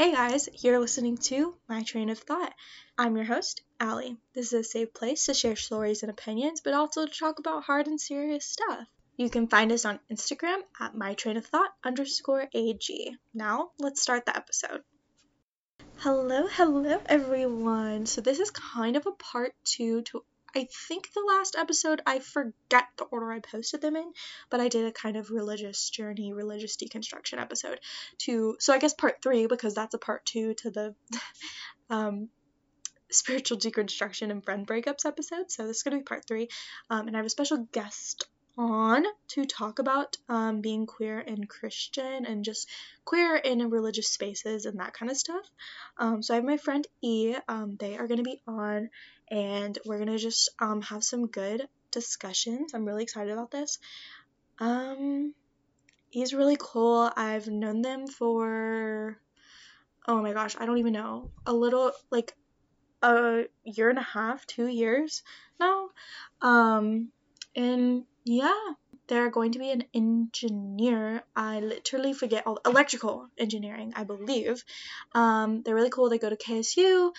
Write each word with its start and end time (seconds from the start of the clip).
Hey 0.00 0.12
guys, 0.12 0.48
you're 0.62 0.78
listening 0.78 1.18
to 1.28 1.54
My 1.68 1.82
Train 1.82 2.08
of 2.08 2.18
Thought. 2.18 2.54
I'm 2.96 3.16
your 3.16 3.26
host, 3.26 3.60
Allie. 3.78 4.16
This 4.32 4.46
is 4.46 4.52
a 4.60 4.64
safe 4.64 4.94
place 4.94 5.26
to 5.26 5.34
share 5.34 5.56
stories 5.56 6.02
and 6.02 6.08
opinions, 6.08 6.62
but 6.62 6.72
also 6.72 7.04
to 7.04 7.18
talk 7.18 7.38
about 7.38 7.64
hard 7.64 7.86
and 7.86 8.00
serious 8.00 8.46
stuff. 8.46 8.88
You 9.18 9.28
can 9.28 9.46
find 9.46 9.70
us 9.70 9.84
on 9.84 10.00
Instagram 10.10 10.62
at 10.80 10.94
My 10.94 11.12
Train 11.12 11.36
of 11.36 11.44
Thought 11.44 11.74
underscore 11.84 12.48
AG. 12.54 13.14
Now, 13.34 13.72
let's 13.78 14.00
start 14.00 14.24
the 14.24 14.34
episode. 14.34 14.80
Hello, 15.98 16.46
hello 16.46 16.98
everyone. 17.04 18.06
So, 18.06 18.22
this 18.22 18.40
is 18.40 18.50
kind 18.50 18.96
of 18.96 19.04
a 19.04 19.12
part 19.12 19.52
two 19.64 20.00
to 20.04 20.24
I 20.54 20.68
think 20.88 21.12
the 21.12 21.24
last 21.26 21.56
episode, 21.58 22.02
I 22.06 22.18
forget 22.18 22.86
the 22.96 23.04
order 23.04 23.30
I 23.30 23.40
posted 23.40 23.80
them 23.80 23.96
in, 23.96 24.12
but 24.50 24.60
I 24.60 24.68
did 24.68 24.86
a 24.86 24.92
kind 24.92 25.16
of 25.16 25.30
religious 25.30 25.90
journey, 25.90 26.32
religious 26.32 26.76
deconstruction 26.76 27.40
episode 27.40 27.80
to, 28.18 28.56
so 28.58 28.72
I 28.72 28.78
guess 28.78 28.94
part 28.94 29.22
three, 29.22 29.46
because 29.46 29.74
that's 29.74 29.94
a 29.94 29.98
part 29.98 30.24
two 30.26 30.54
to 30.54 30.70
the 30.70 30.94
um, 31.90 32.28
spiritual 33.10 33.58
deconstruction 33.58 34.30
and 34.30 34.44
friend 34.44 34.66
breakups 34.66 35.04
episode. 35.04 35.50
So 35.50 35.66
this 35.66 35.78
is 35.78 35.82
going 35.82 35.96
to 35.96 36.00
be 36.00 36.04
part 36.04 36.26
three. 36.26 36.48
Um, 36.88 37.06
and 37.06 37.16
I 37.16 37.18
have 37.18 37.26
a 37.26 37.30
special 37.30 37.68
guest 37.72 38.26
on 38.58 39.04
to 39.28 39.44
talk 39.44 39.78
about 39.78 40.16
um, 40.28 40.60
being 40.60 40.86
queer 40.86 41.18
and 41.18 41.48
Christian 41.48 42.26
and 42.26 42.44
just 42.44 42.68
queer 43.04 43.36
in 43.36 43.70
religious 43.70 44.08
spaces 44.08 44.66
and 44.66 44.80
that 44.80 44.92
kind 44.92 45.10
of 45.10 45.16
stuff. 45.16 45.44
Um, 45.96 46.22
so 46.22 46.34
I 46.34 46.36
have 46.36 46.44
my 46.44 46.56
friend 46.56 46.86
E. 47.00 47.34
Um, 47.48 47.76
they 47.78 47.96
are 47.96 48.06
going 48.06 48.18
to 48.18 48.24
be 48.24 48.42
on 48.46 48.90
and 49.30 49.78
we're 49.84 50.04
to 50.04 50.18
just 50.18 50.50
um, 50.58 50.82
have 50.82 51.04
some 51.04 51.26
good 51.26 51.68
discussions. 51.90 52.74
I'm 52.74 52.84
really 52.84 53.02
excited 53.02 53.32
about 53.32 53.50
this. 53.50 53.78
Um, 54.58 55.34
he's 56.10 56.34
really 56.34 56.56
cool. 56.58 57.10
I've 57.16 57.48
known 57.48 57.82
them 57.82 58.06
for, 58.06 59.18
oh 60.06 60.22
my 60.22 60.32
gosh, 60.32 60.56
I 60.58 60.66
don't 60.66 60.78
even 60.78 60.92
know, 60.92 61.30
a 61.46 61.52
little, 61.52 61.92
like 62.10 62.34
a 63.02 63.44
year 63.64 63.88
and 63.90 63.98
a 63.98 64.02
half, 64.02 64.46
two 64.46 64.66
years 64.66 65.22
now. 65.58 65.88
Um, 66.42 67.10
and 67.56 68.04
yeah, 68.24 68.58
they're 69.10 69.30
going 69.30 69.52
to 69.52 69.58
be 69.58 69.72
an 69.72 69.84
engineer. 69.92 71.24
I 71.34 71.58
literally 71.60 72.12
forget 72.12 72.46
all 72.46 72.60
electrical 72.64 73.26
engineering, 73.36 73.92
I 73.96 74.04
believe. 74.04 74.64
Um, 75.12 75.62
they're 75.62 75.74
really 75.74 75.90
cool. 75.90 76.08
They 76.08 76.18
go 76.18 76.30
to 76.30 76.36
KSU. 76.36 77.10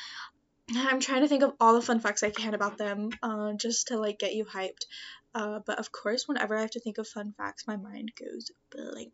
I'm 0.77 0.99
trying 0.99 1.21
to 1.21 1.27
think 1.27 1.43
of 1.43 1.53
all 1.59 1.73
the 1.73 1.81
fun 1.81 1.99
facts 1.99 2.23
I 2.23 2.29
can 2.29 2.53
about 2.53 2.77
them, 2.77 3.09
uh, 3.21 3.53
just 3.53 3.87
to 3.87 3.97
like 3.97 4.19
get 4.19 4.33
you 4.33 4.45
hyped. 4.45 4.85
Uh, 5.33 5.59
but 5.65 5.79
of 5.79 5.91
course, 5.91 6.27
whenever 6.27 6.57
I 6.57 6.61
have 6.61 6.71
to 6.71 6.79
think 6.79 6.97
of 6.97 7.07
fun 7.07 7.33
facts, 7.37 7.67
my 7.67 7.77
mind 7.77 8.11
goes 8.19 8.51
blank. 8.69 9.13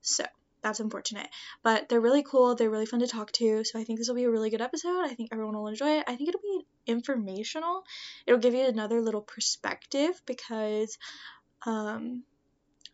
So 0.00 0.24
that's 0.62 0.80
unfortunate. 0.80 1.28
But 1.62 1.88
they're 1.88 2.00
really 2.00 2.24
cool. 2.24 2.54
They're 2.54 2.70
really 2.70 2.86
fun 2.86 3.00
to 3.00 3.06
talk 3.06 3.32
to. 3.32 3.64
So 3.64 3.78
I 3.78 3.84
think 3.84 3.98
this 3.98 4.08
will 4.08 4.16
be 4.16 4.24
a 4.24 4.30
really 4.30 4.50
good 4.50 4.60
episode. 4.60 5.04
I 5.04 5.14
think 5.14 5.30
everyone 5.32 5.56
will 5.56 5.68
enjoy 5.68 5.98
it. 5.98 6.04
I 6.06 6.16
think 6.16 6.28
it'll 6.28 6.40
be 6.40 6.66
informational. 6.86 7.84
It'll 8.26 8.40
give 8.40 8.54
you 8.54 8.66
another 8.66 9.00
little 9.00 9.20
perspective 9.20 10.20
because 10.26 10.98
um, 11.64 12.24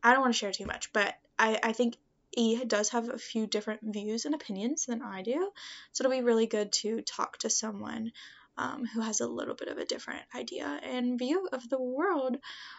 I 0.03 0.13
don't 0.13 0.21
want 0.21 0.35
to 0.35 0.39
share 0.39 0.53
too 0.53 0.67
much, 0.67 0.93
but 0.93 1.15
I, 1.39 1.59
I 1.63 1.73
think 1.73 1.97
E 2.35 2.65
does 2.65 2.91
have 2.91 3.09
a 3.09 3.19
few 3.19 3.47
different 3.47 3.81
views 3.83 4.25
and 4.25 4.35
opinions 4.35 4.87
than 4.87 5.03
I 5.03 5.23
do. 5.23 5.51
So 5.93 6.03
it'll 6.03 6.17
be 6.17 6.23
really 6.23 6.47
good 6.47 6.73
to 6.73 7.03
talk 7.03 7.39
to 7.39 7.51
someone 7.51 8.13
um, 8.59 8.85
who 8.87 9.01
has 9.01 9.21
a 9.21 9.27
little 9.27 9.55
bit 9.55 9.69
of 9.69 9.79
a 9.79 9.85
different 9.85 10.23
idea 10.35 10.81
and 10.83 11.19
view 11.19 11.49
of 11.53 11.69
the 11.69 11.81
world. 11.81 12.37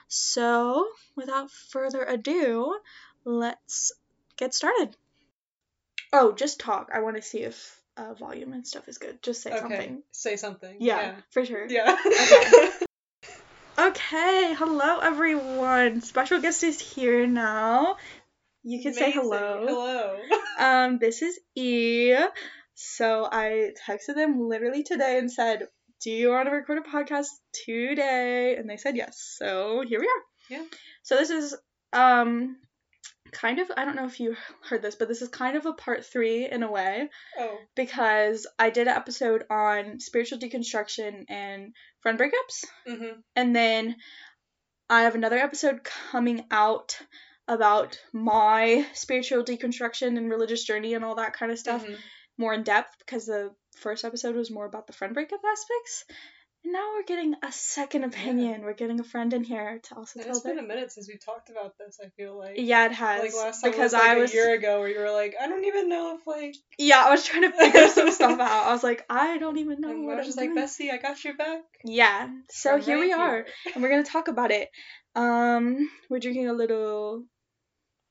So 0.07 0.87
without 1.15 1.51
further 1.51 2.03
ado, 2.03 2.77
let's 3.25 3.91
get 4.37 4.53
started. 4.53 4.95
Oh, 6.11 6.31
just 6.31 6.59
talk. 6.59 6.91
I 6.93 7.01
want 7.01 7.15
to 7.15 7.21
see 7.21 7.39
if 7.39 7.79
uh, 7.97 8.13
volume 8.13 8.53
and 8.53 8.67
stuff 8.67 8.87
is 8.87 8.97
good. 8.97 9.21
Just 9.21 9.41
say 9.41 9.51
okay. 9.51 9.59
something. 9.59 10.03
Say 10.11 10.35
something. 10.35 10.77
Yeah, 10.79 11.01
Yeah. 11.01 11.15
for 11.31 11.45
sure. 11.45 11.67
Yeah. 11.67 11.97
Okay. 12.05 12.69
Okay, 13.75 14.53
hello 14.53 14.99
everyone. 14.99 16.01
Special 16.01 16.39
guest 16.39 16.63
is 16.63 16.79
here 16.79 17.25
now. 17.25 17.97
You 18.63 18.81
can 18.81 18.93
say 18.93 19.11
hello. 19.11 19.65
Hello. 19.67 20.17
Um, 20.59 20.99
this 20.99 21.21
is 21.23 21.39
E. 21.55 22.15
So 22.75 23.27
I 23.29 23.71
texted 23.87 24.15
them 24.15 24.39
literally 24.47 24.83
today 24.83 25.17
and 25.17 25.31
said, 25.31 25.67
"Do 26.01 26.11
you 26.11 26.29
want 26.29 26.47
to 26.47 26.51
record 26.55 26.77
a 26.77 26.81
podcast 26.89 27.27
today?" 27.65 28.55
And 28.55 28.69
they 28.69 28.77
said 28.77 28.95
yes. 28.95 29.35
So 29.37 29.83
here 29.87 29.99
we 29.99 30.05
are. 30.05 30.21
Yeah. 30.49 30.63
So 31.01 31.15
this 31.15 31.31
is 31.31 31.55
um 31.91 32.57
kind 33.31 33.57
of 33.59 33.71
I 33.75 33.83
don't 33.83 33.95
know 33.95 34.05
if 34.05 34.19
you 34.19 34.35
heard 34.69 34.83
this, 34.83 34.95
but 34.95 35.07
this 35.07 35.23
is 35.23 35.29
kind 35.29 35.57
of 35.57 35.65
a 35.65 35.73
part 35.73 36.05
3 36.05 36.47
in 36.51 36.61
a 36.61 36.71
way 36.71 37.09
Oh. 37.39 37.57
because 37.75 38.45
I 38.59 38.69
did 38.69 38.87
an 38.87 38.95
episode 38.95 39.43
on 39.49 39.99
spiritual 39.99 40.37
deconstruction 40.37 41.25
and 41.29 41.73
friend 42.01 42.19
breakups. 42.19 42.63
Mm-hmm. 42.87 43.19
And 43.35 43.55
then 43.55 43.95
I 44.87 45.01
have 45.03 45.15
another 45.15 45.37
episode 45.39 45.83
coming 45.83 46.45
out 46.51 46.99
about 47.47 47.99
my 48.13 48.85
spiritual 48.93 49.43
deconstruction 49.43 50.17
and 50.17 50.29
religious 50.29 50.63
journey 50.63 50.93
and 50.93 51.03
all 51.03 51.15
that 51.15 51.33
kind 51.33 51.51
of 51.51 51.59
stuff 51.59 51.85
Mhm. 51.85 51.97
more 52.37 52.53
in 52.53 52.63
depth 52.63 52.95
because 52.99 53.25
the 53.25 53.53
first 53.77 54.05
episode 54.05 54.35
was 54.35 54.49
more 54.51 54.65
about 54.65 54.87
the 54.87 54.93
friend 54.93 55.13
breakup 55.13 55.41
aspects. 55.43 56.05
And 56.63 56.71
now 56.71 56.93
we're 56.93 57.03
getting 57.03 57.35
a 57.43 57.51
second 57.51 58.05
opinion. 58.05 58.61
We're 58.61 58.73
getting 58.73 59.01
a 59.01 59.03
friend 59.03 59.33
in 59.33 59.43
here 59.43 59.81
to 59.83 59.95
also 59.95 60.19
And 60.19 60.27
tell 60.27 60.35
it's 60.37 60.45
been 60.45 60.59
a 60.59 60.63
minute 60.63 60.93
since 60.93 61.09
we 61.09 61.17
talked 61.17 61.49
about 61.49 61.77
this. 61.77 61.99
I 62.01 62.07
feel 62.15 62.37
like. 62.37 62.53
Yeah, 62.55 62.85
it 62.85 62.93
has. 62.93 63.21
Like 63.21 63.33
last 63.33 63.61
time 63.61 63.71
because 63.71 63.91
was 63.91 63.93
like 63.93 64.09
I 64.09 64.15
a 64.15 64.19
was 64.21 64.31
a 64.31 64.33
year 64.33 64.53
ago, 64.53 64.79
where 64.79 64.87
you 64.87 64.99
were 64.99 65.11
like, 65.11 65.35
I 65.41 65.47
don't 65.49 65.65
even 65.65 65.89
know 65.89 66.17
if 66.17 66.25
like. 66.25 66.55
yeah, 66.77 67.03
I 67.03 67.11
was 67.11 67.25
trying 67.25 67.51
to 67.51 67.57
figure 67.57 67.89
some 67.89 68.11
stuff 68.11 68.39
out. 68.39 68.67
I 68.67 68.71
was 68.71 68.81
like, 68.83 69.03
I 69.09 69.37
don't 69.39 69.57
even 69.57 69.81
know 69.81 69.89
and 69.89 70.05
what 70.05 70.13
I 70.13 70.17
was 70.19 70.27
just 70.27 70.37
like. 70.37 70.55
Bessie, 70.55 70.89
I 70.89 70.97
got 70.99 71.21
your 71.25 71.35
back. 71.35 71.63
Yeah. 71.83 72.29
So 72.49 72.75
I'm 72.75 72.81
here 72.81 72.95
right 72.95 73.05
we 73.07 73.11
are, 73.11 73.35
here. 73.43 73.47
and 73.73 73.83
we're 73.83 73.89
gonna 73.89 74.03
talk 74.03 74.29
about 74.29 74.51
it. 74.51 74.69
Um, 75.15 75.89
we're 76.09 76.19
drinking 76.19 76.47
a 76.47 76.53
little 76.53 77.25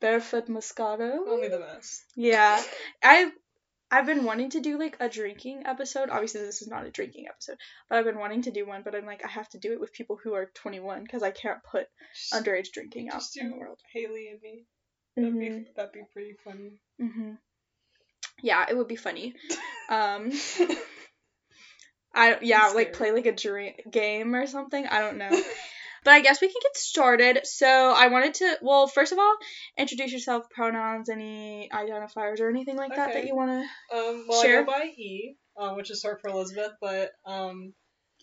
barefoot 0.03 0.49
Moscato. 0.49 1.19
Only 1.27 1.49
the 1.49 1.59
best. 1.59 2.03
Yeah, 2.15 2.63
I've 3.03 3.33
I've 3.91 4.07
been 4.07 4.25
wanting 4.25 4.51
to 4.51 4.61
do 4.61 4.79
like 4.79 4.97
a 5.01 5.09
drinking 5.09 5.63
episode. 5.67 6.11
Obviously, 6.11 6.43
this 6.43 6.61
is 6.61 6.69
not 6.69 6.85
a 6.87 6.91
drinking 6.91 7.27
episode, 7.29 7.57
but 7.89 7.99
I've 7.99 8.05
been 8.05 8.19
wanting 8.19 8.43
to 8.43 8.51
do 8.51 8.67
one. 8.67 8.83
But 8.85 8.95
I'm 8.95 9.07
like, 9.07 9.25
I 9.25 9.29
have 9.29 9.49
to 9.51 9.59
do 9.59 9.73
it 9.73 9.81
with 9.81 9.93
people 9.95 10.19
who 10.23 10.35
are 10.35 10.51
21 10.55 11.03
because 11.05 11.23
I 11.23 11.31
can't 11.31 11.63
put 11.63 11.87
Just, 12.15 12.35
underage 12.35 12.73
drinking 12.73 13.09
out 13.09 13.21
just 13.21 13.37
in 13.39 13.51
the 13.51 13.57
world. 13.57 13.79
Haley 13.93 14.29
and 14.29 14.43
me. 14.43 14.67
That'd 15.17 15.33
hmm 15.33 15.39
be 15.41 15.67
that'd 15.77 15.93
be 15.93 16.03
pretty 16.13 16.37
funny. 16.45 16.79
hmm 16.99 17.33
Yeah, 18.43 18.67
it 18.69 18.77
would 18.77 18.89
be 18.89 18.97
funny. 18.97 19.35
Um, 19.91 20.31
I 22.15 22.39
yeah, 22.41 22.69
like 22.75 22.93
play 22.95 23.13
like 23.13 23.27
a 23.27 23.33
drink 23.33 23.83
game 23.91 24.35
or 24.35 24.47
something. 24.47 24.87
I 24.87 25.01
don't 25.01 25.19
know. 25.19 25.31
But 26.05 26.13
I 26.13 26.21
guess 26.21 26.41
we 26.41 26.49
can 26.49 26.61
get 26.63 26.77
started. 26.77 27.41
So 27.45 27.67
I 27.67 28.09
wanted 28.09 28.35
to, 28.35 28.59
well, 28.63 28.87
first 28.87 29.13
of 29.13 29.19
all, 29.19 29.37
introduce 29.77 30.13
yourself, 30.13 30.51
pronouns, 30.51 31.09
any 31.09 31.69
identifiers 31.73 32.41
or 32.41 32.49
anything 32.49 32.77
like 32.77 32.95
that 32.97 33.13
that 33.13 33.27
you 33.27 33.37
want 33.37 33.51
to. 33.51 33.97
Um, 33.97 34.25
well, 34.29 34.43
Sure. 34.43 34.61
I 34.61 34.65
go 34.65 34.67
by 34.67 34.85
E, 34.85 35.37
um, 35.57 35.77
which 35.77 35.91
is 35.91 36.01
short 36.01 36.21
for 36.21 36.29
Elizabeth, 36.29 36.73
but 36.81 37.13
um, 37.25 37.73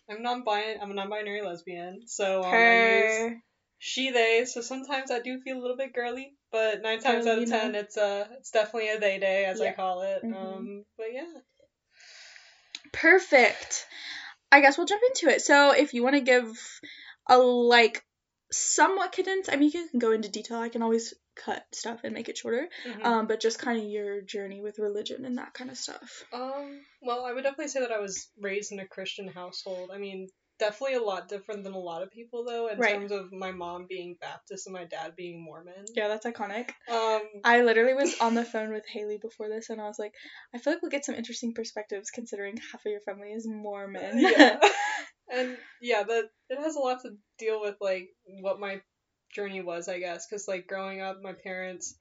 I'm 0.10 0.22
non-binary. 0.22 0.80
I'm 0.82 0.92
a 0.92 0.94
non-binary 0.94 1.42
lesbian, 1.42 2.08
so 2.08 2.44
um, 2.44 2.54
I 2.54 2.74
use 2.74 3.40
she 3.78 4.12
they. 4.12 4.46
So 4.46 4.62
sometimes 4.62 5.12
I 5.12 5.20
do 5.20 5.40
feel 5.40 5.58
a 5.58 5.62
little 5.62 5.78
bit 5.78 5.94
girly, 5.94 6.34
but 6.52 6.82
nine 6.82 7.00
times 7.00 7.28
out 7.28 7.38
of 7.38 7.50
ten, 7.50 7.76
it's 7.76 7.98
uh, 7.98 8.28
it's 8.38 8.52
definitely 8.52 8.90
a 8.90 9.00
they 9.00 9.20
day 9.20 9.46
as 9.46 9.62
I 9.62 9.72
call 9.72 10.02
it. 10.02 10.24
Mhm. 10.24 10.34
Um, 10.34 10.86
but 10.98 11.08
yeah, 11.14 11.32
Perfect. 12.92 13.86
I 14.52 14.62
guess 14.62 14.78
we'll 14.78 14.88
jump 14.88 15.02
into 15.10 15.34
it. 15.34 15.42
So 15.42 15.72
if 15.72 15.94
you 15.94 16.04
want 16.04 16.16
to 16.16 16.22
give 16.22 16.58
a 17.30 17.38
like 17.38 18.04
somewhat 18.52 19.12
condensed, 19.12 19.50
I 19.52 19.56
mean, 19.56 19.72
you 19.74 19.88
can 19.90 20.00
go 20.00 20.12
into 20.12 20.30
detail. 20.30 20.58
I 20.58 20.70
can 20.70 20.82
always 20.82 21.14
cut 21.36 21.64
stuff 21.72 22.02
and 22.04 22.14
make 22.14 22.28
it 22.30 22.38
shorter. 22.38 22.68
Mhm. 22.86 23.06
Um, 23.06 23.28
but 23.28 23.40
just 23.40 23.60
kind 23.60 23.80
of 23.80 23.86
your 23.86 24.22
journey 24.22 24.62
with 24.62 24.80
religion 24.80 25.24
and 25.26 25.38
that 25.38 25.54
kind 25.54 25.70
of 25.70 25.78
stuff. 25.78 26.26
Um, 26.34 26.82
well, 27.02 27.26
I 27.26 27.32
would 27.34 27.44
definitely 27.44 27.70
say 27.70 27.80
that 27.82 27.92
I 27.92 28.00
was 28.00 28.30
raised 28.40 28.72
in 28.72 28.80
a 28.80 28.88
Christian 28.88 29.28
household. 29.28 29.92
I 29.94 30.00
mean, 30.00 30.28
definitely 30.58 30.96
a 30.98 31.02
lot 31.02 31.30
different 31.30 31.64
than 31.64 31.72
a 31.74 31.80
lot 31.80 32.02
of 32.04 32.12
people 32.12 32.44
though, 32.44 32.68
in 32.68 32.78
Right. 32.80 32.96
terms 32.96 33.12
of 33.14 33.32
my 33.32 33.52
mom 33.52 33.86
being 33.88 34.18
Baptist 34.20 34.68
and 34.68 34.74
my 34.74 34.84
dad 34.84 35.16
being 35.16 35.42
Mormon. 35.42 35.86
Yeah, 35.96 36.10
that's 36.10 36.26
iconic. 36.26 36.72
Um, 36.90 37.22
I 37.46 37.62
literally 37.62 37.94
was 37.94 38.20
on 38.20 38.36
the 38.36 38.44
phone 38.44 38.74
with 38.74 38.86
Haley 38.86 39.18
before 39.22 39.48
this, 39.48 39.70
and 39.70 39.80
I 39.80 39.86
was 39.86 39.98
like, 39.98 40.14
I 40.54 40.58
feel 40.58 40.74
like 40.74 40.82
we'll 40.82 40.92
get 40.92 41.06
some 41.06 41.16
interesting 41.16 41.54
perspectives 41.54 42.10
considering 42.12 42.58
half 42.58 42.86
of 42.86 42.92
your 42.92 43.00
family 43.02 43.32
is 43.32 43.48
Mormon. 43.48 44.20
yeah. 44.20 44.60
and 45.32 45.58
yeah, 45.82 46.04
that 46.04 46.30
it 46.50 46.60
has 46.60 46.76
a 46.76 46.80
lot 46.80 47.02
to 47.04 47.16
deal 47.38 47.62
with 47.62 47.76
like 47.82 48.10
what 48.42 48.60
my 48.60 48.82
journey 49.34 49.62
was, 49.62 49.88
I 49.88 50.00
guess, 50.00 50.26
because 50.28 50.48
like 50.48 50.68
growing 50.68 51.02
up, 51.02 51.22
my 51.22 51.34
parents 51.34 51.96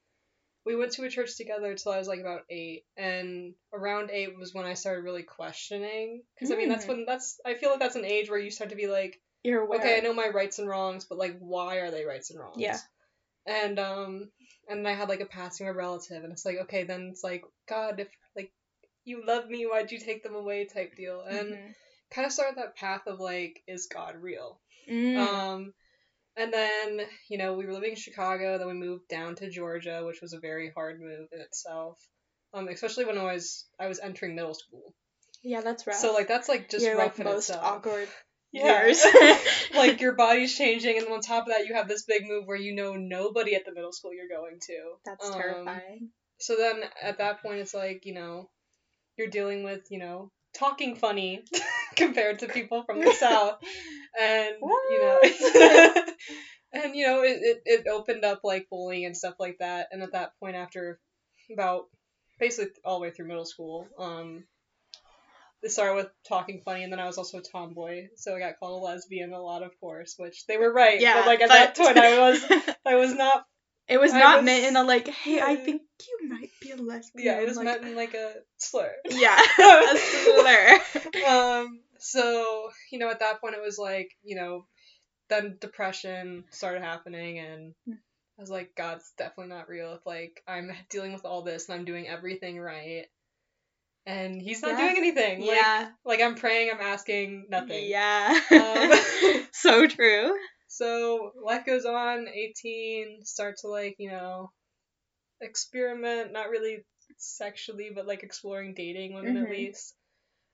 we 0.64 0.76
went 0.76 0.92
to 0.92 1.04
a 1.04 1.08
church 1.08 1.34
together 1.36 1.74
till 1.74 1.92
I 1.92 1.98
was 1.98 2.08
like 2.08 2.20
about 2.20 2.42
eight, 2.50 2.84
and 2.96 3.54
around 3.72 4.10
eight 4.10 4.36
was 4.36 4.52
when 4.52 4.66
I 4.66 4.74
started 4.74 5.02
really 5.02 5.22
questioning. 5.22 6.22
Because 6.34 6.50
I 6.52 6.56
mean, 6.56 6.68
that's 6.68 6.84
Mm. 6.84 6.88
when 6.88 7.04
that's 7.06 7.40
I 7.44 7.54
feel 7.54 7.70
like 7.70 7.80
that's 7.80 7.96
an 7.96 8.04
age 8.04 8.28
where 8.28 8.38
you 8.38 8.50
start 8.50 8.70
to 8.70 8.76
be 8.76 8.86
like, 8.86 9.18
You're 9.42 9.62
aware. 9.62 9.78
okay, 9.80 9.96
I 9.96 10.00
know 10.00 10.12
my 10.12 10.28
rights 10.28 10.58
and 10.58 10.68
wrongs, 10.68 11.06
but 11.06 11.16
like, 11.16 11.38
why 11.38 11.76
are 11.76 11.90
they 11.90 12.04
rights 12.04 12.30
and 12.30 12.38
wrongs? 12.38 12.58
Yeah. 12.58 12.78
And 13.46 13.78
um, 13.78 14.30
and 14.68 14.86
I 14.86 14.92
had 14.92 15.08
like 15.08 15.20
a 15.20 15.26
passing 15.26 15.68
a 15.68 15.72
relative, 15.72 16.22
and 16.22 16.32
it's 16.32 16.44
like, 16.44 16.58
okay, 16.62 16.84
then 16.84 17.08
it's 17.12 17.24
like, 17.24 17.44
God, 17.66 18.00
if 18.00 18.08
like 18.36 18.50
you 19.04 19.24
love 19.24 19.48
me, 19.48 19.64
why'd 19.64 19.90
you 19.90 19.98
take 19.98 20.22
them 20.22 20.34
away 20.34 20.66
type 20.66 20.96
deal. 20.96 21.22
And 21.22 21.54
Mhm. 21.54 21.74
Kind 22.10 22.26
of 22.26 22.32
started 22.32 22.56
that 22.58 22.76
path 22.76 23.02
of 23.06 23.20
like, 23.20 23.62
is 23.66 23.86
God 23.92 24.16
real? 24.20 24.60
Mm. 24.90 25.16
Um, 25.16 25.72
and 26.36 26.52
then, 26.52 27.00
you 27.28 27.38
know, 27.38 27.54
we 27.54 27.66
were 27.66 27.72
living 27.72 27.90
in 27.90 27.96
Chicago, 27.96 28.58
then 28.58 28.68
we 28.68 28.74
moved 28.74 29.08
down 29.08 29.34
to 29.36 29.50
Georgia, 29.50 30.02
which 30.04 30.20
was 30.22 30.32
a 30.32 30.38
very 30.40 30.70
hard 30.74 31.00
move 31.00 31.28
in 31.32 31.40
itself. 31.40 31.98
Um, 32.54 32.68
especially 32.68 33.04
when 33.04 33.18
I 33.18 33.24
was 33.34 33.66
I 33.78 33.88
was 33.88 33.98
entering 34.00 34.34
middle 34.34 34.54
school. 34.54 34.94
yeah, 35.42 35.60
that's 35.60 35.86
rough. 35.86 35.96
So 35.96 36.14
like 36.14 36.28
that's 36.28 36.48
like 36.48 36.70
just 36.70 36.86
Your 36.86 36.96
rough 36.96 37.18
like 37.18 37.18
in 37.18 37.24
most 37.24 37.50
itself. 37.50 37.64
awkward 37.64 38.08
Yeah. 38.52 38.86
years. 38.86 39.04
like 39.74 40.00
your 40.00 40.14
body's 40.14 40.56
changing, 40.56 40.96
and 40.96 41.08
on 41.08 41.20
top 41.20 41.46
of 41.46 41.52
that, 41.52 41.66
you 41.66 41.74
have 41.74 41.88
this 41.88 42.04
big 42.04 42.22
move 42.26 42.46
where 42.46 42.56
you 42.56 42.74
know 42.74 42.94
nobody 42.94 43.54
at 43.54 43.66
the 43.66 43.74
middle 43.74 43.92
school 43.92 44.14
you're 44.14 44.28
going 44.28 44.60
to. 44.66 44.78
That's 45.04 45.26
Um, 45.26 45.32
terrifying. 45.34 46.08
So 46.38 46.56
then 46.56 46.82
at 47.02 47.18
that 47.18 47.42
point, 47.42 47.58
it's 47.58 47.74
like 47.74 48.06
you 48.06 48.14
know, 48.14 48.48
you're 49.18 49.28
dealing 49.28 49.64
with 49.64 49.82
you 49.90 49.98
know 49.98 50.30
talking 50.54 50.96
funny 50.96 51.44
compared 51.98 52.38
to 52.40 52.48
people 52.48 52.82
from 52.84 53.00
the 53.00 53.12
south, 53.12 53.58
and 54.18 54.54
you 54.90 54.98
know, 55.00 55.18
and 56.72 56.94
you 56.94 57.06
know, 57.06 57.22
it, 57.22 57.38
it 57.42 57.62
it 57.64 57.86
opened 57.88 58.24
up 58.24 58.40
like 58.44 58.68
bullying 58.70 59.04
and 59.04 59.16
stuff 59.16 59.34
like 59.38 59.58
that. 59.58 59.88
And 59.92 60.02
at 60.02 60.12
that 60.12 60.32
point, 60.40 60.56
after 60.56 60.98
about 61.52 61.86
basically 62.38 62.72
all 62.84 62.98
the 62.98 63.02
way 63.02 63.10
through 63.10 63.26
middle 63.28 63.44
school, 63.44 63.86
um, 63.98 64.44
it 65.62 65.70
started 65.72 65.94
with 65.96 66.08
talking 66.28 66.62
funny, 66.64 66.84
and 66.84 66.92
then 66.92 67.00
I 67.00 67.06
was 67.06 67.18
also 67.18 67.38
a 67.38 67.42
tomboy, 67.42 68.08
so 68.16 68.34
I 68.36 68.38
got 68.38 68.58
called 68.60 68.80
a 68.82 68.84
lesbian 68.84 69.32
a 69.32 69.40
lot, 69.42 69.62
of 69.62 69.72
course, 69.80 70.14
which 70.16 70.46
they 70.46 70.56
were 70.56 70.72
right. 70.72 71.00
Yeah, 71.00 71.14
but 71.14 71.26
like 71.26 71.40
at 71.40 71.48
that 71.48 71.76
point, 71.76 71.98
I 71.98 72.18
was 72.30 72.44
I 72.86 72.94
was 72.96 73.14
not. 73.14 73.44
It 73.88 73.98
was 73.98 74.12
I 74.12 74.20
not 74.20 74.36
was- 74.36 74.44
meant 74.44 74.66
in 74.66 74.76
a 74.76 74.84
like, 74.84 75.08
hey, 75.08 75.40
I 75.40 75.56
think 75.56 75.80
you 76.06 76.28
might 76.28 76.50
be 76.60 76.70
a 76.72 76.76
lesbian. 76.76 77.26
Yeah, 77.26 77.40
it 77.40 77.48
was 77.48 77.56
like, 77.56 77.64
meant 77.64 77.84
in 77.84 77.96
like 77.96 78.14
a 78.14 78.34
slur. 78.58 78.92
Yeah, 79.08 79.40
a 79.58 79.96
slur. 79.96 80.78
um 81.26 81.80
so 81.98 82.70
you 82.90 82.98
know 82.98 83.10
at 83.10 83.20
that 83.20 83.40
point 83.40 83.54
it 83.54 83.62
was 83.62 83.78
like 83.78 84.10
you 84.22 84.36
know 84.36 84.66
then 85.28 85.56
depression 85.60 86.44
started 86.50 86.82
happening 86.82 87.38
and 87.38 87.74
Hmm. 87.86 87.94
i 88.38 88.40
was 88.42 88.50
like 88.50 88.74
god's 88.76 89.12
definitely 89.18 89.54
not 89.54 89.68
real 89.68 89.92
if 89.94 90.06
like 90.06 90.42
i'm 90.46 90.70
dealing 90.90 91.12
with 91.12 91.24
all 91.24 91.42
this 91.42 91.68
and 91.68 91.78
i'm 91.78 91.84
doing 91.84 92.08
everything 92.08 92.58
right 92.58 93.06
and 94.06 94.40
he's 94.40 94.62
not 94.62 94.78
doing 94.78 94.94
anything 94.96 95.40
like, 95.40 95.48
yeah, 95.56 95.88
like 96.04 96.20
i'm 96.22 96.34
praying 96.34 96.70
i'm 96.72 96.80
asking 96.80 97.46
nothing 97.50 97.88
yeah. 97.88 98.38
Um, 98.50 98.92
so 99.52 99.86
true. 99.86 100.32
so 100.68 101.32
life 101.44 101.66
goes 101.66 101.84
on 101.84 102.26
18 102.28 103.24
start 103.24 103.56
to 103.58 103.68
like 103.68 103.96
you 103.98 104.10
know 104.10 104.50
experiment 105.40 106.32
not 106.32 106.48
really 106.50 106.84
sexually 107.16 107.90
but 107.94 108.06
like 108.06 108.22
exploring 108.22 108.74
dating 108.74 109.14
women 109.14 109.36
Mhm. 109.36 109.44
at 109.44 109.50
least 109.50 109.94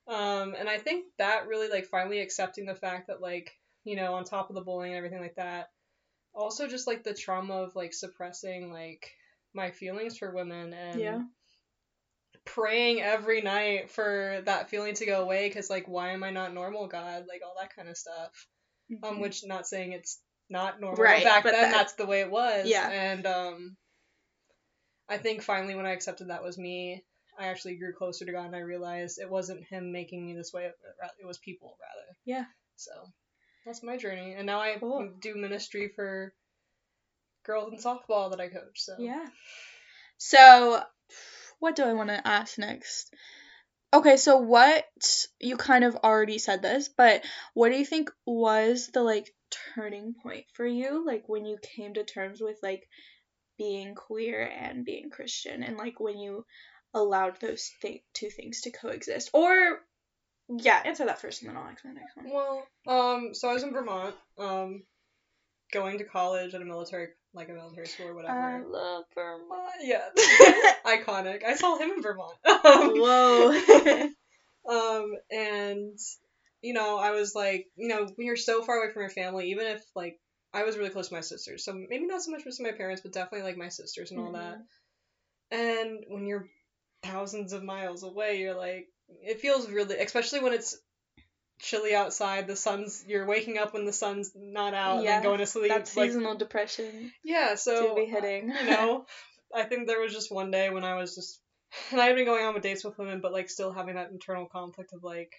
um 0.06 0.54
and 0.58 0.68
i 0.68 0.76
think 0.78 1.06
that 1.18 1.46
really 1.46 1.68
like 1.68 1.86
finally 1.86 2.20
accepting 2.20 2.66
the 2.66 2.74
fact 2.74 3.06
that 3.06 3.20
like 3.22 3.52
you 3.84 3.96
know 3.96 4.14
on 4.14 4.24
top 4.24 4.50
of 4.50 4.54
the 4.54 4.60
bullying 4.62 4.92
and 4.92 4.98
everything 4.98 5.20
like 5.20 5.36
that 5.36 5.68
also 6.34 6.66
just 6.68 6.86
like 6.86 7.04
the 7.04 7.14
trauma 7.14 7.54
of 7.54 7.74
like 7.76 7.94
suppressing 7.94 8.72
like 8.72 9.12
my 9.54 9.70
feelings 9.70 10.18
for 10.18 10.30
women 10.34 10.72
and 10.74 11.00
Yeah. 11.00 11.20
praying 12.44 13.00
every 13.00 13.40
night 13.40 13.90
for 13.90 14.42
that 14.44 14.68
feeling 14.68 14.94
to 14.94 15.06
go 15.06 15.22
away 15.22 15.48
because 15.48 15.70
like 15.70 15.86
why 15.88 16.10
am 16.10 16.22
i 16.24 16.30
not 16.30 16.52
normal 16.52 16.86
god 16.88 17.24
like 17.28 17.40
all 17.46 17.54
that 17.58 17.74
kind 17.74 17.88
of 17.88 17.96
stuff 17.96 18.46
um, 19.02 19.16
Mhm. 19.16 19.20
which 19.20 19.44
not 19.46 19.66
saying 19.66 19.92
it's 19.92 20.20
not 20.50 20.78
normal. 20.78 21.02
Right, 21.02 21.24
back 21.24 21.44
then, 21.44 21.52
that- 21.54 21.70
that's 21.72 21.94
the 21.94 22.04
way 22.04 22.20
it 22.20 22.30
was. 22.30 22.66
Yeah. 22.68 22.86
And 22.86 23.26
um, 23.26 23.76
I 25.08 25.16
think 25.16 25.42
finally 25.42 25.74
when 25.74 25.86
I 25.86 25.92
accepted 25.92 26.28
that 26.28 26.42
was 26.42 26.58
me, 26.58 27.02
I 27.38 27.46
actually 27.46 27.76
grew 27.76 27.92
closer 27.92 28.24
to 28.24 28.32
God 28.32 28.46
and 28.46 28.56
I 28.56 28.60
realized 28.60 29.18
it 29.18 29.30
wasn't 29.30 29.64
Him 29.64 29.92
making 29.92 30.24
me 30.26 30.34
this 30.34 30.52
way. 30.52 30.64
It 30.64 31.26
was 31.26 31.38
people 31.38 31.76
rather. 31.80 32.16
Yeah. 32.24 32.44
So 32.76 32.90
that's 33.64 33.82
my 33.82 33.96
journey, 33.96 34.34
and 34.34 34.46
now 34.46 34.60
I 34.60 34.76
Cool. 34.78 35.12
do 35.20 35.34
ministry 35.36 35.90
for 35.94 36.34
girls 37.44 37.72
in 37.72 37.78
softball 37.78 38.30
that 38.30 38.40
I 38.40 38.48
coach. 38.48 38.80
So 38.80 38.96
Yeah. 38.98 39.26
So, 40.16 40.82
what 41.58 41.76
do 41.76 41.84
I 41.84 41.92
want 41.92 42.08
to 42.08 42.26
ask 42.26 42.58
next? 42.58 43.12
Okay, 43.92 44.16
so 44.16 44.38
what 44.38 44.84
you 45.40 45.56
kind 45.56 45.84
of 45.84 45.96
already 45.96 46.38
said 46.38 46.62
this, 46.62 46.88
but 46.88 47.24
what 47.52 47.70
do 47.70 47.78
you 47.78 47.84
think 47.84 48.10
was 48.26 48.88
the 48.88 49.02
like 49.02 49.32
turning 49.74 50.14
point 50.20 50.46
for 50.52 50.66
you 50.66 51.06
like 51.06 51.28
when 51.28 51.46
you 51.46 51.58
came 51.62 51.94
to 51.94 52.02
terms 52.04 52.40
with 52.40 52.58
like 52.62 52.88
being 53.56 53.94
queer 53.94 54.50
and 54.58 54.84
being 54.84 55.10
Christian 55.10 55.62
and 55.62 55.76
like 55.76 56.00
when 56.00 56.18
you 56.18 56.44
allowed 56.94 57.40
those 57.40 57.70
th- 57.82 58.02
two 58.14 58.30
things 58.30 58.62
to 58.62 58.70
coexist? 58.70 59.30
Or 59.32 59.80
yeah, 60.48 60.80
answer 60.84 61.06
that 61.06 61.20
first 61.20 61.42
and 61.42 61.50
then 61.50 61.56
I'll 61.56 61.68
ask 61.68 61.82
the 61.82 61.88
next 61.88 62.16
one. 62.16 62.30
Well, 62.30 62.66
um, 62.86 63.34
so 63.34 63.48
I 63.48 63.54
was 63.54 63.62
in 63.62 63.72
Vermont, 63.72 64.14
um, 64.38 64.82
going 65.72 65.98
to 65.98 66.04
college 66.04 66.54
at 66.54 66.62
a 66.62 66.64
military, 66.64 67.08
like 67.32 67.48
a 67.48 67.52
military 67.52 67.86
school 67.86 68.08
or 68.08 68.14
whatever. 68.14 68.38
I 68.38 68.62
love 68.62 69.04
Vermont. 69.14 69.72
Yeah. 69.82 70.04
Iconic. 70.86 71.44
I 71.44 71.54
saw 71.54 71.78
him 71.78 71.90
in 71.90 72.02
Vermont. 72.02 72.36
Um, 72.44 72.60
Whoa. 73.00 74.08
um, 74.68 75.12
and, 75.30 75.98
you 76.62 76.74
know, 76.74 76.98
I 76.98 77.12
was 77.12 77.34
like, 77.34 77.66
you 77.76 77.88
know, 77.88 78.06
when 78.14 78.26
you're 78.26 78.36
so 78.36 78.62
far 78.62 78.76
away 78.76 78.92
from 78.92 79.02
your 79.02 79.10
family, 79.10 79.50
even 79.50 79.66
if, 79.66 79.82
like, 79.94 80.18
I 80.52 80.62
was 80.62 80.76
really 80.76 80.90
close 80.90 81.08
to 81.08 81.14
my 81.14 81.20
sisters, 81.20 81.64
so 81.64 81.72
maybe 81.72 82.06
not 82.06 82.22
so 82.22 82.30
much 82.30 82.44
with 82.44 82.60
my 82.60 82.70
parents, 82.70 83.02
but 83.02 83.12
definitely, 83.12 83.42
like, 83.42 83.56
my 83.56 83.70
sisters 83.70 84.12
and 84.12 84.20
all 84.20 84.32
that. 84.32 84.58
And 85.50 86.04
when 86.08 86.26
you're 86.26 86.48
thousands 87.04 87.52
of 87.52 87.62
miles 87.62 88.02
away, 88.02 88.40
you're 88.40 88.54
like, 88.54 88.86
it 89.22 89.40
feels 89.40 89.68
really, 89.70 89.96
especially 89.98 90.40
when 90.40 90.52
it's 90.54 90.76
chilly 91.60 91.94
outside, 91.94 92.46
the 92.46 92.56
sun's, 92.56 93.04
you're 93.06 93.26
waking 93.26 93.58
up 93.58 93.72
when 93.72 93.84
the 93.84 93.92
sun's 93.92 94.30
not 94.34 94.74
out 94.74 94.98
and 95.00 95.06
Yeah, 95.06 95.18
then 95.22 95.22
going 95.22 95.38
to 95.38 95.46
sleep. 95.46 95.72
Like, 95.96 96.10
seasonal 96.10 96.34
depression 96.34 97.12
yeah, 97.24 97.54
so 97.54 97.74
to 97.88 97.94
be 97.94 98.06
hitting. 98.06 98.52
you 98.60 98.66
know, 98.66 99.04
I 99.54 99.64
think 99.64 99.86
there 99.86 100.00
was 100.00 100.12
just 100.12 100.30
one 100.30 100.50
day 100.50 100.70
when 100.70 100.84
I 100.84 100.94
was 100.94 101.14
just, 101.14 101.38
and 101.90 102.00
I 102.00 102.06
had 102.06 102.16
been 102.16 102.24
going 102.24 102.44
on 102.44 102.54
with 102.54 102.62
dates 102.62 102.84
with 102.84 102.98
women, 102.98 103.20
but 103.20 103.32
like 103.32 103.48
still 103.48 103.72
having 103.72 103.94
that 103.96 104.10
internal 104.10 104.46
conflict 104.46 104.92
of 104.92 105.02
like, 105.02 105.32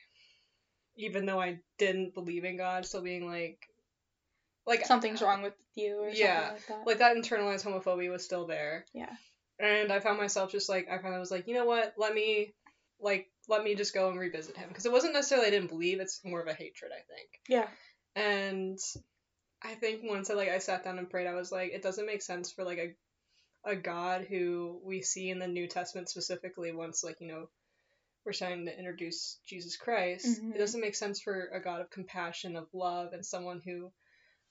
even 0.97 1.25
though 1.25 1.39
I 1.39 1.59
didn't 1.77 2.13
believe 2.13 2.43
in 2.43 2.57
God, 2.57 2.85
still 2.85 3.01
being 3.01 3.25
like, 3.25 3.57
like 4.65 4.85
something's 4.85 5.21
wrong 5.21 5.41
with 5.41 5.53
you 5.75 5.99
or 5.99 6.13
Yeah, 6.13 6.49
something 6.49 6.53
like 6.53 6.67
that. 6.67 6.85
Like 6.85 6.97
that 6.99 7.15
internalized 7.15 7.63
homophobia 7.65 8.11
was 8.11 8.23
still 8.23 8.45
there. 8.45 8.85
Yeah. 8.93 9.13
And 9.59 9.91
I 9.91 9.99
found 9.99 10.17
myself 10.17 10.51
just 10.51 10.69
like 10.69 10.87
I 10.89 10.97
finally 10.97 11.19
was 11.19 11.31
like, 11.31 11.47
you 11.47 11.53
know 11.53 11.65
what? 11.65 11.93
Let 11.97 12.13
me 12.13 12.53
like 12.99 13.27
let 13.47 13.63
me 13.63 13.75
just 13.75 13.93
go 13.93 14.09
and 14.09 14.19
revisit 14.19 14.57
him 14.57 14.67
because 14.69 14.85
it 14.85 14.91
wasn't 14.91 15.13
necessarily 15.13 15.47
I 15.47 15.51
didn't 15.51 15.69
believe. 15.69 15.99
It's 15.99 16.21
more 16.25 16.41
of 16.41 16.47
a 16.47 16.53
hatred, 16.53 16.91
I 16.91 17.01
think. 17.13 17.29
yeah. 17.47 17.67
And 18.15 18.79
I 19.61 19.75
think 19.75 20.01
once 20.03 20.29
I 20.29 20.33
like 20.35 20.49
I 20.49 20.59
sat 20.59 20.83
down 20.83 20.99
and 20.99 21.09
prayed, 21.09 21.27
I 21.27 21.33
was 21.33 21.51
like, 21.51 21.71
it 21.71 21.81
doesn't 21.83 22.05
make 22.05 22.21
sense 22.21 22.51
for 22.51 22.63
like 22.63 22.77
a 22.77 22.95
a 23.67 23.75
God 23.75 24.25
who 24.29 24.79
we 24.83 25.01
see 25.01 25.29
in 25.29 25.39
the 25.39 25.47
New 25.47 25.67
Testament 25.67 26.07
specifically 26.09 26.71
once 26.71 27.03
like, 27.03 27.19
you 27.19 27.27
know, 27.27 27.49
we're 28.23 28.33
starting 28.33 28.65
to 28.65 28.77
introduce 28.77 29.39
Jesus 29.45 29.75
Christ. 29.75 30.41
Mhm. 30.41 30.53
It 30.53 30.57
doesn't 30.59 30.81
make 30.81 30.95
sense 30.95 31.19
for 31.21 31.47
a 31.47 31.59
God 31.59 31.81
of 31.81 31.89
compassion, 31.89 32.55
of 32.55 32.67
love, 32.73 33.13
and 33.13 33.25
someone 33.25 33.61
who 33.61 33.91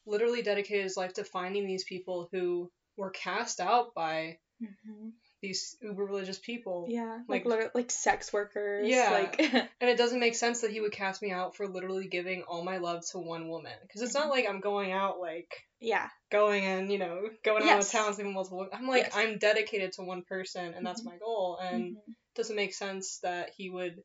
literally 0.06 0.42
dedicated 0.42 0.82
his 0.82 0.96
life 0.96 1.14
to 1.14 1.24
finding 1.24 1.66
these 1.66 1.84
people 1.84 2.28
who 2.32 2.70
were 2.96 3.10
cast 3.10 3.60
out 3.60 3.94
by 3.94 4.38
hmm 4.60 5.08
these 5.42 5.76
uber 5.82 6.06
religious 6.06 6.38
people. 6.38 6.86
Yeah, 6.88 7.18
like 7.28 7.44
Like- 7.44 7.74
like, 7.74 7.90
sex 7.90 8.32
workers. 8.32 8.88
Yeah. 8.88 9.10
like 9.10 9.38
And 9.80 9.90
it 9.90 9.98
doesn't 9.98 10.18
make 10.20 10.34
sense 10.34 10.62
that 10.62 10.70
he 10.70 10.80
would 10.80 10.92
cast 10.92 11.20
me 11.20 11.32
out 11.32 11.54
for 11.54 11.66
literally 11.68 12.06
giving 12.08 12.44
all 12.44 12.64
my 12.64 12.78
love 12.78 13.04
to 13.10 13.18
one 13.18 13.48
woman. 13.48 13.74
Because 13.82 14.00
it's 14.00 14.14
not 14.14 14.30
like 14.30 14.48
I'm 14.48 14.60
going 14.60 14.92
out 14.92 15.20
like 15.20 15.52
yeah, 15.80 16.08
going 16.30 16.64
and 16.64 16.90
you 16.90 16.96
know 16.98 17.28
going 17.44 17.66
Yes. 17.66 17.92
the 17.92 17.98
town 17.98 18.14
sleeping 18.14 18.32
multiple 18.32 18.58
women. 18.58 18.72
I'm 18.72 18.86
like 18.88 19.02
Yes. 19.02 19.12
I'm 19.14 19.36
dedicated 19.36 19.92
to 19.94 20.02
one 20.02 20.22
person 20.22 20.72
and 20.72 20.86
that's 20.86 21.02
Mhm. 21.02 21.06
my 21.12 21.18
goal 21.18 21.58
and 21.58 21.96
Mhm. 21.96 21.98
it 22.08 22.14
doesn't 22.36 22.56
make 22.56 22.72
sense 22.72 23.18
that 23.18 23.50
he 23.54 23.68
would 23.68 24.02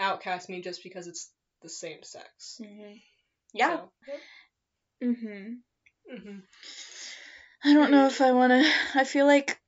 outcast 0.00 0.48
me 0.48 0.62
just 0.62 0.82
because 0.82 1.06
it's 1.06 1.30
the 1.62 1.68
same 1.68 2.02
sex. 2.02 2.58
Mhm. 2.60 3.00
yeah. 3.52 3.76
So, 3.76 3.90
hmm 5.00 5.52
mhm. 6.12 6.42
I 7.64 7.72
don't 7.72 7.90
know 7.92 8.06
if 8.06 8.20
I 8.20 8.32
want 8.32 8.50
to. 8.50 8.68
I 8.94 9.04
feel 9.04 9.26
like 9.26 9.58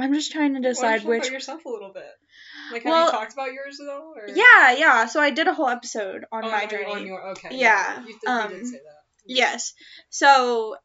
I'm 0.00 0.14
just 0.14 0.32
trying 0.32 0.54
to 0.54 0.60
decide 0.60 0.94
you 0.94 0.98
talk 1.00 1.08
which. 1.08 1.22
about 1.22 1.32
yourself 1.32 1.64
a 1.64 1.68
little 1.68 1.92
bit. 1.92 2.04
Like, 2.72 2.82
have 2.82 2.90
Well- 2.90 3.06
you 3.06 3.10
talked 3.12 3.32
about 3.32 3.52
yours 3.52 3.78
though? 3.78 4.14
Or? 4.16 4.28
Yeah, 4.28 4.72
yeah. 4.72 5.06
So 5.06 5.20
I 5.20 5.30
did 5.30 5.48
a 5.48 5.54
whole 5.54 5.68
episode 5.68 6.24
on 6.32 6.44
Oh, 6.44 6.50
my 6.50 6.66
journey. 6.66 6.92
On 6.92 7.06
your, 7.06 7.22
okay. 7.30 7.48
Yeah, 7.52 8.00
You 8.00 8.06
did, 8.06 8.16
you 8.22 8.28
um, 8.32 8.48
did 8.50 8.66
say 8.66 8.76
that. 8.76 9.02
Yes. 9.26 9.74
So, 10.08 10.76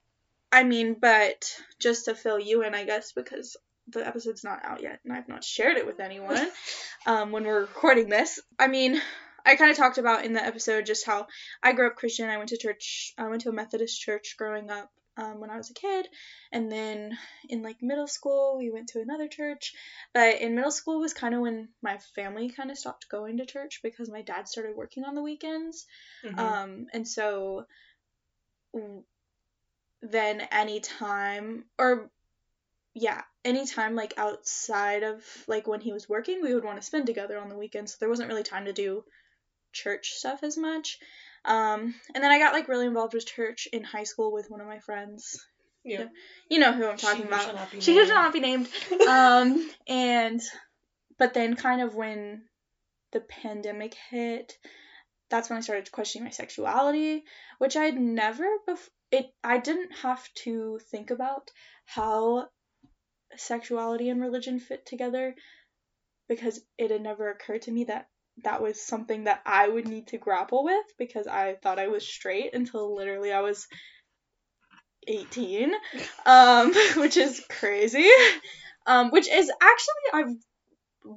I 0.52 0.64
mean, 0.64 0.98
but 1.00 1.56
just 1.80 2.06
to 2.06 2.16
fill 2.16 2.40
you 2.40 2.64
in, 2.64 2.76
I 2.76 2.86
guess, 2.86 3.12
because 3.12 3.58
the 3.88 4.06
episode's 4.06 4.44
not 4.44 4.66
out 4.66 4.82
yet 4.82 5.00
and 5.04 5.14
I've 5.14 5.28
not 5.28 5.44
shared 5.44 5.78
it 5.78 5.86
with 5.86 6.00
anyone 6.00 6.48
um, 7.06 7.32
when 7.32 7.44
we're 7.46 7.62
recording 7.62 8.10
this. 8.10 8.40
I 8.58 8.68
mean, 8.68 9.00
I 9.46 9.56
kind 9.56 9.70
of 9.70 9.78
talked 9.78 10.00
about 10.00 10.26
in 10.26 10.34
the 10.34 10.44
episode 10.44 10.86
just 10.88 11.06
how 11.06 11.28
I 11.62 11.74
grew 11.74 11.88
up 11.88 11.96
Christian. 11.96 12.30
I 12.30 12.38
went 12.38 12.50
to 12.50 12.58
church, 12.58 13.14
I 13.18 13.28
went 13.28 13.42
to 13.42 13.50
a 13.50 13.54
Methodist 13.54 14.02
church 14.02 14.36
growing 14.38 14.72
up 14.72 14.90
um, 15.18 15.40
when 15.40 15.50
I 15.50 15.58
was 15.58 15.70
a 15.70 15.74
kid, 15.74 16.08
and 16.52 16.72
then 16.72 17.18
in 17.50 17.62
like 17.62 17.82
middle 17.82 18.08
school 18.08 18.58
we 18.58 18.72
went 18.72 18.90
to 18.90 19.02
another 19.02 19.28
church. 19.28 19.74
But 20.14 20.42
in 20.42 20.56
middle 20.56 20.72
school 20.72 21.00
was 21.00 21.14
kind 21.14 21.34
of 21.34 21.42
when 21.42 21.70
my 21.82 21.98
family 22.16 22.50
kind 22.50 22.72
of 22.72 22.78
stopped 22.78 23.10
going 23.10 23.38
to 23.38 23.46
church 23.46 23.80
because 23.84 24.10
my 24.10 24.22
dad 24.22 24.48
started 24.48 24.76
working 24.76 25.04
on 25.04 25.16
the 25.16 25.24
weekends, 25.24 25.86
Mhm. 26.24 26.40
um, 26.40 26.88
and 26.94 27.08
so 27.08 27.66
then 30.02 30.42
anytime 30.52 31.66
or 31.80 32.10
yeah 32.94 33.22
anytime 33.44 33.96
like 33.96 34.14
outside 34.18 35.04
of 35.04 35.24
like 35.48 35.68
when 35.68 35.82
he 35.82 35.94
was 35.94 36.08
working 36.08 36.42
we 36.42 36.54
would 36.54 36.64
want 36.64 36.80
to 36.80 36.86
spend 36.86 37.06
together 37.06 37.38
on 37.38 37.50
the 37.50 37.58
weekends 37.58 37.92
so 37.92 37.98
there 38.00 38.10
wasn't 38.10 38.28
really 38.28 38.44
time 38.44 38.66
to 38.66 38.74
do 38.74 39.04
church 39.74 40.12
stuff 40.12 40.44
as 40.44 40.58
much 40.58 41.00
um 41.46 41.94
and 42.14 42.24
then 42.24 42.32
i 42.32 42.40
got 42.40 42.54
like 42.54 42.68
really 42.68 42.86
involved 42.86 43.14
with 43.14 43.26
church 43.26 43.68
in 43.72 43.84
high 43.84 44.04
school 44.04 44.32
with 44.32 44.50
one 44.50 44.62
of 44.62 44.68
my 44.68 44.80
friends 44.80 45.46
yeah. 45.84 46.06
you 46.50 46.60
know 46.60 46.72
who 46.72 46.88
i'm 46.88 46.98
talking 46.98 47.24
who 47.24 47.28
about 47.28 47.42
shall 47.42 47.80
she 47.80 47.94
named. 47.94 48.08
should 48.08 48.14
not 48.14 48.34
be 48.34 48.40
named 48.40 48.68
um 49.08 49.70
and 49.88 50.42
but 51.18 51.34
then 51.34 51.56
kind 51.56 51.82
of 51.82 51.96
when 51.96 52.44
the 53.12 53.20
pandemic 53.20 53.96
hit 54.10 54.58
that's 55.30 55.50
when 55.50 55.58
i 55.58 55.62
started 55.62 55.92
questioning 55.92 56.26
my 56.26 56.32
sexuality 56.32 57.24
which 57.60 57.76
i'd 57.78 58.00
never 58.00 58.48
before. 58.66 58.90
it 59.12 59.28
i 59.44 59.58
didn't 59.58 59.92
have 60.02 60.28
to 60.34 60.80
think 60.92 61.12
about 61.12 61.52
how 61.86 62.48
sexuality 63.38 64.10
and 64.10 64.22
religion 64.22 64.60
fit 64.60 64.86
together 64.86 65.36
because 66.28 66.60
it 66.78 66.92
had 66.92 67.02
never 67.02 67.30
occurred 67.30 67.62
to 67.64 67.72
me 67.72 67.84
that 67.86 68.08
that 68.44 68.62
was 68.62 68.80
something 68.82 69.26
that 69.26 69.42
i 69.46 69.68
would 69.68 69.88
need 69.88 70.08
to 70.08 70.18
grapple 70.18 70.64
with 70.64 70.86
because 70.98 71.28
i 71.28 71.56
thought 71.62 71.80
i 71.80 71.88
was 71.88 72.06
straight 72.08 72.54
until 72.54 72.96
literally 72.96 73.32
i 73.32 73.42
was 73.42 73.68
18 75.08 75.72
um 76.26 76.74
which 76.98 77.18
is 77.18 77.42
crazy. 77.50 78.10
Um 78.88 79.12
which 79.12 79.28
is 79.30 79.52
actually 79.62 79.96
i've 80.14 80.36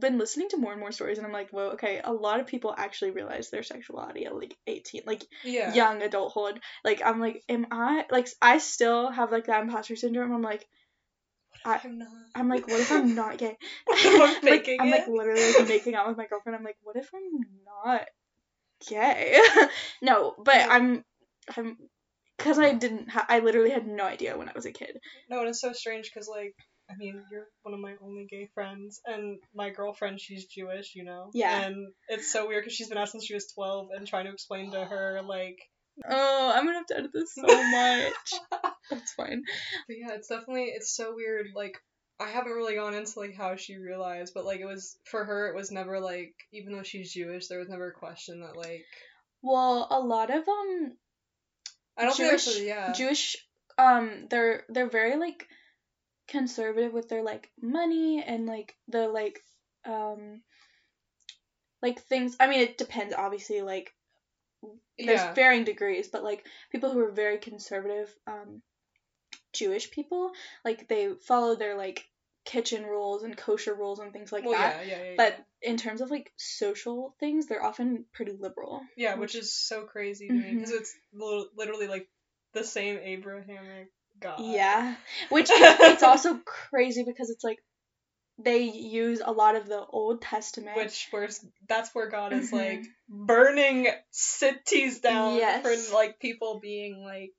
been 0.01 0.19
listening 0.19 0.49
to 0.51 0.59
more 0.59 0.73
and 0.73 0.81
more 0.81 0.93
stories 0.93 1.17
and 1.17 1.27
i'm 1.27 1.33
like 1.33 1.51
whoa 1.51 1.71
okay 1.71 2.01
a 2.05 2.13
lot 2.13 2.41
of 2.41 2.47
people 2.47 2.75
actually 2.77 3.11
realize 3.11 3.49
their 3.51 3.63
sexuality 3.63 4.27
at 4.27 4.37
like 4.37 4.55
18 4.67 5.03
like 5.07 5.25
Yeah. 5.45 5.75
young 5.75 6.03
adulthood. 6.03 6.61
Like 6.85 7.01
i'm 7.05 7.21
like 7.21 7.43
am 7.49 7.67
i 7.71 8.05
like 8.11 8.29
i 8.43 8.59
still 8.59 9.11
have 9.11 9.33
like 9.33 9.47
that 9.47 9.63
imposter 9.63 9.97
syndrome. 9.97 10.33
I'm 10.33 10.43
like 10.43 10.67
I- 11.69 11.81
I'm 11.85 11.99
not. 11.99 12.09
i'm 12.35 12.49
like 12.49 12.67
what 12.69 12.81
if 12.81 12.91
i'm 12.93 13.15
not 13.23 13.39
gay 13.39 13.57
I'm 13.91 14.19
like 14.43 14.69
i'm 14.81 14.91
like 14.91 15.09
literally 15.09 15.53
like 15.59 15.69
making 15.69 15.95
out 15.95 16.09
with 16.09 16.17
my 16.17 16.27
girlfriend 16.27 16.57
i'm 16.57 16.65
like 16.65 16.77
what 16.83 16.97
if 16.97 17.09
i'm 17.15 17.41
not 17.67 18.07
gay 18.89 19.39
no 20.03 20.35
but 20.39 20.55
Yeah. 20.57 20.69
i'm 20.71 21.05
i'm 21.57 21.77
because 22.37 22.59
i 22.59 22.73
didn't 22.73 23.09
ha- 23.11 23.27
i 23.29 23.41
literally 23.41 23.71
had 23.71 23.87
no 23.87 24.05
idea 24.05 24.37
when 24.39 24.49
i 24.49 24.53
was 24.55 24.67
a 24.67 24.73
kid 24.73 24.99
No, 25.29 25.41
and 25.41 25.49
it's 25.49 25.61
so 25.61 25.73
strange 25.73 26.11
because, 26.13 26.29
like, 26.29 26.55
I 26.91 26.95
mean, 26.97 27.21
you're 27.31 27.47
one 27.63 27.75
of 27.75 27.81
my 27.81 27.95
only 28.03 28.27
gay 28.31 28.49
friends, 28.55 29.01
and 29.05 29.39
my 29.55 29.69
girlfriend, 29.71 30.21
she's 30.21 30.47
Jewish, 30.47 30.95
you 30.95 31.05
know? 31.05 31.31
Yeah. 31.35 31.61
And 31.67 31.89
it's 32.09 32.33
so 32.33 32.49
weird 32.49 32.63
because 32.65 32.73
she's 32.75 32.89
been 32.89 32.97
out 32.97 33.11
since 33.11 33.27
she 33.27 33.35
was 33.35 33.53
12 33.53 33.89
and 33.95 34.07
trying 34.07 34.25
to 34.25 34.33
explain 34.33 34.71
to 34.73 34.83
her, 34.87 35.21
like, 35.23 35.59
oh 36.09 36.53
i'm 36.55 36.65
gonna 36.65 36.79
have 36.79 36.87
to 36.87 36.97
edit 36.99 37.11
this 37.13 37.35
so 37.35 37.43
much 37.47 38.35
that's 38.91 39.13
fine 39.13 39.43
But 39.87 39.97
yeah, 39.99 40.15
it's 40.15 40.29
definitely 40.29 40.65
it's 40.75 40.95
so 40.95 41.15
weird. 41.15 41.49
Like 41.55 41.79
I 42.21 42.29
haven't 42.29 42.53
really 42.53 42.75
gone 42.75 42.95
into 42.95 43.19
like 43.19 43.37
how 43.37 43.57
she 43.57 43.77
realized, 43.77 44.33
but 44.35 44.45
like 44.45 44.61
it 44.61 44.67
was 44.67 44.99
for 45.05 45.25
her, 45.25 45.49
it 45.49 45.55
was 45.55 45.71
never 45.71 46.01
like 46.01 46.35
even 46.53 46.73
though 46.73 46.83
she's 46.83 47.13
Jewish, 47.13 47.47
there 47.49 47.59
was 47.59 47.69
never 47.69 47.89
a 47.89 47.93
question 47.93 48.41
that 48.41 48.57
like 48.57 48.85
well 49.43 49.87
a 49.91 50.01
lot 50.01 50.31
of 50.31 50.49
um 50.49 50.93
I 51.97 52.05
don't 52.05 52.17
Jewish 52.17 52.45
think 52.45 52.57
that's 52.57 52.63
yeah 52.67 52.93
Jewish 52.93 53.37
um 53.77 54.27
they're 54.31 54.65
they're 54.69 54.91
very 54.91 55.17
like 55.17 55.47
conservative 56.29 56.93
with 56.93 57.09
their 57.09 57.23
like 57.23 57.51
money 57.61 58.23
and 58.27 58.47
like 58.47 58.75
the 58.89 59.09
like 59.09 59.41
um 59.87 60.43
like 61.83 62.01
things 62.03 62.37
I 62.41 62.49
mean 62.49 62.61
it 62.61 62.79
depends 62.79 63.15
obviously 63.15 63.63
like 63.63 63.93
there's 64.99 65.21
yeah. 65.21 65.35
varying 65.35 65.65
degrees 65.65 66.09
but 66.09 66.25
like 66.25 66.45
people 66.71 66.91
who 66.91 67.01
are 67.01 67.11
very 67.11 67.39
conservative 67.39 68.15
um 68.27 68.63
Jewish 69.53 69.91
people 69.91 70.31
like 70.65 70.89
they 70.89 71.11
follow 71.27 71.55
their 71.55 71.77
like 71.77 72.05
kitchen 72.45 72.85
rules 72.85 73.23
and 73.23 73.37
kosher 73.37 73.75
rules 73.75 73.99
and 73.99 74.13
things 74.13 74.33
like 74.33 74.45
well 74.45 74.53
that. 74.53 74.87
yeah 74.87 74.97
yeah 74.97 75.05
yeah 75.05 75.15
but 75.17 75.39
in 75.63 75.77
terms 75.77 76.01
of 76.01 76.11
like 76.11 76.33
social 76.37 77.15
things 77.21 77.47
they're 77.47 77.65
often 77.65 78.05
pretty 78.13 78.33
liberal. 78.33 78.83
Yeah, 78.97 79.17
which 79.17 79.35
is 79.35 79.53
so 79.53 79.83
crazy 79.83 80.29
to 80.29 80.35
me 80.35 80.55
because 80.55 80.71
it's 80.71 80.95
literally 81.13 81.89
like 81.89 82.09
the 82.55 82.65
same 82.65 82.99
Abrahamic 82.99 83.91
God. 84.21 84.41
Yeah, 84.41 84.95
which 85.31 85.49
it's 85.51 86.03
also 86.03 86.39
crazy 86.45 87.05
because 87.05 87.31
it's 87.31 87.45
like 87.45 87.59
they 88.39 88.59
use 88.63 89.21
a 89.25 89.33
lot 89.33 89.57
of 89.57 89.67
the 89.67 89.85
Old 89.85 90.23
Testament. 90.23 90.77
Which 90.77 91.09
where's 91.11 91.45
that's 91.69 91.95
where 91.95 92.09
God 92.09 92.33
is 92.33 92.51
Mhm. 92.51 92.53
like 92.53 92.85
burning 93.09 93.89
cities 94.11 95.01
down 95.01 95.37
Yes. 95.39 95.63
for 95.89 95.95
like 95.95 96.19
people 96.21 96.61
being 96.61 97.03
like 97.03 97.33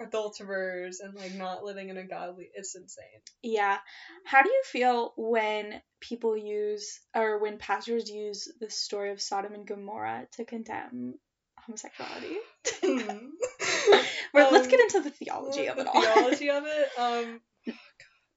adulterers 0.00 1.00
and 1.00 1.14
like 1.14 1.32
not 1.34 1.62
living 1.64 1.88
in 1.88 1.96
a 1.96 2.04
godly 2.04 2.50
it's 2.54 2.74
insane. 2.74 3.04
yeah, 3.42 3.78
how 4.24 4.42
do 4.42 4.50
you 4.50 4.62
feel 4.64 5.12
when 5.16 5.80
people 6.00 6.36
use 6.36 7.00
or 7.14 7.38
when 7.38 7.58
pastors 7.58 8.10
use 8.10 8.48
the 8.60 8.68
story 8.68 9.12
of 9.12 9.20
Sodom 9.22 9.54
and 9.54 9.66
Gomorrah 9.66 10.26
to 10.32 10.44
condemn 10.44 11.14
homosexuality? 11.58 12.36
Hmm. 12.82 13.28
Well, 14.34 14.50
let's 14.50 14.66
Um, 14.66 14.70
get 14.72 14.80
into 14.80 15.00
the 15.00 15.10
theology 15.10 15.68
of 15.68 15.76
the 15.76 15.82
it 15.82 15.86
all. 15.86 16.02
theology 16.02 16.50
of 16.50 16.64
it. 16.66 16.88
Um, 16.98 17.40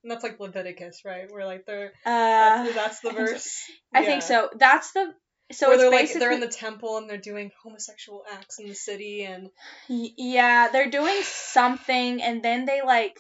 and 0.04 0.12
that's 0.12 0.24
like 0.24 0.40
Leviticus, 0.40 1.02
right? 1.06 1.32
Where 1.32 1.46
like 1.46 1.66
they're 1.66 1.92
uh, 2.06 2.64
that's, 2.64 2.76
that's 2.76 3.00
the 3.02 3.10
I 3.12 3.14
think 3.16 3.28
so. 3.30 3.34
verse. 3.34 3.58
I 3.94 4.00
Yeah. 4.02 4.06
think 4.06 4.22
so. 4.22 4.50
That's 4.58 4.92
the 4.94 5.14
so 5.54 5.68
Where 5.70 5.76
it's 5.76 5.82
they're 5.84 5.92
like 5.92 6.14
they're 6.20 6.32
in 6.34 6.40
the 6.42 6.48
temple 6.48 6.98
and 6.98 7.10
they're 7.10 7.18
doing 7.18 7.52
homosexual 7.64 8.24
acts 8.34 8.60
in 8.60 8.68
the 8.68 8.76
city 8.76 9.24
and 9.24 9.50
yeah, 9.88 10.68
they're 10.72 10.90
doing 10.90 11.22
something, 11.24 12.22
and 12.22 12.44
then 12.44 12.66
they 12.66 12.82
like, 12.82 13.18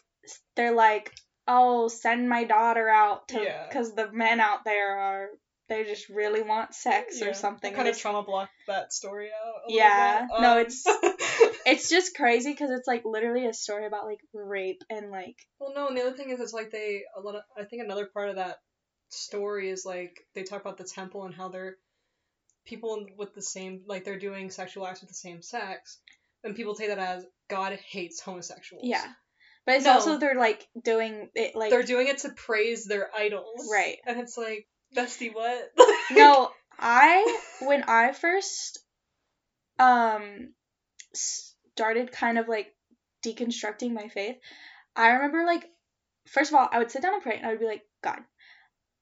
they're 0.58 0.76
like, 0.76 1.14
oh, 1.48 1.88
send 1.88 2.28
my 2.28 2.44
daughter 2.44 2.90
out 2.90 3.30
to, 3.30 3.42
Yeah. 3.42 3.66
because 3.70 3.94
the 3.96 4.12
men 4.12 4.42
out 4.42 4.66
there 4.66 4.98
are, 5.00 5.28
they 5.70 5.86
just 5.86 6.10
really 6.10 6.42
want 6.42 6.74
sex 6.76 7.20
yeah, 7.22 7.30
or 7.30 7.34
something. 7.34 7.74
Kind 7.74 7.88
and 7.88 7.96
of 7.96 8.02
trauma 8.02 8.24
blocked 8.24 8.52
that 8.68 8.92
story 8.92 9.28
out. 9.30 9.62
a 9.70 9.74
Yeah, 9.74 10.20
bit. 10.22 10.42
no, 10.42 10.52
Um, 10.54 10.60
it's- 10.60 10.86
it's 11.68 11.90
just 11.90 12.16
crazy 12.16 12.52
because 12.52 12.72
it's 12.72 12.88
like 12.88 13.04
literally 13.06 13.46
a 13.46 13.54
story 13.54 13.86
about 13.86 14.06
like 14.06 14.20
rape 14.34 14.82
and 14.90 15.12
like, 15.12 15.36
well, 15.60 15.74
no, 15.76 15.88
and 15.90 15.98
the 15.98 16.02
other 16.02 16.16
thing 16.16 16.30
is, 16.32 16.40
it's 16.40 16.54
like 16.54 16.72
they 16.72 17.02
a 17.16 17.22
lot 17.22 17.36
of. 17.36 17.42
I 17.58 17.64
think 17.66 17.84
another 17.84 18.08
part 18.12 18.30
of 18.30 18.38
that 18.38 18.58
story 19.10 19.70
is 19.70 19.86
like 19.86 20.18
they 20.34 20.44
talk 20.44 20.62
about 20.62 20.78
the 20.78 20.84
temple 20.84 21.26
and 21.26 21.36
how 21.36 21.50
they're 21.50 21.76
people 22.66 23.06
with 23.18 23.34
the 23.34 23.42
same 23.42 23.82
like 23.88 24.04
they're 24.04 24.20
doing 24.20 24.50
sexual 24.50 24.86
acts 24.88 25.02
with 25.02 25.10
the 25.10 25.16
same 25.16 25.42
sex, 25.42 26.00
and 26.44 26.56
people 26.56 26.74
take 26.76 26.88
that 26.90 27.00
as 27.00 27.26
God 27.50 27.74
hates 27.74 28.20
homosexuals. 28.22 28.84
yeah. 28.86 29.06
But 29.66 29.76
it's 29.76 29.86
No. 29.86 29.94
also 29.94 30.18
they're 30.18 30.36
like 30.40 30.66
doing 30.82 31.30
it 31.36 31.54
like, 31.54 31.70
they're 31.72 31.84
doing 31.84 32.08
it 32.08 32.20
to 32.20 32.30
praise 32.30 32.86
their 32.86 33.10
idols. 33.14 33.70
Right. 33.70 33.98
And 34.08 34.18
it's 34.22 34.38
like, 34.38 34.66
bestie, 34.96 35.34
what? 35.34 35.70
no, 36.12 36.50
I 36.80 37.40
when 37.62 37.84
I 37.84 38.14
first 38.14 38.80
um 39.78 40.54
started 41.78 42.12
kind 42.12 42.40
of 42.40 42.48
like 42.48 42.74
deconstructing 43.24 43.94
my 43.94 44.08
faith, 44.08 44.38
I 44.96 45.10
remember 45.10 45.46
like 45.46 45.70
first 46.28 46.52
of 46.52 46.58
all, 46.58 46.68
I 46.72 46.80
would 46.80 46.92
sit 46.92 47.04
down 47.04 47.14
and 47.14 47.22
pray 47.22 47.38
and 47.38 47.46
I 47.46 47.52
would 47.52 47.60
be 47.60 47.68
like, 47.68 47.84
God, 48.04 48.20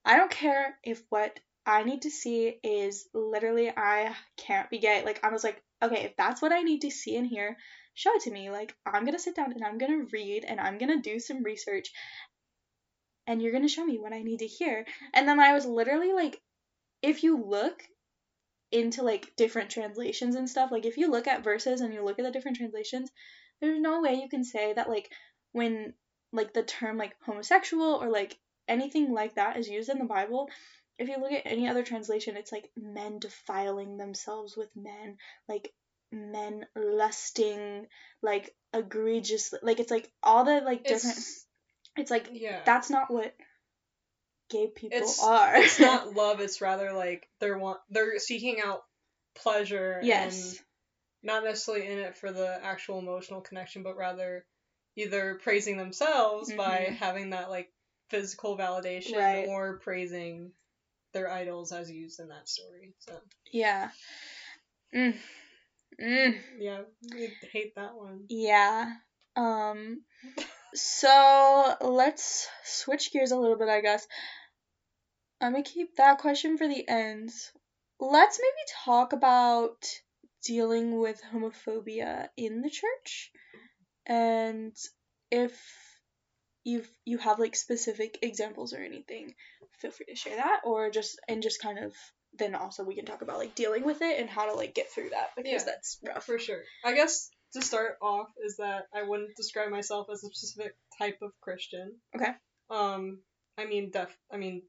I 0.04 0.18
don't 0.18 0.30
care 0.30 0.78
if 0.84 1.02
what 1.10 1.40
I 1.66 1.84
need 1.84 2.02
to 2.02 2.12
see 2.12 2.60
is 2.64 3.08
literally 3.14 3.72
I 3.76 4.14
can't 4.38 4.70
be 4.70 4.80
gay. 4.80 5.04
Like 5.06 5.24
I 5.24 5.30
was 5.30 5.44
like, 5.44 5.62
okay, 5.82 6.04
if 6.04 6.18
that's 6.18 6.42
what 6.42 6.52
I 6.52 6.64
need 6.64 6.82
to 6.82 6.92
see 6.92 7.16
in 7.16 7.24
here, 7.24 7.58
show 7.94 8.14
it 8.16 8.24
to 8.24 8.32
me. 8.32 8.52
Like 8.52 8.76
I'm 8.86 9.06
gonna 9.06 9.20
sit 9.20 9.36
down 9.36 9.54
and 9.54 9.64
I'm 9.64 9.78
gonna 9.78 10.06
read 10.12 10.44
and 10.46 10.60
I'm 10.60 10.78
gonna 10.78 11.02
do 11.02 11.20
some 11.20 11.44
research 11.44 11.92
and 13.26 13.42
you're 13.42 13.54
gonna 13.54 13.70
show 13.70 13.86
me 13.86 14.00
what 14.00 14.14
I 14.14 14.22
need 14.22 14.40
to 14.40 14.48
hear. 14.48 14.86
And 15.14 15.28
then 15.28 15.40
I 15.40 15.54
was 15.54 15.66
literally 15.66 16.12
like, 16.12 16.42
if 17.02 17.24
you 17.24 17.42
look 17.42 17.82
into 18.72 19.04
like 19.04 19.36
different 19.36 19.70
translations 19.70 20.36
and 20.36 20.50
stuff, 20.50 20.72
like 20.72 20.86
if 20.86 20.98
you 20.98 21.10
look 21.10 21.28
at 21.28 21.44
verses 21.44 21.82
and 21.82 21.94
you 21.94 22.04
look 22.04 22.20
at 22.20 22.26
the 22.26 22.32
different 22.32 22.58
translations, 22.58 23.10
there's 23.62 23.80
no 23.80 24.02
way 24.02 24.16
you 24.16 24.30
can 24.30 24.44
say 24.44 24.74
that 24.74 24.90
like 24.90 25.10
when 25.52 25.94
like 26.32 26.54
the 26.54 26.64
term 26.64 26.98
like 26.98 27.16
homosexual 27.26 27.96
or 27.96 28.10
like 28.10 28.38
anything 28.68 29.14
like 29.14 29.36
that 29.36 29.58
is 29.58 29.68
used 29.68 29.90
in 29.90 30.00
the 30.00 30.06
Bible, 30.06 30.50
if 30.98 31.08
you 31.10 31.18
look 31.20 31.32
at 31.32 31.46
any 31.46 31.68
other 31.68 31.84
translation, 31.84 32.38
it's 32.38 32.52
like 32.52 32.70
men 32.76 33.20
defiling 33.20 33.98
themselves 33.98 34.56
with 34.58 34.70
men, 34.76 35.18
like 35.48 35.72
men 36.12 36.66
lusting, 36.76 37.88
like 38.22 38.54
egregious, 38.74 39.54
like 39.62 39.80
it's 39.80 39.92
like 39.92 40.10
all 40.24 40.44
the 40.44 40.62
like 40.62 40.84
different. 40.84 41.18
It's, 41.18 41.46
It's 41.98 42.12
like 42.12 42.30
yeah. 42.34 42.62
that's 42.66 42.90
not 42.90 43.10
what 43.10 43.34
gay 44.50 44.68
people 44.68 44.98
It's- 44.98 45.24
are. 45.24 45.56
it's 45.58 45.80
not 45.80 46.14
love. 46.16 46.40
It's 46.40 46.62
rather 46.62 46.94
like 46.94 47.28
they're 47.40 47.58
want 47.58 47.80
they're 47.90 48.20
seeking 48.20 48.60
out 48.64 48.84
pleasure. 49.36 50.00
yes. 50.04 50.52
And 50.52 50.60
not 51.24 51.44
necessarily 51.44 51.88
in 51.88 51.98
it 52.00 52.16
for 52.18 52.32
the 52.32 52.60
actual 52.64 53.00
emotional 53.00 53.42
connection, 53.42 53.82
but 53.84 53.98
rather 53.98 54.46
either 54.96 55.40
praising 55.44 55.76
themselves 55.78 56.54
by 56.54 56.88
Mhm. 56.92 56.96
having 56.98 57.30
that 57.32 57.50
like 57.50 57.72
physical 58.10 58.56
validation 58.58 59.16
Right. 59.18 59.48
or 59.48 59.80
praising 59.80 60.54
their 61.14 61.32
idols 61.32 61.72
as 61.72 61.90
used 61.90 62.20
in 62.20 62.28
that 62.30 62.48
story. 62.48 62.94
So 63.00 63.20
Yeah. 63.52 63.90
Mm. 64.94 65.18
Mm. 66.00 66.40
yeah, 66.60 66.82
I 67.14 67.32
hate 67.52 67.74
that 67.76 67.96
one. 67.96 68.26
Yeah. 68.30 68.94
Um 69.36 70.04
so 70.76 71.76
let's 71.82 72.48
switch 72.64 73.12
gears 73.12 73.32
a 73.32 73.38
little 73.38 73.58
bit, 73.58 73.70
I 73.70 73.82
guess. 73.82 74.06
I'm 75.42 75.52
gonna 75.52 75.64
keep 75.64 75.96
that 75.98 76.20
question 76.20 76.58
for 76.58 76.68
the 76.68 76.88
end. 76.88 77.32
Let's 78.00 78.40
maybe 78.40 78.68
talk 78.86 79.14
about 79.14 79.86
dealing 80.46 81.00
with 81.00 81.22
homophobia 81.34 82.28
in 82.38 82.62
the 82.62 82.70
church. 82.70 83.32
And 84.06 84.76
if 85.32 85.60
you've 86.64 86.90
you 87.06 87.18
have 87.20 87.40
like 87.40 87.56
specific 87.56 88.20
examples 88.22 88.74
or 88.74 88.78
anything, 88.78 89.34
feel 89.80 89.92
free 89.92 90.06
to 90.08 90.16
share 90.16 90.38
that 90.38 90.62
or 90.64 90.90
just 90.90 91.20
and 91.28 91.42
just 91.44 91.62
kind 91.62 91.80
of 91.80 91.94
then 92.38 92.54
also 92.56 92.84
we 92.84 92.96
can 92.96 93.06
talk 93.06 93.22
about 93.22 93.38
like 93.38 93.56
dealing 93.56 93.86
with 93.86 94.02
it 94.02 94.20
and 94.20 94.30
how 94.30 94.46
to 94.46 94.54
like 94.54 94.74
get 94.76 94.92
through 94.92 95.10
that 95.10 95.30
because 95.38 95.52
Yeah. 95.52 95.64
that's 95.66 96.00
rough. 96.06 96.26
For 96.26 96.38
sure. 96.38 96.62
I 96.84 96.94
guess 96.94 97.30
to 97.56 97.62
start 97.62 97.98
off 98.02 98.28
is 98.44 98.58
that 98.58 98.84
I 98.94 99.04
wouldn't 99.04 99.36
describe 99.36 99.72
myself 99.72 100.08
as 100.12 100.24
a 100.24 100.28
specific 100.28 100.76
type 101.00 101.20
of 101.22 101.32
Christian. 101.42 101.94
Okay. 102.16 102.32
Um, 102.70 103.20
I 103.58 103.66
mean, 103.66 103.92
def. 103.92 104.16
I 104.32 104.38
mean, 104.38 104.64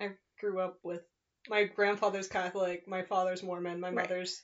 I 0.00 0.10
grew 0.40 0.60
up 0.60 0.78
with 0.82 1.02
my 1.48 1.64
grandfather's 1.64 2.28
Catholic, 2.28 2.86
my 2.88 3.02
father's 3.02 3.42
Mormon, 3.42 3.80
my 3.80 3.88
Right. 3.88 4.08
mother's 4.08 4.42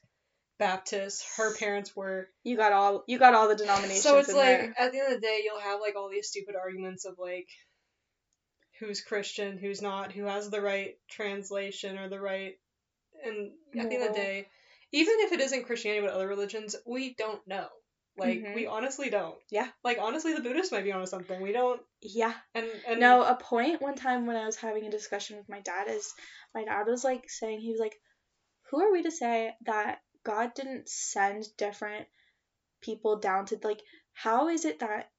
Baptist. 0.59 1.25
Her 1.37 1.55
parents 1.55 1.95
were. 1.97 2.29
You 2.45 2.57
got 2.57 2.73
all 2.73 3.05
you 3.07 3.19
got 3.19 3.35
all 3.35 3.49
the 3.49 3.57
denominations. 3.57 4.03
So 4.03 4.19
it's 4.19 4.33
like 4.33 4.59
there. 4.59 4.75
at 4.79 4.93
the 4.93 4.99
end 4.99 5.13
of 5.15 5.21
the 5.21 5.27
day, 5.27 5.41
you'll 5.45 5.61
have 5.61 5.81
like 5.81 5.97
all 5.97 6.09
these 6.11 6.29
stupid 6.29 6.55
arguments 6.55 7.05
of 7.05 7.19
like 7.19 7.49
who's 8.79 9.01
Christian, 9.01 9.59
who's 9.59 9.83
not, 9.83 10.13
who 10.13 10.25
has 10.25 10.51
the 10.51 10.61
right 10.61 10.95
translation 11.09 11.99
or 11.99 12.09
the 12.09 12.21
right. 12.21 12.55
And 13.25 13.53
at 13.79 13.89
the 13.89 13.95
end 13.97 14.05
of 14.05 14.15
the 14.15 14.21
day, 14.21 14.49
even 14.93 15.15
if 15.21 15.33
it 15.33 15.41
isn't 15.41 15.65
Christianity 15.65 16.07
but 16.07 16.15
other 16.15 16.29
religions, 16.29 16.77
we 16.87 17.15
don't 17.15 17.45
know. 17.47 17.69
Like 18.17 18.39
Mhm. 18.39 18.55
we 18.55 18.67
honestly 18.67 19.11
don't. 19.11 19.37
Yeah. 19.51 19.69
Like 19.83 19.99
honestly, 20.01 20.35
the 20.35 20.41
Buddhists 20.41 20.71
might 20.73 20.85
be 20.85 20.93
onto 20.93 21.07
something. 21.07 21.41
We 21.41 21.53
don't. 21.53 21.81
yeah. 22.01 22.35
And 22.55 22.67
and 22.87 23.01
No, 23.01 23.23
a 23.23 23.35
point 23.35 23.81
one 23.83 23.97
time 23.97 24.27
when 24.27 24.37
I 24.37 24.47
was 24.47 24.57
having 24.57 24.87
a 24.87 24.91
discussion 24.91 25.37
with 25.37 25.49
my 25.49 25.61
dad 25.61 25.89
is 25.89 26.13
my 26.55 26.65
dad 26.65 26.87
was 26.87 27.03
like 27.05 27.29
saying 27.29 27.61
he 27.61 27.73
was 27.73 27.81
like, 27.81 27.97
Who 28.71 28.81
are 28.81 28.93
we 28.93 29.03
to 29.03 29.11
say 29.11 29.55
that 29.63 30.01
God 30.23 30.55
didn't 30.55 30.89
send 30.89 31.45
different 31.57 32.07
people 32.81 33.17
down 33.17 33.47
to 33.47 33.59
like 33.63 33.83
how 34.13 34.49
is 34.49 34.65
it 34.65 34.79
that 34.81 35.11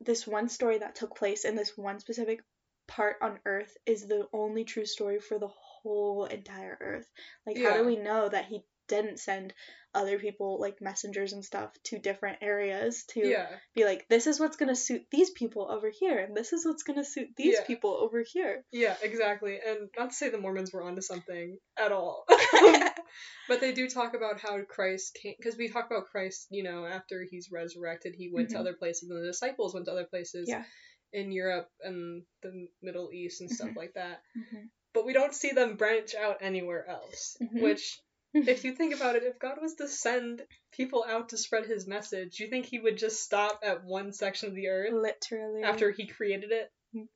this 0.00 0.26
one 0.26 0.48
story 0.48 0.78
that 0.78 0.94
took 0.94 1.16
place 1.16 1.44
in 1.44 1.54
this 1.56 1.76
one 1.76 2.00
specific 2.00 2.42
part 2.88 3.16
on 3.22 3.38
earth 3.44 3.76
is 3.86 4.06
the 4.06 4.26
only 4.32 4.64
true 4.64 4.84
story 4.86 5.18
for 5.20 5.38
the 5.38 5.48
whole 5.48 6.24
entire 6.24 6.76
earth? 6.80 7.08
Like 7.46 7.58
how 7.58 7.76
do 7.76 7.84
we 7.84 7.96
know 7.96 8.28
that 8.28 8.46
he 8.46 8.64
didn't 8.92 9.18
send 9.18 9.54
other 9.94 10.18
people 10.18 10.58
like 10.58 10.80
messengers 10.80 11.32
and 11.34 11.44
stuff 11.44 11.70
to 11.84 11.98
different 11.98 12.38
areas 12.40 13.04
to 13.08 13.20
yeah. 13.26 13.46
be 13.74 13.84
like, 13.84 14.06
this 14.08 14.26
is 14.26 14.40
what's 14.40 14.56
gonna 14.56 14.74
suit 14.74 15.02
these 15.10 15.30
people 15.30 15.70
over 15.70 15.90
here, 15.90 16.18
and 16.18 16.34
this 16.36 16.52
is 16.52 16.64
what's 16.64 16.82
gonna 16.82 17.04
suit 17.04 17.28
these 17.36 17.56
Yeah. 17.58 17.64
people 17.66 17.90
over 17.90 18.22
here. 18.22 18.64
Yeah, 18.70 18.96
exactly. 19.02 19.58
And 19.66 19.90
not 19.98 20.10
to 20.10 20.16
say 20.16 20.30
the 20.30 20.38
Mormons 20.38 20.72
were 20.72 20.82
onto 20.82 21.02
something 21.02 21.58
at 21.78 21.92
all. 21.92 22.24
but 23.48 23.60
they 23.60 23.72
do 23.72 23.88
talk 23.88 24.14
about 24.14 24.40
how 24.40 24.62
Christ 24.62 25.18
came 25.22 25.34
because 25.38 25.56
we 25.58 25.68
talk 25.68 25.86
about 25.90 26.06
Christ, 26.10 26.46
you 26.50 26.62
know, 26.62 26.86
after 26.86 27.26
he's 27.30 27.50
resurrected, 27.50 28.14
he 28.16 28.30
went 28.32 28.48
Mhm. 28.48 28.52
to 28.52 28.58
other 28.60 28.74
places 28.74 29.10
and 29.10 29.20
the 29.22 29.26
disciples 29.26 29.74
went 29.74 29.86
to 29.86 29.92
other 29.92 30.04
places 30.06 30.48
Yeah. 30.48 30.64
in 31.12 31.32
Europe 31.32 31.68
and 31.82 32.24
the 32.42 32.68
Middle 32.80 33.10
East 33.12 33.40
and 33.42 33.50
stuff 33.50 33.70
Mhm. 33.70 33.76
like 33.76 33.94
that. 33.94 34.22
Mhm. 34.36 34.70
But 34.94 35.04
we 35.04 35.12
don't 35.12 35.34
see 35.34 35.50
them 35.52 35.76
branch 35.76 36.14
out 36.14 36.38
anywhere 36.40 36.86
else. 36.88 37.36
Mhm. 37.42 37.60
Which 37.62 38.00
if 38.34 38.64
you 38.64 38.72
think 38.74 38.94
about 38.94 39.16
it, 39.16 39.22
if 39.24 39.38
God 39.38 39.58
was 39.60 39.74
to 39.74 39.88
send 39.88 40.42
people 40.72 41.04
out 41.08 41.30
to 41.30 41.36
spread 41.36 41.66
his 41.66 41.86
message, 41.86 42.38
you 42.40 42.48
think 42.48 42.66
he 42.66 42.78
would 42.78 42.96
just 42.98 43.22
stop 43.22 43.60
at 43.62 43.84
one 43.84 44.12
section 44.12 44.48
of 44.48 44.54
the 44.54 44.68
earth 44.68 44.92
Literally. 44.92 45.62
after 45.62 45.90
he 45.90 46.06
created 46.06 46.50
it? 46.52 46.70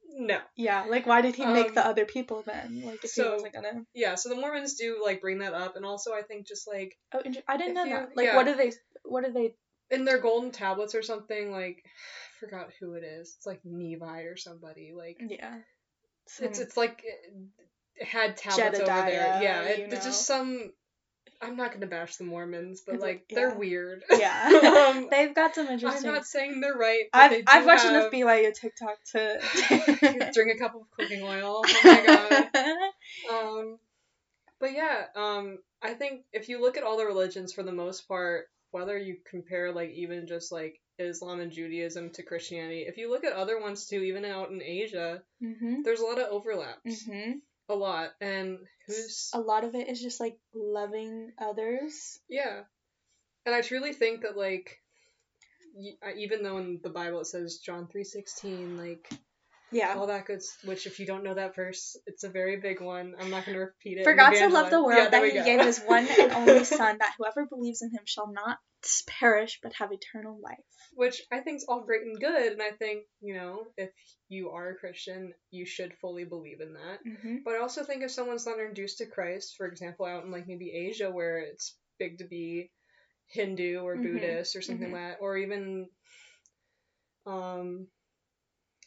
No. 0.08 0.38
Yeah, 0.56 0.86
like 0.88 1.06
why 1.06 1.20
did 1.20 1.34
he 1.34 1.44
make 1.44 1.68
Um, 1.68 1.74
the 1.74 1.86
other 1.86 2.06
people 2.06 2.42
then? 2.46 2.82
Like 2.84 2.96
if 2.96 3.02
he 3.02 3.08
so- 3.08 3.34
wasn't 3.34 3.52
gonna. 3.52 3.84
Yeah, 3.94 4.14
so 4.14 4.30
the 4.30 4.34
Mormons 4.36 4.74
do 4.74 5.02
like 5.04 5.20
bring 5.20 5.38
that 5.40 5.52
up 5.52 5.76
and 5.76 5.84
also 5.84 6.12
I 6.14 6.22
think 6.22 6.46
just 6.46 6.66
like 6.66 6.96
Oh, 7.12 7.20
I 7.46 7.56
didn't 7.58 7.74
know 7.74 7.84
you- 7.84 7.90
that. 7.94 8.16
Like, 8.16 8.26
yeah. 8.26 8.36
what 8.36 8.46
do 8.46 8.54
they? 8.54 8.72
What 9.04 9.24
do 9.24 9.32
they? 9.32 9.54
in 9.88 10.04
their 10.04 10.18
golden 10.18 10.50
tablets 10.50 10.94
or 10.96 11.02
something 11.02 11.52
like 11.52 11.84
I 11.84 12.40
forgot 12.40 12.70
who 12.80 12.94
it 12.94 13.04
is. 13.04 13.34
It's 13.36 13.46
like 13.46 13.60
Nephi 13.64 14.26
or 14.26 14.36
somebody. 14.36 14.92
Like 14.96 15.18
Yeah. 15.20 15.58
it's 16.24 16.36
Some- 16.38 16.46
it's 16.64 16.76
like 16.76 17.02
it 17.96 18.06
had 18.08 18.36
tablets 18.38 18.80
over 18.80 18.86
there. 18.86 19.38
Yeah, 19.42 19.62
it, 19.64 19.92
it's 19.92 20.04
just 20.06 20.24
some. 20.26 20.72
I'm 21.40 21.56
not 21.56 21.72
gonna 21.72 21.86
bash 21.86 22.16
the 22.16 22.24
Mormons, 22.24 22.82
but 22.84 22.94
It's 22.96 23.02
like 23.02 23.14
like- 23.16 23.26
they're 23.30 23.54
weird. 23.54 24.02
yeah. 24.10 24.48
um, 24.96 25.08
They've 25.10 25.34
got 25.34 25.54
some 25.54 25.68
interesting. 25.68 26.08
I'm 26.08 26.14
not 26.14 26.26
saying 26.26 26.60
they're 26.60 26.74
right. 26.74 27.04
But 27.12 27.20
I've 27.32 27.44
I've 27.46 27.66
watched 27.66 27.82
have... 27.82 27.94
enough 27.94 28.12
BYU 28.12 28.54
TikTok 28.54 28.96
to. 29.12 30.30
drink 30.32 30.54
a 30.54 30.58
cup 30.58 30.74
of 30.74 30.82
cooking 30.96 31.22
oil. 31.22 31.62
Oh 31.64 31.80
my 31.84 32.06
god. 32.06 33.32
Um, 33.32 33.78
but 34.58 34.72
yeah, 34.72 35.04
um, 35.14 35.58
I 35.82 35.94
think 35.94 36.22
if 36.32 36.48
you 36.48 36.60
look 36.60 36.76
at 36.76 36.82
all 36.84 36.96
the 36.96 37.04
religions 37.06 37.52
for 37.52 37.62
the 37.62 37.72
most 37.72 38.08
part, 38.08 38.46
whether 38.70 38.96
you 38.98 39.16
compare 39.30 39.72
like 39.72 39.90
even 39.90 40.26
just 40.26 40.50
like 40.52 40.80
Islam 40.98 41.40
and 41.40 41.52
Judaism 41.52 42.10
to 42.14 42.22
Christianity, 42.22 42.84
if 42.88 42.96
you 42.96 43.10
look 43.10 43.24
at 43.24 43.34
other 43.34 43.60
ones 43.60 43.86
too, 43.86 44.00
even 44.00 44.24
out 44.24 44.50
in 44.50 44.62
Asia, 44.62 45.22
mhm. 45.42 45.84
there's 45.84 46.00
a 46.00 46.04
lot 46.06 46.18
of 46.18 46.28
overlaps, 46.30 47.04
Mhm. 47.06 47.40
A 47.68 47.74
lot. 47.74 48.12
And 48.20 48.58
who's 48.86 49.30
A 49.34 49.40
lot 49.40 49.64
of 49.64 49.74
it 49.74 49.88
is 49.88 50.00
just 50.00 50.20
like 50.20 50.38
loving 50.54 51.32
others. 51.38 52.18
yeah, 52.28 52.62
and 53.44 53.54
I 53.54 53.60
truly 53.62 53.92
think 53.92 54.22
that 54.22 54.36
like. 54.36 54.80
Even 56.16 56.42
though 56.42 56.56
in 56.56 56.80
the 56.82 56.88
Bible 56.88 57.20
it 57.20 57.26
says 57.26 57.58
John 57.58 57.86
three 57.86 58.04
sixteen, 58.04 58.78
like 58.78 59.10
Yeah. 59.72 59.94
all 59.96 60.06
that 60.06 60.26
good, 60.26 60.42
which 60.64 60.86
if 60.86 61.00
you 61.00 61.06
don't 61.06 61.24
know 61.24 61.34
that 61.34 61.56
verse, 61.56 61.96
it's 62.06 62.22
a 62.24 62.28
very 62.28 62.56
big 62.58 62.80
one. 62.80 63.14
I'm 63.18 63.30
not 63.30 63.44
gonna 63.46 63.58
repeat 63.58 63.98
it. 63.98 64.04
For 64.04 64.14
God 64.14 64.34
so 64.36 64.46
loved 64.46 64.70
the 64.72 64.82
world 64.82 64.96
Yeah, 64.96 65.08
that 65.10 65.24
he 65.24 65.32
go. 65.32 65.44
gave 65.44 65.60
his 65.60 65.80
one 65.80 66.06
and 66.06 66.32
only 66.32 66.64
Son, 66.78 66.98
that 66.98 67.14
whoever 67.18 67.46
believes 67.46 67.82
in 67.82 67.90
him 67.90 68.02
shall 68.04 68.30
not 68.32 68.58
perish 69.08 69.58
but 69.62 69.72
have 69.74 69.90
eternal 69.92 70.38
life. 70.40 70.58
which 70.94 71.20
I 71.32 71.40
think 71.40 71.56
is 71.56 71.64
all 71.68 71.80
great 71.84 72.02
and 72.02 72.20
good, 72.20 72.52
and 72.52 72.62
I 72.62 72.70
think 72.70 73.06
you 73.20 73.34
know 73.34 73.66
if 73.76 73.90
you 74.28 74.50
are 74.50 74.70
a 74.70 74.76
Christian, 74.76 75.32
you 75.50 75.66
should 75.66 75.94
fully 76.00 76.24
believe 76.24 76.60
in 76.60 76.74
that. 76.74 76.98
Mm-hmm. 77.04 77.36
But 77.44 77.54
I 77.54 77.58
also 77.58 77.82
think 77.84 78.02
if 78.04 78.12
someone's 78.12 78.46
not 78.46 78.60
introduced 78.60 78.98
to 78.98 79.06
Christ, 79.06 79.54
for 79.56 79.66
example, 79.66 80.06
out 80.06 80.24
in 80.24 80.30
like 80.30 80.46
maybe 80.46 80.70
Asia 80.70 81.10
where 81.10 81.38
it's 81.38 81.76
big 81.98 82.18
to 82.18 82.24
be 82.24 82.70
Hindu 83.28 83.80
or 83.80 83.96
Mhm, 83.96 84.02
Buddhist 84.04 84.54
or 84.54 84.62
something 84.62 84.90
mhm. 84.90 84.92
like 84.92 85.00
that, 85.02 85.18
or 85.20 85.36
even 85.36 85.88
um 87.26 87.88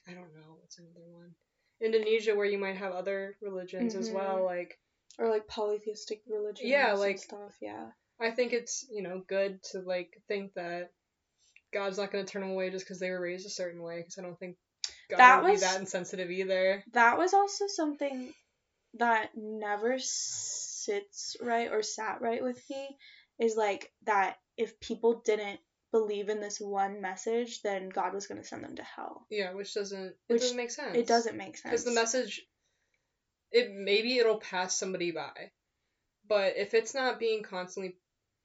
I 0.10 0.14
don't 0.14 0.34
know 0.36 0.58
what's 0.60 0.80
another 0.80 1.06
one. 1.14 1.36
Indonesia 1.82 2.36
where 2.36 2.46
you 2.46 2.58
might 2.58 2.78
have 2.78 2.94
other 2.94 3.38
religions 3.42 3.96
as 3.96 4.10
Mhm. 4.10 4.14
well, 4.16 4.44
like 4.44 4.78
Or 5.18 5.30
like 5.30 5.48
polytheistic 5.48 6.22
religions 6.28 6.70
Yeah, 6.70 6.92
and 6.92 7.00
like- 7.00 7.20
stuff. 7.20 7.56
Yeah. 7.62 7.92
I 8.20 8.32
think 8.32 8.54
it's 8.54 8.86
you 8.90 9.02
know 9.02 9.20
good 9.28 9.62
to 9.72 9.80
like 9.82 10.22
think 10.28 10.54
that 10.56 10.92
God's 11.72 11.98
not 11.98 12.12
going 12.12 12.26
to 12.26 12.32
turn 12.32 12.42
them 12.42 12.52
away 12.52 12.70
just 12.70 12.86
because 12.86 13.00
they 13.00 13.12
were 13.12 13.22
raised 13.22 13.46
a 13.46 13.50
certain 13.50 13.82
way. 13.82 13.98
Because 14.00 14.18
I 14.18 14.24
don't 14.24 14.38
think 14.40 14.58
God 15.10 15.18
That 15.18 15.44
would 15.44 15.52
was- 15.52 15.62
be 15.62 15.66
that 15.68 15.80
insensitive 15.80 16.32
either. 16.32 16.84
That 16.94 17.18
was 17.18 17.34
also 17.34 17.68
something 17.68 18.34
that 18.96 19.32
never 19.36 20.00
sits 20.00 21.38
right 21.42 21.72
or 21.72 21.84
sat 21.84 22.22
right 22.22 22.42
with 22.44 22.62
me. 22.70 22.98
Is 23.40 23.56
like 23.56 23.94
that 24.04 24.38
if 24.58 24.80
people 24.80 25.22
didn't 25.22 25.60
believe 25.92 26.30
in 26.30 26.40
this 26.40 26.60
one 26.60 27.02
message, 27.02 27.62
then 27.62 27.90
God 27.90 28.14
was 28.14 28.28
going 28.28 28.42
to 28.42 28.48
send 28.48 28.64
them 28.64 28.76
to 28.76 28.84
hell. 28.84 29.26
Yeah, 29.30 29.54
which 29.54 29.74
doesn't 29.74 30.00
it 30.08 30.18
Which 30.28 30.42
doesn't 30.42 30.58
make 30.58 30.72
sense. 30.72 30.96
It 30.96 31.08
doesn't 31.08 31.38
make 31.38 31.58
sense. 31.58 31.72
because 31.72 31.86
the 31.86 31.92
message, 31.92 32.42
it 33.52 33.72
maybe 33.74 34.18
it'll 34.18 34.40
pass 34.40 34.78
somebody 34.78 35.12
by, 35.12 35.52
but 36.28 36.54
if 36.58 36.74
it's 36.74 36.94
not 36.94 37.20
being 37.20 37.44
constantly, 37.44 37.98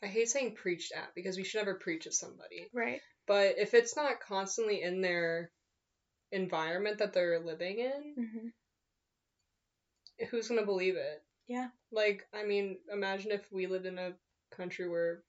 I 0.02 0.06
hate 0.06 0.28
saying 0.28 0.54
preached 0.54 0.92
at 0.92 1.14
because 1.14 1.36
we 1.36 1.44
should 1.44 1.58
never 1.58 1.74
preach 1.74 2.06
at 2.06 2.14
somebody. 2.14 2.68
Right. 2.72 3.00
But 3.26 3.58
if 3.58 3.74
it's 3.74 3.96
not 3.96 4.20
constantly 4.20 4.82
in 4.82 5.00
their 5.00 5.50
environment 6.32 6.98
that 6.98 7.12
they're 7.12 7.40
living 7.40 7.78
in, 7.78 8.14
Mm-hmm. 8.18 10.26
who's 10.30 10.48
gonna 10.48 10.66
believe 10.66 10.96
it? 10.96 11.22
Yeah. 11.46 11.68
Like, 11.92 12.26
I 12.34 12.44
mean, 12.44 12.78
imagine 12.92 13.30
if 13.32 13.42
we 13.52 13.66
lived 13.66 13.86
in 13.86 13.98
a 13.98 14.12
country 14.56 14.88
where 14.88 15.22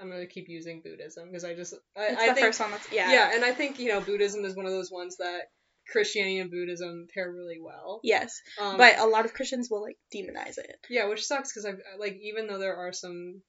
I'm 0.00 0.10
gonna 0.10 0.26
keep 0.26 0.48
using 0.48 0.80
Buddhism 0.82 1.28
because 1.28 1.44
I 1.44 1.54
just 1.54 1.74
I, 1.96 2.04
It's 2.06 2.22
I 2.22 2.28
the 2.28 2.34
think 2.34 2.46
first 2.46 2.60
one 2.60 2.70
that's 2.72 2.92
yeah. 2.92 3.10
yeah, 3.12 3.30
and 3.34 3.44
I 3.44 3.52
think 3.52 3.78
you 3.78 3.88
know 3.88 4.00
Buddhism 4.00 4.44
is 4.44 4.56
one 4.56 4.66
of 4.66 4.72
those 4.72 4.90
ones 4.90 5.16
that 5.18 5.42
Christianity 5.90 6.38
and 6.38 6.50
Buddhism 6.50 7.06
pair 7.12 7.30
really 7.30 7.58
well. 7.60 8.00
Yes, 8.02 8.40
Um, 8.60 8.78
but 8.78 8.98
a 8.98 9.06
lot 9.06 9.24
of 9.24 9.34
Christians 9.34 9.68
will 9.70 9.82
like 9.82 9.98
demonize 10.14 10.58
it. 10.58 10.76
yeah, 10.90 11.06
which 11.08 11.24
sucks 11.26 11.52
because 11.52 11.66
I 11.66 11.72
like 11.98 12.18
even 12.22 12.46
though 12.46 12.58
there 12.58 12.76
are 12.76 12.92
some 12.92 13.42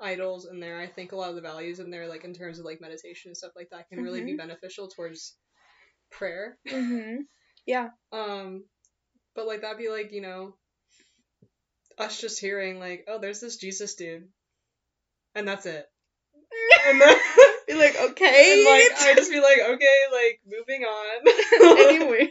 idols 0.00 0.46
in 0.50 0.60
there, 0.60 0.78
I 0.78 0.86
think 0.86 1.10
a 1.12 1.16
lot 1.16 1.30
of 1.30 1.34
the 1.34 1.40
values 1.42 1.80
in 1.80 1.90
there, 1.90 2.06
like 2.08 2.24
in 2.24 2.32
terms 2.34 2.58
of 2.58 2.64
like 2.64 2.80
meditation 2.80 3.30
and 3.30 3.36
stuff 3.36 3.52
like 3.56 3.70
that, 3.70 3.88
can 3.88 4.00
really 4.02 4.22
be 4.22 4.34
Mhm. 4.34 4.38
beneficial 4.38 4.88
towards 4.88 5.36
prayer. 6.10 6.56
Mhm. 6.66 7.26
Yeah. 7.66 7.90
Um, 8.12 8.64
but 9.34 9.46
like 9.46 9.60
that'd 9.62 9.76
be 9.78 9.88
like 9.90 10.12
you 10.12 10.20
know, 10.22 10.56
us 11.98 12.20
just 12.20 12.40
hearing 12.40 12.78
like, 12.78 13.04
oh, 13.08 13.18
there's 13.18 13.40
this 13.40 13.56
Jesus 13.56 13.94
dude, 13.96 14.28
and 15.38 15.48
that's 15.48 15.66
it. 15.66 15.86
And 16.86 17.00
then, 17.00 17.16
Be 17.68 17.74
like, 17.74 17.96
okay. 18.10 18.52
and 18.54 18.64
like 18.64 19.10
I 19.10 19.14
just 19.14 19.30
be 19.30 19.40
like, 19.40 19.58
okay, 19.58 19.98
like 20.10 20.40
moving 20.46 20.84
on. 20.84 21.98
Anyways. 22.00 22.30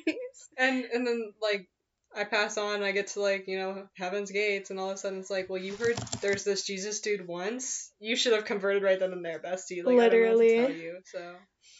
and 0.57 0.83
and 0.85 1.05
then 1.05 1.33
like 1.41 1.69
I 2.15 2.23
pass 2.23 2.57
on, 2.57 2.81
I 2.81 2.91
get 2.91 3.07
to 3.07 3.21
like 3.21 3.47
you 3.47 3.59
know 3.59 3.87
heaven's 3.95 4.31
gates, 4.31 4.71
and 4.71 4.79
all 4.79 4.89
of 4.89 4.95
a 4.95 4.97
sudden 4.97 5.19
it's 5.19 5.29
like, 5.29 5.49
well, 5.49 5.61
you 5.61 5.75
heard 5.75 5.95
there's 6.21 6.43
this 6.43 6.65
Jesus 6.65 7.01
dude 7.01 7.27
once. 7.27 7.91
You 7.99 8.15
should 8.15 8.33
have 8.33 8.45
converted 8.45 8.81
right 8.81 8.99
then 8.99 9.11
and 9.11 9.23
there, 9.23 9.39
bestie. 9.39 9.83
Like 9.85 9.99
I 9.99 10.09
don't 10.09 10.23
know 10.23 10.35
Literally. 10.37 10.55
tell 10.55 10.71
you. 10.71 10.99
So 11.05 11.35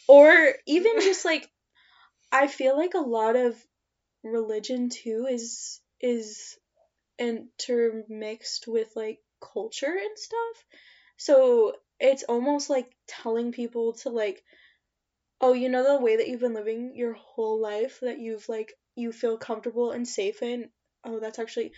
Or 0.06 0.52
even 0.66 1.00
just 1.00 1.24
like 1.24 1.48
I 2.30 2.46
feel 2.46 2.76
like 2.76 2.94
a 2.94 2.98
lot 2.98 3.34
of 3.34 3.56
religion 4.22 4.88
too 4.90 5.26
is 5.28 5.80
is 6.00 6.56
intermixed 7.18 8.68
with 8.68 8.88
like 8.94 9.18
culture 9.40 9.86
and 9.86 10.16
stuff. 10.18 10.64
So 11.18 11.74
it's 12.00 12.22
almost 12.22 12.70
like 12.70 12.86
telling 13.06 13.52
people 13.52 13.92
to 13.94 14.08
like 14.08 14.42
oh, 15.40 15.52
you 15.52 15.68
know 15.68 15.84
the 15.84 15.98
way 15.98 16.16
that 16.16 16.28
you've 16.28 16.40
been 16.40 16.54
living 16.54 16.94
your 16.94 17.12
whole 17.12 17.60
life 17.60 18.00
that 18.02 18.18
you've 18.18 18.48
like 18.48 18.72
you 18.96 19.12
feel 19.12 19.36
comfortable 19.36 19.92
and 19.92 20.06
safe 20.06 20.42
in. 20.42 20.68
Oh, 21.04 21.20
that's 21.20 21.38
actually 21.38 21.72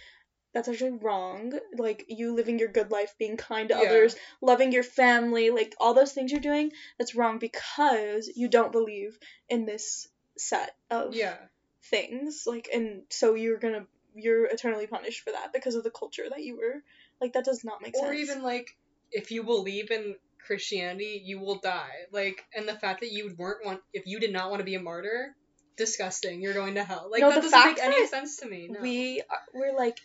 that's 0.55 0.69
actually 0.69 0.93
wrong. 0.93 1.53
Like 1.77 2.05
you 2.09 2.35
living 2.35 2.59
your 2.59 2.69
good 2.69 2.91
life, 2.91 3.15
being 3.19 3.37
kind 3.37 3.69
to 3.69 3.77
Yeah. 3.77 3.87
others, 3.87 4.17
loving 4.41 4.73
your 4.73 4.83
family, 4.83 5.51
like 5.51 5.75
all 5.79 5.95
those 5.95 6.13
things 6.13 6.31
you're 6.33 6.41
doing, 6.41 6.73
that's 6.99 7.15
wrong 7.15 7.39
because 7.39 8.31
you 8.35 8.49
don't 8.49 8.73
believe 8.73 9.19
in 9.49 9.67
this 9.67 10.09
set 10.39 10.73
of 10.91 11.15
yeah, 11.15 11.37
things. 11.85 12.45
Like 12.47 12.69
and 12.73 13.03
so 13.11 13.35
you're 13.35 13.59
gonna 13.59 13.87
you're 14.15 14.47
eternally 14.47 14.87
punished 14.87 15.21
for 15.21 15.33
that 15.33 15.53
because 15.53 15.75
of 15.77 15.85
the 15.85 15.91
culture 15.91 16.29
that 16.29 16.43
you 16.43 16.57
were 16.57 16.83
like 17.21 17.35
that 17.35 17.45
does 17.45 17.63
not 17.63 17.81
make 17.81 17.95
sense. 17.95 18.09
or 18.09 18.13
even 18.13 18.43
like 18.43 18.77
if 19.13 19.31
you 19.31 19.43
believe 19.45 19.91
in 19.91 20.17
Christianity, 20.47 21.23
you 21.25 21.39
will 21.41 21.59
die. 21.59 21.91
Like, 22.13 22.45
and 22.55 22.69
the 22.69 22.75
fact 22.75 23.01
that 23.01 23.13
you 23.13 23.35
weren't 23.37 23.65
want 23.65 23.81
if 23.93 24.07
you 24.07 24.21
did 24.21 24.33
not 24.33 24.51
want 24.51 24.61
to 24.61 24.65
be 24.65 24.75
a 24.75 24.81
martyr, 24.81 25.35
disgusting. 25.77 26.43
You're 26.43 26.55
going 26.55 26.75
to 26.75 26.85
hell. 26.85 27.09
Like 27.11 27.23
No, 27.23 27.31
that 27.31 27.43
doesn't 27.43 27.65
make 27.65 27.83
any 27.83 28.07
sense 28.07 28.37
to 28.39 28.49
me. 28.49 28.69
No. 28.71 28.81
we 28.81 29.21
are- 29.29 29.47
we're 29.55 29.77
like 29.77 29.99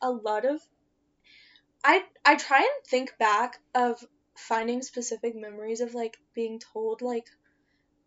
a 0.00 0.10
lot 0.10 0.44
of 0.44 0.60
I 1.84 2.04
I 2.24 2.36
try 2.36 2.58
and 2.58 2.86
think 2.86 3.16
back 3.18 3.58
of 3.74 4.04
finding 4.36 4.82
specific 4.82 5.34
memories 5.34 5.80
of 5.80 5.94
like 5.94 6.16
being 6.34 6.58
told 6.58 7.02
like 7.02 7.26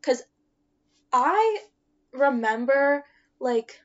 cuz 0.01 0.21
I 1.11 1.59
remember 2.11 3.03
like 3.39 3.79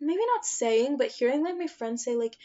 maybe 0.00 0.20
not 0.34 0.44
saying 0.44 0.96
but 0.96 1.08
hearing 1.08 1.42
like 1.42 1.56
my 1.56 1.66
friends 1.66 2.04
say 2.04 2.14
like 2.16 2.36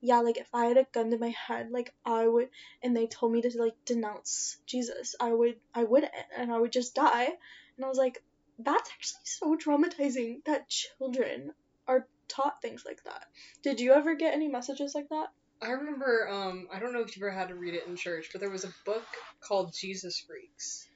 yeah 0.00 0.20
like 0.20 0.36
if 0.36 0.48
I 0.54 0.66
had 0.66 0.76
a 0.76 0.86
gun 0.92 1.10
to 1.10 1.18
my 1.18 1.34
head 1.46 1.70
like 1.70 1.92
I 2.04 2.26
would 2.26 2.48
and 2.82 2.96
they 2.96 3.06
told 3.06 3.32
me 3.32 3.42
to 3.42 3.50
like 3.58 3.74
denounce 3.84 4.58
Jesus 4.66 5.14
I 5.20 5.32
would 5.32 5.56
I 5.74 5.84
wouldn't 5.84 6.12
and 6.36 6.52
I 6.52 6.58
would 6.58 6.72
just 6.72 6.94
die 6.94 7.28
and 7.76 7.84
I 7.84 7.88
was 7.88 7.98
like 7.98 8.22
that's 8.58 8.90
actually 8.90 9.20
so 9.24 9.56
traumatizing 9.56 10.44
that 10.44 10.68
children 10.68 11.52
are 11.86 12.06
taught 12.28 12.60
things 12.60 12.84
like 12.84 13.02
that. 13.04 13.24
Did 13.62 13.80
you 13.80 13.92
ever 13.92 14.14
get 14.14 14.34
any 14.34 14.48
messages 14.48 14.94
like 14.94 15.08
that? 15.10 15.28
I 15.62 15.70
remember, 15.70 16.28
um, 16.28 16.68
I 16.72 16.78
don't 16.78 16.92
know 16.92 17.00
if 17.00 17.16
you 17.16 17.26
ever 17.26 17.36
had 17.36 17.48
to 17.48 17.54
read 17.54 17.74
it 17.74 17.86
in 17.86 17.96
church, 17.96 18.30
but 18.32 18.40
there 18.40 18.50
was 18.50 18.64
a 18.64 18.74
book 18.84 19.06
called 19.40 19.74
Jesus 19.74 20.20
Freaks. 20.20 20.87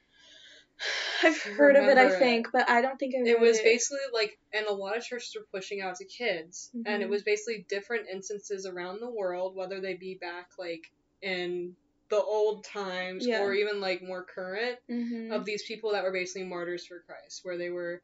I've 1.23 1.37
heard 1.41 1.75
of 1.75 1.83
it, 1.83 1.97
I 1.97 2.09
Remember 2.09 2.15
it. 2.15 2.19
think, 2.19 2.47
but 2.51 2.69
I 2.69 2.81
don't 2.81 2.97
think 2.97 3.15
I 3.15 3.29
It 3.29 3.39
was 3.39 3.57
it. 3.59 3.63
basically 3.63 3.99
like, 4.13 4.37
and 4.53 4.65
a 4.65 4.73
lot 4.73 4.97
of 4.97 5.03
churches 5.03 5.35
were 5.35 5.47
pushing 5.53 5.81
out 5.81 5.95
to 5.97 6.05
kids, 6.05 6.71
and 6.85 7.01
it 7.01 7.07
Mhm. 7.07 7.09
was 7.09 7.23
basically 7.23 7.65
different 7.69 8.07
instances 8.11 8.65
around 8.65 8.99
the 8.99 9.09
world, 9.11 9.55
whether 9.55 9.79
they 9.81 9.95
be 9.95 10.17
back 10.19 10.47
like 10.57 10.81
in 11.21 11.75
the 12.09 12.21
old 12.21 12.65
times 12.65 13.25
Yeah. 13.25 13.41
or 13.41 13.53
even 13.53 13.79
like 13.79 14.01
more 14.01 14.25
current, 14.25 14.77
Mhm. 14.89 15.31
of 15.33 15.45
these 15.45 15.63
people 15.63 15.91
that 15.93 16.03
were 16.03 16.11
basically 16.11 16.43
martyrs 16.47 16.85
for 16.85 17.01
Christ, 17.07 17.39
where 17.43 17.57
they 17.57 17.69
were, 17.69 18.01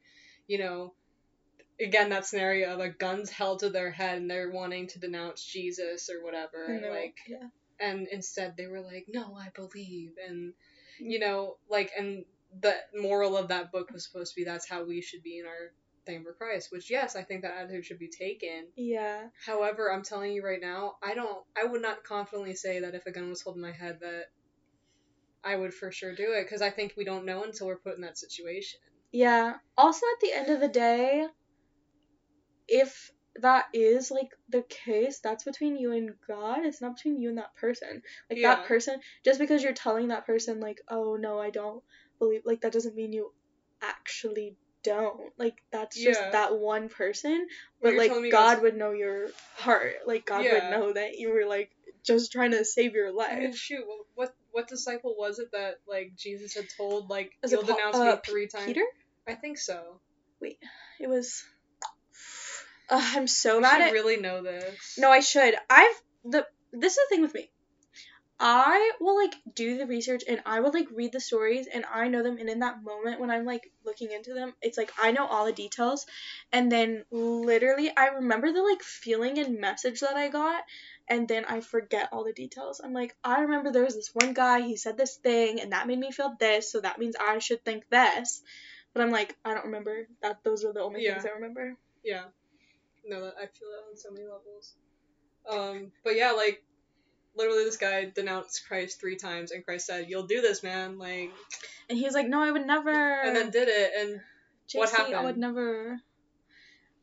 you 0.48 0.58
know, 0.60 0.96
again 1.82 2.10
that 2.10 2.26
scenario 2.26 2.74
of 2.74 2.80
a 2.80 2.90
guns 2.90 3.30
held 3.30 3.60
to 3.60 3.70
their 3.70 3.92
head 3.92 4.18
and 4.18 4.30
they're 4.30 4.52
wanting 4.52 4.88
to 4.88 5.00
denounce 5.00 5.44
Jesus 5.44 6.10
or 6.10 6.24
whatever, 6.24 6.66
And 6.66 6.82
like, 6.90 7.16
yeah. 7.28 7.50
and 7.80 8.08
instead 8.12 8.56
they 8.58 8.68
were 8.68 8.82
like, 8.82 9.06
no, 9.10 9.36
I 9.36 9.50
believe, 9.56 10.14
and 10.28 10.54
you 11.00 11.20
know, 11.20 11.58
like, 11.70 11.92
and 11.98 12.26
the 12.62 12.76
moral 12.96 13.38
of 13.38 13.50
that 13.50 13.72
book 13.72 13.92
was 13.92 14.06
supposed 14.06 14.34
to 14.34 14.42
be 14.42 14.46
that's 14.46 14.68
how 14.68 14.84
we 14.84 15.02
should 15.02 15.24
be 15.24 15.40
in 15.40 15.46
our 15.46 15.72
thing 16.06 16.24
for 16.24 16.34
Christ, 16.34 16.72
which 16.72 16.90
yes, 16.90 17.16
I 17.16 17.24
think 17.24 17.44
that 17.44 17.56
attitude 17.58 17.86
should 17.86 18.00
be 18.00 18.10
taken. 18.10 18.68
Yeah. 18.76 19.28
However, 19.46 19.92
I'm 19.92 20.04
telling 20.04 20.32
you 20.34 20.44
right 20.44 20.62
now, 20.62 20.96
I 21.04 21.14
don't, 21.14 21.44
I 21.62 21.66
would 21.66 21.82
not 21.82 22.04
confidently 22.04 22.56
say 22.56 22.80
that 22.80 22.96
if 22.96 23.06
a 23.06 23.12
gun 23.12 23.30
was 23.30 23.42
holding 23.42 23.62
my 23.62 23.72
head 23.72 24.00
that 24.02 24.26
I 25.44 25.56
would 25.56 25.74
for 25.74 25.92
sure 25.92 26.16
do 26.16 26.34
it 26.34 26.44
because 26.44 26.62
I 26.62 26.70
think 26.70 26.94
we 26.98 27.06
don't 27.06 27.26
know 27.26 27.44
until 27.44 27.68
we're 27.68 27.78
put 27.78 27.96
in 27.96 28.02
that 28.02 28.18
situation. 28.18 28.80
Yeah. 29.12 29.54
Also 29.78 30.06
at 30.14 30.20
the 30.22 30.34
end 30.34 30.50
of 30.50 30.60
the 30.60 30.68
day, 30.68 31.26
if 32.68 33.12
that 33.42 33.66
is 33.74 34.12
like 34.12 34.30
the 34.50 34.64
case, 34.64 35.20
that's 35.20 35.44
between 35.44 35.78
you 35.78 35.92
and 35.94 36.12
God. 36.28 36.66
It's 36.66 36.82
not 36.82 36.96
between 36.96 37.20
you 37.22 37.30
and 37.30 37.38
that 37.38 37.56
person. 37.56 38.02
Like 38.30 38.40
Yeah. 38.40 38.56
that 38.56 38.66
person 38.66 39.00
just 39.24 39.40
because 39.40 39.64
you're 39.64 39.74
telling 39.74 40.10
that 40.10 40.26
person 40.26 40.60
like, 40.60 40.82
"Oh 40.90 41.16
no, 41.16 41.40
I 41.40 41.50
don't 41.52 41.84
believe." 42.20 42.42
Like 42.46 42.62
that 42.62 42.72
doesn't 42.74 42.96
mean 42.96 43.14
you 43.14 43.32
actually 43.82 44.56
don't. 44.84 45.32
Like 45.38 45.56
that's 45.72 45.98
just 45.98 46.20
Yeah. 46.22 46.32
that 46.32 46.58
one 46.58 46.90
person. 46.90 47.48
But 47.82 47.96
like 47.96 48.12
God 48.32 48.58
was- 48.58 48.62
would 48.64 48.78
know 48.78 48.92
your 48.92 49.30
heart. 49.56 49.96
Like 50.06 50.26
God 50.26 50.46
Yeah. 50.46 50.54
would 50.54 50.78
know 50.78 50.94
that 50.94 51.18
you 51.18 51.32
were 51.32 51.46
like 51.46 51.72
just 52.04 52.32
trying 52.32 52.52
to 52.52 52.64
save 52.64 52.94
your 52.94 53.08
I 53.08 53.36
mean, 53.36 53.44
life. 53.48 53.56
shoot, 53.58 53.86
what, 53.86 54.06
what 54.16 54.36
what 54.52 54.68
disciple 54.68 55.16
was 55.18 55.40
it 55.40 55.50
that 55.52 55.76
like 55.88 56.16
Jesus 56.16 56.54
had 56.56 56.66
told 56.78 57.10
like 57.10 57.32
Was 57.42 57.52
you'll 57.52 57.64
denounce 57.64 57.96
uh, 57.98 58.16
me 58.16 58.20
three 58.26 58.48
times? 58.48 58.66
Peter? 58.66 58.86
I 59.28 59.36
think 59.36 59.58
so. 59.58 60.00
Wait 60.42 60.58
it 61.00 61.08
was. 61.08 61.44
Uh, 62.92 63.00
I'm 63.16 63.28
so 63.28 63.62
bad 63.62 63.74
should 63.78 63.82
at. 63.88 63.94
really 63.94 64.18
know 64.18 64.42
this. 64.42 64.96
No, 64.98 65.12
I 65.12 65.20
should. 65.20 65.54
I've 65.70 66.02
the. 66.24 66.44
This 66.74 66.94
is 66.94 66.98
the 66.98 67.16
thing 67.16 67.22
with 67.22 67.36
me. 67.36 67.52
I 68.40 68.92
will 69.02 69.18
like 69.18 69.36
do 69.54 69.78
the 69.78 69.86
research 69.86 70.24
and 70.28 70.42
I 70.46 70.62
will 70.62 70.72
like 70.72 70.88
read 70.94 71.12
the 71.12 71.20
stories 71.20 71.68
and 71.72 71.84
I 71.92 72.08
know 72.08 72.24
them 72.24 72.38
and 72.38 72.50
in 72.50 72.60
that 72.60 72.82
moment 72.82 73.20
when 73.20 73.30
I'm 73.30 73.44
like 73.46 73.70
looking 73.84 74.12
into 74.12 74.34
them, 74.34 74.54
it's 74.62 74.78
like 74.78 74.92
I 74.98 75.12
know 75.12 75.28
all 75.28 75.46
the 75.46 75.52
details 75.52 76.06
and 76.54 76.72
then 76.72 77.04
literally 77.12 77.92
I 77.96 78.08
remember 78.08 78.52
the 78.54 78.64
like 78.64 78.82
feeling 78.82 79.40
and 79.40 79.60
message 79.60 80.00
that 80.00 80.16
I 80.16 80.30
got 80.30 80.64
and 81.10 81.28
then 81.28 81.44
I 81.46 81.60
forget 81.60 82.10
all 82.14 82.24
the 82.24 82.32
details. 82.32 82.80
I'm 82.82 82.94
like, 82.94 83.14
I 83.24 83.42
remember 83.42 83.72
there 83.72 83.84
was 83.84 83.96
this 83.96 84.12
one 84.14 84.34
guy, 84.34 84.62
he 84.62 84.78
said 84.78 84.98
this 84.98 85.18
thing 85.18 85.60
and 85.60 85.74
that 85.74 85.88
made 85.88 86.00
me 86.00 86.12
feel 86.12 86.34
this, 86.40 86.72
so 86.72 86.80
that 86.80 87.00
means 87.00 87.16
I 87.20 87.40
should 87.40 87.66
think 87.66 87.84
this. 87.90 88.42
But 88.94 89.04
I'm 89.04 89.12
like, 89.12 89.36
I 89.44 89.54
don't 89.54 89.66
remember 89.66 90.08
that 90.22 90.38
those 90.46 90.64
are 90.64 90.74
the 90.74 90.82
only 90.82 91.04
Yeah. 91.04 91.16
things 91.16 91.26
I 91.26 91.36
remember. 91.36 91.76
Yeah. 92.04 92.26
No, 93.06 93.18
I 93.18 93.48
feel 93.48 93.70
that 93.70 93.90
on 93.90 93.98
so 93.98 94.12
many 94.12 94.26
levels. 94.26 94.76
Um, 95.50 95.92
but 96.04 96.16
yeah, 96.16 96.32
like 96.32 96.64
literally 97.40 97.64
this 97.64 97.78
guy 97.78 98.06
denounced 98.14 98.68
Christ 98.68 99.00
three 99.00 99.16
times 99.16 99.52
and 99.52 99.66
Christ 99.66 99.88
said, 99.88 100.06
You'll 100.10 100.28
do 100.28 100.42
this, 100.42 100.62
man, 100.62 101.00
like 101.00 101.32
And 101.90 101.98
he 101.98 102.06
was 102.06 102.14
like, 102.14 102.28
No, 102.28 102.42
I 102.42 102.52
would 102.52 102.68
never 102.68 103.22
and 103.22 103.36
then 103.36 103.50
did 103.50 103.68
it 103.68 103.92
and 103.98 104.22
what 104.74 104.90
JC, 104.90 105.14
I 105.14 105.24
would 105.24 105.38
never. 105.38 106.00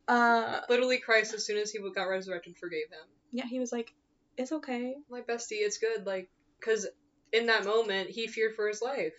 Uh, 0.07 0.61
literally 0.69 0.99
Christ 0.99 1.33
as 1.33 1.45
soon 1.45 1.57
as 1.57 1.69
he 1.69 1.79
got 1.93 2.03
resurrected 2.03 2.55
forgave 2.57 2.87
him. 2.89 3.09
yeah, 3.33 3.45
he 3.45 3.59
was 3.59 3.73
like, 3.73 3.91
"It's 4.37 4.53
okay." 4.53 4.95
Like 5.09 5.27
bestie, 5.27 5.59
it's 5.59 5.79
good, 5.79 6.05
like 6.05 6.29
because 6.57 6.87
in 7.33 7.47
that 7.47 7.65
moment 7.65 8.09
he 8.09 8.27
feared 8.27 8.55
for 8.55 8.69
his 8.69 8.81
life. 8.81 9.15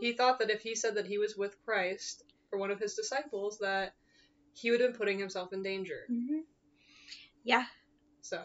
He 0.00 0.12
thought 0.12 0.40
that 0.40 0.50
if 0.50 0.60
he 0.60 0.74
said 0.74 0.96
that 0.96 1.06
he 1.06 1.18
was 1.18 1.36
with 1.36 1.56
Christ 1.64 2.24
or 2.50 2.58
one 2.58 2.72
of 2.72 2.80
his 2.80 2.94
disciples, 2.94 3.58
that 3.60 3.94
he 4.54 4.70
would 4.72 4.80
have 4.80 4.90
been 4.90 4.98
putting 4.98 5.18
himself 5.20 5.52
in 5.52 5.62
danger. 5.62 6.00
Mm-hmm. 6.10 6.40
Yeah. 7.44 7.64
So 8.22 8.42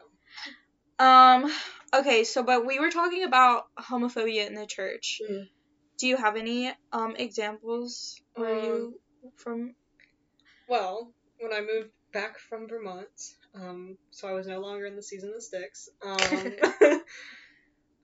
Um. 1.00 1.52
Okay. 1.94 2.24
So, 2.24 2.44
but 2.44 2.66
we 2.66 2.80
were 2.80 2.92
talking 2.92 3.24
about 3.24 3.66
homophobia 3.78 4.48
in 4.48 4.56
the 4.56 4.66
church. 4.66 5.22
Mm. 5.30 5.48
Do 5.98 6.08
you 6.08 6.18
have 6.18 6.36
any 6.36 6.72
um 6.92 7.16
examples 7.18 8.22
where 8.36 8.58
Um, 8.58 8.64
you 8.64 8.96
from? 9.36 9.76
Well, 10.68 11.14
when 11.40 11.54
I 11.54 11.62
moved 11.62 11.90
back 12.14 12.40
from 12.40 12.68
Vermont, 12.68 13.08
um, 13.56 13.98
so 14.12 14.28
I 14.28 14.34
was 14.34 14.48
no 14.48 14.60
longer 14.60 14.86
in 14.86 14.96
the 14.96 15.04
season 15.04 15.34
of 15.36 15.44
sticks, 15.44 15.90
um, 16.04 16.20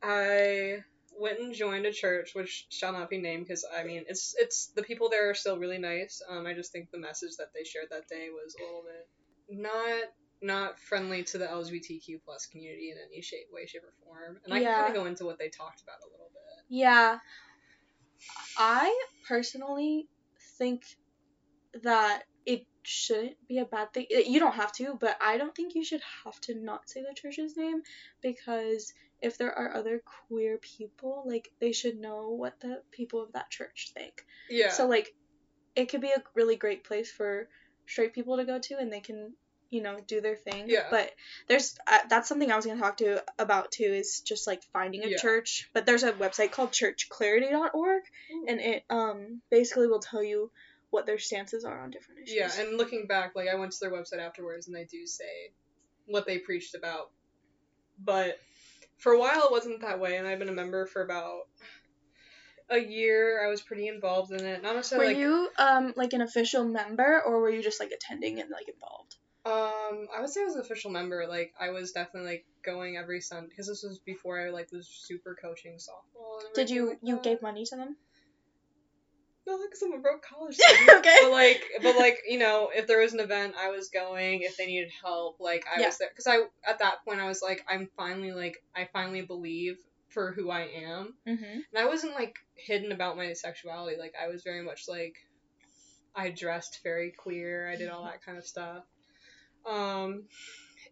I 0.02 0.84
went 1.17 1.39
and 1.39 1.54
joined 1.54 1.86
a 1.86 1.93
church 1.93 2.32
which 2.34 2.67
shall 2.69 2.91
not 2.91 3.10
be 3.10 3.17
named 3.17 3.45
because 3.45 3.65
I 3.74 3.84
mean 3.84 4.04
it's 4.08 4.36
it's 4.38 4.67
the 4.76 4.84
people 4.84 5.10
there 5.10 5.30
are 5.30 5.34
still 5.36 5.58
really 5.58 5.78
nice. 5.78 6.21
Um, 6.30 6.45
I 6.45 6.54
just 6.54 6.71
think 6.71 6.91
the 6.91 7.00
message 7.00 7.38
that 7.38 7.54
they 7.54 7.63
shared 7.63 7.88
that 7.91 8.08
day 8.08 8.28
was 8.32 8.56
a 8.60 8.63
little 8.63 8.84
bit 8.84 9.08
not 9.48 10.04
not 10.46 10.80
friendly 10.80 11.24
to 11.24 11.38
the 11.38 11.46
LGBTQ 11.46 12.22
plus 12.24 12.46
community 12.46 12.92
in 12.92 12.98
any 13.12 13.22
shape, 13.22 13.48
way, 13.52 13.66
shape, 13.66 13.84
or 13.84 13.94
form. 14.06 14.40
And 14.46 14.54
I 14.54 14.60
Yeah. 14.60 14.74
can 14.74 14.84
kind 14.84 14.96
of 14.98 15.04
go 15.04 15.06
into 15.08 15.26
what 15.26 15.38
they 15.40 15.50
talked 15.50 15.82
about 15.82 15.98
a 16.02 16.12
little 16.12 16.30
bit. 16.32 16.66
Yeah. 16.70 17.20
I 18.58 19.08
personally 19.28 20.08
think 20.58 20.84
that 21.84 22.24
it 22.46 22.66
shouldn't 22.84 23.48
be 23.48 23.58
a 23.58 23.66
bad 23.66 23.92
thing. 23.94 24.06
You 24.10 24.40
don't 24.40 24.56
have 24.56 24.72
to, 24.74 24.96
but 25.00 25.18
I 25.20 25.38
don't 25.38 25.54
think 25.56 25.76
you 25.76 25.84
should 25.84 26.02
have 26.24 26.40
to 26.42 26.56
not 26.56 26.90
say 26.90 27.02
the 27.02 27.14
church's 27.14 27.58
name 27.58 27.82
because 28.22 28.94
if 29.22 29.38
there 29.38 29.54
are 29.54 29.76
other 29.76 30.02
queer 30.28 30.58
people, 30.58 31.24
like 31.26 31.52
they 31.60 31.72
should 31.72 31.98
know 31.98 32.30
what 32.30 32.60
the 32.60 32.82
people 32.92 33.22
of 33.24 33.34
that 33.34 33.50
church 33.50 33.92
think. 33.94 34.26
Yeah. 34.50 34.70
So 34.70 34.88
like 34.88 35.14
it 35.76 35.90
could 35.90 36.02
be 36.02 36.12
a 36.12 36.24
really 36.36 36.56
great 36.56 36.84
place 36.84 37.12
for 37.12 37.50
straight 37.88 38.14
people 38.14 38.38
to 38.38 38.46
go 38.46 38.60
to 38.60 38.78
and 38.78 38.92
they 38.92 39.00
can, 39.02 39.34
you 39.69 39.82
know, 39.82 39.97
do 40.08 40.21
their 40.21 40.36
thing. 40.36 40.65
Yeah. 40.67 40.88
But 40.89 41.12
there's 41.47 41.78
uh, 41.88 41.99
that's 42.10 42.30
something 42.30 42.51
I 42.51 42.56
was 42.56 42.65
going 42.65 42.78
to 42.78 42.84
talk 42.84 42.97
to 42.97 43.23
about 43.39 43.71
too 43.71 43.84
is 43.84 44.21
just 44.21 44.47
like 44.47 44.62
finding 44.73 45.04
a 45.04 45.08
Yeah. 45.10 45.17
church. 45.17 45.69
But 45.73 45.86
there's 45.86 46.04
a 46.04 46.13
website 46.13 46.51
called 46.51 46.71
churchclarity.org 46.71 47.73
Ooh. 47.73 48.45
and 48.47 48.62
it 48.62 48.84
um 48.89 49.41
basically 49.49 49.88
will 49.88 49.99
tell 49.99 50.23
you 50.23 50.51
what 50.89 51.06
their 51.06 51.19
stances 51.19 51.65
are 51.65 51.84
on 51.84 51.91
different 51.91 52.21
issues. 52.21 52.36
Yeah, 52.38 52.51
and 52.62 52.78
looking 52.78 53.08
back, 53.08 53.34
like 53.36 53.49
I 53.49 53.56
went 53.56 53.71
to 53.73 53.78
their 53.82 53.91
website 53.91 54.19
afterwards, 54.19 54.67
and 54.67 54.75
they 54.75 54.86
do 54.86 55.06
say 55.06 55.51
what 56.06 56.25
they 56.25 56.38
preached 56.38 56.75
about. 56.75 57.12
But 57.99 58.39
for 58.97 59.12
a 59.12 59.19
while, 59.19 59.43
it 59.45 59.51
wasn't 59.51 59.82
that 59.82 59.99
way, 59.99 60.15
and 60.17 60.28
I've 60.28 60.39
been 60.39 60.49
a 60.49 60.54
member 60.54 60.86
for 60.86 61.01
about 61.01 61.47
a 62.69 62.78
year. 62.78 63.45
I 63.45 63.49
was 63.49 63.62
pretty 63.62 63.88
involved 63.88 64.32
in 64.32 64.45
it. 64.45 64.62
Not 64.62 64.91
were 64.91 65.04
like 65.04 65.17
you 65.17 65.49
um 65.58 65.93
like 65.95 66.13
an 66.13 66.21
official 66.21 66.63
member 66.63 67.21
or 67.25 67.39
were 67.39 67.49
you 67.49 67.62
just 67.62 67.80
like 67.80 67.91
attending 67.91 68.39
and 68.39 68.49
like 68.49 68.67
involved? 68.69 69.15
Um, 69.46 70.08
I 70.16 70.22
would 70.22 70.30
say 70.30 70.42
I 70.42 70.46
was 70.46 70.56
an 70.56 70.62
official 70.62 70.92
member. 70.92 71.26
Like 71.28 71.54
I 71.60 71.70
was 71.70 71.92
definitely 71.92 72.30
like 72.32 72.46
going 72.64 72.98
every 72.98 73.22
Sunday 73.22 73.50
because 73.50 73.68
this 73.68 73.84
was 73.84 74.00
before 74.00 74.40
I 74.46 74.50
like 74.50 74.72
was 74.72 74.88
super 74.88 75.36
coaching 75.40 75.74
softball. 75.78 76.44
And 76.46 76.54
Did 76.56 76.70
you 76.70 76.90
like 76.90 77.00
you 77.04 77.20
gave 77.22 77.42
money 77.42 77.66
to 77.66 77.76
them? 77.76 77.96
No, 79.48 79.60
because 79.64 79.84
I'm 79.84 79.94
a 79.94 80.00
broke 80.00 80.24
college 80.24 80.56
student. 80.58 80.90
okay. 80.98 81.16
but 81.22 81.32
like 81.32 81.64
but 81.84 81.96
like 81.98 82.18
you 82.28 82.40
know 82.40 82.72
if 82.74 82.88
there 82.88 83.00
was 83.00 83.14
an 83.14 83.20
event 83.20 83.54
i 83.60 83.70
was 83.70 83.90
going 83.90 84.42
if 84.42 84.58
they 84.58 84.66
needed 84.66 84.90
help 85.04 85.36
like 85.40 85.64
i 85.72 85.80
Yeah. 85.80 85.86
was 85.88 86.00
there 86.00 86.10
because 86.10 86.26
i 86.26 86.38
at 86.68 86.80
that 86.80 87.06
point 87.06 87.20
i 87.20 87.28
was 87.28 87.44
like 87.44 87.64
i'm 87.70 87.88
finally 87.96 88.32
like 88.32 88.56
i 88.76 88.90
finally 88.92 89.22
believe 89.22 89.76
for 90.10 90.32
who 90.32 90.50
i 90.50 90.62
am 90.62 91.14
Mhm. 91.28 91.38
and 91.54 91.78
i 91.78 91.86
wasn't 91.86 92.16
like 92.16 92.34
hidden 92.56 92.92
about 92.92 93.18
my 93.18 93.34
sexuality 93.34 93.98
like 94.00 94.14
i 94.20 94.28
was 94.28 94.42
very 94.44 94.64
much 94.64 94.86
like 94.88 95.14
i 96.16 96.32
dressed 96.32 96.80
very 96.84 97.12
queer 97.12 97.70
i 97.70 97.76
did 97.76 97.90
all 97.90 98.06
that 98.06 98.24
kind 98.26 98.40
of 98.40 98.46
stuff 98.48 98.84
um 99.67 100.23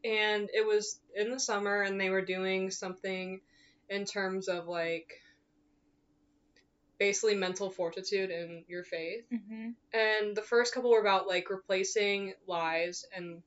and 0.03 0.49
it 0.53 0.65
was 0.65 0.99
in 1.15 1.31
the 1.31 1.39
summer 1.39 1.81
and 1.81 1.99
they 1.99 2.09
were 2.09 2.25
doing 2.25 2.71
something 2.71 3.39
in 3.89 4.05
terms 4.05 4.47
of 4.47 4.67
like 4.67 5.07
basically 6.99 7.36
mental 7.36 7.69
fortitude 7.69 8.29
in 8.29 8.63
your 8.67 8.83
faith 8.83 9.25
Mhm. 9.31 9.75
and 9.93 10.36
the 10.36 10.41
first 10.41 10.73
couple 10.73 10.91
were 10.91 11.01
about 11.01 11.27
like 11.27 11.49
replacing 11.49 12.33
lies 12.47 13.05
and 13.15 13.43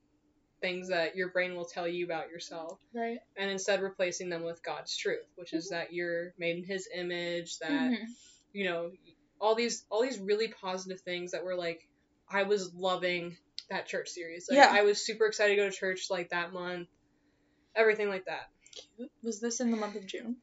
things 0.61 0.89
that 0.89 1.15
your 1.15 1.29
brain 1.31 1.55
will 1.55 1.65
tell 1.65 1.87
you 1.87 2.05
about 2.05 2.29
yourself 2.29 2.79
Right. 2.93 3.19
and 3.35 3.49
instead 3.49 3.81
replacing 3.81 4.29
them 4.29 4.43
with 4.43 4.63
God's 4.63 4.97
truth, 4.97 5.25
which 5.35 5.53
is 5.53 5.69
that 5.69 5.93
you're 5.93 6.33
made 6.37 6.57
in 6.57 6.63
his 6.63 6.87
image, 6.93 7.59
that 7.59 7.91
Mhm. 7.91 8.07
you 8.53 8.65
know, 8.65 8.91
all 9.39 9.53
these 9.55 9.85
all 9.91 10.01
these 10.01 10.19
really 10.19 10.47
positive 10.47 10.99
things 11.01 11.31
that 11.31 11.43
were 11.43 11.55
like 11.55 11.87
I 12.29 12.43
was 12.43 12.73
loving 12.73 13.37
that 13.69 13.87
church 13.87 14.09
series. 14.09 14.47
Like 14.49 14.57
Yeah. 14.57 14.69
I 14.71 14.83
was 14.83 15.03
super 15.05 15.25
excited 15.25 15.55
to 15.55 15.61
go 15.61 15.69
to 15.69 15.75
church 15.75 16.07
like 16.09 16.29
that 16.29 16.53
month. 16.53 16.87
Everything 17.75 18.09
like 18.09 18.25
that. 18.25 18.49
Was 19.23 19.39
this 19.39 19.59
in 19.59 19.71
the 19.71 19.77
month 19.77 19.95
of 19.95 20.05
June? 20.05 20.37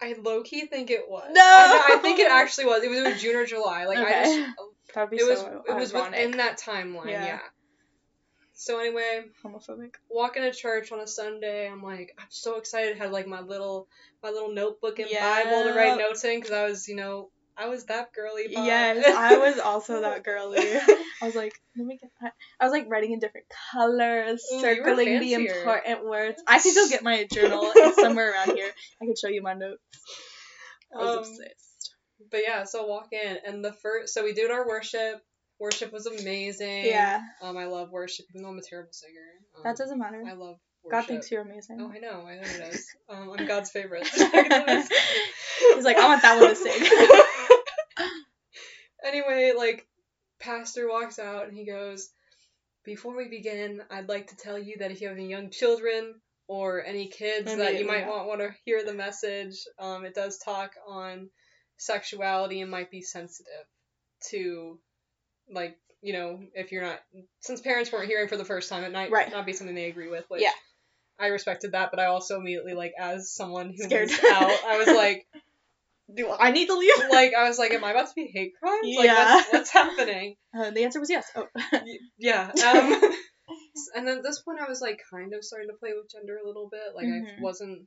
I 0.00 0.14
low 0.20 0.42
key 0.42 0.66
think 0.66 0.90
it 0.90 1.08
was. 1.08 1.28
No! 1.32 1.40
I, 1.42 1.94
I 1.94 1.98
think 2.02 2.20
it 2.20 2.30
actually 2.30 2.66
was. 2.66 2.82
It 2.84 2.90
was, 2.90 2.98
it 3.00 3.12
was 3.12 3.20
June 3.22 3.36
or 3.36 3.46
July. 3.46 3.86
Like 3.86 3.98
I 3.98 4.02
Okay. 4.02 4.22
just 4.24 4.56
That 4.94 5.00
would 5.02 5.10
be 5.10 5.16
it 5.18 5.28
was 5.28 5.40
so 5.40 5.62
it 5.68 5.74
was 5.74 5.92
within 5.92 6.32
that 6.38 6.58
timeline, 6.60 7.10
Yeah. 7.10 7.24
yeah. 7.24 7.38
So 8.54 8.80
anyway, 8.80 9.22
homophobic. 9.44 9.94
walking 10.10 10.42
to 10.42 10.52
church 10.52 10.90
on 10.90 10.98
a 10.98 11.06
Sunday, 11.06 11.68
I'm 11.70 11.80
like, 11.82 12.12
I'm 12.18 12.26
so 12.28 12.56
excited. 12.58 12.98
Had 12.98 13.12
like 13.12 13.26
my 13.28 13.40
little 13.40 13.86
my 14.22 14.30
little 14.30 14.52
notebook 14.52 14.98
and 14.98 15.08
Yeah. 15.10 15.44
Bible 15.44 15.64
to 15.64 15.74
write 15.76 15.96
notes 15.98 16.24
in 16.24 16.38
because 16.40 16.50
I 16.52 16.64
was, 16.68 16.88
you 16.88 16.96
know, 16.96 17.30
I 17.58 17.68
was 17.68 17.84
that 17.86 18.12
girly. 18.12 18.46
Yes, 18.50 19.04
I 19.06 19.36
was 19.38 19.58
also 19.58 20.00
that 20.02 20.22
girly. 20.24 20.58
I 20.60 21.26
was 21.26 21.34
like, 21.34 21.52
let 21.76 21.86
me 21.86 21.98
get 22.00 22.10
that. 22.22 22.32
I 22.60 22.64
was 22.64 22.72
like 22.72 22.86
writing 22.88 23.12
in 23.12 23.18
different 23.18 23.46
colors, 23.72 24.44
Ooh, 24.52 24.60
circling 24.60 25.18
the 25.20 25.34
important 25.34 26.04
words. 26.04 26.40
I 26.46 26.60
can 26.60 26.70
still 26.72 26.88
get 26.88 27.02
my 27.02 27.26
journal. 27.32 27.70
It's 27.74 27.96
somewhere 28.00 28.32
around 28.32 28.52
here. 28.52 28.70
I 29.02 29.06
can 29.06 29.16
show 29.16 29.28
you 29.28 29.42
my 29.42 29.54
notes. 29.54 29.82
I 30.94 30.98
was 31.02 31.10
Um, 31.10 31.18
obsessed. 31.18 31.94
But 32.30 32.40
yeah, 32.46 32.64
so 32.64 32.86
walk 32.86 33.08
in, 33.12 33.38
and 33.46 33.64
the 33.64 33.72
first, 33.72 34.14
so 34.14 34.24
we 34.24 34.32
did 34.34 34.50
our 34.50 34.66
worship. 34.66 35.20
Worship 35.58 35.92
was 35.92 36.06
amazing. 36.06 36.84
Yeah. 36.86 37.20
Um, 37.42 37.56
I 37.56 37.64
love 37.64 37.90
worship, 37.90 38.26
even 38.30 38.42
though 38.42 38.50
I'm 38.50 38.58
a 38.58 38.62
terrible 38.62 38.92
singer. 38.92 39.20
Um, 39.56 39.62
That 39.64 39.76
doesn't 39.76 39.98
matter. 39.98 40.22
I 40.24 40.34
love 40.34 40.58
worship. 40.84 41.00
God 41.00 41.06
thinks 41.06 41.30
you're 41.32 41.42
amazing. 41.42 41.78
Oh, 41.80 41.90
I 41.92 41.98
know. 41.98 42.24
I 42.26 42.36
know 42.36 42.42
he 42.48 42.58
does. 42.58 42.86
Um, 43.10 43.30
I'm 43.38 43.46
God's 43.46 43.70
favorite. 43.70 44.06
He's 44.06 44.20
like, 44.20 45.96
I 45.96 46.06
want 46.08 46.20
that 46.20 46.38
one 46.38 46.50
to 46.50 46.56
sing. 46.56 47.37
Anyway, 49.04 49.52
like, 49.56 49.86
pastor 50.40 50.88
walks 50.88 51.18
out 51.18 51.46
and 51.48 51.56
he 51.56 51.64
goes, 51.64 52.08
Before 52.84 53.16
we 53.16 53.28
begin, 53.28 53.82
I'd 53.90 54.08
like 54.08 54.28
to 54.28 54.36
tell 54.36 54.58
you 54.58 54.76
that 54.78 54.90
if 54.90 55.00
you 55.00 55.08
have 55.08 55.16
any 55.16 55.28
young 55.28 55.50
children 55.50 56.14
or 56.46 56.84
any 56.84 57.08
kids 57.08 57.54
that 57.56 57.78
you 57.78 57.86
might 57.86 58.00
yeah. 58.00 58.08
want 58.08 58.26
want 58.28 58.40
to 58.40 58.50
hear 58.64 58.84
the 58.84 58.94
message, 58.94 59.56
um, 59.78 60.04
it 60.04 60.14
does 60.14 60.38
talk 60.38 60.72
on 60.86 61.28
sexuality 61.76 62.60
and 62.60 62.70
might 62.70 62.90
be 62.90 63.02
sensitive 63.02 63.66
to, 64.30 64.78
like, 65.50 65.76
you 66.00 66.12
know, 66.12 66.40
if 66.54 66.72
you're 66.72 66.82
not, 66.82 67.00
since 67.40 67.60
parents 67.60 67.92
weren't 67.92 68.08
hearing 68.08 68.28
for 68.28 68.36
the 68.36 68.44
first 68.44 68.68
time, 68.68 68.84
it 68.84 68.92
might 68.92 69.10
Right. 69.10 69.30
not 69.30 69.46
be 69.46 69.52
something 69.52 69.74
they 69.74 69.90
agree 69.90 70.08
with. 70.08 70.24
Which 70.28 70.42
Yeah. 70.42 70.52
I 71.18 71.26
respected 71.28 71.72
that, 71.72 71.90
but 71.90 71.98
I 71.98 72.06
also 72.06 72.36
immediately, 72.38 72.74
like, 72.74 72.92
as 72.98 73.32
someone 73.32 73.70
who 73.76 73.82
Scared. 73.84 74.08
was 74.08 74.18
out, 74.30 74.64
I 74.64 74.78
was 74.78 74.86
like, 74.88 75.26
Do 76.14 76.30
I 76.30 76.50
need 76.52 76.66
to 76.66 76.76
leave? 76.76 76.92
like 77.10 77.34
I 77.34 77.48
was 77.48 77.58
like, 77.58 77.72
am 77.72 77.84
I 77.84 77.90
about 77.90 78.06
to 78.08 78.12
be 78.16 78.30
hate 78.32 78.52
crimes? 78.58 78.96
Like, 78.96 79.06
Yeah. 79.06 79.34
what's, 79.36 79.52
what's 79.52 79.70
happening? 79.70 80.36
Uh, 80.58 80.70
the 80.70 80.82
answer 80.84 80.98
was 80.98 81.10
yes. 81.10 81.26
Oh. 81.36 81.46
Yeah. 82.18 82.50
Um, 82.50 83.12
and 83.94 84.08
then 84.08 84.18
at 84.18 84.22
this 84.22 84.40
point, 84.40 84.60
I 84.60 84.68
was 84.68 84.80
like, 84.80 85.00
kind 85.12 85.34
of 85.34 85.44
starting 85.44 85.68
to 85.68 85.76
play 85.76 85.90
with 85.94 86.10
gender 86.10 86.38
a 86.42 86.46
little 86.46 86.68
bit. 86.70 86.94
Like, 86.96 87.06
I 87.06 87.20
Mhm. 87.20 87.40
wasn't 87.40 87.86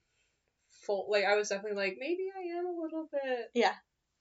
full. 0.85 1.07
Like, 1.09 1.25
I 1.25 1.35
was 1.35 1.49
definitely 1.49 1.77
like, 1.77 1.97
maybe 1.99 2.29
I 2.37 2.57
am 2.59 2.65
a 2.67 2.81
little 2.81 3.07
bit. 3.11 3.49
Yeah. 3.55 3.73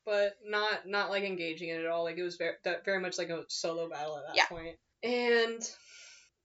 But 0.06 0.36
not 0.44 0.86
not 0.88 1.10
like 1.10 1.24
engaging 1.24 1.68
in 1.68 1.76
it 1.80 1.84
at 1.84 1.90
all. 1.90 2.04
Like, 2.04 2.16
it 2.16 2.22
was 2.22 2.36
very 2.36 2.54
that 2.64 2.84
very 2.86 2.98
much 3.00 3.18
like 3.18 3.28
a 3.28 3.44
solo 3.48 3.88
battle 3.88 4.16
at 4.16 4.24
that 4.28 4.36
Yeah. 4.36 4.46
point. 4.46 4.76
And 5.02 5.62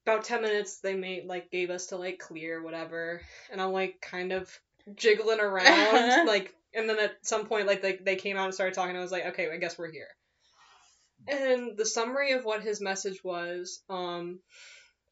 about 0.05 0.25
ten 0.25 0.41
minutes, 0.41 0.79
they 0.81 0.93
made 0.95 1.25
like 1.25 1.49
gave 1.49 1.69
us 1.69 1.87
to 1.87 1.95
like 1.95 2.19
clear 2.19 2.61
whatever, 2.61 3.21
and 3.51 3.61
I'm 3.61 3.71
like 3.71 4.01
kind 4.01 4.33
of 4.33 4.51
jiggling 4.95 5.39
around 5.39 6.27
like 6.27 6.53
and 6.75 6.89
then 6.89 6.99
at 6.99 7.25
some 7.25 7.45
point 7.45 7.67
like 7.67 7.81
they, 7.81 7.97
they 7.97 8.15
came 8.15 8.37
out 8.37 8.45
and 8.45 8.53
started 8.53 8.75
talking 8.75 8.95
i 8.95 9.01
was 9.01 9.11
like 9.11 9.25
okay 9.25 9.49
i 9.51 9.57
guess 9.57 9.77
we're 9.77 9.91
here. 9.91 10.07
And 11.27 11.75
the 11.75 11.87
summary 11.87 12.33
of 12.33 12.45
what 12.45 12.61
his 12.61 12.81
message 12.81 13.23
was 13.23 13.81
um 13.89 14.39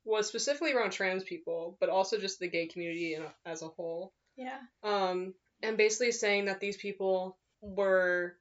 was 0.06 0.28
specifically 0.28 0.74
around 0.74 0.92
trans 0.92 1.24
people 1.24 1.78
but 1.80 1.90
also 1.90 2.20
just 2.20 2.40
the 2.40 2.50
gay 2.50 2.68
community 2.68 3.16
in, 3.16 3.24
as 3.46 3.62
a 3.62 3.68
whole. 3.68 4.14
Yeah. 4.36 4.60
um 4.84 5.34
and 5.62 5.78
basically 5.78 6.12
saying 6.12 6.46
that 6.46 6.60
these 6.60 6.78
people 6.78 7.38
were 7.62 8.36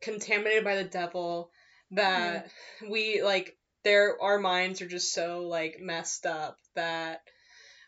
contaminated 0.00 0.64
by 0.64 0.76
the 0.76 0.84
devil 0.84 1.50
that 1.92 2.50
we 2.88 3.22
like 3.22 3.56
their 3.84 4.20
our 4.20 4.38
minds 4.38 4.82
are 4.82 4.88
just 4.88 5.12
so 5.12 5.46
like 5.46 5.78
messed 5.80 6.26
up 6.26 6.58
that 6.74 7.20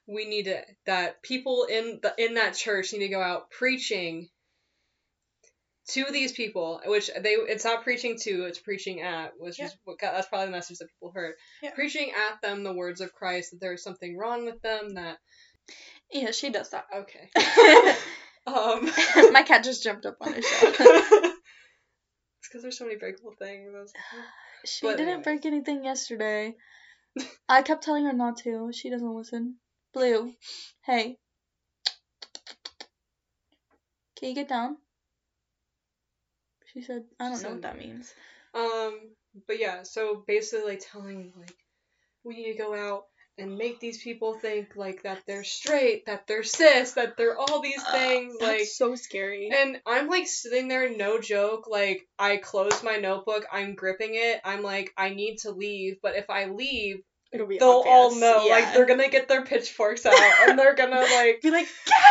we 0.06 0.26
need 0.26 0.44
to 0.44 0.60
that 0.86 1.22
people 1.22 1.66
in 1.68 1.98
the 2.02 2.14
in 2.18 2.34
that 2.34 2.54
church 2.54 2.92
need 2.92 3.00
to 3.00 3.08
go 3.08 3.20
out 3.20 3.50
preaching 3.50 4.28
to 5.88 6.04
these 6.12 6.32
people 6.32 6.80
which 6.86 7.10
they 7.20 7.30
it's 7.32 7.64
not 7.64 7.82
preaching 7.82 8.16
to 8.20 8.44
it's 8.44 8.58
preaching 8.58 9.00
at 9.00 9.32
which 9.38 9.58
is 9.60 9.74
what 9.84 9.96
that's 10.00 10.28
probably 10.28 10.46
the 10.46 10.52
message 10.52 10.78
that 10.78 10.88
people 10.88 11.10
heard 11.14 11.34
Yeah. 11.62 11.70
preaching 11.74 12.10
at 12.30 12.40
them 12.42 12.62
the 12.62 12.72
words 12.74 13.00
of 13.00 13.12
christ 13.12 13.52
that 13.52 13.60
there's 13.60 13.82
something 13.82 14.16
wrong 14.16 14.44
with 14.44 14.60
them 14.62 14.94
that 14.94 15.16
Yeah, 16.12 16.30
she 16.32 16.50
does 16.50 16.70
that. 16.70 16.84
okay 16.94 17.30
um 18.46 18.90
My 19.32 19.42
cat 19.42 19.64
just 19.64 19.82
jumped 19.82 20.04
up 20.06 20.16
on 20.20 20.32
the 20.32 20.42
shelf. 20.42 20.76
it's 20.80 22.48
because 22.48 22.62
there's 22.62 22.78
so 22.78 22.84
many 22.84 22.96
breakable 22.96 23.32
things 23.38 23.92
She 24.64 24.86
But 24.86 24.96
didn't 24.96 25.08
anyways. 25.08 25.24
break 25.24 25.46
anything 25.46 25.84
yesterday. 25.84 26.54
I 27.48 27.62
kept 27.62 27.84
telling 27.84 28.04
her 28.06 28.12
not 28.12 28.38
to. 28.38 28.70
She 28.72 28.90
doesn't 28.90 29.14
listen. 29.14 29.54
Blue, 29.94 30.32
hey. 30.84 31.16
Can 34.18 34.28
you 34.30 34.34
get 34.34 34.48
down? 34.48 34.76
She 36.78 36.84
said, 36.84 37.02
I 37.18 37.28
don't 37.28 37.42
know 37.42 37.50
what 37.50 37.62
that 37.62 37.76
means. 37.76 38.14
Um, 38.54 39.00
but 39.48 39.58
yeah, 39.58 39.82
so 39.82 40.22
basically 40.28 40.70
like 40.70 40.82
telling 40.92 41.32
like 41.36 41.56
we 42.22 42.36
need 42.36 42.52
to 42.52 42.58
go 42.58 42.72
out 42.72 43.06
and 43.36 43.58
make 43.58 43.80
these 43.80 44.00
people 44.00 44.34
think 44.34 44.76
like 44.76 45.02
that 45.02 45.22
they're 45.26 45.42
straight, 45.42 46.06
that 46.06 46.28
they're 46.28 46.44
cis, 46.44 46.92
that 46.92 47.16
they're 47.16 47.36
all 47.36 47.60
these 47.60 47.82
things. 47.82 48.36
Like 48.40 48.66
so 48.66 48.94
scary. 48.94 49.50
and 49.52 49.80
I'm 49.86 50.08
like 50.08 50.28
sitting 50.28 50.68
there, 50.68 50.96
no 50.96 51.20
joke. 51.20 51.66
Like 51.68 52.06
I 52.16 52.36
close 52.36 52.80
my 52.84 52.98
notebook, 52.98 53.44
I'm 53.52 53.74
gripping 53.74 54.12
it. 54.12 54.40
I'm 54.44 54.62
like, 54.62 54.92
I 54.96 55.08
need 55.08 55.38
to 55.38 55.50
leave, 55.50 55.96
but 56.00 56.14
if 56.14 56.30
I 56.30 56.44
leave, 56.44 57.00
It'll 57.30 57.46
be 57.46 57.58
they'll 57.58 57.84
all 57.86 58.14
know. 58.14 58.46
Yeah. 58.46 58.52
Like 58.52 58.74
they're 58.74 58.86
gonna 58.86 59.10
get 59.10 59.28
their 59.28 59.42
pitchforks 59.44 60.06
out 60.06 60.14
and 60.48 60.58
they're 60.58 60.74
gonna 60.74 61.00
like 61.14 61.42
be 61.42 61.50
like, 61.50 61.66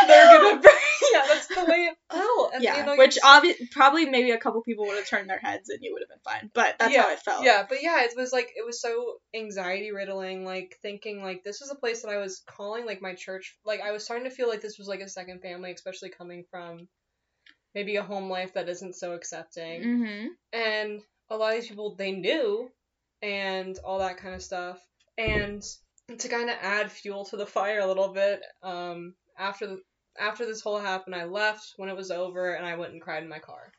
they're 0.06 0.38
gonna 0.38 0.62
yeah. 1.12 1.24
That's 1.26 1.46
the 1.48 1.64
way 1.68 1.90
it 1.90 1.96
felt. 2.12 2.52
And, 2.54 2.62
yeah, 2.62 2.78
you 2.78 2.86
know, 2.86 2.96
which 2.96 3.16
you- 3.16 3.22
obvi- 3.22 3.70
probably 3.72 4.06
maybe 4.06 4.30
a 4.30 4.38
couple 4.38 4.62
people 4.62 4.86
would 4.86 4.96
have 4.96 5.08
turned 5.08 5.28
their 5.28 5.38
heads 5.38 5.68
and 5.68 5.80
you 5.82 5.92
would 5.92 6.02
have 6.02 6.08
been 6.08 6.18
fine. 6.24 6.50
But 6.54 6.76
that's 6.78 6.94
yeah, 6.94 7.02
how 7.02 7.12
it 7.12 7.18
felt. 7.18 7.44
Yeah, 7.44 7.66
but 7.68 7.82
yeah, 7.82 8.04
it 8.04 8.12
was 8.16 8.32
like 8.32 8.50
it 8.56 8.64
was 8.64 8.80
so 8.80 9.16
anxiety 9.34 9.90
riddling, 9.90 10.44
like 10.44 10.78
thinking 10.82 11.22
like 11.22 11.42
this 11.44 11.60
was 11.60 11.70
a 11.70 11.74
place 11.74 12.02
that 12.02 12.10
I 12.10 12.18
was 12.18 12.42
calling 12.46 12.86
like 12.86 13.02
my 13.02 13.14
church. 13.14 13.56
Like 13.64 13.80
I 13.80 13.92
was 13.92 14.04
starting 14.04 14.28
to 14.28 14.34
feel 14.34 14.48
like 14.48 14.60
this 14.62 14.78
was 14.78 14.88
like 14.88 15.00
a 15.00 15.08
second 15.08 15.42
family, 15.42 15.72
especially 15.72 16.10
coming 16.10 16.44
from 16.50 16.88
maybe 17.74 17.96
a 17.96 18.02
home 18.02 18.30
life 18.30 18.54
that 18.54 18.68
isn't 18.68 18.96
so 18.96 19.12
accepting. 19.12 19.82
Mm-hmm. 19.82 20.26
And 20.52 21.02
a 21.30 21.36
lot 21.36 21.54
of 21.54 21.60
these 21.60 21.68
people 21.68 21.94
they 21.96 22.12
knew 22.12 22.70
and 23.20 23.78
all 23.84 23.98
that 23.98 24.18
kind 24.18 24.34
of 24.34 24.42
stuff. 24.42 24.80
And 25.18 25.62
to 26.18 26.28
kind 26.28 26.48
of 26.48 26.56
add 26.62 26.90
fuel 26.90 27.24
to 27.26 27.36
the 27.36 27.46
fire 27.46 27.80
a 27.80 27.86
little 27.86 28.08
bit, 28.14 28.40
um, 28.62 29.14
after 29.38 29.66
the 29.66 29.82
after 30.18 30.46
this 30.46 30.60
whole 30.60 30.78
happened, 30.80 31.14
I 31.14 31.24
left 31.24 31.74
when 31.76 31.88
it 31.88 31.96
was 31.96 32.10
over, 32.10 32.52
and 32.54 32.66
I 32.66 32.76
went 32.76 32.92
and 32.92 33.00
cried 33.00 33.22
in 33.22 33.28
my 33.28 33.38
car, 33.38 33.72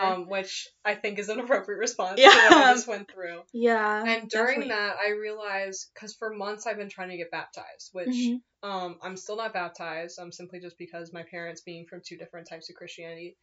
um, 0.00 0.28
which 0.28 0.68
I 0.84 0.94
think 0.94 1.18
is 1.18 1.28
an 1.28 1.40
appropriate 1.40 1.78
response 1.78 2.20
Yeah. 2.20 2.28
to 2.30 2.36
what 2.36 2.52
I 2.66 2.74
just 2.74 2.86
went 2.86 3.10
through. 3.10 3.42
yeah. 3.52 4.04
And 4.04 4.28
during 4.28 4.60
definitely. 4.60 4.68
that, 4.68 4.96
I 5.04 5.10
realized 5.10 5.90
because 5.94 6.14
for 6.14 6.32
months 6.34 6.66
I've 6.68 6.76
been 6.76 6.88
trying 6.90 7.08
to 7.10 7.16
get 7.16 7.30
baptized, 7.32 7.88
which 7.92 8.08
Mhm. 8.08 8.42
um, 8.62 8.98
I'm 9.02 9.16
still 9.16 9.36
not 9.36 9.52
baptized. 9.52 10.18
I'm 10.20 10.26
um, 10.26 10.32
simply 10.32 10.60
just 10.60 10.78
because 10.78 11.12
my 11.12 11.24
parents, 11.24 11.62
being 11.62 11.86
from 11.86 12.00
two 12.06 12.16
different 12.16 12.48
types 12.48 12.70
of 12.70 12.76
Christianity, 12.76 13.36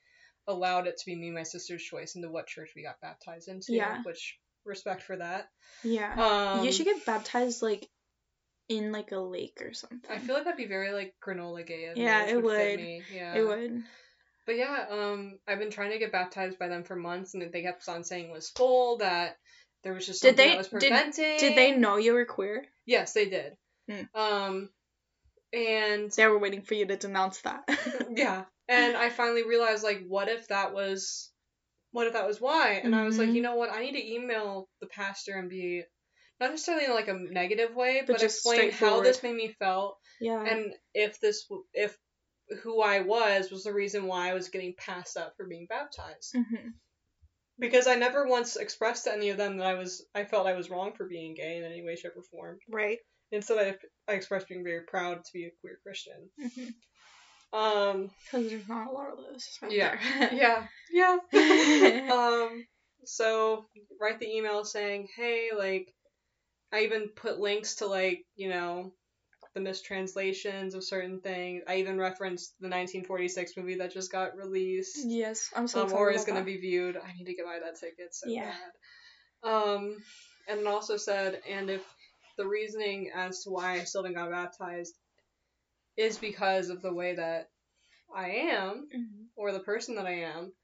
allowed 0.48 0.88
it 0.88 0.98
to 0.98 1.06
be 1.06 1.16
me 1.16 1.28
and 1.28 1.36
my 1.36 1.44
sister's 1.44 1.84
choice 1.84 2.16
into 2.16 2.30
what 2.30 2.48
church 2.48 2.70
we 2.76 2.84
got 2.84 3.02
baptized 3.02 3.50
into. 3.50 3.74
Yeah. 3.74 4.02
Which 4.04 4.38
respect 4.66 5.02
for 5.04 5.16
that. 5.18 5.48
Yeah. 5.84 6.14
Um, 6.58 6.66
you 6.66 6.72
should 6.72 6.86
get 6.86 7.06
baptized 7.06 7.62
like 7.62 7.88
in 8.68 8.92
like 8.92 9.12
a 9.12 9.18
lake 9.20 9.60
or 9.62 9.74
something. 9.74 10.00
I 10.10 10.20
feel 10.20 10.36
like 10.36 10.44
that'd 10.46 10.58
be 10.58 10.66
very 10.68 10.92
like 10.92 11.16
granola 11.26 11.66
gay. 11.66 11.92
Yeah, 11.96 12.26
it 12.28 12.42
would. 12.42 12.80
Yeah. 13.14 13.36
it 13.36 13.48
would. 13.48 13.84
But 14.46 14.58
yeah, 14.58 14.86
um, 14.90 15.38
I've 15.48 15.60
been 15.60 15.70
trying 15.72 15.92
to 15.92 16.00
get 16.00 16.12
baptized 16.12 16.58
by 16.58 16.70
them 16.70 16.84
for 16.84 16.96
months, 16.96 17.34
and 17.34 17.52
they 17.52 17.62
kept 17.62 17.88
on 17.88 18.04
saying 18.04 18.30
it 18.30 18.34
was 18.34 18.50
full. 18.50 18.98
That 18.98 19.38
there 19.84 19.94
was 19.94 20.06
just 20.06 20.22
Did 20.22 20.38
they- 20.38 20.50
that 20.50 20.58
was 20.58 20.68
did- 20.70 21.14
Did 21.16 21.56
they 21.56 21.72
know 21.72 21.98
you 21.98 22.14
were 22.14 22.26
queer? 22.26 22.66
Yes, 22.86 23.14
they 23.14 23.30
did. 23.30 23.54
Hmm. 23.90 24.02
Um, 24.20 24.70
and 25.54 26.12
They 26.12 26.28
were 26.28 26.40
waiting 26.40 26.62
for 26.62 26.74
you 26.76 26.86
to 26.86 26.96
denounce 26.98 27.42
that. 27.42 27.64
yeah, 28.16 28.44
and 28.68 28.96
I 28.98 29.10
finally 29.10 29.44
realized 29.44 29.84
like, 29.84 30.04
what 30.08 30.28
if 30.30 30.48
that 30.50 30.74
was, 30.74 31.32
what 31.92 32.08
if 32.08 32.14
that 32.14 32.28
was 32.28 32.40
why? 32.40 32.82
And 32.84 32.96
I 32.96 33.06
was 33.06 33.18
like, 33.18 33.30
you 33.30 33.42
know 33.42 33.56
what? 33.56 33.72
I 33.72 33.82
need 33.82 33.94
to 33.94 34.14
email 34.14 34.70
the 34.82 34.88
pastor 34.88 35.38
and 35.38 35.50
be, 35.50 35.84
not 36.40 36.52
necessarily 36.52 36.86
in 36.86 36.92
like 36.92 37.08
a 37.08 37.14
negative 37.14 37.76
way, 37.76 38.04
But 38.06 38.18
but, 38.18 38.24
explain 38.24 38.72
how 38.72 39.02
this 39.02 39.24
made 39.24 39.36
me 39.36 39.56
felt 39.60 39.98
yeah. 40.22 40.44
and 40.44 40.74
if 40.94 41.20
this, 41.20 41.48
if 41.74 41.98
who 42.64 42.82
I 42.82 43.02
was 43.02 43.52
was 43.52 43.64
the 43.64 43.74
reason 43.74 44.08
why 44.08 44.30
I 44.30 44.34
was 44.34 44.50
getting 44.50 44.74
passed 44.78 45.18
up 45.18 45.34
for 45.38 45.46
being 45.46 45.68
baptized. 45.70 46.36
hmm 46.36 46.70
Because 47.60 47.88
I 47.88 47.96
never 47.96 48.26
once 48.26 48.56
expressed 48.56 49.06
to 49.06 49.14
any 49.14 49.30
of 49.30 49.38
them 49.38 49.58
that 49.58 49.68
I 49.68 49.76
was, 49.76 50.06
I 50.16 50.24
felt 50.24 50.48
I 50.48 50.54
was 50.54 50.70
wrong 50.70 50.94
for 50.96 51.06
being 51.06 51.36
gay 51.36 51.58
in 51.58 51.64
any 51.64 51.84
way, 51.84 51.96
shape, 51.96 52.14
or 52.16 52.24
form. 52.24 52.58
Right. 52.70 53.00
Instead, 53.32 53.78
I, 54.08 54.12
I 54.12 54.16
expressed 54.16 54.48
being 54.48 54.64
very 54.64 54.82
proud 54.88 55.24
to 55.24 55.34
be 55.34 55.46
a 55.46 55.52
queer 55.62 55.78
Christian. 55.84 56.30
Because 56.38 56.74
Um, 57.52 58.12
because 58.26 58.50
there's 58.50 58.68
not 58.68 58.88
a 58.88 58.92
lot 58.92 59.12
of 59.12 59.18
those. 59.18 59.60
Yeah. 59.70 59.98
there. 60.20 60.30
yeah, 60.92 61.18
yeah. 61.32 62.12
um, 62.12 62.66
so 63.06 63.66
write 64.00 64.20
the 64.20 64.30
email 64.30 64.64
saying, 64.66 65.08
hey, 65.16 65.50
like, 65.58 65.94
I 66.72 66.82
even 66.82 67.10
put 67.10 67.40
links 67.40 67.76
to 67.76 67.88
like, 67.88 68.26
you 68.36 68.50
know, 68.50 68.94
the 69.56 69.62
mistranslations 69.62 70.76
of 70.76 70.84
certain 70.84 71.20
things. 71.20 71.64
I 71.68 71.78
even 71.78 71.98
referenced 71.98 72.54
the 72.60 72.68
1946 72.68 73.54
movie 73.58 73.76
that 73.76 73.94
just 73.94 74.12
got 74.12 74.38
released. 74.38 75.00
yes, 75.06 75.50
I'm 75.56 75.68
so 75.68 75.84
um, 75.84 75.94
or 75.94 76.12
is 76.12 76.26
going 76.26 76.38
to 76.38 76.44
be 76.46 76.58
viewed. 76.58 76.98
I 76.98 77.14
need 77.14 77.26
to 77.26 77.34
get 77.34 77.46
buy 77.46 77.60
that 77.64 77.80
ticket 77.80 78.14
so 78.14 78.30
Yeah. 78.30 78.54
bad. 79.44 79.52
Um, 79.52 80.04
and 80.48 80.60
it 80.60 80.68
also 80.68 80.98
said, 80.98 81.42
and 81.50 81.70
if 81.70 81.82
the 82.38 82.46
reasoning 82.46 83.12
as 83.16 83.44
to 83.44 83.50
why 83.50 83.74
I 83.74 83.84
still 83.84 84.04
haven't 84.04 84.18
got 84.18 84.32
baptized 84.32 84.94
is 86.00 86.18
because 86.18 86.70
of 86.70 86.82
the 86.82 86.94
way 86.94 87.14
that 87.16 87.50
I 88.16 88.30
am, 88.32 88.90
Mhm. 88.90 89.28
or 89.36 89.52
the 89.52 89.60
person 89.60 89.96
that 89.96 90.06
I 90.06 90.22
am, 90.22 90.56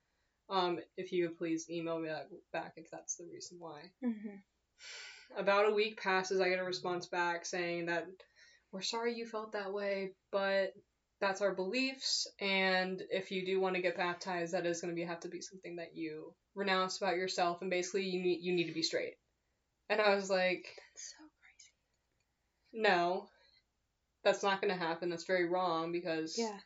um, 0.50 0.80
if 0.98 1.12
you 1.12 1.28
would 1.28 1.38
please 1.38 1.70
email 1.70 2.00
me 2.00 2.08
that 2.08 2.30
back 2.52 2.74
if 2.78 2.90
that's 2.90 3.16
the 3.18 3.26
reason 3.26 3.60
why. 3.60 3.92
Mhm. 4.02 4.42
About 5.36 5.68
a 5.70 5.74
week 5.76 6.00
passes, 6.00 6.40
I 6.40 6.50
get 6.50 6.60
a 6.60 6.64
response 6.64 7.08
back 7.08 7.46
saying 7.46 7.88
that 7.88 8.08
we're 8.72 8.82
sorry 8.82 9.14
you 9.16 9.26
felt 9.28 9.52
that 9.52 9.74
way, 9.74 10.16
but 10.32 10.74
that's 11.20 11.42
our 11.42 11.54
beliefs, 11.54 12.28
and 12.40 13.02
if 13.10 13.32
you 13.32 13.46
do 13.46 13.60
want 13.60 13.76
to 13.76 13.82
get 13.82 13.98
baptized, 13.98 14.54
that 14.54 14.66
is 14.66 14.82
going 14.82 14.94
to 14.94 14.96
be 14.96 15.04
have 15.04 15.22
to 15.22 15.30
be 15.30 15.42
something 15.42 15.76
that 15.78 15.96
you 15.96 16.34
renounce 16.54 16.98
about 16.98 17.18
yourself, 17.18 17.62
and 17.62 17.70
basically 17.70 18.04
you 18.06 18.22
need 18.22 18.42
you 18.42 18.54
need 18.54 18.68
to 18.68 18.74
be 18.74 18.84
straight. 18.84 19.16
And 19.90 20.00
I 20.02 20.16
was 20.16 20.30
like, 20.30 20.66
That's 20.94 21.10
so 21.18 21.24
crazy. 21.42 21.74
no, 22.74 23.30
that's 24.26 24.44
not 24.44 24.60
going 24.62 24.74
to 24.74 24.80
happen. 24.86 25.10
That's 25.10 25.26
very 25.26 25.48
wrong 25.48 25.94
because 25.94 26.38
Yeah. 26.38 26.58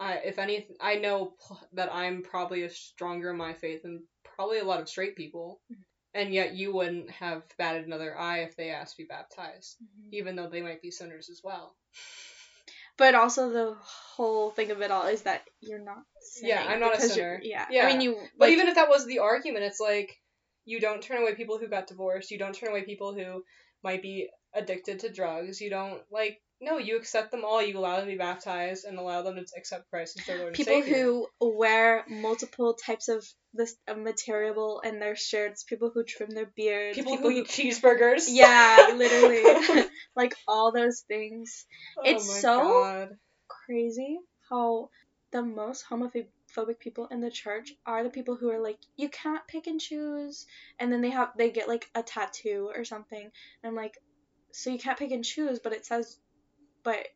I, 0.00 0.14
if 0.24 0.38
any, 0.38 0.66
I 0.80 0.96
know 0.96 1.34
that 1.74 1.92
I'm 1.92 2.22
probably 2.22 2.62
a 2.64 2.70
stronger 2.70 3.30
in 3.30 3.36
my 3.36 3.52
faith 3.54 3.82
than 3.82 4.02
probably 4.24 4.58
a 4.58 4.64
lot 4.64 4.80
of 4.80 4.88
straight 4.88 5.14
people, 5.16 5.60
Mhm. 5.70 5.84
and 6.14 6.32
yet 6.34 6.54
you 6.54 6.72
wouldn't 6.72 7.10
have 7.10 7.42
batted 7.58 7.86
another 7.86 8.16
eye 8.16 8.40
if 8.40 8.56
they 8.56 8.70
asked 8.70 8.96
to 8.96 9.02
be 9.02 9.06
baptized, 9.08 9.76
Mhm. 9.82 10.12
even 10.12 10.36
though 10.36 10.48
they 10.48 10.62
might 10.62 10.80
be 10.82 10.90
sinners 10.90 11.28
as 11.28 11.40
well. 11.44 11.76
But 12.96 13.14
also 13.14 13.50
the 13.50 13.74
whole 13.74 14.50
thing 14.50 14.70
of 14.72 14.82
it 14.82 14.90
all 14.90 15.06
is 15.06 15.22
that 15.22 15.42
you're 15.60 15.78
not. 15.78 16.02
Yeah, 16.42 16.64
I'm 16.66 16.80
not 16.80 16.96
a 16.98 17.00
sinner. 17.00 17.38
Yeah. 17.42 17.66
Yeah. 17.70 17.84
I 17.86 17.92
mean, 17.92 18.00
you. 18.00 18.20
But 18.36 18.50
even 18.50 18.66
if 18.68 18.74
that 18.74 18.88
was 18.88 19.06
the 19.06 19.20
argument, 19.20 19.64
it's 19.64 19.78
like 19.80 20.20
you 20.64 20.80
don't 20.80 21.02
turn 21.02 21.22
away 21.22 21.34
people 21.34 21.58
who 21.58 21.68
got 21.68 21.86
divorced. 21.86 22.30
You 22.30 22.38
don't 22.38 22.54
turn 22.54 22.70
away 22.70 22.82
people 22.82 23.14
who 23.14 23.44
might 23.82 24.02
be 24.02 24.28
addicted 24.52 25.00
to 25.00 25.12
drugs. 25.12 25.60
You 25.60 25.70
don't 25.70 26.02
like 26.10 26.40
no. 26.60 26.78
You 26.78 26.96
accept 26.96 27.30
them 27.30 27.44
all. 27.44 27.62
You 27.62 27.78
allow 27.78 27.96
them 27.96 28.06
to 28.06 28.12
be 28.12 28.18
baptized 28.18 28.84
and 28.84 28.98
allow 28.98 29.22
them 29.22 29.36
to 29.36 29.44
accept 29.56 29.88
Christ 29.90 30.18
as 30.18 30.26
their 30.26 30.38
Lord 30.38 30.54
people 30.54 30.74
and 30.74 30.84
Savior. 30.84 30.98
People 30.98 31.28
who 31.40 31.58
wear 31.58 32.04
multiple 32.08 32.74
types 32.74 33.08
of 33.08 33.24
this 33.54 33.76
uh, 33.86 33.94
material 33.94 34.80
in 34.84 34.98
their 35.00 35.16
shirts, 35.16 35.62
people 35.64 35.90
who 35.92 36.04
trim 36.04 36.30
their 36.30 36.50
beard, 36.56 36.94
people, 36.94 37.16
who 37.16 37.30
eat 37.30 37.46
cheeseburgers. 37.48 38.26
yeah, 38.28 38.92
literally, 38.94 39.84
like 40.16 40.34
all 40.46 40.72
those 40.72 41.04
things. 41.08 41.66
Oh 41.96 42.02
It's 42.04 42.40
so- 42.40 42.58
God. 42.58 43.08
Crazy 43.66 44.18
how 44.50 44.88
the 45.30 45.42
most 45.42 45.84
homophobic 45.90 46.78
people 46.80 47.06
in 47.10 47.20
the 47.20 47.30
church 47.30 47.72
are 47.84 48.02
the 48.02 48.10
people 48.10 48.34
who 48.36 48.50
are 48.50 48.60
like, 48.62 48.78
you 48.96 49.08
can't 49.10 49.46
pick 49.46 49.66
and 49.66 49.80
choose, 49.80 50.46
and 50.78 50.90
then 50.92 51.02
they 51.02 51.10
have 51.10 51.30
they 51.36 51.50
get 51.50 51.68
like 51.68 51.86
a 51.94 52.02
tattoo 52.02 52.70
or 52.74 52.84
something, 52.84 53.20
and 53.20 53.30
I'm 53.64 53.74
like, 53.74 53.94
so 54.52 54.70
you 54.70 54.78
can't 54.78 54.98
pick 54.98 55.10
and 55.10 55.24
choose, 55.24 55.58
but 55.58 55.72
it 55.74 55.84
says, 55.84 56.18
but 56.88 57.06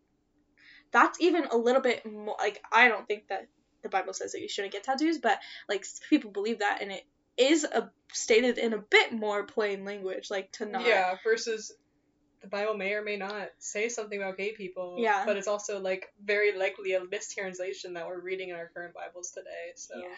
that's 0.91 1.19
even 1.19 1.47
a 1.47 1.57
little 1.57 1.81
bit 1.81 2.05
more 2.05 2.37
like 2.39 2.63
I 2.71 2.89
don't 2.89 3.09
think 3.09 3.29
that 3.29 3.49
the 3.83 3.89
Bible 3.89 4.13
says 4.13 4.33
that 4.33 4.43
you 4.43 4.49
shouldn't 4.49 4.75
get 4.75 4.85
tattoos, 4.85 5.17
but 5.17 5.39
like 5.67 5.87
people 6.11 6.31
believe 6.31 6.59
that, 6.59 6.83
and 6.83 6.93
it 6.93 7.05
is 7.39 7.65
a, 7.65 7.91
stated 8.13 8.59
in 8.59 8.75
a 8.75 8.79
bit 8.79 9.13
more 9.13 9.45
plain 9.45 9.87
language, 9.87 10.31
like 10.31 10.53
to 10.53 10.67
not. 10.67 10.85
Yeah, 10.87 11.15
versus 11.25 11.73
the 12.43 12.49
Bible 12.49 12.75
may 12.75 12.93
or 12.93 13.03
may 13.03 13.17
not 13.17 13.49
say 13.59 13.89
something 13.89 14.21
about 14.21 14.37
gay 14.37 14.53
people. 14.53 14.97
Yeah. 14.99 15.23
But 15.25 15.39
it's 15.39 15.49
also 15.49 15.81
like 15.81 16.13
very 16.23 16.57
likely 16.59 16.93
a 16.93 17.01
mistranslation 17.03 17.95
that 17.95 18.07
we're 18.07 18.21
reading 18.21 18.51
in 18.51 18.57
our 18.57 18.71
current 18.75 18.93
Bibles 18.93 19.31
today. 19.31 19.73
So 19.77 19.95
Yeah. 19.97 20.15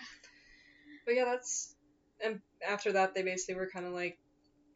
But 1.06 1.14
yeah, 1.14 1.24
that's 1.26 1.76
and 2.24 2.40
after 2.66 2.92
that 2.92 3.14
they 3.14 3.22
basically 3.22 3.54
were 3.54 3.66
kinda 3.66 3.90
like 3.90 4.18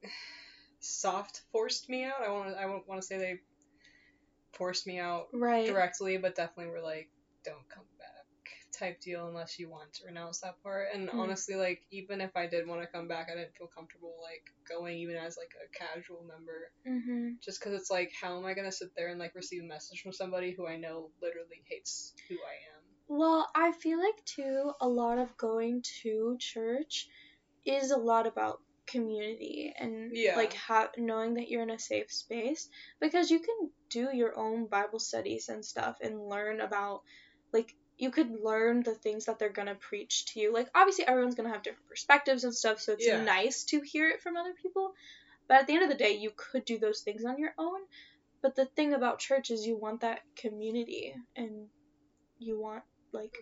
soft 0.79 1.43
forced 1.51 1.89
me 1.89 2.05
out. 2.05 2.23
I 2.25 2.31
want 2.31 2.57
I 2.57 2.67
won't 2.67 2.87
want 2.87 3.01
to 3.01 3.07
say 3.07 3.19
they 3.19 3.41
forced 4.53 4.87
me 4.87 4.99
out 4.99 5.27
Right. 5.33 5.67
directly, 5.67 6.17
but 6.19 6.35
definitely 6.35 6.71
were 6.73 6.81
like, 6.83 7.11
don't 7.45 7.69
come 7.69 7.87
back 7.99 8.07
type 8.79 9.01
deal 9.01 9.27
unless 9.27 9.59
you 9.59 9.69
want 9.71 9.93
to 9.95 10.07
renounce 10.07 10.41
that 10.41 10.63
part. 10.63 10.89
And 10.95 11.11
Hmm. 11.11 11.19
honestly, 11.19 11.55
like 11.57 11.81
even 11.91 12.21
if 12.21 12.31
I 12.37 12.47
did 12.47 12.67
want 12.67 12.83
to 12.83 12.87
come 12.89 13.09
back, 13.09 13.29
I 13.31 13.35
didn't 13.37 13.55
feel 13.57 13.69
comfortable 13.75 14.15
like 14.23 14.45
going 14.69 14.99
even 14.99 15.17
as 15.17 15.37
like 15.37 15.51
a 15.57 15.69
casual 15.77 16.25
member, 16.25 16.71
Mm-hmm. 16.87 17.35
just 17.43 17.61
because 17.61 17.75
it's 17.81 17.91
like, 17.91 18.11
how 18.21 18.39
am 18.39 18.45
I 18.47 18.55
gonna 18.55 18.73
sit 18.73 18.91
there 18.97 19.09
and 19.09 19.19
like 19.19 19.35
receive 19.35 19.63
a 19.63 19.67
message 19.67 20.01
from 20.01 20.13
somebody 20.13 20.53
who 20.53 20.67
I 20.67 20.77
know 20.77 21.11
literally 21.23 21.63
hates 21.69 22.15
who 22.29 22.37
I 22.37 22.55
am? 22.77 22.83
Well, 23.09 23.49
I 23.55 23.73
feel 23.73 23.99
like 23.99 24.25
too 24.25 24.73
a 24.81 24.89
lot 24.89 25.19
of 25.19 25.37
going 25.37 25.83
to 26.03 26.37
church 26.39 27.09
is 27.65 27.91
a 27.91 27.97
lot 27.97 28.27
about 28.27 28.61
community 28.87 29.73
and 29.79 30.13
Yeah. 30.15 30.37
like 30.37 30.55
ha- 30.55 30.91
knowing 30.97 31.35
that 31.35 31.49
you're 31.49 31.63
in 31.63 31.71
a 31.71 31.79
safe 31.79 32.11
space 32.11 32.69
because 33.01 33.31
you 33.31 33.41
can 33.41 33.71
do 33.91 34.11
your 34.15 34.39
own 34.39 34.67
Bible 34.67 34.99
studies 34.99 35.49
and 35.49 35.65
stuff 35.65 35.97
and 36.03 36.29
learn 36.29 36.61
about 36.61 37.03
like 37.53 37.75
you 37.97 38.11
could 38.11 38.31
learn 38.31 38.83
the 38.83 38.95
things 38.95 39.25
that 39.25 39.39
they're 39.39 39.53
gonna 39.53 39.75
preach 39.75 40.27
to 40.27 40.41
you. 40.41 40.53
Like 40.53 40.69
obviously 40.75 41.07
everyone's 41.07 41.35
gonna 41.35 41.53
have 41.53 41.63
different 41.63 41.87
perspectives 41.89 42.45
and 42.45 42.55
stuff, 42.55 42.81
so 42.81 42.93
it's 42.93 43.07
Yeah. 43.07 43.23
nice 43.25 43.65
to 43.65 43.81
hear 43.81 44.09
it 44.09 44.21
from 44.23 44.37
other 44.37 44.55
people. 44.63 44.93
But 45.49 45.59
at 45.61 45.67
the 45.67 45.75
end 45.75 45.83
of 45.85 45.89
the 45.89 45.97
day, 45.97 46.13
you 46.13 46.31
could 46.37 46.65
do 46.65 46.79
those 46.79 47.01
things 47.03 47.25
on 47.25 47.39
your 47.39 47.55
own. 47.59 47.81
But 48.43 48.55
the 48.55 48.67
thing 48.67 48.95
about 48.95 49.19
church 49.19 49.51
is 49.51 49.67
you 49.67 49.77
want 49.77 50.03
that 50.03 50.21
community 50.37 51.15
and 51.35 51.69
you 52.39 52.61
want 52.61 52.85
like 53.13 53.35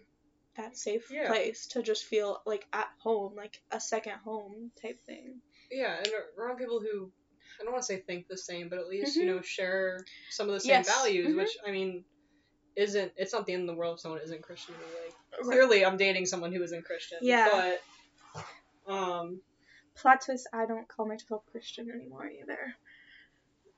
that 0.57 0.77
safe 0.77 1.11
Yeah. 1.11 1.27
place 1.27 1.67
to 1.69 1.83
just 1.83 2.05
feel 2.05 2.41
like 2.47 2.67
at 2.73 2.89
home, 3.03 3.35
like 3.37 3.61
a 3.71 3.81
second 3.81 4.19
home 4.25 4.73
type 4.81 4.99
thing. 5.05 5.43
Yeah, 5.71 5.99
and 5.99 6.09
around 6.39 6.57
people 6.57 6.81
who 6.81 7.13
I 7.61 7.65
don't 7.65 7.73
want 7.73 7.83
to 7.83 7.87
say 7.87 7.99
think 8.01 8.29
the 8.29 8.37
same, 8.37 8.69
but 8.69 8.79
at 8.79 8.89
least 8.89 9.17
Mhm. 9.17 9.21
you 9.21 9.27
know 9.27 9.41
share 9.41 10.05
some 10.31 10.49
of 10.49 10.55
the 10.55 10.61
same 10.61 10.71
Yes. 10.71 10.89
values. 10.89 11.29
Mhm. 11.35 11.37
Which 11.37 11.57
I 11.67 11.71
mean, 11.71 12.05
isn't 12.77 13.13
it's 13.17 13.33
not 13.33 13.47
the 13.47 13.53
end 13.55 13.63
of 13.63 13.75
the 13.75 13.79
world 13.79 13.95
if 13.95 14.01
someone 14.01 14.21
isn't 14.21 14.43
Christian. 14.43 14.75
Like 14.75 15.15
Right. 15.33 15.43
clearly, 15.43 15.85
I'm 15.85 15.97
dating 15.97 16.27
someone 16.27 16.53
who 16.53 16.63
isn't 16.63 16.85
Christian. 16.85 17.19
Yeah. 17.23 17.49
But 18.87 18.93
um, 18.93 19.43
Plot 19.95 20.21
twist, 20.21 20.47
I 20.53 20.67
don't 20.67 20.87
call 20.87 21.07
myself 21.07 21.45
Christian 21.47 21.91
anymore 21.91 22.29
either. 22.29 22.77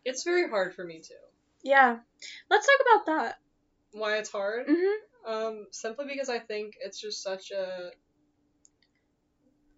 it's 0.05 0.23
very 0.25 0.49
hard 0.49 0.75
for 0.75 0.85
me 0.85 1.01
too. 1.01 1.15
Yeah. 1.63 1.99
Let's 2.51 2.67
talk 2.67 2.81
about 2.81 3.07
that. 3.07 3.39
Why 3.93 4.19
it's 4.19 4.31
hard? 4.31 4.67
Mm-hmm. 4.67 5.31
Um, 5.31 5.67
simply 5.71 6.07
because 6.07 6.29
I 6.29 6.39
think 6.39 6.77
it's 6.81 7.01
just 7.01 7.23
such 7.23 7.51
a. 7.51 7.91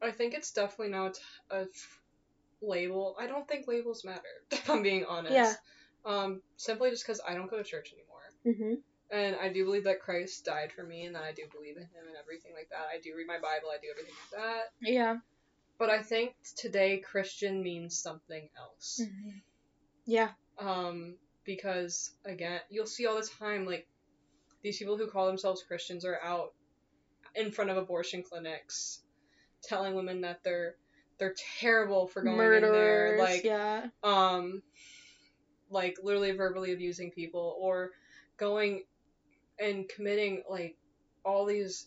I 0.03 0.11
think 0.12 0.34
it's 0.34 0.53
definitely 0.53 0.92
not 0.92 1.18
a 1.51 1.66
label. 2.62 3.16
I 3.18 3.26
don't 3.26 3.46
think 3.48 3.66
labels 3.68 4.04
matter. 4.04 4.20
If 4.52 4.68
I'm 4.70 4.82
being 4.82 5.04
honest. 5.04 5.34
Yeah. 5.34 5.54
Um, 6.04 6.40
simply 6.56 6.90
just 6.90 7.04
because 7.06 7.20
I 7.26 7.34
don't 7.34 7.50
go 7.50 7.58
to 7.58 7.64
church 7.64 7.92
anymore, 7.92 8.32
Mhm. 8.46 8.82
and 9.11 9.36
I 9.36 9.52
do 9.52 9.64
believe 9.66 9.84
that 9.84 10.00
Christ 10.00 10.44
died 10.46 10.72
for 10.72 10.82
me, 10.82 11.04
and 11.04 11.14
that 11.14 11.24
I 11.24 11.32
do 11.32 11.42
believe 11.52 11.76
in 11.76 11.82
Him 11.82 12.06
and 12.08 12.16
everything 12.16 12.52
like 12.54 12.70
that. 12.70 12.86
I 12.90 12.98
do 13.00 13.14
read 13.14 13.26
my 13.26 13.38
Bible. 13.38 13.68
I 13.70 13.76
do 13.82 13.88
everything 13.90 14.14
like 14.32 14.40
that. 14.42 14.62
Yeah. 14.80 15.18
But 15.78 15.90
I 15.90 16.02
think 16.02 16.34
today 16.56 16.98
Christian 17.00 17.62
means 17.62 17.98
something 17.98 18.48
else. 18.56 19.00
Mhm. 19.02 19.42
Yeah. 20.06 20.32
Um, 20.58 21.18
because 21.44 22.14
again, 22.24 22.61
you'll 22.70 22.86
see 22.86 23.06
all 23.06 23.16
the 23.20 23.26
time 23.26 23.66
like 23.66 23.86
these 24.62 24.78
people 24.78 24.96
who 24.96 25.06
call 25.11 25.26
themselves 25.26 25.62
Christians 25.62 26.04
are 26.06 26.20
out 26.22 26.54
in 27.34 27.50
front 27.52 27.70
of 27.70 27.76
abortion 27.76 28.22
clinics 28.22 29.02
telling 29.62 29.94
women 29.94 30.22
that 30.22 30.42
they're 30.42 30.76
they're 31.20 31.34
terrible 31.60 32.08
for 32.08 32.22
going 32.22 32.52
in 32.54 32.72
there, 32.72 33.16
like 33.18 33.44
yeah. 33.44 33.86
um 34.02 34.62
like 35.70 35.96
literally 36.02 36.32
verbally 36.32 36.72
abusing 36.72 37.12
people 37.12 37.56
or 37.60 37.90
going 38.38 38.82
and 39.60 39.88
committing 39.88 40.42
like 40.50 40.74
all 41.24 41.46
these 41.46 41.86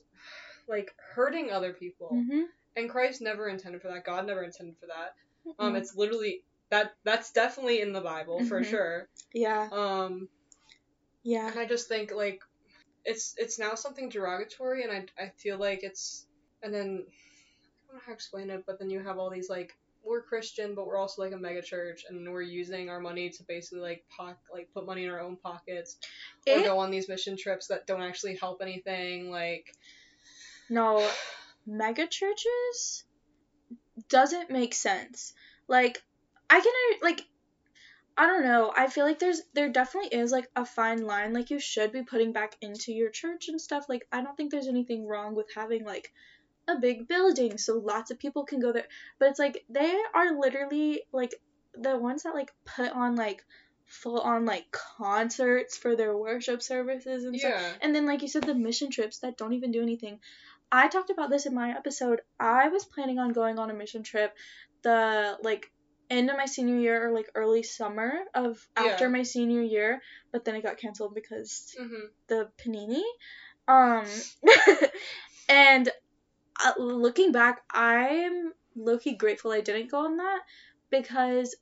like 0.67 0.91
hurting 1.15 1.51
other 1.51 1.73
people. 1.73 2.11
Mhm. 2.15 2.45
And 2.75 2.89
Christ 2.89 3.21
never 3.21 3.49
intended 3.49 3.81
for 3.81 3.89
that. 3.89 4.05
God 4.05 4.25
never 4.25 4.43
intended 4.43 4.75
for 4.79 4.87
that. 4.87 5.13
Um 5.59 5.73
Mhm. 5.73 5.77
it's 5.79 5.95
literally 5.95 6.43
that 6.69 6.93
that's 7.03 7.31
definitely 7.33 7.81
in 7.81 7.93
the 7.93 8.01
Bible 8.01 8.39
for 8.43 8.61
Mhm. 8.61 8.69
sure. 8.69 9.07
yeah. 9.33 9.69
Um 9.71 10.29
Yeah. 11.23 11.49
and 11.49 11.59
I 11.59 11.65
just 11.65 11.87
think 11.87 12.11
like 12.13 12.39
it's 13.05 13.33
it's 13.37 13.59
now 13.59 13.75
something 13.75 14.09
derogatory 14.09 14.83
and 14.83 14.91
I 14.91 15.23
I 15.23 15.29
feel 15.37 15.57
like 15.57 15.83
it's 15.83 16.25
and 16.61 16.73
then 16.73 17.05
don't 17.93 17.99
know 17.99 18.05
how 18.05 18.11
to 18.11 18.15
explain 18.15 18.49
it, 18.49 18.63
but 18.65 18.79
then 18.79 18.89
you 18.89 18.99
have 19.01 19.17
all 19.19 19.29
these 19.29 19.49
like 19.49 19.73
we're 20.05 20.21
Christian 20.21 20.75
but 20.75 20.85
we're 20.85 20.97
also 20.97 21.21
like 21.21 21.31
a 21.31 21.37
mega 21.37 21.61
church 21.61 22.03
and 22.09 22.29
we're 22.29 22.41
using 22.41 22.89
our 22.89 22.99
money 22.99 23.29
to 23.29 23.43
basically 23.47 23.79
like 23.79 24.03
pock 24.09 24.37
like 24.53 24.67
put 24.73 24.85
money 24.85 25.05
in 25.05 25.09
our 25.09 25.21
own 25.21 25.37
pockets 25.37 25.95
or 26.45 26.57
It- 26.57 26.65
go 26.65 26.77
on 26.79 26.91
these 26.91 27.07
mission 27.07 27.37
trips 27.37 27.67
that 27.67 27.87
don't 27.87 28.01
actually 28.01 28.35
help 28.35 28.61
anything 28.61 29.31
like 29.31 29.73
No, 30.69 31.09
mega 31.65 32.07
churches 32.07 33.05
doesn't 34.09 34.49
make 34.49 34.73
sense. 34.73 35.33
Like, 35.67 36.01
I 36.49 36.59
can 36.59 36.99
like, 37.01 37.25
I 38.17 38.27
don't 38.27 38.43
know. 38.43 38.73
I 38.75 38.87
feel 38.87 39.05
like 39.05 39.19
there's 39.19 39.41
there 39.53 39.69
definitely 39.69 40.17
is 40.19 40.31
like 40.31 40.49
a 40.55 40.65
fine 40.65 41.05
line. 41.05 41.33
Like 41.33 41.49
you 41.49 41.59
should 41.59 41.91
be 41.91 42.03
putting 42.03 42.31
back 42.33 42.55
into 42.61 42.91
your 42.91 43.09
church 43.09 43.47
and 43.47 43.59
stuff. 43.59 43.85
Like 43.89 44.05
I 44.11 44.21
don't 44.21 44.35
think 44.35 44.51
there's 44.51 44.67
anything 44.67 45.07
wrong 45.07 45.33
with 45.35 45.47
having 45.55 45.83
like 45.85 46.11
a 46.67 46.79
big 46.79 47.07
building 47.07 47.57
so 47.57 47.77
lots 47.77 48.11
of 48.11 48.19
people 48.19 48.45
can 48.45 48.59
go 48.59 48.71
there. 48.71 48.87
But 49.19 49.29
it's 49.29 49.39
like 49.39 49.63
they 49.69 49.95
are 50.15 50.39
literally 50.39 51.03
like 51.11 51.33
the 51.75 51.97
ones 51.97 52.23
that 52.23 52.33
like 52.35 52.51
put 52.65 52.91
on 52.91 53.15
like 53.15 53.43
full 53.85 54.19
on 54.19 54.45
like 54.45 54.65
concerts 54.97 55.77
for 55.77 55.95
their 55.95 56.15
worship 56.15 56.61
services 56.61 57.25
and 57.25 57.37
stuff. 57.39 57.51
yeah 57.53 57.73
And 57.81 57.93
then, 57.93 58.05
like 58.05 58.21
you 58.21 58.27
said, 58.27 58.43
the 58.43 58.55
mission 58.55 58.89
trips 58.91 59.19
that 59.19 59.37
don't 59.37 59.53
even 59.53 59.71
do 59.71 59.81
anything. 59.81 60.19
I 60.71 60.87
talked 60.87 61.09
about 61.11 61.29
this 61.29 61.45
in 61.45 61.53
my 61.53 61.71
episode. 61.71 62.21
I 62.39 62.69
was 62.69 62.85
planning 62.85 63.19
on 63.19 63.31
going 63.33 63.59
on 63.59 63.69
a 63.69 63.73
mission 63.73 64.01
trip 64.03 64.33
the 64.81 65.37
like 65.43 65.71
end 66.09 66.29
of 66.29 66.37
my 66.37 66.45
senior 66.45 66.77
year 66.77 67.07
or 67.07 67.11
like 67.13 67.29
early 67.35 67.63
summer 67.63 68.11
of 68.33 68.59
after 68.75 69.05
Yeah. 69.05 69.11
my 69.11 69.23
senior 69.23 69.61
year, 69.61 70.01
but 70.31 70.45
then 70.45 70.55
it 70.55 70.63
got 70.63 70.77
canceled 70.77 71.13
because 71.13 71.75
hmm 71.77 72.05
the 72.27 72.49
panini. 72.57 73.03
Um, 73.67 74.05
and 75.49 75.89
uh, 76.63 76.73
looking 76.77 77.31
back, 77.31 77.61
I'm 77.71 78.53
low-key 78.75 79.15
grateful 79.15 79.51
I 79.51 79.61
didn't 79.61 79.91
go 79.91 80.05
on 80.05 80.17
that 80.17 80.41
because 80.89 81.55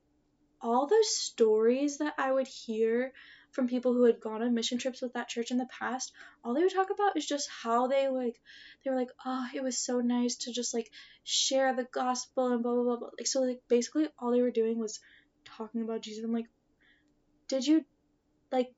all 0.61 0.87
those 0.87 1.15
stories 1.15 1.97
that 1.97 2.13
I 2.17 2.31
would 2.31 2.47
hear 2.47 3.13
from 3.51 3.67
people 3.67 3.93
who 3.93 4.05
had 4.05 4.21
gone 4.21 4.41
on 4.41 4.53
mission 4.53 4.77
trips 4.77 5.01
with 5.01 5.13
that 5.13 5.27
church 5.27 5.51
in 5.51 5.57
the 5.57 5.67
past, 5.77 6.13
all 6.43 6.53
they 6.53 6.61
would 6.61 6.73
talk 6.73 6.89
about 6.89 7.17
is 7.17 7.25
just 7.25 7.49
how 7.49 7.87
they 7.87 8.07
like 8.07 8.39
they 8.83 8.91
were 8.91 8.97
like, 8.97 9.11
oh, 9.25 9.47
it 9.53 9.61
was 9.61 9.77
so 9.77 9.99
nice 9.99 10.35
to 10.35 10.53
just 10.53 10.73
like 10.73 10.89
share 11.23 11.75
the 11.75 11.87
gospel 11.91 12.53
and 12.53 12.63
blah 12.63 12.73
blah 12.73 12.83
blah. 12.83 12.95
blah. 12.97 13.09
Like 13.17 13.27
so, 13.27 13.41
like 13.41 13.61
basically 13.67 14.07
all 14.17 14.31
they 14.31 14.41
were 14.41 14.51
doing 14.51 14.79
was 14.79 14.99
talking 15.43 15.81
about 15.81 16.01
Jesus. 16.01 16.23
I'm 16.23 16.33
like, 16.33 16.47
did 17.47 17.67
you 17.67 17.83
like? 18.51 18.73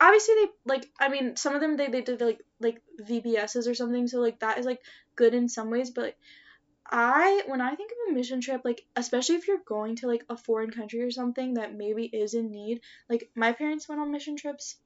Obviously 0.00 0.34
they 0.34 0.46
like 0.64 0.86
I 0.98 1.08
mean 1.08 1.36
some 1.36 1.54
of 1.54 1.60
them 1.60 1.76
they, 1.76 1.88
they 1.88 2.00
did 2.00 2.20
like 2.20 2.40
like 2.58 2.82
VBSs 3.02 3.68
or 3.68 3.74
something 3.74 4.08
so 4.08 4.20
like 4.20 4.40
that 4.40 4.58
is 4.58 4.66
like 4.66 4.80
good 5.16 5.34
in 5.34 5.48
some 5.48 5.70
ways 5.70 5.90
but 5.90 6.04
like, 6.04 6.16
I 6.90 7.42
when 7.46 7.60
I 7.60 7.74
think 7.74 7.92
of 7.92 8.10
a 8.10 8.14
mission 8.14 8.40
trip 8.40 8.62
like 8.64 8.82
especially 8.96 9.36
if 9.36 9.46
you're 9.46 9.58
going 9.66 9.96
to 9.96 10.06
like 10.06 10.24
a 10.28 10.36
foreign 10.36 10.70
country 10.70 11.02
or 11.02 11.10
something 11.10 11.54
that 11.54 11.74
maybe 11.74 12.04
is 12.04 12.34
in 12.34 12.50
need 12.50 12.80
like 13.08 13.30
my 13.36 13.52
parents 13.52 13.88
went 13.88 14.00
on 14.00 14.10
mission 14.10 14.36
trips 14.36 14.76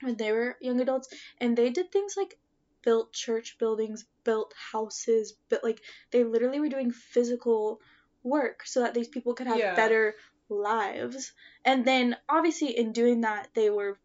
when 0.00 0.16
they 0.16 0.32
were 0.32 0.56
young 0.60 0.80
adults 0.80 1.08
and 1.40 1.56
they 1.56 1.70
did 1.70 1.90
things 1.90 2.14
like 2.16 2.34
built 2.82 3.12
church 3.12 3.56
buildings 3.58 4.04
built 4.24 4.52
houses 4.72 5.34
but 5.48 5.64
like 5.64 5.80
they 6.10 6.22
literally 6.22 6.60
were 6.60 6.68
doing 6.68 6.90
physical 6.92 7.80
work 8.22 8.60
so 8.66 8.80
that 8.80 8.94
these 8.94 9.08
people 9.08 9.34
could 9.34 9.46
have 9.46 9.58
Yeah. 9.58 9.74
better 9.74 10.14
lives 10.50 11.32
and 11.64 11.84
then 11.84 12.16
obviously 12.28 12.76
in 12.76 12.92
doing 12.92 13.22
that 13.22 13.48
they 13.54 13.70
were 13.70 13.98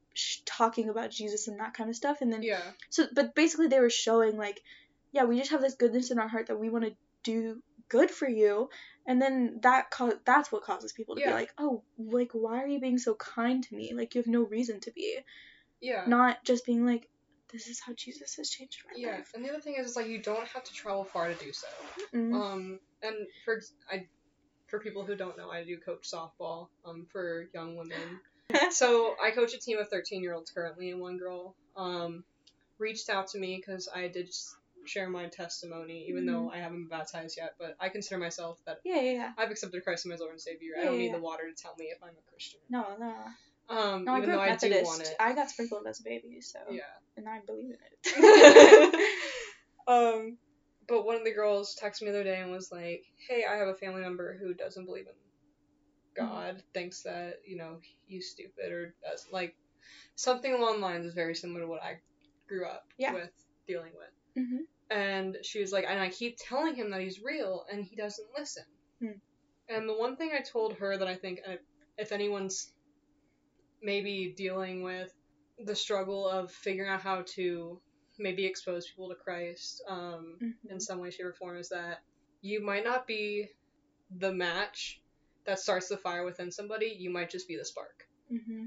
talking 0.46 0.90
about 0.90 1.12
jesus 1.12 1.48
and 1.48 1.60
that 1.60 1.74
kind 1.74 1.90
of 1.90 1.96
stuff 1.96 2.18
and 2.22 2.32
then 2.32 2.44
yeah 2.44 2.62
so 2.90 3.06
but 3.14 3.36
basically 3.36 3.68
they 3.68 3.80
were 3.80 3.90
showing 3.90 4.38
like 4.38 4.60
yeah 5.12 5.24
we 5.24 5.38
just 5.38 5.52
have 5.52 5.62
this 5.62 5.76
goodness 5.76 6.12
in 6.12 6.20
our 6.20 6.28
heart 6.28 6.48
that 6.48 6.60
we 6.60 6.70
want 6.70 6.86
to 6.86 6.96
do 7.24 7.62
good 7.90 8.10
for 8.12 8.28
you 8.28 8.70
and 9.08 9.22
then 9.22 9.60
that 9.64 9.90
co- 9.92 10.20
that's 10.26 10.52
what 10.52 10.64
causes 10.64 10.94
people 10.94 11.16
to 11.16 11.22
Yeah. 11.22 11.30
be 11.30 11.34
like 11.34 11.52
oh 11.58 11.84
like 11.98 12.30
why 12.34 12.62
are 12.64 12.68
you 12.68 12.80
being 12.80 12.98
so 12.98 13.16
kind 13.16 13.64
to 13.64 13.76
me 13.76 13.94
like 13.94 14.16
you 14.16 14.20
have 14.22 14.28
no 14.28 14.44
reason 14.44 14.80
to 14.82 14.92
be 14.92 15.20
yeah 15.82 16.04
not 16.08 16.44
just 16.46 16.66
being 16.66 16.86
like 16.86 17.10
this 17.52 17.68
is 17.68 17.82
how 17.84 17.94
jesus 17.98 18.36
has 18.36 18.50
changed 18.50 18.78
my 18.86 18.94
yeah 18.96 19.16
life 19.18 19.32
and 19.34 19.44
the 19.44 19.50
other 19.50 19.60
thing 19.60 19.76
is 19.78 19.88
it's 19.88 19.96
like 19.96 20.08
you 20.08 20.22
don't 20.22 20.48
have 20.50 20.64
to 20.64 20.74
travel 20.74 21.04
far 21.04 21.28
to 21.28 21.36
do 21.36 21.52
so 21.52 21.68
Mm. 22.14 22.34
Um, 22.34 22.80
and 23.02 23.16
for 23.46 23.60
I, 23.92 24.08
for 24.68 24.80
people 24.80 25.04
who 25.06 25.16
don't 25.16 25.38
know, 25.38 25.50
I 25.50 25.64
do 25.64 25.78
coach 25.78 26.10
softball. 26.12 26.68
Um, 26.86 27.08
for 27.12 27.48
young 27.54 27.76
women. 27.76 28.20
so 28.72 29.16
I 29.24 29.32
coach 29.32 29.54
a 29.54 29.60
team 29.60 29.78
of 29.78 29.90
13 29.90 30.22
year 30.22 30.34
olds 30.34 30.52
currently, 30.52 30.92
and 30.92 31.00
one 31.00 31.18
girl 31.18 31.56
um 31.76 32.24
reached 32.78 33.10
out 33.10 33.28
to 33.28 33.40
me 33.40 33.58
because 33.58 33.90
I 33.94 34.08
did 34.08 34.30
share 34.86 35.10
my 35.10 35.28
testimony, 35.28 36.06
even 36.10 36.26
though 36.26 36.50
I 36.50 36.58
haven't 36.58 36.88
been 36.88 36.98
baptized 36.98 37.38
yet. 37.38 37.54
But 37.60 37.76
I 37.80 37.90
consider 37.90 38.20
myself 38.20 38.60
that 38.66 38.80
yeah 38.86 38.96
yeah 39.02 39.12
yeah 39.12 39.32
I've 39.38 39.52
accepted 39.52 39.84
Christ 39.84 40.06
as 40.06 40.10
my 40.10 40.16
Lord 40.18 40.32
and 40.32 40.42
Savior. 40.42 40.74
I 40.80 40.86
don't 40.86 40.94
yeah, 40.94 41.00
need 41.00 41.08
yeah. 41.08 41.16
the 41.18 41.22
water 41.22 41.44
to 41.50 41.62
tell 41.62 41.76
me 41.78 41.86
if 41.86 42.02
I'm 42.04 42.10
a 42.10 42.32
Christian. 42.32 42.60
no 42.70 42.86
no 43.00 43.14
Um, 43.70 44.06
no 44.06 44.14
i 44.14 44.18
even 44.18 44.30
grew 44.30 44.36
though 44.36 44.42
up 44.42 44.48
I 44.48 44.52
methodist 44.52 44.84
want 44.86 45.02
it. 45.02 45.16
i 45.20 45.34
got 45.34 45.50
sprinkled 45.52 45.86
as 45.88 46.00
a 46.00 46.04
baby 46.04 46.42
so 46.42 46.58
Yeah. 46.72 46.82
and 47.18 47.30
i 47.30 47.40
believe 47.46 47.76
in 47.76 47.78
it 48.24 48.96
um, 49.88 50.38
but 50.88 51.06
one 51.06 51.18
of 51.18 51.24
the 51.24 51.34
girls 51.34 51.78
texted 51.82 52.02
me 52.04 52.08
the 52.12 52.22
other 52.22 52.24
day 52.24 52.42
and 52.42 52.50
was 52.52 52.72
like, 52.72 53.04
"Hey, 53.28 53.46
I 53.46 53.58
have 53.58 53.68
a 53.68 53.76
family 53.76 54.02
member 54.02 54.36
who 54.42 54.56
doesn't 54.56 54.86
believe 54.86 55.06
in 55.06 55.14
God, 56.20 56.64
thinks 56.74 57.04
that 57.04 57.36
you 57.46 57.58
know 57.58 57.80
he's 58.08 58.30
stupid 58.32 58.72
or 58.72 58.96
does 59.04 59.26
like 59.32 59.56
something 60.16 60.54
along 60.54 60.76
the 60.82 60.88
lines 60.88 61.06
is 61.06 61.14
very 61.14 61.36
similar 61.36 61.62
to 61.62 61.68
what 61.68 61.84
I 61.84 62.02
grew 62.48 62.66
up 62.68 62.84
Yeah. 62.98 63.14
with 63.14 63.32
dealing 63.68 63.94
with." 63.96 64.46
hmm 64.46 64.64
And 64.90 65.38
she 65.44 65.60
was 65.62 65.72
like, 65.72 65.86
and 65.88 66.00
I 66.00 66.10
keep 66.10 66.38
telling 66.40 66.76
him 66.76 66.92
that 66.92 67.02
he's 67.02 67.22
real, 67.22 67.66
and 67.72 67.86
he 67.86 67.96
doesn't 67.96 68.28
listen. 68.38 68.66
Hmm. 69.02 69.20
And 69.70 69.88
the 69.88 69.98
one 69.98 70.16
thing 70.18 70.32
I 70.34 70.42
told 70.42 70.74
her 70.78 70.98
that 70.98 71.08
I 71.08 71.16
think 71.16 71.40
uh, 71.48 71.58
if 71.98 72.12
anyone's 72.12 72.74
maybe 73.82 74.34
dealing 74.36 74.84
with 74.84 75.12
the 75.60 75.76
struggle 75.76 76.28
of 76.28 76.52
figuring 76.52 76.90
out 76.90 77.02
how 77.02 77.24
to 77.36 77.82
maybe 78.18 78.46
expose 78.46 78.88
people 78.88 79.10
to 79.10 79.16
Christ 79.16 79.82
um, 79.88 80.38
Mhm. 80.42 80.72
in 80.72 80.80
some 80.80 81.00
way, 81.00 81.12
shape, 81.12 81.28
or 81.28 81.34
form 81.34 81.58
is 81.58 81.70
that 81.70 82.00
you 82.42 82.62
might 82.62 82.84
not 82.84 83.08
be 83.08 83.50
the 84.10 84.32
match 84.34 85.02
that 85.50 85.60
starts 85.60 85.88
the 85.90 85.98
fire 85.98 86.24
within 86.24 86.52
somebody, 86.52 86.96
you 86.98 87.10
might 87.10 87.32
just 87.32 87.48
be 87.48 87.58
the 87.58 87.66
spark. 87.66 88.08
Mm-hmm. 88.32 88.66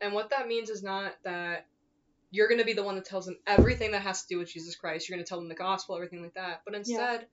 And 0.00 0.14
what 0.14 0.30
that 0.30 0.48
means 0.48 0.70
is 0.70 0.82
not 0.82 1.12
that 1.24 1.66
you're 2.30 2.48
going 2.48 2.60
to 2.60 2.64
be 2.64 2.72
the 2.72 2.82
one 2.82 2.94
that 2.94 3.04
tells 3.04 3.26
them 3.26 3.36
everything 3.46 3.92
that 3.92 4.00
has 4.02 4.22
to 4.22 4.34
do 4.34 4.38
with 4.38 4.50
Jesus 4.50 4.74
Christ. 4.74 5.08
You're 5.08 5.16
going 5.16 5.24
to 5.24 5.28
tell 5.28 5.38
them 5.38 5.50
the 5.50 5.54
gospel, 5.54 5.94
everything 5.94 6.22
like 6.22 6.34
that. 6.34 6.62
But 6.64 6.74
instead, 6.74 7.26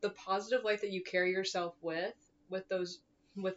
the 0.00 0.10
positive 0.10 0.64
light 0.64 0.80
that 0.80 0.90
you 0.90 1.02
carry 1.04 1.32
yourself 1.32 1.74
with, 1.82 2.14
with 2.48 2.66
those, 2.68 3.00
with 3.36 3.56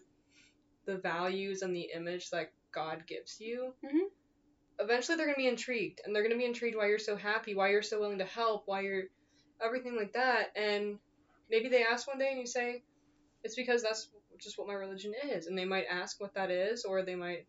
the 0.86 0.98
values 0.98 1.62
and 1.62 1.74
the 1.74 1.90
image 1.96 2.30
that 2.32 2.52
God 2.74 3.08
gives 3.08 3.40
you, 3.40 3.74
Mhm. 3.84 4.10
eventually 4.80 5.16
they're 5.16 5.28
going 5.28 5.36
to 5.36 5.42
be 5.42 5.48
intrigued. 5.48 6.02
And 6.04 6.14
they're 6.14 6.24
going 6.24 6.36
to 6.36 6.38
be 6.38 6.46
intrigued 6.46 6.76
why 6.76 6.88
you're 6.88 7.00
so 7.00 7.16
happy, 7.16 7.56
why 7.56 7.70
you're 7.70 7.82
so 7.82 8.00
willing 8.02 8.20
to 8.20 8.26
help, 8.26 8.64
why 8.68 8.82
you're 8.82 9.06
everything 9.62 9.96
like 9.96 10.14
that. 10.14 10.52
And 10.58 11.00
maybe 11.50 11.70
they 11.70 11.86
ask 11.86 12.06
one 12.08 12.20
day 12.20 12.30
and 12.30 12.40
you 12.40 12.46
say, 12.46 12.84
it's 13.44 13.56
because 13.56 13.82
that's 13.82 14.10
just 14.40 14.58
what 14.58 14.68
my 14.68 14.74
religion 14.74 15.14
is. 15.32 15.48
And 15.48 15.58
they 15.58 15.66
might 15.66 15.86
ask 15.90 16.20
what 16.20 16.34
that 16.36 16.52
is, 16.52 16.86
or 16.86 17.04
they 17.04 17.16
might 17.16 17.46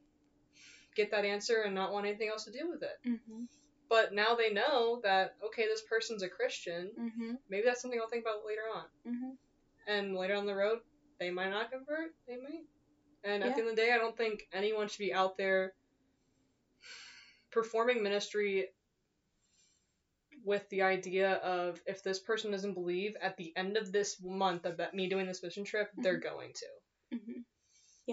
get 0.94 1.10
that 1.10 1.24
answer 1.24 1.62
and 1.62 1.74
not 1.74 1.92
want 1.92 2.06
anything 2.06 2.28
else 2.28 2.44
to 2.44 2.52
do 2.52 2.68
with 2.68 2.82
it. 2.82 2.98
Mm-hmm. 3.08 3.44
But 3.88 4.12
now 4.12 4.34
they 4.34 4.52
know 4.52 5.00
that, 5.02 5.36
okay, 5.46 5.64
this 5.66 5.82
person's 5.82 6.22
a 6.22 6.28
Christian. 6.28 6.90
Mm-hmm. 6.98 7.32
Maybe 7.48 7.62
that's 7.64 7.80
something 7.80 7.98
I'll 8.00 8.08
think 8.08 8.24
about 8.24 8.46
later 8.46 8.62
on. 8.74 8.84
Mm-hmm. 9.06 9.30
And 9.90 10.16
later 10.16 10.34
on 10.34 10.46
the 10.46 10.54
road, 10.54 10.80
they 11.18 11.30
might 11.30 11.50
not 11.50 11.70
convert, 11.70 12.14
they 12.26 12.36
might. 12.36 12.66
And 13.24 13.42
at 13.42 13.54
the 13.54 13.60
end 13.62 13.70
of 13.70 13.76
the 13.76 13.82
day, 13.82 13.92
I 13.92 13.98
don't 13.98 14.16
think 14.16 14.46
anyone 14.52 14.88
should 14.88 14.98
be 14.98 15.12
out 15.12 15.36
there 15.36 15.72
performing 17.50 18.02
ministry 18.02 18.68
with 20.44 20.68
the 20.68 20.82
idea 20.82 21.34
of 21.36 21.80
if 21.86 22.02
this 22.02 22.18
person 22.18 22.50
doesn't 22.50 22.74
believe 22.74 23.16
at 23.20 23.36
the 23.36 23.52
end 23.56 23.76
of 23.76 23.90
this 23.90 24.22
month 24.22 24.66
of 24.66 24.76
that 24.76 24.94
me 24.94 25.08
doing 25.08 25.26
this 25.26 25.42
mission 25.42 25.64
trip, 25.64 25.90
they're 25.96 26.18
going 26.18 26.52
to. 26.54 26.66
Mm-hmm. 27.14 27.40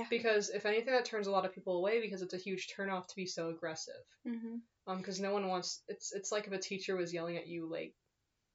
Because 0.10 0.50
if 0.50 0.66
anything, 0.66 0.94
that 0.94 1.06
turns 1.06 1.28
a 1.28 1.32
lot 1.32 1.46
of 1.46 1.56
people 1.56 1.78
away 1.78 2.02
because 2.02 2.22
it's 2.22 2.34
a 2.34 2.38
huge 2.38 2.68
turnoff 2.68 3.08
to 3.08 3.16
be 3.16 3.26
so 3.26 3.50
aggressive. 3.50 3.94
Mm-hmm. 4.28 4.56
Um, 4.88 4.98
because 4.98 5.20
no 5.20 5.34
one 5.34 5.48
wants. 5.48 5.82
It's 5.88 6.12
it's 6.14 6.32
like 6.32 6.48
if 6.48 6.54
a 6.54 6.58
teacher 6.58 6.96
was 6.96 7.14
yelling 7.14 7.38
at 7.38 7.48
you 7.48 7.70
like, 7.72 7.94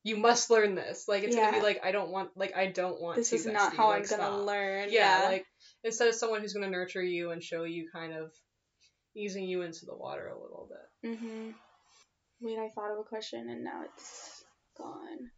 "You 0.05 0.17
must 0.17 0.51
learn 0.51 0.75
this." 0.75 1.09
Like 1.09 1.25
it's 1.25 1.35
gonna 1.35 1.53
be 1.57 1.63
like, 1.63 1.81
"I 1.83 1.93
don't 1.93 2.11
want." 2.11 2.31
Like 2.37 2.55
I 2.55 2.67
don't 2.67 3.01
want. 3.01 3.17
This 3.17 3.31
to, 3.31 3.37
is 3.37 3.47
Bestie. 3.47 3.55
not 3.55 3.75
how 3.75 3.89
like, 3.89 4.13
I'm 4.13 4.19
gonna 4.19 4.45
learn. 4.45 4.89
Yeah, 4.91 5.23
Yeah. 5.23 5.29
like 5.29 5.47
instead 5.83 6.09
of 6.09 6.15
someone 6.15 6.41
who's 6.41 6.53
gonna 6.53 6.69
nurture 6.69 7.03
you 7.03 7.31
and 7.31 7.43
show 7.43 7.65
you 7.65 7.89
kind 7.91 8.13
of 8.13 8.33
easing 9.17 9.45
you 9.45 9.63
into 9.63 9.87
the 9.87 9.97
water 9.97 10.29
a 10.29 10.41
little 10.41 10.69
bit. 10.71 11.11
Mm-hmm. 11.11 11.51
Wait, 12.43 12.59
I 12.59 12.69
thought 12.75 12.93
of 12.93 12.99
a 12.99 13.05
question 13.05 13.49
and 13.51 13.65
now 13.65 13.83
it's 13.85 14.45
gone. 14.79 15.31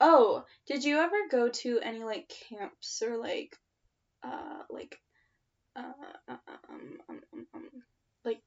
Oh, 0.00 0.44
did 0.66 0.84
you 0.84 0.98
ever 0.98 1.16
go 1.30 1.48
to 1.48 1.80
any 1.80 2.02
like 2.04 2.30
camps 2.48 3.02
or 3.02 3.16
like, 3.16 3.56
uh, 4.22 4.62
like, 4.70 4.98
uh, 5.74 5.92
uh, 6.28 6.36
um, 6.70 6.98
um, 7.08 7.20
um, 7.32 7.46
um, 7.54 7.70
like, 8.24 8.40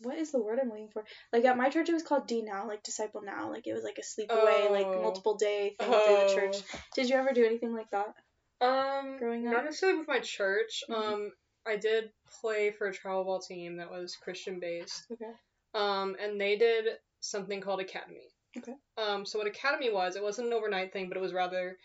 what 0.00 0.18
is 0.18 0.32
the 0.32 0.40
word 0.42 0.58
I'm 0.60 0.68
looking 0.68 0.90
for? 0.92 1.04
Like 1.32 1.44
at 1.44 1.56
my 1.56 1.68
church, 1.70 1.88
it 1.88 1.92
was 1.94 2.02
called 2.02 2.26
D 2.26 2.42
Now, 2.42 2.66
like 2.66 2.82
Disciple 2.82 3.22
Now. 3.22 3.50
Like 3.50 3.66
it 3.66 3.74
was 3.74 3.84
like 3.84 3.98
a 3.98 4.02
sleepaway, 4.02 4.70
like 4.70 4.86
Oh. 4.86 5.02
multiple 5.02 5.36
day 5.36 5.76
thing 5.78 5.90
through 5.90 6.16
the 6.26 6.32
church. 6.34 6.56
Did 6.94 7.08
you 7.08 7.16
ever 7.16 7.32
do 7.32 7.44
anything 7.44 7.72
like 7.74 7.90
that? 7.90 8.14
Um, 8.60 9.18
growing 9.18 9.46
up, 9.46 9.52
not 9.54 9.64
necessarily 9.64 9.98
with 9.98 10.08
my 10.08 10.20
church. 10.20 10.82
Mhm. 10.88 10.94
Um, 10.94 11.32
I 11.66 11.76
did 11.76 12.12
play 12.40 12.72
for 12.72 12.88
a 12.88 12.92
travel 12.92 13.24
ball 13.24 13.40
team 13.40 13.76
that 13.76 13.90
was 13.90 14.16
Christian 14.16 14.60
based. 14.60 15.06
Okay. 15.12 15.32
Um, 15.74 16.16
and 16.20 16.40
they 16.40 16.56
did 16.56 16.98
something 17.20 17.60
called 17.60 17.80
Academy. 17.80 18.29
Okay. 18.58 18.74
Um, 18.98 19.24
so 19.24 19.38
what 19.38 19.46
Academy 19.46 19.90
was, 19.92 20.16
it 20.16 20.22
wasn't 20.22 20.48
an 20.48 20.52
overnight 20.52 20.92
thing, 20.92 21.08
but 21.08 21.16
it 21.16 21.20
was 21.20 21.32
rather 21.32 21.78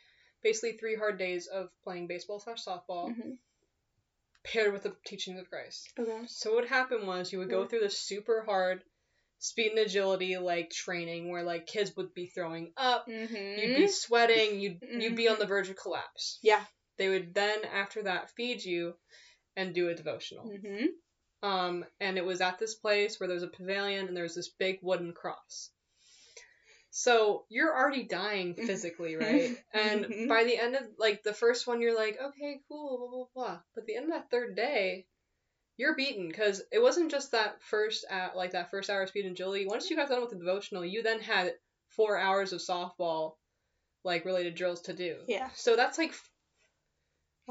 basically 0.44 0.74
three 0.74 0.96
hard 0.96 1.18
days 1.18 1.48
of 1.48 1.70
playing 1.84 2.08
baseball 2.08 2.40
slash 2.40 2.64
softball 2.64 3.14
hmm 3.16 3.32
paired 4.44 4.74
with 4.74 4.84
the 4.84 4.96
teachings 5.08 5.40
of 5.40 5.50
Christ. 5.50 5.92
Okay. 6.00 6.20
So 6.28 6.54
what 6.54 6.68
happened 6.68 7.08
was 7.08 7.32
you 7.32 7.40
would 7.40 7.50
go 7.50 7.62
Yeah. 7.62 7.68
through 7.68 7.80
this 7.80 7.98
super 7.98 8.44
hard 8.44 8.84
speed 9.40 9.72
and 9.72 9.80
agility 9.80 10.38
like 10.38 10.70
training 10.70 11.30
where 11.32 11.42
like 11.42 11.66
kids 11.66 11.96
would 11.96 12.14
be 12.14 12.28
throwing 12.28 12.72
up, 12.78 13.08
Mm-hmm. 13.08 13.60
you'd 13.60 13.76
be 13.76 13.88
sweating, 13.88 14.60
you'd 14.60 14.82
you'd 14.84 15.16
be 15.16 15.28
on 15.28 15.38
Mhm. 15.38 15.40
the 15.40 15.46
verge 15.48 15.70
of 15.70 15.76
collapse. 15.78 16.38
Yeah. 16.44 16.64
They 16.98 17.10
would 17.10 17.34
then 17.34 17.66
after 17.66 18.04
that 18.04 18.30
feed 18.36 18.64
you 18.64 18.96
and 19.56 19.74
do 19.74 19.90
a 19.90 19.96
devotional. 19.96 20.48
Mm-hmm. 20.48 20.86
Um, 21.48 21.86
and 22.00 22.18
it 22.18 22.26
was 22.26 22.40
at 22.42 22.60
this 22.60 22.76
place 22.76 23.20
where 23.20 23.28
there 23.28 23.36
was 23.36 23.44
a 23.44 23.48
pavilion 23.48 24.08
and 24.08 24.16
there 24.16 24.24
was 24.24 24.36
this 24.36 24.50
big 24.50 24.78
wooden 24.84 25.14
cross. 25.14 25.72
So 26.98 27.44
you're 27.50 27.76
already 27.76 28.04
dying 28.04 28.56
physically, 28.56 29.16
right? 29.18 29.58
and 29.74 30.06
Mhm. 30.06 30.30
by 30.30 30.46
the 30.46 30.58
end 30.58 30.76
of 30.76 30.84
like 30.98 31.24
the 31.24 31.34
first 31.34 31.68
one, 31.68 31.82
you're 31.82 31.94
like, 31.94 32.18
okay, 32.22 32.62
cool, 32.70 32.98
blah 32.98 33.10
blah 33.10 33.26
blah. 33.34 33.62
But 33.76 33.86
the 33.86 33.98
end 33.98 34.06
of 34.06 34.12
that 34.12 34.32
third 34.32 34.56
day, 34.56 35.06
you're 35.76 35.98
beaten 35.98 36.30
because 36.30 36.64
it 36.72 36.80
wasn't 36.80 37.12
just 37.12 37.32
that 37.32 37.62
first 37.64 38.06
at 38.10 38.38
like 38.38 38.52
that 38.52 38.72
first 38.72 38.90
hour 38.90 39.02
of 39.02 39.10
speed 39.10 39.26
and 39.26 39.34
agility. 39.34 39.66
Once 39.68 39.90
you 39.90 39.98
got 39.98 40.08
done 40.08 40.22
with 40.22 40.30
the 40.30 40.38
devotional, 40.38 40.86
you 40.86 41.04
then 41.04 41.20
had 41.20 41.54
four 41.90 42.18
hours 42.18 42.54
of 42.54 42.62
softball, 42.62 43.36
like 44.06 44.24
related 44.24 44.56
drills 44.56 44.84
to 44.84 44.94
do. 44.94 45.18
Yeah. 45.28 45.50
So 45.54 45.76
that's 45.76 45.98
like 45.98 46.14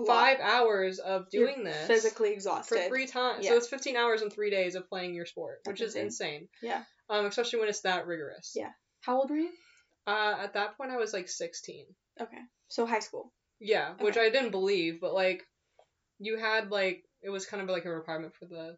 five 0.06 0.40
hours 0.40 1.00
of 1.00 1.26
You're 1.32 1.48
doing 1.48 1.64
this 1.64 1.86
physically 1.86 2.32
exhausted 2.32 2.78
for 2.78 2.88
three 2.88 3.06
times. 3.06 3.44
Yeah. 3.44 3.50
So 3.50 3.56
it's 3.58 3.68
15 3.68 3.94
hours 3.94 4.22
in 4.22 4.30
three 4.30 4.50
days 4.50 4.74
of 4.74 4.88
playing 4.88 5.14
your 5.14 5.26
sport, 5.26 5.60
which 5.66 5.80
That's 5.80 5.90
is 5.90 5.96
insane. 5.96 6.48
Yeah. 6.62 6.82
Um, 7.10 7.26
especially 7.26 7.60
when 7.60 7.68
it's 7.68 7.82
that 7.82 8.06
rigorous. 8.06 8.54
Yeah. 8.56 8.72
How 9.04 9.18
old 9.18 9.30
were 9.30 9.36
you? 9.36 9.50
Uh, 10.06 10.36
at 10.42 10.54
that 10.54 10.76
point, 10.76 10.90
I 10.90 10.96
was 10.96 11.12
like 11.12 11.28
16. 11.28 11.84
Okay. 12.20 12.36
So 12.68 12.86
high 12.86 13.00
school. 13.00 13.32
Yeah, 13.60 13.94
which 14.00 14.16
I 14.16 14.30
didn't 14.30 14.50
believe, 14.50 15.00
but 15.00 15.14
like, 15.14 15.42
you 16.18 16.38
had 16.38 16.70
like 16.70 17.04
it 17.22 17.30
was 17.30 17.46
kind 17.46 17.62
of 17.62 17.68
like 17.68 17.84
a 17.86 17.90
requirement 17.90 18.34
for 18.38 18.44
the 18.46 18.76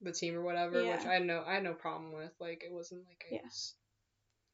the 0.00 0.12
team 0.12 0.36
or 0.36 0.42
whatever, 0.42 0.82
yeah. 0.82 0.96
which 0.96 1.06
I 1.06 1.14
had 1.14 1.24
no 1.24 1.42
I 1.46 1.54
had 1.54 1.64
no 1.64 1.72
problem 1.72 2.12
with. 2.12 2.30
Like, 2.38 2.62
it 2.64 2.72
wasn't 2.72 3.02
like 3.08 3.24
I 3.30 3.34
Yeah. 3.36 3.40
was, 3.44 3.74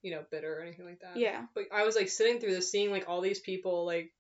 you 0.02 0.12
know, 0.12 0.22
bitter 0.30 0.58
or 0.58 0.62
anything 0.62 0.86
like 0.86 1.00
that. 1.00 1.16
Yeah. 1.16 1.42
But 1.54 1.64
I 1.72 1.84
was 1.84 1.96
like 1.96 2.08
sitting 2.08 2.40
through 2.40 2.54
this, 2.54 2.70
seeing 2.70 2.90
like 2.90 3.08
all 3.08 3.20
these 3.20 3.40
people 3.40 3.84
like 3.84 4.12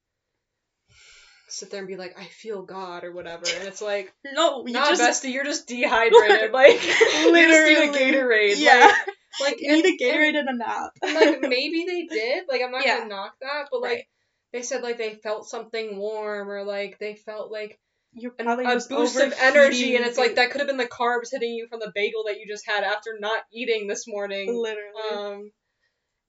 sit 1.48 1.70
there 1.70 1.78
and 1.80 1.88
be 1.88 1.96
like, 1.96 2.18
I 2.18 2.24
feel 2.24 2.62
God 2.62 3.04
or 3.04 3.12
whatever, 3.12 3.44
and 3.58 3.66
it's 3.68 3.82
like. 3.82 4.12
No, 4.24 4.66
you 4.66 4.72
Not 4.72 4.96
just 4.96 5.22
bestie, 5.24 5.32
you're 5.32 5.44
just 5.44 5.66
dehydrated. 5.66 6.52
Like 6.52 6.82
you 6.84 6.90
just 6.90 7.24
need 7.24 8.12
a 8.12 8.18
Gatorade. 8.18 8.54
yeah. 8.58 8.92
Like, 9.06 9.16
like 9.40 9.56
You 9.60 9.72
need 9.72 9.84
a 9.84 9.88
and- 9.88 10.00
Gatorade 10.00 10.38
and 10.38 10.48
a 10.48 10.56
nap. 10.56 10.92
like 11.02 11.40
maybe 11.42 11.84
they 11.86 12.06
did. 12.06 12.44
Like 12.48 12.62
I'm 12.62 12.70
not 12.72 12.84
Yeah. 12.84 12.98
gonna 12.98 13.10
knock 13.10 13.34
that, 13.40 13.68
but 13.70 13.80
like 13.80 13.90
Right. 13.92 14.04
they 14.52 14.62
said 14.62 14.82
like 14.82 14.98
they 14.98 15.14
felt 15.14 15.48
something 15.48 15.96
warm 15.98 16.48
or 16.50 16.64
like 16.64 16.98
they 16.98 17.14
felt 17.14 17.50
like 17.52 17.78
You're 18.12 18.32
probably 18.32 18.64
a 18.64 18.78
boost 18.88 19.16
of 19.20 19.32
energy, 19.40 19.94
and 19.96 20.04
it's 20.04 20.18
like 20.18 20.34
that 20.36 20.50
could 20.50 20.60
have 20.60 20.68
been 20.68 20.76
the 20.76 20.86
carbs 20.86 21.28
hitting 21.32 21.52
you 21.54 21.66
from 21.68 21.80
the 21.80 21.92
bagel 21.94 22.24
that 22.26 22.38
you 22.40 22.46
just 22.48 22.66
had 22.68 22.82
after 22.84 23.16
not 23.20 23.42
eating 23.52 23.86
this 23.86 24.06
morning. 24.08 24.52
Literally. 24.52 25.10
Um, 25.12 25.50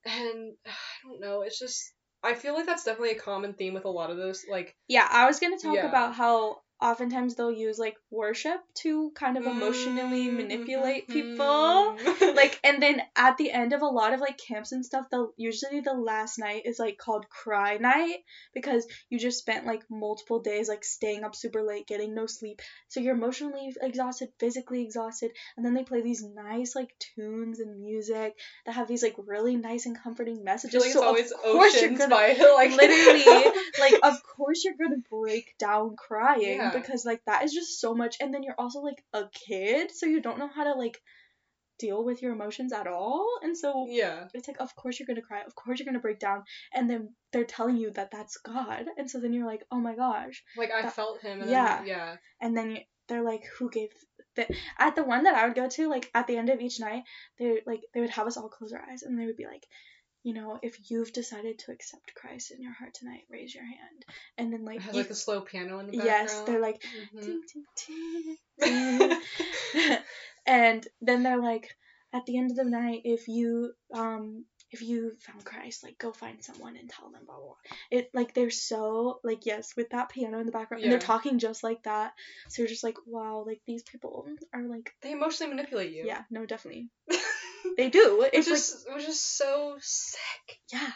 and 0.04 0.52
I 0.66 0.70
don't 1.08 1.20
know. 1.20 1.42
It's 1.42 1.58
just 1.58 1.92
I 2.22 2.34
feel 2.34 2.54
like 2.54 2.66
that's 2.66 2.84
definitely 2.84 3.16
a 3.16 3.20
common 3.20 3.54
theme 3.54 3.74
with 3.74 3.84
a 3.84 3.90
lot 3.90 4.10
of 4.10 4.16
those. 4.16 4.44
Like 4.48 4.76
yeah, 4.88 5.06
I 5.10 5.26
was 5.26 5.40
gonna 5.40 5.58
talk 5.58 5.74
yeah. 5.74 5.88
about 5.88 6.14
how 6.14 6.58
oftentimes 6.82 7.34
they'll 7.36 7.52
use 7.52 7.78
like 7.78 7.96
worship 8.10 8.58
to 8.74 9.10
kind 9.14 9.36
of 9.36 9.46
emotionally 9.46 10.26
Mm-hmm. 10.28 10.36
manipulate 10.36 11.08
people. 11.08 11.96
like 12.34 12.58
and 12.64 12.82
then 12.82 13.00
at 13.16 13.36
the 13.36 13.50
end 13.50 13.72
of 13.72 13.82
a 13.82 13.86
lot 13.86 14.12
of 14.12 14.20
like 14.20 14.38
camps 14.48 14.72
and 14.72 14.84
stuff 14.84 15.06
the 15.10 15.28
usually 15.36 15.80
the 15.80 15.92
last 15.94 16.38
night 16.38 16.62
is 16.64 16.78
like 16.78 16.98
called 16.98 17.24
cry 17.28 17.76
night 17.76 18.18
because 18.54 18.86
you 19.10 19.18
just 19.18 19.38
spent 19.38 19.66
like 19.66 19.82
multiple 19.90 20.40
days 20.40 20.68
like 20.68 20.84
staying 20.84 21.22
up 21.24 21.34
super 21.36 21.62
late 21.62 21.86
getting 21.86 22.14
no 22.14 22.26
sleep 22.26 22.60
so 22.88 23.00
you're 23.00 23.14
emotionally 23.14 23.72
exhausted 23.80 24.28
physically 24.40 24.82
exhausted 24.82 25.30
and 25.56 25.64
then 25.64 25.74
they 25.74 25.84
play 25.84 26.02
these 26.02 26.24
nice 26.34 26.74
like 26.74 26.90
tunes 27.14 27.60
and 27.60 27.80
music 27.80 28.34
that 28.66 28.74
have 28.74 28.88
these 28.88 29.02
like 29.02 29.14
really 29.26 29.56
nice 29.56 29.86
and 29.86 29.96
comforting 30.02 30.42
messages 30.44 30.82
like 30.82 30.92
so 30.92 31.14
it's 31.16 31.30
of 31.30 31.38
always 31.38 31.52
course 31.52 31.74
you're 31.80 31.90
oceans 31.90 31.98
gonna 31.98 32.14
by 32.14 32.28
like 32.56 32.70
literally 32.76 33.52
like 33.80 33.94
of 34.02 34.14
course 34.36 34.64
you're 34.64 34.74
gonna 34.82 35.02
break 35.10 35.54
down 35.58 35.94
crying 35.96 36.58
Yeah. 36.58 36.71
Because 36.80 37.04
like 37.04 37.20
that 37.26 37.44
is 37.44 37.52
just 37.52 37.80
so 37.80 37.94
much 37.94 38.16
and 38.20 38.32
then 38.32 38.42
you're 38.42 38.58
also 38.58 38.80
like 38.80 39.02
a 39.12 39.24
kid 39.48 39.90
so 39.92 40.06
you 40.06 40.20
don't 40.20 40.38
know 40.38 40.48
how 40.54 40.64
to 40.64 40.72
like 40.74 40.98
deal 41.78 42.04
with 42.04 42.22
your 42.22 42.32
emotions 42.32 42.72
at 42.72 42.86
all 42.86 43.26
and 43.42 43.56
so 43.56 43.86
yeah. 43.88 44.28
it's 44.34 44.46
like 44.46 44.60
of 44.60 44.74
course 44.76 45.00
you're 45.00 45.06
gonna 45.06 45.22
cry 45.22 45.42
of 45.44 45.54
course 45.54 45.78
you're 45.78 45.86
gonna 45.86 45.98
break 45.98 46.20
down 46.20 46.44
and 46.72 46.88
then 46.88 47.08
they're 47.32 47.44
telling 47.44 47.76
you 47.76 47.90
that 47.90 48.10
that's 48.12 48.36
god 48.36 48.84
and 48.96 49.10
so 49.10 49.18
then 49.18 49.32
you're 49.32 49.46
like 49.46 49.64
oh 49.72 49.80
my 49.80 49.94
gosh 49.96 50.42
Like 50.56 50.70
I 50.70 50.82
That- 50.82 50.92
felt 50.94 51.20
him. 51.20 51.40
And 51.40 51.50
yeah. 51.50 51.78
Then, 51.78 51.86
yeah. 51.86 52.16
and 52.40 52.56
then 52.56 52.78
they're 53.08 53.24
like 53.24 53.44
who 53.58 53.68
gave 53.68 53.88
the 54.36 54.46
at 54.78 54.94
the 54.94 55.02
one 55.02 55.24
that 55.24 55.34
i 55.34 55.44
would 55.46 55.56
go 55.56 55.68
to 55.68 55.88
like 55.88 56.08
at 56.14 56.26
the 56.26 56.36
end 56.36 56.48
of 56.50 56.60
each 56.60 56.78
night 56.78 57.02
they 57.38 57.60
like 57.66 57.80
they 57.92 58.00
would 58.00 58.10
have 58.10 58.26
us 58.26 58.36
all 58.36 58.48
close 58.48 58.72
our 58.72 58.80
eyes 58.90 59.02
and 59.02 59.18
they 59.18 59.26
would 59.26 59.36
be 59.36 59.46
like 59.46 59.66
you 60.24 60.34
know, 60.34 60.58
if 60.62 60.90
you've 60.90 61.12
decided 61.12 61.58
to 61.60 61.72
accept 61.72 62.14
Christ 62.14 62.50
in 62.52 62.62
your 62.62 62.72
heart 62.72 62.94
tonight, 62.94 63.22
raise 63.30 63.54
your 63.54 63.64
hand. 63.64 64.04
And 64.38 64.52
then 64.52 64.64
like 64.64 64.76
It 64.76 64.82
has 64.82 64.94
you- 64.94 65.02
like 65.02 65.10
a 65.10 65.14
slow 65.14 65.40
piano 65.40 65.78
in 65.80 65.86
the 65.86 65.92
background. 65.92 66.22
yes, 66.30 66.42
they're 66.46 66.60
like 66.60 66.82
Mhm. 66.82 67.22
ting, 67.22 67.42
ting, 67.48 67.64
ting, 67.76 68.36
ting. 68.60 69.18
and 70.46 70.86
then 71.00 71.22
they're 71.22 71.38
like 71.42 71.76
at 72.12 72.26
the 72.26 72.36
end 72.38 72.50
of 72.50 72.56
the 72.56 72.64
night 72.64 73.02
if 73.04 73.26
you 73.28 73.72
um 73.94 74.44
if 74.70 74.80
you 74.80 75.14
found 75.20 75.44
Christ, 75.44 75.82
like 75.82 75.98
go 75.98 76.12
find 76.12 76.42
someone 76.42 76.76
and 76.78 76.88
tell 76.88 77.10
them 77.10 77.24
blah 77.26 77.34
blah 77.36 77.44
blah. 77.44 77.54
It 77.90 78.08
like 78.14 78.32
they're 78.32 78.48
so 78.50 79.20
like 79.22 79.44
yes, 79.44 79.74
with 79.76 79.90
that 79.90 80.08
piano 80.08 80.38
in 80.38 80.46
the 80.46 80.52
background 80.52 80.82
and 80.82 80.90
they're 80.92 80.98
talking 80.98 81.38
just 81.38 81.62
like 81.62 81.82
that. 81.82 82.14
So 82.48 82.62
you're 82.62 82.68
just 82.68 82.82
like, 82.84 82.96
wow, 83.06 83.44
like 83.46 83.60
these 83.66 83.82
people 83.82 84.26
are 84.54 84.62
like 84.62 84.94
they 85.02 85.12
emotionally 85.12 85.50
manipulate 85.54 85.92
you. 85.92 86.04
yeah, 86.06 86.22
no, 86.30 86.46
definitely. 86.46 86.88
They 87.76 87.88
do. 87.90 88.18
which 88.18 88.30
It's 88.34 88.48
like 88.48 88.58
is 88.58 88.84
which 88.94 89.04
is 89.08 89.20
so 89.20 89.76
sick. 89.80 90.58
yeah. 90.72 90.90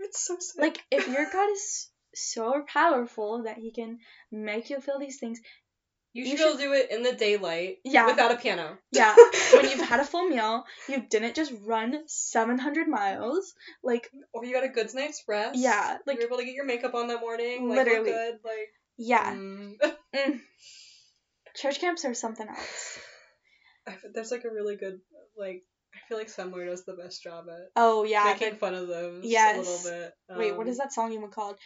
It's 0.00 0.24
so 0.24 0.36
sick. 0.38 0.60
Like 0.60 0.78
if 0.90 1.06
your 1.08 1.26
God 1.32 1.50
is 1.52 1.88
so 2.14 2.62
powerful 2.66 3.44
that 3.44 3.56
he 3.58 3.70
can 3.72 3.98
make 4.30 4.70
you 4.70 4.80
feel 4.80 4.98
these 4.98 5.18
things, 5.18 5.40
you 6.12 6.24
you 6.24 6.36
should 6.36 6.58
do 6.58 6.72
it 6.74 6.90
in 6.90 7.02
the 7.02 7.12
daylight. 7.12 7.78
Yeah. 7.84 8.06
Without 8.06 8.32
a 8.32 8.36
piano. 8.36 8.76
yeah, 8.92 9.14
when 9.54 9.64
you've 9.70 9.80
had 9.80 10.00
a 10.00 10.04
full 10.04 10.28
meal, 10.28 10.64
you 10.88 11.02
didn't 11.08 11.34
just 11.34 11.52
run 11.64 12.02
700 12.06 12.86
miles, 12.88 13.54
like 13.82 14.10
or 14.34 14.44
you 14.44 14.52
got 14.52 14.64
a 14.64 14.68
good 14.68 14.92
night's 14.94 15.22
rest. 15.26 15.58
Yeah, 15.58 15.96
like 16.06 16.18
you're 16.18 16.26
able 16.26 16.36
to 16.38 16.44
get 16.44 16.54
your 16.54 16.66
makeup 16.66 16.94
on 16.94 17.08
that 17.08 17.20
morning. 17.20 17.68
Like 17.68 17.86
Literally. 17.86 18.10
good. 18.10 18.34
Like 18.44 18.68
yeah. 18.98 19.34
mm. 19.34 19.74
Mm. 20.14 20.40
Church 21.54 21.80
camps 21.80 22.04
are 22.04 22.12
something 22.14 22.46
else. 22.48 22.98
There's 24.14 24.30
like 24.30 24.44
a 24.44 24.50
really 24.50 24.76
good 24.76 25.00
like 25.36 25.62
I 25.94 25.98
feel 26.08 26.18
like 26.18 26.28
somewhere 26.28 26.66
does 26.66 26.84
the 26.84 26.94
best 26.94 27.22
job 27.22 27.46
at 27.50 27.68
Oh 27.76 28.04
yeah. 28.04 28.24
making 28.24 28.50
the- 28.50 28.56
fun 28.56 28.74
of 28.74 28.88
those 28.88 29.24
a 29.24 29.28
Yes. 29.28 29.58
little 29.58 29.82
bit. 30.00 30.12
wait, 30.38 30.56
what 30.56 30.66
Um, 30.66 30.74
that 30.76 30.92
song 30.92 31.12
even 31.12 31.30
called? 31.30 31.58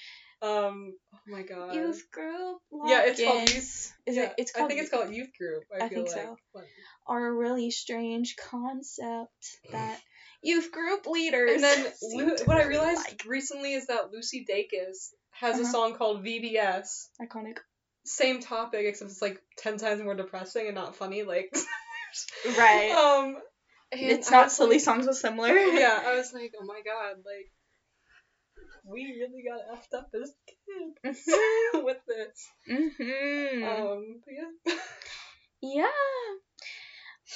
Um. 0.42 0.94
Oh 1.14 1.18
my 1.26 1.42
god. 1.42 1.74
Youth 1.74 2.10
group. 2.12 2.58
Yeah, 2.84 3.04
it's 3.06 3.22
called 3.22 3.48
youth. 3.48 3.92
Is 4.04 4.16
yeah, 4.16 4.22
it? 4.24 4.34
It's 4.38 4.52
called. 4.52 4.64
I 4.66 4.68
think 4.68 4.80
it's 4.82 4.90
called 4.90 5.10
youth 5.14 5.30
group. 5.38 5.64
I, 5.72 5.84
I 5.84 5.88
feel 5.88 6.04
think 6.04 6.16
like. 6.16 6.26
so. 6.26 6.36
But- 6.52 6.64
Are 7.06 7.26
a 7.26 7.32
really 7.32 7.70
strange 7.70 8.36
concept 8.36 9.58
that 9.72 9.98
youth 10.42 10.70
group 10.72 11.06
leaders. 11.06 11.52
And 11.52 11.64
then 11.64 11.92
Lu- 12.02 12.36
what 12.44 12.58
I 12.58 12.64
realized 12.66 12.98
like. 13.08 13.22
recently 13.26 13.72
is 13.74 13.86
that 13.86 14.10
Lucy 14.12 14.44
Dacus 14.48 15.14
has 15.30 15.58
a 15.58 15.62
Uh-huh. 15.62 15.72
song 15.72 15.94
called 15.96 16.22
VBS. 16.24 17.08
iconic. 17.22 17.58
Same 18.04 18.40
topic, 18.40 18.84
except 18.86 19.10
it's 19.10 19.22
like 19.22 19.40
ten 19.56 19.78
times 19.78 20.02
more 20.02 20.14
depressing 20.14 20.66
and 20.66 20.74
not 20.74 20.96
funny. 20.96 21.22
Like, 21.22 21.50
Right. 22.58 22.90
um, 22.92 23.36
it's 23.92 24.30
not 24.30 24.52
silly 24.52 24.76
like- 24.76 24.80
songs 24.80 25.06
with 25.06 25.16
similar. 25.16 25.52
yeah, 25.54 26.02
I 26.04 26.16
was 26.16 26.32
like, 26.32 26.52
oh 26.60 26.64
my 26.64 26.80
god, 26.84 27.16
like, 27.18 27.50
we 28.84 29.04
really 29.20 29.42
got 29.42 29.60
effed 29.76 29.98
up 29.98 30.10
as 30.14 30.32
kids 31.04 31.28
with 31.74 31.98
this. 32.06 32.48
hmm 32.66 33.64
Um, 33.64 34.20
yeah. 34.28 34.74
Yeah. 35.60 35.86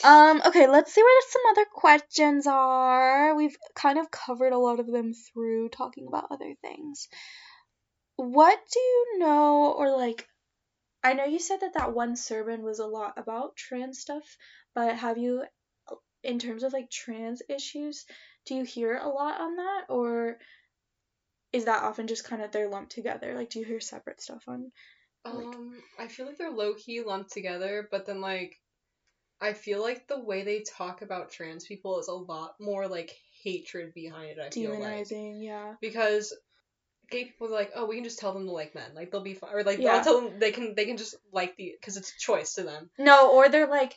Um, 0.04 0.40
okay, 0.46 0.68
let's 0.68 0.92
see 0.94 1.02
what 1.02 1.24
some 1.28 1.42
other 1.50 1.66
questions 1.72 2.46
are. 2.46 3.34
We've 3.34 3.56
kind 3.74 3.98
of 3.98 4.10
covered 4.10 4.52
a 4.52 4.58
lot 4.58 4.78
of 4.78 4.86
them 4.86 5.12
through 5.14 5.70
talking 5.70 6.06
about 6.06 6.28
other 6.30 6.54
things. 6.62 7.08
What 8.16 8.58
do 8.72 8.78
you 8.78 9.18
know, 9.18 9.72
or 9.76 9.90
like, 9.96 10.26
I 11.02 11.14
know 11.14 11.24
you 11.24 11.38
said 11.40 11.60
that 11.60 11.74
that 11.74 11.92
one 11.94 12.14
sermon 12.16 12.62
was 12.62 12.78
a 12.78 12.86
lot 12.86 13.14
about 13.16 13.56
trans 13.56 13.98
stuff, 13.98 14.36
but 14.74 14.94
have 14.96 15.18
you, 15.18 15.42
in 16.22 16.38
terms 16.38 16.62
of 16.62 16.72
like 16.72 16.90
trans 16.90 17.42
issues, 17.48 18.04
do 18.46 18.54
you 18.54 18.64
hear 18.64 18.96
a 18.96 19.08
lot 19.08 19.40
on 19.40 19.56
that, 19.56 19.84
or 19.88 20.38
is 21.52 21.64
that 21.64 21.82
often 21.82 22.06
just 22.06 22.24
kind 22.24 22.42
of 22.42 22.52
they're 22.52 22.68
lumped 22.68 22.92
together? 22.92 23.34
Like, 23.34 23.50
do 23.50 23.58
you 23.58 23.64
hear 23.64 23.80
separate 23.80 24.20
stuff 24.20 24.44
on? 24.46 24.70
Like- 25.24 25.34
Um, 25.34 25.82
I 25.98 26.08
feel 26.08 26.26
like 26.26 26.38
they're 26.38 26.50
low 26.50 26.74
key 26.74 27.02
lumped 27.02 27.32
together, 27.32 27.88
but 27.90 28.06
then 28.06 28.20
like, 28.20 28.58
I 29.40 29.52
feel 29.54 29.80
like 29.82 30.06
the 30.06 30.20
way 30.20 30.42
they 30.42 30.60
talk 30.62 31.02
about 31.02 31.30
trans 31.30 31.64
people 31.66 31.98
is 32.00 32.08
a 32.08 32.14
lot 32.14 32.54
more 32.60 32.86
like 32.88 33.14
hatred 33.42 33.92
behind 33.94 34.30
it. 34.30 34.38
I 34.38 34.50
feel 34.50 34.78
like 34.78 35.06
Demonizing, 35.06 35.42
yeah. 35.42 35.74
because 35.80 36.34
gay 37.10 37.24
people 37.24 37.48
are 37.48 37.50
like, 37.50 37.72
oh, 37.74 37.86
we 37.86 37.96
can 37.96 38.04
just 38.04 38.18
tell 38.18 38.32
them 38.32 38.46
to 38.46 38.52
like 38.52 38.74
men, 38.74 38.94
like 38.94 39.10
they'll 39.10 39.22
be 39.22 39.34
fine, 39.34 39.50
or 39.52 39.62
like 39.64 39.78
Yeah. 39.78 39.94
I'll 39.96 40.04
tell 40.04 40.20
them 40.20 40.38
they 40.38 40.52
can 40.52 40.74
they 40.74 40.84
can 40.86 40.96
just 40.96 41.16
like 41.32 41.56
the 41.56 41.74
because 41.78 41.96
it's 41.96 42.10
a 42.14 42.18
choice 42.18 42.54
to 42.54 42.62
them. 42.62 42.90
No, 42.98 43.32
or 43.32 43.48
they're 43.48 43.66
like, 43.66 43.96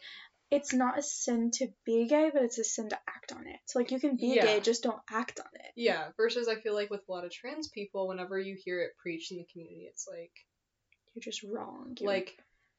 it's 0.56 0.74
not 0.74 0.98
a 0.98 1.02
sin 1.04 1.52
to 1.56 1.68
be 1.86 2.08
gay, 2.08 2.30
but 2.34 2.44
it's 2.44 2.58
a 2.60 2.64
sin 2.64 2.90
to 2.90 3.00
act 3.08 3.32
on 3.32 3.48
it. 3.48 3.60
So 3.66 3.80
like 3.80 3.92
you 3.92 4.00
can 4.00 4.16
be 4.16 4.28
Yeah. 4.36 4.46
gay, 4.46 4.60
just 4.60 4.84
don't 4.84 5.02
act 5.10 5.40
on 5.40 5.50
it. 5.54 5.72
Yeah. 5.76 6.10
Versus, 6.18 6.48
I 6.48 6.56
feel 6.56 6.74
like 6.74 6.90
with 6.90 7.02
a 7.08 7.12
lot 7.12 7.26
of 7.26 7.32
trans 7.32 7.68
people, 7.70 8.08
whenever 8.08 8.40
you 8.40 8.56
hear 8.56 8.82
it 8.82 8.92
preached 8.98 9.32
in 9.32 9.38
the 9.38 9.46
community, 9.52 9.86
it's 9.90 10.08
like 10.08 10.32
You're 11.14 11.22
just 11.24 11.44
wrong. 11.44 11.96
You're- 12.00 12.14
like 12.14 12.38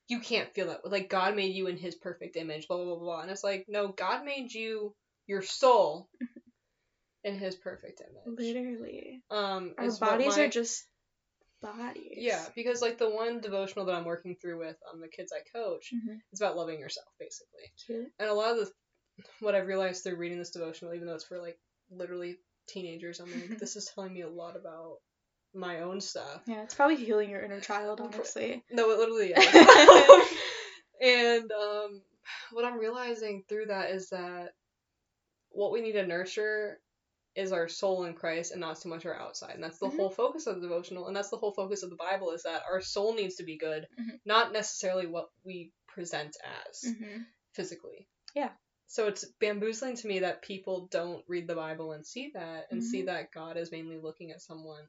you 0.08 0.20
can't 0.20 0.52
feel 0.54 0.66
that. 0.66 0.84
Like 0.90 1.08
God 1.08 1.34
made 1.36 1.54
you 1.54 1.66
in 1.68 1.76
His 1.78 1.94
perfect 1.94 2.36
image, 2.36 2.68
blah 2.68 2.76
blah 2.76 2.86
blah 2.86 2.98
blah. 2.98 3.20
And 3.22 3.30
it's 3.30 3.44
like, 3.44 3.64
no, 3.68 3.88
God 3.88 4.24
made 4.24 4.52
you 4.52 4.94
your 5.26 5.40
soul 5.42 6.10
in 7.24 7.38
His 7.38 7.54
perfect 7.54 8.00
image. 8.02 8.38
literally, 8.38 9.22
Um, 9.30 9.74
our 9.78 9.90
bodies 9.96 10.36
my- 10.36 10.44
are 10.44 10.48
just 10.48 10.84
bodies. 11.64 12.18
Yeah, 12.18 12.44
because 12.54 12.82
like 12.82 12.98
the 12.98 13.10
one 13.10 13.40
devotional 13.40 13.86
that 13.86 13.94
I'm 13.94 14.04
working 14.04 14.36
through 14.40 14.58
with 14.58 14.76
um 14.92 15.00
the 15.00 15.08
kids 15.08 15.32
I 15.32 15.40
coach, 15.56 15.92
Mhm. 15.94 16.20
it's 16.32 16.40
about 16.40 16.56
loving 16.56 16.78
yourself 16.80 17.08
basically. 17.18 17.72
Cute. 17.86 18.12
And 18.18 18.28
a 18.28 18.34
lot 18.34 18.52
of 18.52 18.58
the 18.58 18.70
what 19.40 19.54
I've 19.54 19.66
realized 19.66 20.02
through 20.04 20.16
reading 20.16 20.38
this 20.38 20.50
devotional, 20.50 20.94
even 20.94 21.06
though 21.06 21.14
it's 21.14 21.24
for 21.24 21.38
like 21.38 21.58
literally 21.90 22.38
teenagers, 22.66 23.20
I'm 23.20 23.30
like, 23.32 23.58
this 23.58 23.76
is 23.76 23.90
telling 23.94 24.12
me 24.12 24.22
a 24.22 24.28
lot 24.28 24.56
about 24.56 24.98
my 25.54 25.80
own 25.80 26.00
stuff. 26.00 26.42
Yeah, 26.46 26.62
it's 26.62 26.74
probably 26.74 26.96
healing 26.96 27.30
your 27.30 27.42
inner 27.42 27.60
child, 27.60 28.00
honestly. 28.00 28.64
No, 28.70 28.90
it 28.90 28.98
literally 28.98 29.32
is. 29.36 30.38
and 31.00 31.52
um, 31.52 32.02
what 32.52 32.64
I'm 32.64 32.78
realizing 32.78 33.44
through 33.48 33.66
that 33.66 33.90
is 33.90 34.08
that 34.10 34.52
what 35.50 35.72
we 35.72 35.80
need 35.80 35.92
to 35.92 36.06
nurture 36.06 36.80
is 37.34 37.52
our 37.52 37.68
soul 37.68 38.04
in 38.04 38.14
Christ 38.14 38.52
and 38.52 38.60
not 38.60 38.78
so 38.78 38.88
much 38.88 39.04
our 39.06 39.18
outside. 39.18 39.54
And 39.54 39.62
that's 39.62 39.78
the 39.78 39.88
Mhm. 39.88 39.96
whole 39.96 40.10
focus 40.10 40.46
of 40.46 40.56
the 40.56 40.62
devotional, 40.62 41.06
and 41.08 41.16
that's 41.16 41.30
the 41.30 41.36
whole 41.36 41.52
focus 41.52 41.82
of 41.82 41.90
the 41.90 41.96
Bible 41.96 42.30
is 42.32 42.42
that 42.44 42.62
our 42.70 42.80
soul 42.80 43.14
needs 43.14 43.36
to 43.36 43.44
be 43.44 43.56
good, 43.56 43.88
Mhm. 43.98 44.20
not 44.24 44.52
necessarily 44.52 45.06
what 45.06 45.30
we 45.44 45.72
present 45.88 46.36
as 46.68 46.82
hmm 46.82 47.22
physically. 47.52 48.08
Yeah. 48.34 48.52
So 48.86 49.06
it's 49.08 49.24
bamboozling 49.40 49.96
to 49.96 50.06
me 50.08 50.20
that 50.20 50.42
people 50.42 50.86
don't 50.88 51.24
read 51.28 51.46
the 51.46 51.54
Bible 51.54 51.92
and 51.92 52.06
see 52.06 52.30
that 52.34 52.70
and 52.70 52.82
see 52.82 53.02
Mhm. 53.02 53.06
that 53.06 53.30
God 53.32 53.56
is 53.56 53.70
mainly 53.72 53.98
looking 53.98 54.30
at 54.32 54.42
someone 54.42 54.86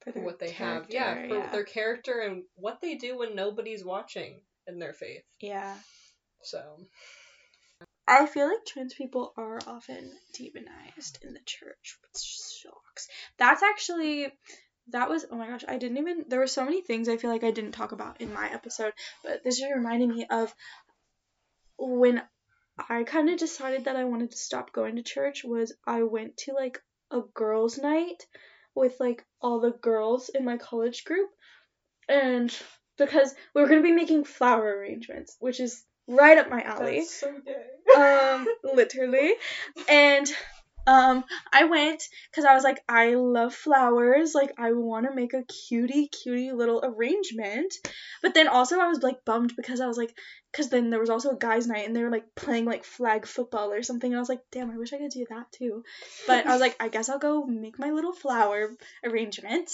For 0.00 0.12
for 0.12 0.20
what 0.20 0.38
they 0.38 0.50
have. 0.52 0.88
Yeah, 0.90 1.26
for 1.26 1.34
yeah. 1.34 1.50
their 1.52 1.64
character 1.64 2.20
and 2.20 2.44
what 2.54 2.80
they 2.80 2.94
do 2.96 3.18
when 3.18 3.34
nobody's 3.34 3.84
watching 3.84 4.46
in 4.66 4.78
their 4.78 4.94
faith. 4.94 5.24
Yeah. 5.40 5.78
So 6.42 6.86
I 8.10 8.26
feel 8.26 8.48
like 8.48 8.66
trans 8.66 8.92
people 8.92 9.32
are 9.36 9.60
often 9.68 10.10
demonized 10.34 11.20
in 11.22 11.32
the 11.32 11.40
church, 11.44 11.96
which 12.02 12.10
sucks. 12.14 13.08
That's 13.38 13.62
actually 13.62 14.32
that 14.88 15.08
was 15.08 15.24
oh 15.30 15.36
my 15.36 15.46
gosh, 15.46 15.64
I 15.68 15.78
didn't 15.78 15.98
even 15.98 16.24
there 16.26 16.40
were 16.40 16.48
so 16.48 16.64
many 16.64 16.82
things 16.82 17.08
I 17.08 17.18
feel 17.18 17.30
like 17.30 17.44
I 17.44 17.52
didn't 17.52 17.70
talk 17.70 17.92
about 17.92 18.20
in 18.20 18.32
my 18.32 18.52
episode, 18.52 18.94
but 19.22 19.44
this 19.44 19.58
is 19.58 19.64
reminding 19.72 20.08
me 20.10 20.26
of 20.28 20.52
when 21.78 22.20
I 22.88 23.04
kind 23.04 23.30
of 23.30 23.38
decided 23.38 23.84
that 23.84 23.94
I 23.94 24.04
wanted 24.04 24.32
to 24.32 24.36
stop 24.36 24.72
going 24.72 24.96
to 24.96 25.02
church 25.02 25.44
was 25.44 25.72
I 25.86 26.02
went 26.02 26.36
to 26.38 26.52
like 26.52 26.82
a 27.12 27.20
girls' 27.34 27.78
night 27.78 28.26
with 28.74 28.96
like 28.98 29.24
all 29.40 29.60
the 29.60 29.70
girls 29.70 30.30
in 30.30 30.44
my 30.44 30.56
college 30.56 31.04
group 31.04 31.30
and 32.08 32.52
because 32.98 33.32
we 33.54 33.62
were 33.62 33.68
going 33.68 33.82
to 33.82 33.88
be 33.88 33.94
making 33.94 34.24
flower 34.24 34.78
arrangements, 34.78 35.36
which 35.38 35.60
is 35.60 35.84
right 36.10 36.38
up 36.38 36.50
my 36.50 36.62
alley. 36.62 36.98
That's 37.00 37.20
so 37.20 37.32
um 37.96 38.46
literally. 38.64 39.34
And 39.88 40.30
um 40.90 41.24
i 41.52 41.64
went 41.64 42.02
because 42.30 42.44
i 42.44 42.54
was 42.54 42.64
like 42.64 42.80
i 42.88 43.14
love 43.14 43.54
flowers. 43.54 44.34
Like 44.34 44.52
i 44.58 44.72
want 44.72 45.06
to 45.06 45.14
make 45.14 45.34
a 45.34 45.44
cutie 45.44 46.08
cutie 46.08 46.52
little 46.52 46.80
arrangement. 46.82 47.72
But 48.22 48.34
then 48.34 48.48
also 48.48 48.78
i 48.80 48.88
was 48.88 49.02
like 49.02 49.24
bummed 49.24 49.52
because 49.56 49.80
i 49.80 49.86
was 49.86 49.96
like 49.96 50.12
because 50.50 50.68
then 50.68 50.90
there 50.90 50.98
was 50.98 51.10
also 51.10 51.30
a 51.30 51.38
guys 51.38 51.66
night 51.68 51.86
and 51.86 51.94
they 51.94 52.02
were 52.02 52.10
like 52.10 52.24
playing 52.34 52.64
like 52.64 52.84
flag 52.84 53.24
football 53.26 53.72
or 53.72 53.82
something. 53.82 54.10
And 54.10 54.18
i 54.18 54.20
was 54.20 54.28
like 54.28 54.40
damn 54.50 54.70
i 54.70 54.76
wish 54.78 54.92
i 54.92 54.98
could 54.98 55.10
do 55.10 55.26
that 55.30 55.46
too. 55.52 55.82
But 56.26 56.46
i 56.46 56.52
was 56.52 56.60
like 56.60 56.76
i 56.80 56.88
guess 56.88 57.08
i'll 57.08 57.18
go 57.18 57.44
make 57.46 57.78
my 57.78 57.90
little 57.90 58.12
flower 58.12 58.70
arrangement 59.04 59.70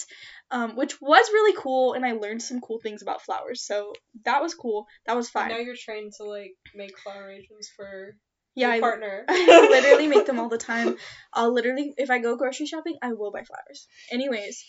um 0.51 0.75
which 0.75 1.01
was 1.01 1.29
really 1.33 1.55
cool 1.57 1.93
and 1.93 2.05
i 2.05 2.13
learned 2.13 2.41
some 2.41 2.61
cool 2.61 2.79
things 2.79 3.01
about 3.01 3.23
flowers. 3.23 3.61
So 3.61 3.93
that 4.25 4.41
was 4.41 4.53
cool. 4.53 4.85
That 5.05 5.15
was 5.15 5.29
fine 5.29 5.49
Now 5.49 5.57
you're 5.57 5.75
trained 5.75 6.13
to 6.17 6.23
like 6.25 6.55
make 6.75 6.97
flower 6.99 7.25
arrangements 7.25 7.69
for 7.75 8.15
yeah 8.57 8.67
your 8.67 8.75
I, 8.75 8.79
partner. 8.79 9.25
I 9.29 9.67
literally 9.69 10.07
make 10.07 10.25
them 10.25 10.39
all 10.39 10.49
the 10.49 10.57
time. 10.71 10.97
I'll 11.33 11.53
literally, 11.53 11.93
if 11.97 12.09
I 12.09 12.19
go 12.19 12.35
grocery 12.35 12.65
shopping, 12.65 12.97
I 13.01 13.13
will 13.13 13.31
buy 13.31 13.43
flowers. 13.43 13.87
Anyways, 14.11 14.65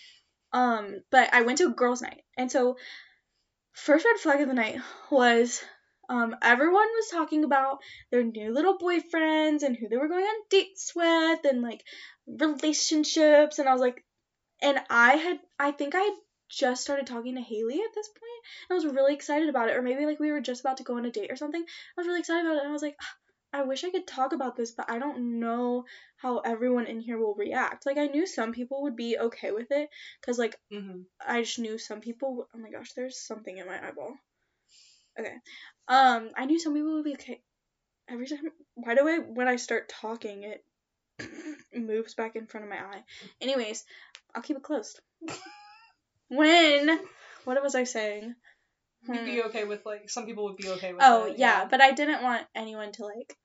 um, 0.53 1.01
but 1.11 1.33
I 1.33 1.43
went 1.43 1.59
to 1.59 1.67
a 1.67 1.71
girls' 1.71 2.03
night, 2.03 2.23
and 2.37 2.51
so 2.53 2.77
first 3.73 4.05
red 4.05 4.19
flag 4.19 4.41
of 4.41 4.49
the 4.49 4.55
night 4.55 4.81
was, 5.11 5.63
um, 6.09 6.37
everyone 6.43 6.87
was 6.97 7.09
talking 7.11 7.45
about 7.45 7.79
their 8.11 8.25
new 8.25 8.53
little 8.53 8.79
boyfriends 8.79 9.63
and 9.63 9.77
who 9.77 9.89
they 9.89 9.97
were 9.97 10.09
going 10.09 10.25
on 10.25 10.45
dates 10.51 10.93
with 10.95 11.41
and 11.45 11.63
like 11.63 11.83
relationships. 12.27 13.59
And 13.59 13.69
I 13.69 13.73
was 13.73 13.81
like, 13.81 14.05
and 14.63 14.79
I 14.91 15.17
had, 15.17 15.39
I 15.59 15.71
think 15.71 15.95
I 15.95 16.01
had 16.01 16.15
just 16.49 16.83
started 16.83 17.07
talking 17.07 17.35
to 17.35 17.43
Haley 17.43 17.75
at 17.75 17.95
this 17.95 18.09
point, 18.09 18.43
and 18.69 18.75
I 18.75 18.83
was 18.83 18.95
really 18.95 19.15
excited 19.15 19.49
about 19.49 19.69
it. 19.69 19.77
Or 19.77 19.83
maybe 19.83 20.07
like 20.07 20.19
we 20.19 20.33
were 20.33 20.41
just 20.41 20.61
about 20.61 20.79
to 20.79 20.83
go 20.83 20.97
on 20.97 21.05
a 21.05 21.11
date 21.11 21.31
or 21.31 21.37
something. 21.37 21.63
I 21.63 22.01
was 22.01 22.07
really 22.07 22.21
excited 22.21 22.47
about 22.47 22.57
it, 22.57 22.61
and 22.61 22.71
I 22.71 22.73
was 22.73 22.83
like, 22.83 22.97
"Ah, 23.01 23.15
I 23.53 23.63
wish 23.63 23.83
I 23.83 23.91
could 23.91 24.07
talk 24.07 24.33
about 24.33 24.57
this, 24.57 24.73
but 24.73 24.91
I 24.91 24.99
don't 24.99 25.41
know 25.41 25.85
how 26.17 26.39
everyone 26.39 26.87
in 26.87 27.01
here 27.01 27.19
will 27.19 27.35
react. 27.35 27.87
Like 27.87 27.97
I 27.97 28.07
knew 28.07 28.27
some 28.27 28.53
people 28.53 28.83
would 28.83 28.97
be 28.97 29.17
okay 29.19 29.53
with 29.53 29.69
it, 29.71 29.89
cause 30.23 30.39
like 30.39 30.57
hmm 30.71 31.03
I 31.27 31.43
just 31.43 31.59
knew 31.59 31.79
some 31.79 32.01
people. 32.01 32.49
Oh 32.55 32.59
my 32.59 32.71
gosh, 32.71 32.93
there's 32.93 33.19
something 33.19 33.57
in 33.57 33.67
my 33.67 33.79
eyeball. 33.87 34.15
Okay. 35.19 35.35
Um, 35.89 36.31
I 36.37 36.45
knew 36.45 36.59
some 36.59 36.75
people 36.75 36.95
would 36.95 37.05
be 37.05 37.15
okay. 37.15 37.41
Every 38.09 38.27
time, 38.27 38.41
why 38.75 38.95
do 38.95 39.09
I 39.09 39.19
when 39.19 39.49
I 39.49 39.57
start 39.57 39.89
talking 39.89 40.45
it 40.45 40.65
moves 41.75 42.15
back 42.15 42.37
in 42.37 42.47
front 42.47 42.65
of 42.65 42.71
my 42.71 42.79
eye? 42.79 43.03
Anyways, 43.41 43.85
I'll 44.35 44.43
keep 44.43 44.57
it 44.57 44.63
closed. 44.63 45.01
when 46.29 47.01
what 47.45 47.63
was 47.63 47.75
I 47.75 47.85
saying? 47.85 48.35
You'd 49.07 49.19
Hmm. 49.19 49.25
be 49.25 49.43
okay 49.45 49.65
with 49.65 49.87
like 49.87 50.11
some 50.11 50.27
people 50.27 50.45
would 50.45 50.57
be 50.57 50.69
okay 50.69 50.93
with 50.93 51.03
Oh 51.05 51.27
it. 51.27 51.39
yeah, 51.39 51.67
but 51.71 51.81
I 51.81 51.93
didn't 51.93 52.23
want 52.23 52.47
anyone 52.55 52.93
to 52.93 53.05
like. 53.05 53.37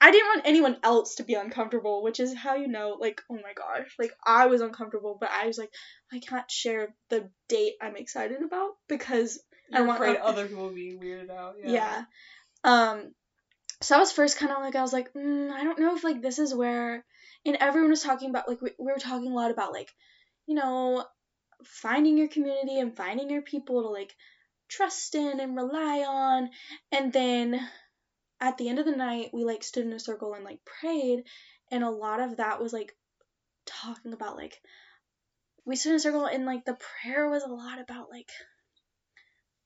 I 0.00 0.10
didn't 0.10 0.26
want 0.28 0.46
anyone 0.46 0.76
else 0.82 1.14
to 1.16 1.22
be 1.22 1.34
uncomfortable, 1.34 2.02
which 2.02 2.18
is 2.18 2.34
how 2.34 2.56
you 2.56 2.66
know, 2.66 2.96
like, 3.00 3.22
oh 3.30 3.34
my 3.34 3.52
gosh, 3.54 3.94
like 4.00 4.12
I 4.26 4.46
was 4.46 4.60
uncomfortable, 4.60 5.16
but 5.18 5.30
I 5.30 5.46
was 5.46 5.58
like, 5.58 5.70
I 6.12 6.18
can't 6.18 6.50
share 6.50 6.92
the 7.08 7.30
date 7.48 7.74
I'm 7.80 7.96
excited 7.96 8.42
about 8.42 8.72
because 8.88 9.40
I 9.72 9.78
You're 9.78 9.86
want 9.86 9.98
afraid 9.98 10.16
other 10.16 10.46
people 10.48 10.64
would 10.64 10.74
be 10.74 10.98
weirded 11.00 11.30
out. 11.30 11.54
Yeah. 11.62 11.70
yeah. 11.70 12.04
Um, 12.64 13.14
so 13.80 13.96
I 13.96 14.00
was 14.00 14.10
first 14.12 14.38
kind 14.38 14.50
of 14.52 14.58
like, 14.58 14.74
I 14.74 14.82
was 14.82 14.92
like, 14.92 15.12
mm, 15.14 15.50
I 15.52 15.62
don't 15.62 15.78
know 15.78 15.94
if 15.94 16.02
like 16.04 16.20
this 16.20 16.40
is 16.40 16.52
where, 16.52 17.04
and 17.46 17.56
everyone 17.60 17.90
was 17.90 18.02
talking 18.02 18.30
about 18.30 18.48
like 18.48 18.60
we, 18.60 18.70
we 18.78 18.92
were 18.92 18.98
talking 18.98 19.30
a 19.30 19.34
lot 19.34 19.52
about 19.52 19.72
like, 19.72 19.90
you 20.46 20.56
know, 20.56 21.04
finding 21.64 22.18
your 22.18 22.28
community 22.28 22.80
and 22.80 22.96
finding 22.96 23.30
your 23.30 23.42
people 23.42 23.82
to 23.82 23.88
like 23.88 24.12
trust 24.76 25.14
in 25.14 25.40
and 25.40 25.56
rely 25.56 26.04
on, 26.08 26.50
and 26.90 27.12
then 27.12 27.60
at 28.40 28.58
the 28.58 28.68
end 28.68 28.78
of 28.78 28.86
the 28.86 28.96
night 28.96 29.30
we 29.32 29.44
like 29.44 29.62
stood 29.62 29.86
in 29.86 29.92
a 29.92 30.00
circle 30.00 30.34
and 30.34 30.44
like 30.44 30.60
prayed, 30.64 31.24
and 31.70 31.84
a 31.84 31.90
lot 31.90 32.20
of 32.20 32.36
that 32.36 32.60
was 32.60 32.72
like 32.72 32.96
talking 33.66 34.12
about 34.12 34.36
like 34.36 34.60
we 35.64 35.76
stood 35.76 35.90
in 35.90 35.96
a 35.96 36.00
circle 36.00 36.26
and 36.26 36.44
like 36.44 36.64
the 36.64 36.76
prayer 37.02 37.30
was 37.30 37.42
a 37.42 37.48
lot 37.48 37.80
about 37.80 38.10
like 38.10 38.30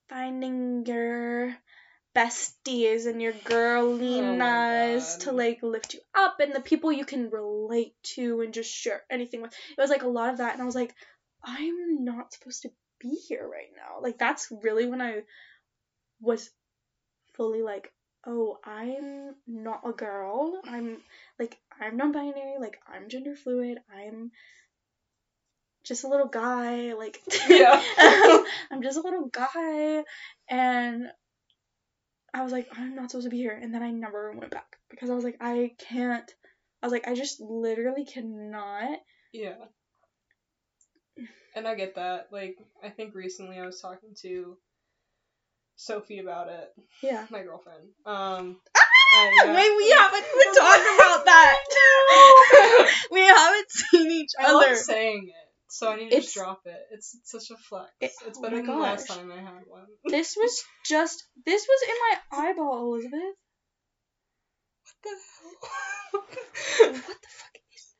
finding 0.09 0.85
your 0.85 1.55
besties 2.15 3.05
and 3.05 3.21
your 3.21 3.33
girliness 3.33 5.15
oh 5.15 5.17
God. 5.17 5.19
to 5.21 5.31
like 5.31 5.61
lift 5.61 5.93
you 5.93 5.99
up 6.15 6.39
and 6.39 6.53
the 6.53 6.61
people 6.61 6.91
you 6.91 7.05
can 7.05 7.29
relate 7.29 7.93
to 8.01 8.41
and 8.41 8.53
just 8.53 8.73
share 8.73 9.03
anything 9.09 9.41
with. 9.41 9.53
It 9.77 9.81
was 9.81 9.89
like 9.89 10.03
a 10.03 10.07
lot 10.07 10.29
of 10.29 10.37
that 10.37 10.53
and 10.53 10.61
I 10.61 10.65
was 10.65 10.75
like, 10.75 10.93
I'm 11.43 12.03
not 12.03 12.33
supposed 12.33 12.63
to 12.63 12.71
be 12.99 13.09
here 13.27 13.47
right 13.47 13.69
now. 13.75 14.01
Like 14.01 14.17
that's 14.17 14.51
really 14.63 14.87
when 14.87 15.01
I 15.01 15.21
was 16.19 16.49
fully 17.35 17.61
like, 17.61 17.91
oh, 18.25 18.57
I'm 18.63 19.35
not 19.47 19.81
a 19.87 19.91
girl. 19.91 20.59
I'm 20.65 20.97
like 21.39 21.57
I'm 21.79 21.97
non-binary, 21.97 22.57
like 22.59 22.79
I'm 22.87 23.09
gender 23.09 23.35
fluid. 23.35 23.79
I'm 23.95 24.31
just 25.83 26.03
a 26.03 26.07
little 26.07 26.27
guy, 26.27 26.93
like 26.93 27.21
Yeah. 27.49 27.81
I'm 28.71 28.81
just 28.81 28.97
a 28.97 29.01
little 29.01 29.27
guy 29.27 30.03
and 30.49 31.07
I 32.33 32.43
was 32.43 32.51
like, 32.51 32.67
I'm 32.77 32.95
not 32.95 33.09
supposed 33.09 33.25
to 33.25 33.31
be 33.31 33.37
here 33.37 33.57
and 33.59 33.73
then 33.73 33.83
I 33.83 33.91
never 33.91 34.31
went 34.33 34.51
back 34.51 34.77
because 34.89 35.09
I 35.09 35.15
was 35.15 35.23
like, 35.23 35.37
I 35.39 35.71
can't 35.77 36.29
I 36.81 36.85
was 36.85 36.93
like, 36.93 37.07
I 37.07 37.15
just 37.15 37.39
literally 37.39 38.05
cannot 38.05 38.99
Yeah. 39.31 39.55
And 41.57 41.67
I 41.67 41.73
get 41.75 41.95
that. 41.95 42.27
Like, 42.31 42.57
I 42.83 42.89
think 42.89 43.15
recently 43.15 43.57
I 43.59 43.65
was 43.65 43.81
talking 43.81 44.13
to 44.21 44.57
Sophie 45.75 46.19
about 46.19 46.49
it, 46.49 46.69
Yeah. 47.01 47.25
my 47.31 47.41
girlfriend. 47.41 47.89
Um, 48.05 48.59
Ah! 48.75 48.79
uh, 48.79 49.31
yeah. 49.45 49.55
Wait, 49.55 49.75
we 49.77 49.89
haven't 49.89 50.23
even 50.23 50.53
talked 50.53 50.87
about 50.97 51.25
that. 51.25 51.57
we 53.11 53.21
haven't 53.21 53.71
seen 53.71 54.11
each 54.11 54.31
I 54.39 54.43
other. 54.53 54.67
love 54.69 54.77
saying 54.77 55.27
it, 55.29 55.49
so 55.67 55.91
I 55.91 55.95
need 55.95 56.09
to 56.09 56.15
It's- 56.17 56.23
just 56.25 56.35
drop 56.35 56.61
it. 56.65 56.79
It's, 56.91 57.15
it's 57.15 57.31
such 57.31 57.49
a 57.51 57.57
flex. 57.59 57.91
It- 58.01 58.11
it's 58.27 58.37
oh 58.37 58.41
better 58.41 58.57
my 58.57 58.61
than 58.61 58.75
the 58.75 58.81
last 58.81 59.07
time 59.07 59.31
I 59.31 59.37
had 59.41 59.63
one. 59.67 59.85
This 60.05 60.35
was 60.35 60.63
just 60.85 61.23
this 61.45 61.67
was 61.67 61.81
in 61.89 61.95
my 62.39 62.49
eyeball, 62.49 62.93
Elizabeth. 62.93 63.35
What 64.83 64.97
the 65.03 65.09
hell? 65.09 66.21
What 66.91 67.21
the 67.21 67.27
fuck 67.39 67.57
is 67.75 67.95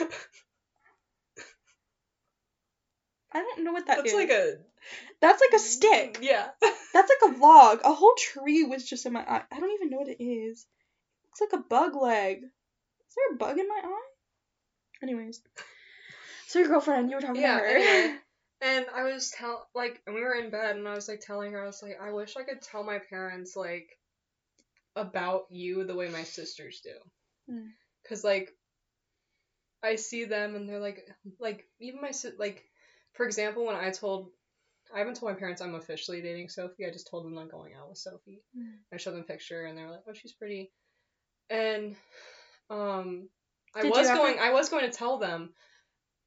I 3.32 3.40
don't 3.40 3.64
know 3.64 3.72
what 3.72 3.86
that 3.86 3.98
That's 3.98 4.08
is. 4.08 4.14
like 4.14 4.30
a 4.30 4.54
That's 5.20 5.40
like 5.40 5.52
a 5.54 5.58
stick. 5.58 6.18
Yeah. 6.22 6.48
That's 6.94 7.10
like 7.22 7.32
a 7.32 7.38
log. 7.38 7.80
A 7.84 7.92
whole 7.92 8.14
tree 8.16 8.64
was 8.64 8.88
just 8.88 9.06
in 9.06 9.12
my 9.12 9.20
eye. 9.20 9.42
I 9.52 9.60
don't 9.60 9.72
even 9.72 9.90
know 9.90 9.98
what 9.98 10.08
it 10.08 10.22
is. 10.22 10.66
Looks 11.26 11.52
like 11.52 11.60
a 11.60 11.64
bug 11.68 11.94
leg. 11.94 12.38
Is 12.38 13.14
there 13.16 13.34
a 13.34 13.38
bug 13.38 13.58
in 13.58 13.68
my 13.68 13.80
eye? 13.84 14.08
Anyways. 15.02 15.40
So 16.48 16.60
your 16.60 16.68
girlfriend, 16.68 17.10
you 17.10 17.16
were 17.16 17.20
talking 17.20 17.42
Yeah, 17.42 17.56
to 17.58 17.60
her. 17.60 17.66
anyway. 17.66 18.16
And 18.60 18.86
I 18.92 19.04
was 19.04 19.30
tell 19.30 19.68
like 19.72 20.02
and 20.04 20.16
we 20.16 20.20
were 20.20 20.34
in 20.34 20.50
bed 20.50 20.74
and 20.74 20.88
I 20.88 20.94
was 20.94 21.06
like 21.06 21.20
telling 21.20 21.52
her 21.52 21.62
I 21.62 21.66
was 21.66 21.80
like 21.80 21.96
I 22.02 22.10
wish 22.10 22.36
I 22.36 22.42
could 22.42 22.60
tell 22.60 22.82
my 22.82 22.98
parents 22.98 23.54
like 23.54 23.88
about 24.96 25.44
you 25.50 25.84
the 25.84 25.94
way 25.94 26.08
my 26.08 26.24
sisters 26.24 26.80
do. 26.82 27.54
Mm. 27.54 27.68
Cuz 28.08 28.24
like 28.24 28.50
I 29.82 29.96
see 29.96 30.24
them 30.24 30.56
and 30.56 30.68
they're 30.68 30.80
like 30.80 31.06
like 31.38 31.66
even 31.80 32.00
my 32.00 32.12
like 32.38 32.64
for 33.12 33.26
example 33.26 33.66
when 33.66 33.76
I 33.76 33.90
told 33.90 34.30
I 34.94 34.98
haven't 34.98 35.16
told 35.16 35.32
my 35.32 35.38
parents 35.38 35.60
I'm 35.60 35.74
officially 35.74 36.22
dating 36.22 36.48
Sophie. 36.48 36.86
I 36.86 36.90
just 36.90 37.08
told 37.08 37.24
them 37.24 37.36
I'm 37.36 37.48
going 37.48 37.74
out 37.74 37.88
with 37.88 37.98
Sophie. 37.98 38.42
Mm. 38.56 38.76
I 38.92 38.96
showed 38.96 39.12
them 39.12 39.20
a 39.20 39.24
picture 39.24 39.66
and 39.66 39.76
they 39.76 39.82
were 39.82 39.90
like, 39.90 40.04
"Oh, 40.08 40.14
she's 40.14 40.32
pretty." 40.32 40.70
And 41.50 41.96
um 42.70 43.28
I 43.74 43.82
Did 43.82 43.90
was 43.90 44.08
going 44.08 44.38
I 44.38 44.52
was 44.52 44.68
going 44.70 44.90
to 44.90 44.96
tell 44.96 45.18
them, 45.18 45.50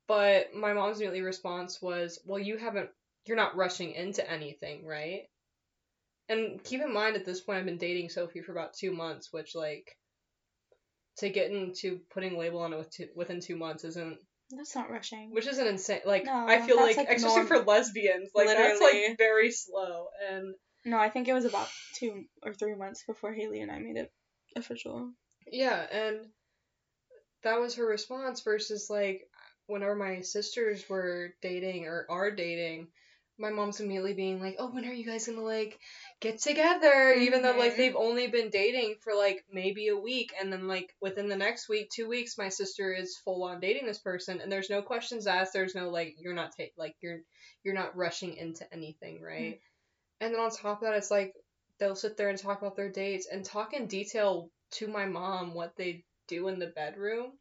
but 0.07 0.53
my 0.53 0.73
mom's 0.73 0.97
immediately 0.97 1.21
response 1.21 1.81
was, 1.81 2.19
"Well, 2.25 2.39
you 2.39 2.57
haven't 2.57 2.89
you're 3.25 3.37
not 3.37 3.55
rushing 3.55 3.93
into 3.93 4.29
anything, 4.29 4.85
right?" 4.85 5.23
And 6.29 6.63
keep 6.63 6.81
in 6.81 6.93
mind 6.93 7.15
at 7.15 7.25
this 7.25 7.41
point 7.41 7.59
I've 7.59 7.65
been 7.65 7.77
dating 7.77 8.09
Sophie 8.09 8.41
for 8.41 8.51
about 8.51 8.73
2 8.75 8.91
months, 8.93 9.33
which 9.33 9.55
like 9.55 9.97
to 11.21 11.29
get 11.29 11.49
into 11.51 11.99
putting 12.13 12.37
label 12.37 12.59
on 12.59 12.73
it 12.73 12.77
with 12.77 12.91
two, 12.91 13.07
within 13.15 13.39
2 13.39 13.55
months 13.55 13.83
isn't 13.85 14.17
That's 14.51 14.75
not 14.75 14.89
rushing. 14.91 15.31
which 15.31 15.47
isn't 15.47 15.65
insane. 15.65 16.01
Like 16.05 16.25
No, 16.25 16.45
I 16.47 16.59
feel 16.61 16.75
like, 16.75 16.97
like, 16.97 17.09
especially 17.09 17.35
norm- 17.37 17.47
for 17.47 17.59
lesbians, 17.59 18.31
like 18.35 18.47
that's 18.47 18.81
like 18.81 19.17
very 19.17 19.51
slow 19.51 20.07
and 20.29 20.53
No, 20.83 20.97
I 20.97 21.09
think 21.09 21.27
it 21.27 21.33
was 21.33 21.45
about 21.45 21.69
two 21.95 22.25
or 22.43 22.53
three 22.53 22.75
months 22.75 23.03
before 23.07 23.31
Haley 23.33 23.61
and 23.61 23.71
I 23.71 23.79
made 23.79 23.97
it 23.97 24.11
official. 24.55 25.11
Yeah, 25.47 25.79
and 25.91 26.27
that 27.43 27.59
was 27.59 27.75
her 27.75 27.85
response 27.85 28.41
versus 28.41 28.87
like 28.89 29.21
whenever 29.67 29.95
my 29.95 30.21
sisters 30.21 30.87
were 30.89 31.33
dating 31.41 31.85
or 31.85 32.05
are 32.09 32.31
dating, 32.31 32.87
my 33.41 33.49
mom's 33.49 33.81
immediately 33.81 34.13
being 34.13 34.41
like, 34.41 34.55
"Oh, 34.59 34.69
when 34.71 34.85
are 34.85 34.93
you 34.93 35.05
guys 35.05 35.27
gonna 35.27 35.41
like 35.43 35.79
get 36.21 36.39
together?" 36.39 37.13
Even 37.13 37.41
though 37.41 37.57
like 37.57 37.73
Mhm. 37.73 37.77
they've 37.77 37.95
only 37.95 38.27
been 38.27 38.49
dating 38.51 38.97
for 39.01 39.15
like 39.15 39.45
maybe 39.51 39.89
a 39.89 39.97
week, 39.97 40.33
and 40.39 40.53
then 40.53 40.67
like 40.67 40.95
within 41.01 41.27
the 41.29 41.35
next 41.37 41.67
week, 41.69 41.89
two 41.89 42.07
weeks, 42.07 42.37
my 42.37 42.49
sister 42.49 42.93
is 42.93 43.17
full 43.17 43.43
on 43.43 43.59
dating 43.59 43.87
this 43.87 43.99
person, 43.99 44.41
and 44.41 44.51
there's 44.51 44.69
no 44.69 44.81
questions 44.81 45.27
asked. 45.27 45.53
There's 45.53 45.75
no 45.75 45.89
like 45.89 46.15
you're 46.19 46.33
not 46.35 46.53
ta- 46.57 46.75
like 46.77 46.95
you're 47.01 47.21
you're 47.63 47.75
not 47.75 47.95
rushing 47.97 48.37
into 48.37 48.71
anything, 48.73 49.21
right? 49.21 49.59
And 50.21 50.33
then 50.33 50.41
on 50.41 50.51
top 50.51 50.81
of 50.81 50.87
that, 50.87 50.97
it's 50.97 51.11
like 51.11 51.35
they'll 51.79 51.95
sit 51.95 52.17
there 52.17 52.29
and 52.29 52.39
talk 52.39 52.61
about 52.61 52.75
their 52.77 52.91
dates 52.91 53.27
and 53.27 53.43
talk 53.43 53.73
in 53.73 53.87
detail 53.87 54.49
to 54.71 54.87
my 54.87 55.05
mom 55.05 55.53
what 55.53 55.75
they 55.75 56.05
do 56.27 56.47
in 56.47 56.59
the 56.59 56.67
bedroom. 56.67 57.33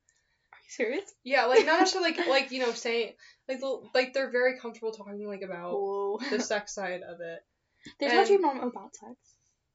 Serious? 0.71 1.13
Yeah, 1.25 1.47
like 1.47 1.67
not 1.67 1.81
necessarily 1.81 2.13
like 2.13 2.27
like 2.27 2.51
you 2.53 2.61
know 2.61 2.73
saying 2.73 3.13
like 3.49 3.61
like 3.95 4.13
they're 4.15 4.31
very 4.31 4.59
comfortable 4.59 4.93
talking 4.93 5.27
like 5.27 5.43
about 5.43 5.73
Whoa. 5.73 6.19
the 6.31 6.41
sex 6.41 6.75
side 6.75 7.03
of 7.03 7.21
it. 7.21 7.41
They 7.99 8.09
told 8.09 8.29
your 8.29 8.41
mom 8.41 8.61
about 8.61 8.95
sex. 8.95 9.15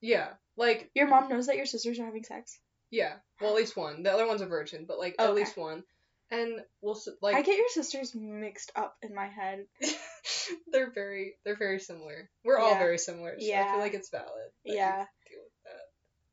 Yeah, 0.02 0.30
like 0.58 0.90
Your 0.94 1.08
mom 1.08 1.28
knows 1.30 1.48
that 1.48 1.58
your 1.58 1.66
sisters 1.66 2.00
are 2.00 2.06
having 2.06 2.24
sex. 2.24 2.60
yeah. 2.92 3.14
Well, 3.42 3.50
at 3.52 3.56
least 3.58 3.76
one. 3.76 4.04
The 4.04 4.12
other 4.14 4.28
one's 4.28 4.42
a 4.42 4.46
virgin, 4.46 4.86
but 4.88 5.00
like 5.00 5.16
at 5.20 5.34
least 5.36 5.58
one. 5.58 5.84
And 6.32 6.62
we'll 6.82 7.00
like 7.22 7.36
I 7.36 7.42
get 7.42 7.58
your 7.58 7.70
sisters 7.70 8.16
mixed 8.16 8.72
up 8.76 8.96
in 9.02 9.14
my 9.14 9.28
head. 9.28 9.66
they're 10.72 10.92
very 10.92 11.36
they're 11.44 11.56
very 11.58 11.80
similar. 11.80 12.30
We're 12.44 12.58
all 12.58 12.72
Yeah. 12.72 12.80
very 12.80 12.98
similar. 12.98 13.36
So 13.40 13.46
I 13.54 13.64
feel 13.72 13.80
like 13.80 13.94
it's 13.94 14.10
valid. 14.10 14.50
Yeah. 14.64 15.06
deal 15.30 15.40
with 15.44 15.64
that. 15.66 15.86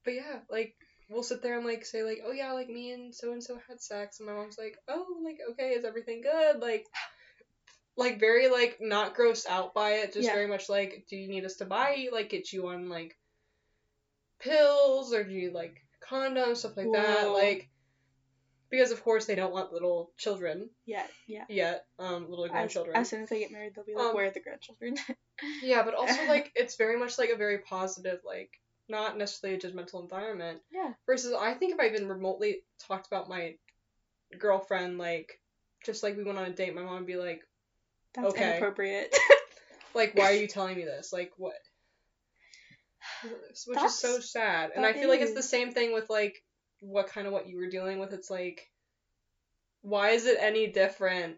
But 0.04 0.14
yeah, 0.14 0.38
like 0.50 0.74
we'll 1.12 1.22
sit 1.22 1.42
there 1.42 1.56
and 1.56 1.66
like 1.66 1.84
say 1.84 2.02
like, 2.02 2.20
oh 2.26 2.32
yeah, 2.32 2.52
like 2.52 2.68
me 2.68 2.92
and 2.92 3.14
so 3.14 3.32
and 3.32 3.42
so 3.42 3.58
had 3.68 3.80
sex, 3.80 4.18
and 4.20 4.28
my 4.28 4.34
mom's 4.34 4.58
like, 4.58 4.76
oh, 4.88 5.06
like 5.24 5.38
okay, 5.52 5.70
is 5.70 5.84
everything 5.84 6.22
good? 6.22 6.60
Like, 6.60 6.86
like 7.96 8.20
very 8.20 8.48
like 8.48 8.78
not 8.80 9.14
grossed 9.16 9.46
out 9.46 9.74
by 9.74 9.94
it, 9.94 10.12
just 10.12 10.28
Yeah. 10.28 10.34
very 10.34 10.48
much 10.48 10.68
like, 10.68 11.04
do 11.08 11.16
you 11.16 11.28
need 11.28 11.44
us 11.44 11.56
to 11.56 11.64
buy 11.64 11.94
you 11.94 12.12
like 12.12 12.30
get 12.30 12.52
you 12.52 12.68
on 12.68 12.88
like 12.88 13.16
pills 14.40 15.12
or 15.14 15.22
do 15.24 15.30
you 15.30 15.52
like 15.52 15.76
condoms 16.10 16.58
stuff 16.58 16.76
like 16.76 16.90
that 16.92 17.30
like 17.30 17.68
because 18.70 18.90
of 18.90 19.02
course 19.04 19.26
they 19.26 19.36
don't 19.36 19.52
want 19.52 19.72
little 19.72 20.10
children 20.16 20.68
Yeah, 20.84 21.06
yeah. 21.28 21.44
yet 21.48 21.86
um 21.98 22.28
little 22.28 22.46
As, 22.46 22.50
grandchildren 22.50 22.96
as 22.96 23.08
soon 23.08 23.22
as 23.22 23.28
they 23.28 23.38
get 23.38 23.52
married, 23.52 23.72
they'll 23.74 23.84
be 23.84 23.94
like, 23.94 24.06
Um, 24.06 24.14
"Where 24.14 24.26
are 24.26 24.30
the 24.30 24.40
grandchildren?" 24.40 24.96
yeah 25.62 25.82
but 25.84 25.94
also 25.94 26.24
like 26.28 26.50
it's 26.56 26.76
very 26.76 26.98
much 26.98 27.18
like 27.18 27.30
a 27.30 27.36
very 27.36 27.58
positive 27.58 28.18
like 28.24 28.50
not 28.89 29.16
necessarily 29.16 29.59
a 29.59 29.61
judgmental 29.61 30.03
environment 30.03 30.61
yeah. 30.70 30.93
versus 31.07 31.35
I 31.39 31.55
think 31.55 31.74
if 31.74 31.80
I 31.80 31.87
even 31.87 32.09
remotely 32.09 32.62
talked 32.87 33.07
about 33.07 33.28
my 33.28 33.55
girlfriend 34.39 34.99
like 34.99 35.41
just 35.85 36.03
like 36.03 36.16
we 36.16 36.24
went 36.24 36.39
on 36.39 36.45
a 36.47 36.51
date 36.51 36.74
my 36.74 36.83
mom 36.83 36.97
would 36.97 37.07
be 37.07 37.16
like 37.16 37.43
That's 38.14 38.28
Okay. 38.28 38.51
inappropriate. 38.51 39.14
like 39.95 40.14
why 40.14 40.33
are 40.33 40.37
you 40.37 40.47
telling 40.47 40.76
me 40.76 40.85
this 40.85 41.12
like 41.12 41.33
what 41.37 41.55
which 43.66 43.83
is 43.83 43.99
so 43.99 44.18
sad 44.20 44.70
and 44.74 44.85
i 44.87 44.93
feel 44.93 45.09
like 45.09 45.20
it's 45.20 45.35
the 45.35 45.43
same 45.43 45.72
thing 45.72 45.93
with 45.93 46.09
like 46.11 46.43
what 46.80 47.09
kind 47.09 47.26
of 47.26 47.33
what 47.33 47.47
you 47.49 47.57
were 47.57 47.68
dealing 47.68 47.99
with 47.99 48.12
it's 48.12 48.30
like 48.30 48.68
why 49.83 50.11
is 50.11 50.26
it 50.26 50.39
any 50.41 50.68
different 50.68 51.37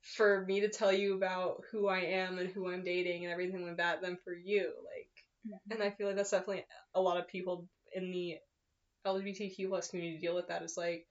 for 0.00 0.44
me 0.46 0.60
to 0.60 0.68
tell 0.68 0.92
you 0.92 1.14
about 1.14 1.62
who 1.70 1.86
i 1.86 2.00
am 2.00 2.38
and 2.38 2.50
who 2.50 2.70
i'm 2.70 2.82
dating 2.82 3.24
and 3.24 3.32
everything 3.32 3.66
like 3.66 3.76
that 3.76 4.02
than 4.02 4.16
for 4.24 4.34
you 4.34 4.72
like 4.84 4.93
and 5.70 5.82
i 5.82 5.90
feel 5.90 6.06
like 6.06 6.16
that's 6.16 6.30
definitely 6.30 6.64
a 6.94 7.00
lot 7.00 7.18
of 7.18 7.28
people 7.28 7.66
in 7.94 8.10
the 8.10 8.36
lgbtq 9.06 9.68
plus 9.68 9.88
community 9.88 10.18
deal 10.18 10.34
with 10.34 10.48
that 10.48 10.62
is 10.62 10.76
like 10.76 11.06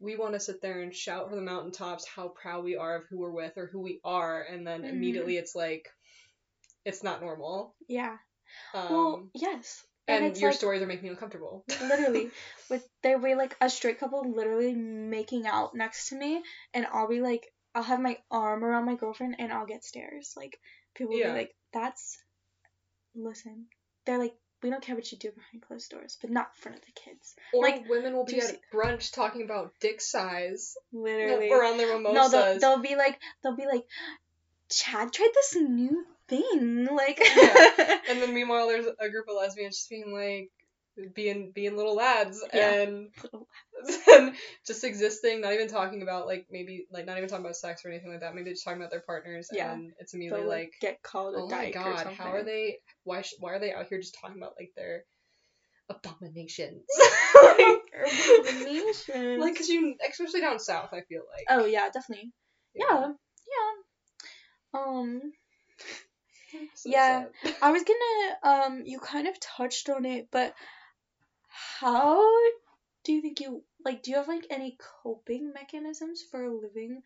we 0.00 0.16
want 0.16 0.34
to 0.34 0.40
sit 0.40 0.62
there 0.62 0.80
and 0.80 0.94
shout 0.94 1.28
from 1.28 1.36
the 1.38 1.44
mountaintops 1.44 2.06
how 2.06 2.28
proud 2.28 2.64
we 2.64 2.76
are 2.76 2.96
of 2.96 3.04
who 3.10 3.18
we're 3.18 3.30
with 3.32 3.52
or 3.56 3.66
who 3.66 3.80
we 3.80 4.00
are 4.04 4.42
and 4.42 4.66
then 4.66 4.82
Mhm. 4.82 4.90
immediately 4.90 5.36
it's 5.36 5.54
like 5.54 5.88
it's 6.84 7.02
not 7.02 7.20
normal 7.20 7.74
yeah. 7.88 8.16
um, 8.74 8.90
Well, 8.90 9.22
yes. 9.34 9.84
And, 10.06 10.24
and 10.26 10.36
your 10.38 10.50
like, 10.50 10.58
stories 10.58 10.80
are 10.82 10.86
making 10.86 11.04
me 11.04 11.10
uncomfortable 11.10 11.64
literally 11.82 12.30
with 12.70 12.86
there 13.02 13.18
be 13.18 13.34
like 13.34 13.56
a 13.60 13.68
straight 13.68 13.98
couple 14.00 14.30
literally 14.30 14.74
making 14.74 15.46
out 15.46 15.74
next 15.74 16.08
to 16.08 16.16
me 16.16 16.42
and 16.72 16.86
I'll 16.86 17.08
be 17.08 17.20
like 17.20 17.52
I'll 17.74 17.82
have 17.82 18.00
my 18.00 18.16
arm 18.30 18.64
around 18.64 18.86
my 18.86 18.94
girlfriend 18.94 19.36
and 19.38 19.52
I'll 19.52 19.66
get 19.66 19.84
stares. 19.84 20.32
Like 20.36 20.58
people 20.94 21.12
will 21.12 21.20
Yeah. 21.20 21.32
be 21.32 21.38
like, 21.38 21.54
That's 21.72 22.18
listen. 23.18 23.66
They're 24.06 24.18
like, 24.18 24.34
We 24.62 24.70
don't 24.70 24.82
care 24.82 24.94
what 24.94 25.10
you 25.12 25.18
do 25.18 25.30
behind 25.30 25.62
closed 25.66 25.90
doors, 25.90 26.16
but 26.20 26.30
not 26.30 26.50
in 26.56 26.62
front 26.62 26.78
of 26.78 26.84
the 26.84 26.92
kids. 26.92 27.34
or 27.52 27.62
like, 27.62 27.88
women 27.88 28.14
will 28.14 28.24
be 28.24 28.40
at 28.40 28.58
brunch 28.72 29.12
talking 29.12 29.42
about 29.42 29.72
dick 29.80 30.00
size 30.00 30.74
Literally. 30.92 31.50
or 31.50 31.64
on 31.64 31.76
their 31.76 31.88
no, 31.88 31.98
mimosas 31.98 32.32
they'll, 32.32 32.58
they'll 32.60 32.82
be 32.82 32.96
like 32.96 33.18
they'll 33.42 33.56
be 33.56 33.66
like 33.66 33.84
Chad 34.70 35.12
tried 35.12 35.30
this 35.34 35.56
new 35.56 36.04
thing. 36.28 36.88
Like 36.94 37.20
Yeah. 37.36 37.98
and 38.10 38.20
then 38.22 38.34
meanwhile 38.34 38.68
there's 38.68 38.86
a 38.86 39.08
group 39.08 39.26
of 39.28 39.36
lesbians 39.36 39.76
just 39.76 39.90
being 39.90 40.12
like 40.12 40.50
being 41.14 41.52
being 41.54 41.76
little 41.76 41.94
lads 41.94 42.44
Yeah. 42.52 42.72
and 42.72 43.08
and 44.12 44.34
just 44.66 44.84
existing, 44.84 45.40
not 45.40 45.52
even 45.52 45.68
talking 45.68 46.02
about 46.02 46.26
like 46.26 46.46
maybe 46.50 46.86
like 46.90 47.06
not 47.06 47.16
even 47.16 47.28
talking 47.28 47.44
about 47.44 47.56
sex 47.56 47.84
or 47.84 47.90
anything 47.90 48.10
like 48.10 48.20
that. 48.20 48.34
Maybe 48.34 48.50
just 48.50 48.64
talking 48.64 48.80
about 48.80 48.90
their 48.90 49.00
partners. 49.00 49.48
Yeah. 49.52 49.72
and 49.72 49.92
it's 49.98 50.12
they'll 50.12 50.20
immediately 50.22 50.48
like, 50.48 50.58
like, 50.58 50.72
get 50.80 51.02
called 51.02 51.34
a 51.34 51.38
oh 51.38 51.48
my 51.48 51.70
god, 51.70 52.06
how 52.06 52.32
are 52.32 52.44
they? 52.44 52.78
Why 53.04 53.22
sh- 53.22 53.34
why 53.38 53.54
are 53.54 53.58
they 53.58 53.72
out 53.72 53.86
here 53.88 53.98
just 53.98 54.16
talking 54.20 54.36
about 54.38 54.54
like 54.58 54.72
their 54.76 55.04
abominations? 55.88 56.84
like, 57.42 57.58
Abominations. 58.48 59.40
like, 59.40 59.56
cause 59.56 59.68
you 59.68 59.94
especially 60.08 60.40
down 60.40 60.58
south, 60.58 60.90
I 60.92 61.02
feel 61.02 61.22
like. 61.34 61.46
Oh 61.48 61.66
yeah, 61.66 61.88
definitely. 61.92 62.32
Yeah, 62.74 63.08
yeah. 64.74 64.80
Um, 64.80 65.32
So 66.74 66.90
Yeah. 66.90 67.24
sad. 67.24 67.54
I 67.62 67.72
was 67.72 67.84
gonna 67.84 68.64
um, 68.66 68.82
you 68.84 68.98
kind 68.98 69.28
of 69.28 69.38
touched 69.40 69.88
on 69.88 70.04
it, 70.04 70.28
but 70.30 70.54
how 71.80 72.22
do 73.04 73.12
you 73.12 73.22
think 73.22 73.40
you 73.40 73.62
like? 73.84 74.02
Do 74.02 74.10
you 74.10 74.16
have 74.16 74.28
like 74.28 74.46
any 74.50 74.76
coping 75.02 75.52
mechanisms 75.52 76.22
for 76.30 76.48
living 76.50 77.02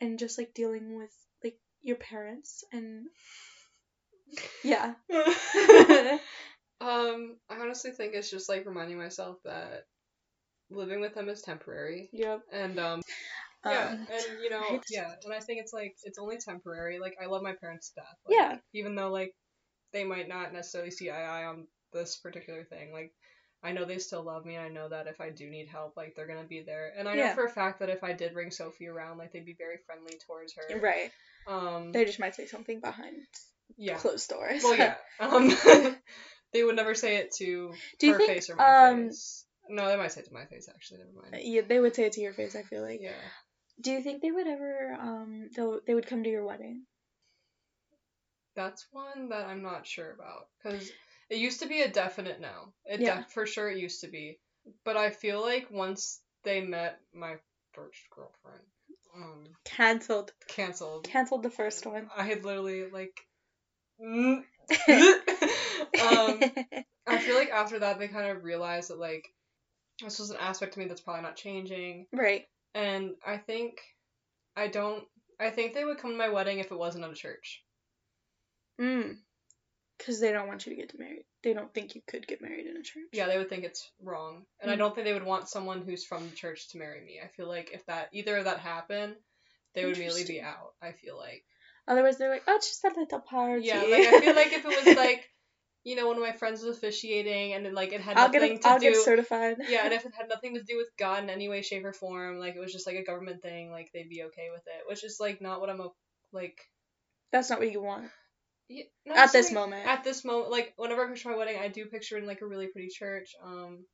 and 0.00 0.18
just 0.18 0.38
like 0.38 0.54
dealing 0.54 0.96
with 0.96 1.12
like 1.44 1.58
your 1.82 1.96
parents 1.96 2.64
and 2.72 3.06
yeah. 4.64 4.94
um, 6.80 7.36
I 7.50 7.56
honestly 7.60 7.90
think 7.92 8.14
it's 8.14 8.30
just 8.30 8.48
like 8.48 8.66
reminding 8.66 8.98
myself 8.98 9.38
that 9.44 9.86
living 10.70 11.00
with 11.00 11.14
them 11.14 11.28
is 11.28 11.42
temporary. 11.42 12.08
yep. 12.12 12.40
And 12.52 12.78
um 12.78 13.02
yeah, 13.64 13.88
Um, 13.90 14.06
and 14.10 14.42
you 14.42 14.50
know, 14.50 14.60
right. 14.60 14.82
yeah, 14.90 15.12
and 15.24 15.32
I 15.32 15.38
think 15.38 15.60
it's 15.60 15.72
like 15.72 15.94
it's 16.04 16.18
only 16.18 16.38
temporary. 16.38 16.98
Like 16.98 17.14
I 17.22 17.26
love 17.26 17.42
my 17.42 17.54
parents 17.60 17.90
to 17.90 17.94
death. 17.96 18.16
Like, 18.26 18.36
Yeah. 18.36 18.56
Even 18.74 18.94
though 18.96 19.10
like 19.10 19.34
they 19.92 20.04
might 20.04 20.28
not 20.28 20.52
necessarily 20.52 20.90
see 20.90 21.10
eye 21.10 21.42
eye 21.42 21.44
on 21.44 21.66
this 21.92 22.16
particular 22.16 22.64
thing, 22.64 22.92
like 22.92 23.12
I 23.64 23.72
know 23.72 23.84
they 23.84 23.98
still 23.98 24.24
love 24.24 24.44
me. 24.44 24.58
I 24.58 24.68
know 24.68 24.88
that 24.88 25.06
if 25.06 25.20
I 25.20 25.30
do 25.30 25.48
need 25.48 25.68
help, 25.68 25.96
like 25.96 26.14
they're 26.16 26.26
gonna 26.26 26.44
be 26.44 26.62
there. 26.62 26.92
And 26.96 27.08
I 27.08 27.14
know 27.14 27.34
for 27.34 27.44
a 27.44 27.50
fact 27.50 27.78
that 27.80 27.90
if 27.90 28.02
I 28.02 28.12
did 28.12 28.34
bring 28.34 28.50
Sophie 28.50 28.88
around, 28.88 29.18
like 29.18 29.32
they'd 29.32 29.46
be 29.46 29.56
very 29.56 29.76
friendly 29.86 30.18
towards 30.26 30.54
her. 30.54 30.80
Right. 30.80 31.10
Um. 31.46 31.92
They 31.92 32.04
just 32.04 32.18
might 32.18 32.34
say 32.34 32.46
something 32.46 32.80
behind 32.80 33.16
yeah. 33.76 33.96
closed 33.96 34.28
doors. 34.28 34.62
Well, 34.62 34.76
yeah. 34.76 34.94
Um. 35.20 35.54
they 36.52 36.64
would 36.64 36.76
never 36.76 36.94
say 36.94 37.16
it 37.16 37.32
to 37.38 37.72
Do 37.98 38.12
her 38.12 38.18
think, 38.18 38.30
face 38.30 38.50
or 38.50 38.56
my 38.56 38.88
um, 38.88 39.08
face. 39.08 39.44
No, 39.68 39.86
they 39.88 39.96
might 39.96 40.12
say 40.12 40.20
it 40.20 40.26
to 40.26 40.34
my 40.34 40.44
face. 40.46 40.68
Actually, 40.68 41.00
never 41.00 41.30
mind. 41.30 41.44
yeah, 41.44 41.62
they 41.66 41.78
would 41.78 41.94
say 41.94 42.04
it 42.04 42.12
to 42.12 42.20
your 42.20 42.32
face. 42.32 42.56
I 42.56 42.62
feel 42.62 42.82
like. 42.82 43.00
Yeah. 43.00 43.12
Do 43.80 43.92
you 43.92 44.02
think 44.02 44.22
they 44.22 44.30
would 44.30 44.46
ever 44.46 44.96
um 45.00 45.48
they 45.56 45.62
they 45.86 45.94
would 45.94 46.06
come 46.06 46.24
to 46.24 46.30
your 46.30 46.44
wedding? 46.44 46.84
That's 48.54 48.86
one 48.92 49.30
that 49.30 49.46
I'm 49.46 49.62
not 49.62 49.86
sure 49.86 50.12
about 50.12 50.48
because 50.62 50.90
it 51.32 51.38
used 51.38 51.60
to 51.60 51.66
be 51.66 51.80
a 51.80 51.88
definite 51.88 52.40
no. 52.40 52.74
It 52.84 53.00
Yeah. 53.00 53.20
def- 53.22 53.32
for 53.32 53.46
sure 53.46 53.70
it 53.70 53.78
used 53.78 54.02
to 54.02 54.08
be, 54.08 54.38
but 54.84 54.98
I 54.98 55.10
feel 55.10 55.40
like 55.40 55.70
once 55.70 56.20
they 56.44 56.60
met 56.60 57.00
my 57.14 57.36
first 57.72 57.98
girlfriend, 58.10 58.62
um, 59.14 59.44
Cancelled. 59.64 60.32
canceled. 60.48 61.04
Canceled 61.04 61.42
the 61.42 61.50
first 61.50 61.86
one. 61.86 62.10
I 62.14 62.24
had 62.24 62.44
literally 62.44 62.90
like. 62.90 63.18
um, 64.00 64.44
I 67.06 67.18
feel 67.18 67.34
like 67.36 67.50
after 67.50 67.78
that 67.80 67.98
they 67.98 68.08
kind 68.08 68.30
of 68.30 68.44
realized 68.44 68.90
that 68.90 68.98
like 68.98 69.24
this 70.02 70.18
was 70.18 70.30
an 70.30 70.36
aspect 70.40 70.74
of 70.74 70.78
me 70.78 70.86
that's 70.86 71.00
probably 71.00 71.22
not 71.22 71.36
changing, 71.36 72.06
right. 72.12 72.46
and 72.74 73.12
I 73.26 73.38
think 73.38 73.80
I 74.56 74.68
don't. 74.68 75.04
I 75.40 75.50
think 75.50 75.72
they 75.74 75.84
would 75.84 75.98
come 75.98 76.10
to 76.12 76.16
my 76.16 76.28
wedding 76.28 76.58
if 76.58 76.70
it 76.72 76.78
wasn't 76.78 77.04
at 77.04 77.10
a 77.10 77.14
church. 77.14 77.64
Mm. 78.80 79.16
Because 80.02 80.18
they 80.18 80.32
don't 80.32 80.48
want 80.48 80.66
you 80.66 80.74
to 80.74 80.80
get 80.80 80.98
married. 80.98 81.22
They 81.44 81.52
don't 81.52 81.72
think 81.72 81.94
you 81.94 82.02
could 82.08 82.26
get 82.26 82.42
married 82.42 82.66
in 82.66 82.76
a 82.76 82.82
church. 82.82 83.06
Yeah, 83.12 83.28
they 83.28 83.38
would 83.38 83.48
think 83.48 83.62
it's 83.62 83.88
wrong. 84.02 84.44
And 84.60 84.68
I 84.68 84.74
Mm. 84.74 84.78
don't 84.78 84.94
think 84.96 85.04
they 85.04 85.12
would 85.12 85.22
want 85.22 85.48
someone 85.48 85.80
who's 85.82 86.04
from 86.04 86.28
the 86.28 86.34
church 86.34 86.70
to 86.70 86.78
marry 86.78 87.00
me. 87.00 87.20
I 87.22 87.28
feel 87.28 87.46
like 87.46 87.70
if 87.72 87.86
that 87.86 88.08
either 88.12 88.36
of 88.38 88.46
that 88.46 88.58
happened, 88.58 89.14
they 89.74 89.84
would 89.84 89.94
immediately 89.94 90.24
be 90.24 90.40
out. 90.40 90.74
I 90.82 90.90
feel 90.90 91.16
like. 91.16 91.44
Otherwise, 91.86 92.18
they're 92.18 92.30
like, 92.30 92.42
oh, 92.48 92.56
it's 92.56 92.68
just 92.68 92.84
a 92.84 92.98
little 92.98 93.20
party. 93.20 93.64
Yeah, 93.64 93.82
like 93.90 94.06
I 94.06 94.20
feel 94.20 94.34
like 94.34 94.52
if 94.52 94.64
it 94.64 94.84
was 94.84 94.96
like, 94.96 95.30
you 95.84 95.94
know, 95.94 96.08
one 96.08 96.16
of 96.16 96.22
my 96.22 96.32
friends 96.32 96.64
was 96.64 96.76
officiating 96.76 97.52
and 97.54 97.64
then 97.64 97.74
like 97.74 97.92
it 97.92 98.00
had 98.00 98.16
I'll 98.16 98.26
nothing 98.26 98.54
get 98.54 98.62
to 98.62 98.68
I'll 98.68 98.80
do 98.80 98.86
get 98.86 98.96
certified. 98.96 99.58
Yeah, 99.68 99.84
and 99.84 99.92
if 99.92 100.04
it 100.04 100.14
had 100.16 100.28
nothing 100.28 100.54
to 100.54 100.64
do 100.64 100.76
with 100.76 100.88
God 100.98 101.22
in 101.22 101.30
any 101.30 101.48
way, 101.48 101.62
shape, 101.62 101.84
or 101.84 101.92
form, 101.92 102.40
like 102.40 102.56
it 102.56 102.60
was 102.60 102.72
just 102.72 102.88
like 102.88 102.96
a 102.96 103.04
government 103.04 103.40
thing, 103.40 103.70
like 103.70 103.90
they'd 103.94 104.08
be 104.08 104.24
okay 104.24 104.48
with 104.52 104.62
it. 104.66 104.82
Which 104.88 105.04
is 105.04 105.18
like 105.20 105.40
not 105.40 105.60
what 105.60 105.70
I'm 105.70 105.80
like 106.32 106.58
that's 107.30 107.50
not 107.50 107.60
what 107.60 107.70
you 107.70 107.80
want 107.80 108.10
not 109.06 109.18
at 109.18 109.32
this 109.32 109.52
moment. 109.52 109.86
at 109.86 110.04
this 110.04 110.24
moment, 110.24 110.50
like 110.50 110.72
whenever 110.76 111.04
I 111.04 111.08
picture 111.08 111.30
my 111.30 111.36
wedding, 111.36 111.58
I 111.60 111.68
do 111.68 111.86
picture 111.86 112.18
in 112.18 112.26
like 112.26 112.40
a 112.42 112.46
really 112.46 112.66
pretty 112.66 112.88
church. 112.88 113.34
Um, 113.44 113.84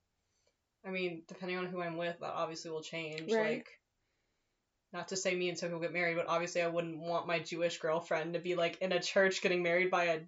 I 0.86 0.90
mean, 0.90 1.22
depending 1.28 1.58
on 1.58 1.66
who 1.66 1.82
I'm 1.82 1.96
with, 1.96 2.16
that 2.20 2.32
obviously 2.34 2.70
will 2.70 2.82
change. 2.82 3.32
Right. 3.32 3.58
Like, 3.58 3.68
not 4.92 5.08
to 5.08 5.16
say 5.16 5.34
me 5.34 5.48
and 5.48 5.58
Sophie 5.58 5.74
will 5.74 5.80
get 5.80 5.92
married, 5.92 6.16
but 6.16 6.28
obviously 6.28 6.62
I 6.62 6.68
wouldn't 6.68 6.98
want 6.98 7.26
my 7.26 7.40
Jewish 7.40 7.78
girlfriend 7.78 8.34
to 8.34 8.40
be 8.40 8.54
like 8.54 8.78
in 8.80 8.92
a 8.92 9.00
church 9.00 9.42
getting 9.42 9.62
married 9.62 9.90
by 9.90 10.04
a 10.04 10.20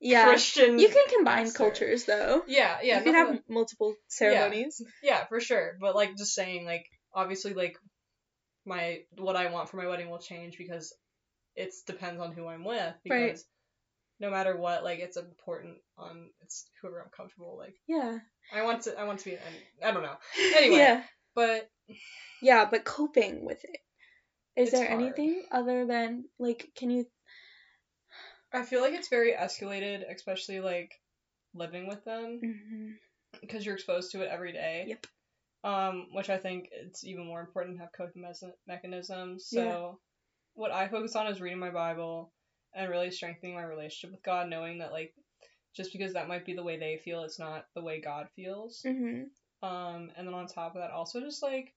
yeah. 0.00 0.24
Christian. 0.24 0.78
You 0.78 0.88
can 0.88 1.06
combine 1.08 1.44
pastor. 1.44 1.58
cultures 1.58 2.04
though. 2.04 2.42
Yeah, 2.48 2.78
yeah. 2.82 2.98
you 2.98 3.04
can 3.04 3.14
have 3.14 3.38
multiple 3.48 3.94
ceremonies. 4.08 4.82
Yeah, 5.02 5.26
for 5.26 5.40
sure. 5.40 5.76
But 5.80 5.94
like 5.94 6.16
just 6.16 6.34
saying, 6.34 6.64
like 6.64 6.86
obviously, 7.14 7.54
like 7.54 7.76
my 8.66 9.00
what 9.16 9.36
I 9.36 9.50
want 9.50 9.68
for 9.68 9.76
my 9.76 9.86
wedding 9.86 10.10
will 10.10 10.18
change 10.18 10.58
because 10.58 10.92
it 11.54 11.72
depends 11.86 12.20
on 12.20 12.32
who 12.32 12.46
I'm 12.48 12.64
with. 12.64 12.94
Because 13.04 13.20
Right. 13.20 13.38
No 14.20 14.30
matter 14.30 14.56
what, 14.56 14.84
like 14.84 14.98
it's 15.00 15.16
important 15.16 15.78
on 15.98 16.28
it's 16.42 16.68
whoever 16.80 17.00
I'm 17.00 17.10
comfortable. 17.10 17.56
Like 17.58 17.74
Yeah. 17.88 18.18
I 18.54 18.62
want 18.62 18.82
to, 18.82 18.98
I 18.98 19.04
want 19.04 19.20
to 19.20 19.24
be. 19.24 19.36
I, 19.36 19.88
I 19.88 19.92
don't 19.92 20.02
know. 20.02 20.16
Anyway. 20.56 20.76
Yeah. 20.76 21.02
But 21.34 21.68
Yeah, 22.42 22.68
but 22.70 22.84
coping 22.84 23.44
with 23.44 23.64
it. 23.64 23.80
Is 24.56 24.72
there 24.72 24.86
hard. 24.86 25.00
anything 25.00 25.44
other 25.50 25.86
than 25.86 26.24
like 26.38 26.68
can 26.76 26.90
you 26.90 27.06
I 28.52 28.62
feel 28.64 28.80
like 28.80 28.94
it's 28.94 29.08
very 29.08 29.32
escalated, 29.32 30.02
especially 30.12 30.60
like 30.60 30.92
living 31.54 31.86
with 31.86 32.04
them 32.04 32.40
because 33.40 33.64
you're 33.64 33.76
exposed 33.76 34.10
to 34.12 34.22
it 34.22 34.28
every 34.30 34.52
day. 34.52 34.86
Yep. 34.88 35.06
Um, 35.62 36.06
which 36.12 36.30
I 36.30 36.38
think 36.38 36.68
it's 36.72 37.04
even 37.04 37.26
more 37.26 37.40
important 37.40 37.76
to 37.76 37.82
have 37.82 37.92
coping 37.96 38.24
mechanisms. 38.66 39.46
So, 39.48 40.00
what 40.54 40.72
I 40.72 40.88
focus 40.88 41.14
on 41.14 41.26
is 41.26 41.40
reading 41.40 41.58
my 41.58 41.70
Bible 41.70 42.32
and 42.74 42.90
really 42.90 43.10
strengthening 43.10 43.54
my 43.54 43.62
relationship 43.62 44.12
with 44.12 44.22
God, 44.22 44.48
knowing 44.48 44.78
that 44.78 44.92
like 44.92 45.14
just 45.74 45.92
because 45.92 46.12
that 46.14 46.28
might 46.28 46.44
be 46.44 46.54
the 46.54 46.62
way 46.62 46.78
they 46.78 46.96
feel, 46.96 47.22
it's 47.22 47.38
not 47.38 47.66
the 47.74 47.82
way 47.82 48.00
God 48.00 48.28
feels. 48.34 48.82
Mhm. 48.84 49.26
Um, 49.62 50.10
and 50.16 50.26
then 50.26 50.34
on 50.34 50.46
top 50.46 50.74
of 50.74 50.80
that, 50.80 50.90
also 50.90 51.20
just 51.20 51.42
like 51.42 51.74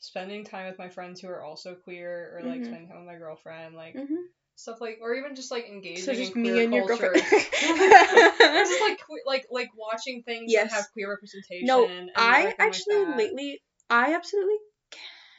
spending 0.00 0.44
time 0.44 0.66
with 0.66 0.78
my 0.78 0.88
friends 0.88 1.20
who 1.20 1.28
are 1.28 1.42
also 1.42 1.74
queer, 1.74 2.36
or 2.36 2.42
like 2.42 2.60
Mhm. 2.60 2.66
spending 2.66 2.88
time 2.88 2.98
with 2.98 3.06
my 3.06 3.16
girlfriend, 3.16 3.74
like 3.76 3.94
Mhm. 3.94 4.24
stuff 4.56 4.80
like, 4.80 4.98
or 5.00 5.14
even 5.14 5.34
just 5.34 5.50
like 5.50 5.66
engaging 5.66 6.04
So 6.04 6.14
just 6.14 6.34
in 6.36 6.42
me 6.42 6.58
and 6.64 6.72
your 6.74 6.86
culture. 6.86 7.12
girlfriend. 7.12 7.26
Or 8.40 8.64
just 8.64 8.80
like 8.80 8.98
que- 8.98 9.22
like 9.26 9.46
like 9.50 9.70
watching 9.76 10.22
things 10.22 10.50
Yes. 10.52 10.70
that 10.70 10.76
have 10.76 10.86
queer 10.92 11.10
representation. 11.10 11.66
no, 11.66 11.88
I 12.16 12.44
like 12.46 12.56
actually 12.58 13.04
lately, 13.16 13.60
I 13.88 14.14
absolutely 14.14 14.56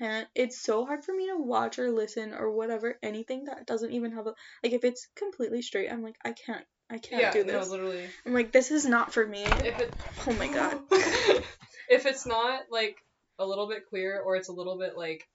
can't. 0.01 0.27
It's 0.35 0.59
so 0.61 0.85
hard 0.85 1.03
for 1.03 1.13
me 1.13 1.27
to 1.27 1.37
watch 1.37 1.79
or 1.79 1.91
listen 1.91 2.33
or 2.33 2.51
whatever 2.51 2.97
anything 3.03 3.45
that 3.45 3.67
doesn't 3.67 3.91
even 3.91 4.13
have 4.13 4.27
a 4.27 4.33
like. 4.63 4.73
If 4.73 4.83
it's 4.83 5.07
completely 5.15 5.61
straight, 5.61 5.91
I'm 5.91 6.03
like, 6.03 6.15
I 6.23 6.31
can't. 6.33 6.65
I 6.89 6.97
can't 6.97 7.21
yeah, 7.21 7.31
do 7.31 7.43
no, 7.45 7.59
this. 7.59 7.69
literally. 7.69 8.05
I'm 8.25 8.33
like, 8.33 8.51
this 8.51 8.71
is 8.71 8.85
not 8.85 9.13
for 9.13 9.25
me. 9.25 9.43
If 9.45 9.79
it 9.79 9.93
Oh 10.27 10.33
my 10.33 10.47
god. 10.47 10.77
if 11.89 12.05
it's 12.05 12.25
not 12.25 12.63
like 12.69 12.97
a 13.39 13.45
little 13.45 13.67
bit 13.69 13.87
queer 13.87 14.19
or 14.19 14.35
it's 14.35 14.49
a 14.49 14.53
little 14.53 14.77
bit 14.77 14.97
like 14.97 15.25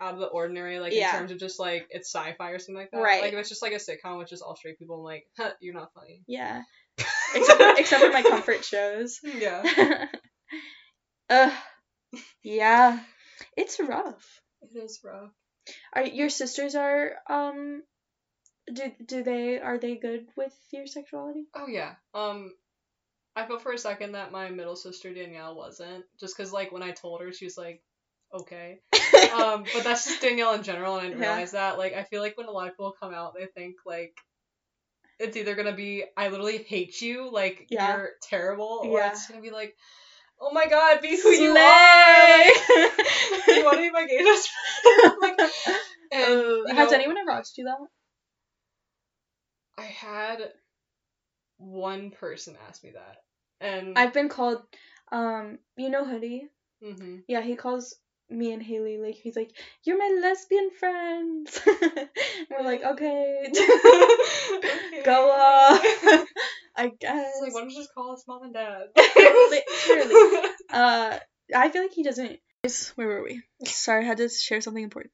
out 0.00 0.14
of 0.14 0.20
the 0.20 0.26
ordinary, 0.26 0.80
like 0.80 0.92
Yeah. 0.92 1.12
in 1.12 1.18
terms 1.20 1.30
of 1.30 1.38
just 1.38 1.58
like 1.58 1.86
it's 1.90 2.12
sci-fi 2.12 2.50
or 2.50 2.58
something 2.58 2.74
like 2.74 2.90
that. 2.90 3.00
Right. 3.00 3.22
Like 3.22 3.32
if 3.32 3.38
it's 3.38 3.48
just 3.48 3.62
like 3.62 3.72
a 3.72 3.76
sitcom 3.76 4.18
with 4.18 4.28
just 4.28 4.42
all 4.42 4.56
straight 4.56 4.78
people, 4.78 4.96
I'm 4.96 5.04
like, 5.04 5.24
huh, 5.38 5.52
you're 5.60 5.74
not 5.74 5.92
funny. 5.94 6.22
Yeah. 6.26 6.62
Except 7.34 7.58
for, 7.58 7.74
except 7.78 8.04
for 8.04 8.12
my 8.12 8.22
comfort 8.22 8.62
shows. 8.64 9.18
Yeah. 9.24 10.06
Ugh. 11.30 11.52
Yeah. 12.42 13.00
It's 13.56 13.78
rough. 13.80 14.40
It 14.62 14.76
is 14.76 15.00
rough. 15.04 15.30
Are 15.92 16.04
your 16.04 16.28
sisters 16.28 16.74
are 16.74 17.12
um 17.28 17.82
do 18.72 18.92
do 19.04 19.22
they 19.22 19.60
are 19.60 19.78
they 19.78 19.96
good 19.96 20.26
with 20.36 20.54
your 20.72 20.86
sexuality? 20.86 21.46
Oh 21.54 21.66
yeah. 21.66 21.94
Um, 22.14 22.52
I 23.34 23.46
felt 23.46 23.62
for 23.62 23.72
a 23.72 23.78
second 23.78 24.12
that 24.12 24.32
my 24.32 24.50
middle 24.50 24.76
sister 24.76 25.12
Danielle 25.12 25.56
wasn't, 25.56 26.04
just 26.20 26.36
because 26.36 26.52
like 26.52 26.72
when 26.72 26.82
I 26.82 26.90
told 26.92 27.20
her, 27.20 27.32
she 27.32 27.44
was 27.46 27.56
like, 27.56 27.82
okay. 28.32 28.80
um, 29.32 29.64
but 29.72 29.84
that's 29.84 30.04
just 30.04 30.20
Danielle 30.20 30.54
in 30.54 30.62
general, 30.62 30.96
and 30.96 31.02
I 31.06 31.08
didn't 31.08 31.20
Yeah. 31.22 31.30
realize 31.30 31.52
that. 31.52 31.78
Like, 31.78 31.94
I 31.94 32.04
feel 32.04 32.20
like 32.20 32.36
when 32.36 32.46
a 32.46 32.50
lot 32.50 32.68
of 32.68 32.74
people 32.74 32.94
come 33.00 33.14
out, 33.14 33.34
they 33.34 33.46
think 33.46 33.76
like 33.86 34.14
it's 35.18 35.36
either 35.36 35.54
gonna 35.54 35.74
be 35.74 36.04
I 36.16 36.28
literally 36.28 36.58
hate 36.58 37.00
you, 37.00 37.30
like 37.30 37.66
Yeah. 37.70 37.96
you're 37.96 38.10
terrible, 38.22 38.82
or 38.84 38.98
Yeah. 38.98 39.10
it's 39.10 39.26
gonna 39.26 39.40
be 39.40 39.50
like, 39.50 39.76
oh 40.42 40.50
my 40.52 40.66
god, 40.66 41.00
be 41.00 41.20
who 41.20 41.30
you 41.30 41.52
Slay! 41.52 41.60
are. 41.60 42.44
you 43.56 43.64
want 43.64 43.76
to 43.76 43.82
be 43.82 43.90
my 43.90 44.06
gay 44.06 44.22
best 44.24 44.50
friend? 44.50 45.12
like, 45.22 45.38
and, 46.12 46.22
Uh, 46.22 46.36
you 46.66 46.74
has 46.74 46.90
know, 46.90 46.96
anyone 46.96 47.16
ever 47.18 47.30
asked 47.30 47.56
you 47.58 47.64
that? 47.64 47.78
I 49.78 49.84
had 49.84 50.52
one 51.58 52.10
person 52.10 52.56
ask 52.68 52.82
me 52.84 52.90
that, 52.90 53.16
and 53.60 53.96
I've 53.96 54.12
been 54.12 54.28
called 54.28 54.62
um 55.10 55.58
you 55.76 55.90
know 55.90 56.04
Hoodie? 56.04 56.48
hmm 56.82 57.18
Yeah, 57.28 57.40
he 57.40 57.56
calls 57.56 57.94
me 58.30 58.52
and 58.52 58.62
Haley 58.62 58.98
like 58.98 59.14
he's 59.14 59.36
like, 59.36 59.52
You're 59.84 59.98
my 59.98 60.20
lesbian 60.22 60.70
friends 60.70 61.60
We're 62.50 62.62
like, 62.64 62.82
Okay 62.82 63.52
Go 65.04 65.30
off 65.30 66.26
I 66.76 66.88
guess 66.88 67.34
like, 67.40 67.54
why 67.54 67.60
don't 67.60 67.70
you 67.70 67.76
just 67.76 67.94
call 67.94 68.12
us 68.12 68.24
mom 68.26 68.42
and 68.44 68.54
dad? 68.54 68.88
Literally. 68.96 70.48
Uh, 70.72 71.18
I 71.54 71.68
feel 71.68 71.82
like 71.82 71.92
he 71.92 72.02
doesn't. 72.02 72.38
Where 72.94 73.06
were 73.06 73.22
we? 73.22 73.42
Sorry, 73.66 74.04
I 74.04 74.06
had 74.06 74.16
to 74.16 74.30
share 74.30 74.62
something 74.62 74.82
important. 74.82 75.12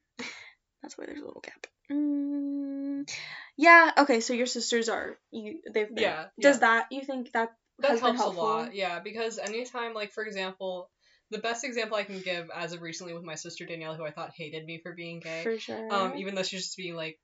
That's 0.81 0.97
why 0.97 1.05
there's 1.05 1.19
a 1.19 1.25
little 1.25 1.41
gap. 1.41 1.67
Mm, 1.91 3.09
yeah. 3.57 3.91
Okay. 3.97 4.21
So 4.21 4.33
your 4.33 4.45
sisters 4.45 4.87
are 4.87 5.17
you? 5.31 5.59
They've 5.73 5.93
been. 5.93 5.97
Yeah, 6.03 6.25
Does 6.39 6.57
yeah. 6.57 6.59
that 6.59 6.87
you 6.91 7.01
think 7.01 7.33
that 7.33 7.49
that 7.79 7.99
helps 7.99 8.21
a 8.21 8.27
lot, 8.27 8.73
yeah. 8.73 8.99
Because 8.99 9.37
anytime, 9.37 9.93
like 9.93 10.13
for 10.13 10.23
example, 10.23 10.89
the 11.31 11.39
best 11.39 11.63
example 11.63 11.97
I 11.97 12.03
can 12.03 12.21
give 12.21 12.49
as 12.55 12.73
of 12.73 12.81
recently 12.81 13.13
with 13.13 13.23
my 13.23 13.35
sister 13.35 13.65
Danielle, 13.65 13.95
who 13.95 14.05
I 14.05 14.11
thought 14.11 14.31
hated 14.35 14.65
me 14.65 14.79
for 14.81 14.93
being 14.93 15.19
gay, 15.19 15.43
For 15.43 15.59
sure. 15.59 15.93
um, 15.93 16.13
even 16.17 16.35
though 16.35 16.43
she's 16.43 16.63
just 16.63 16.77
being 16.77 16.95
like, 16.95 17.19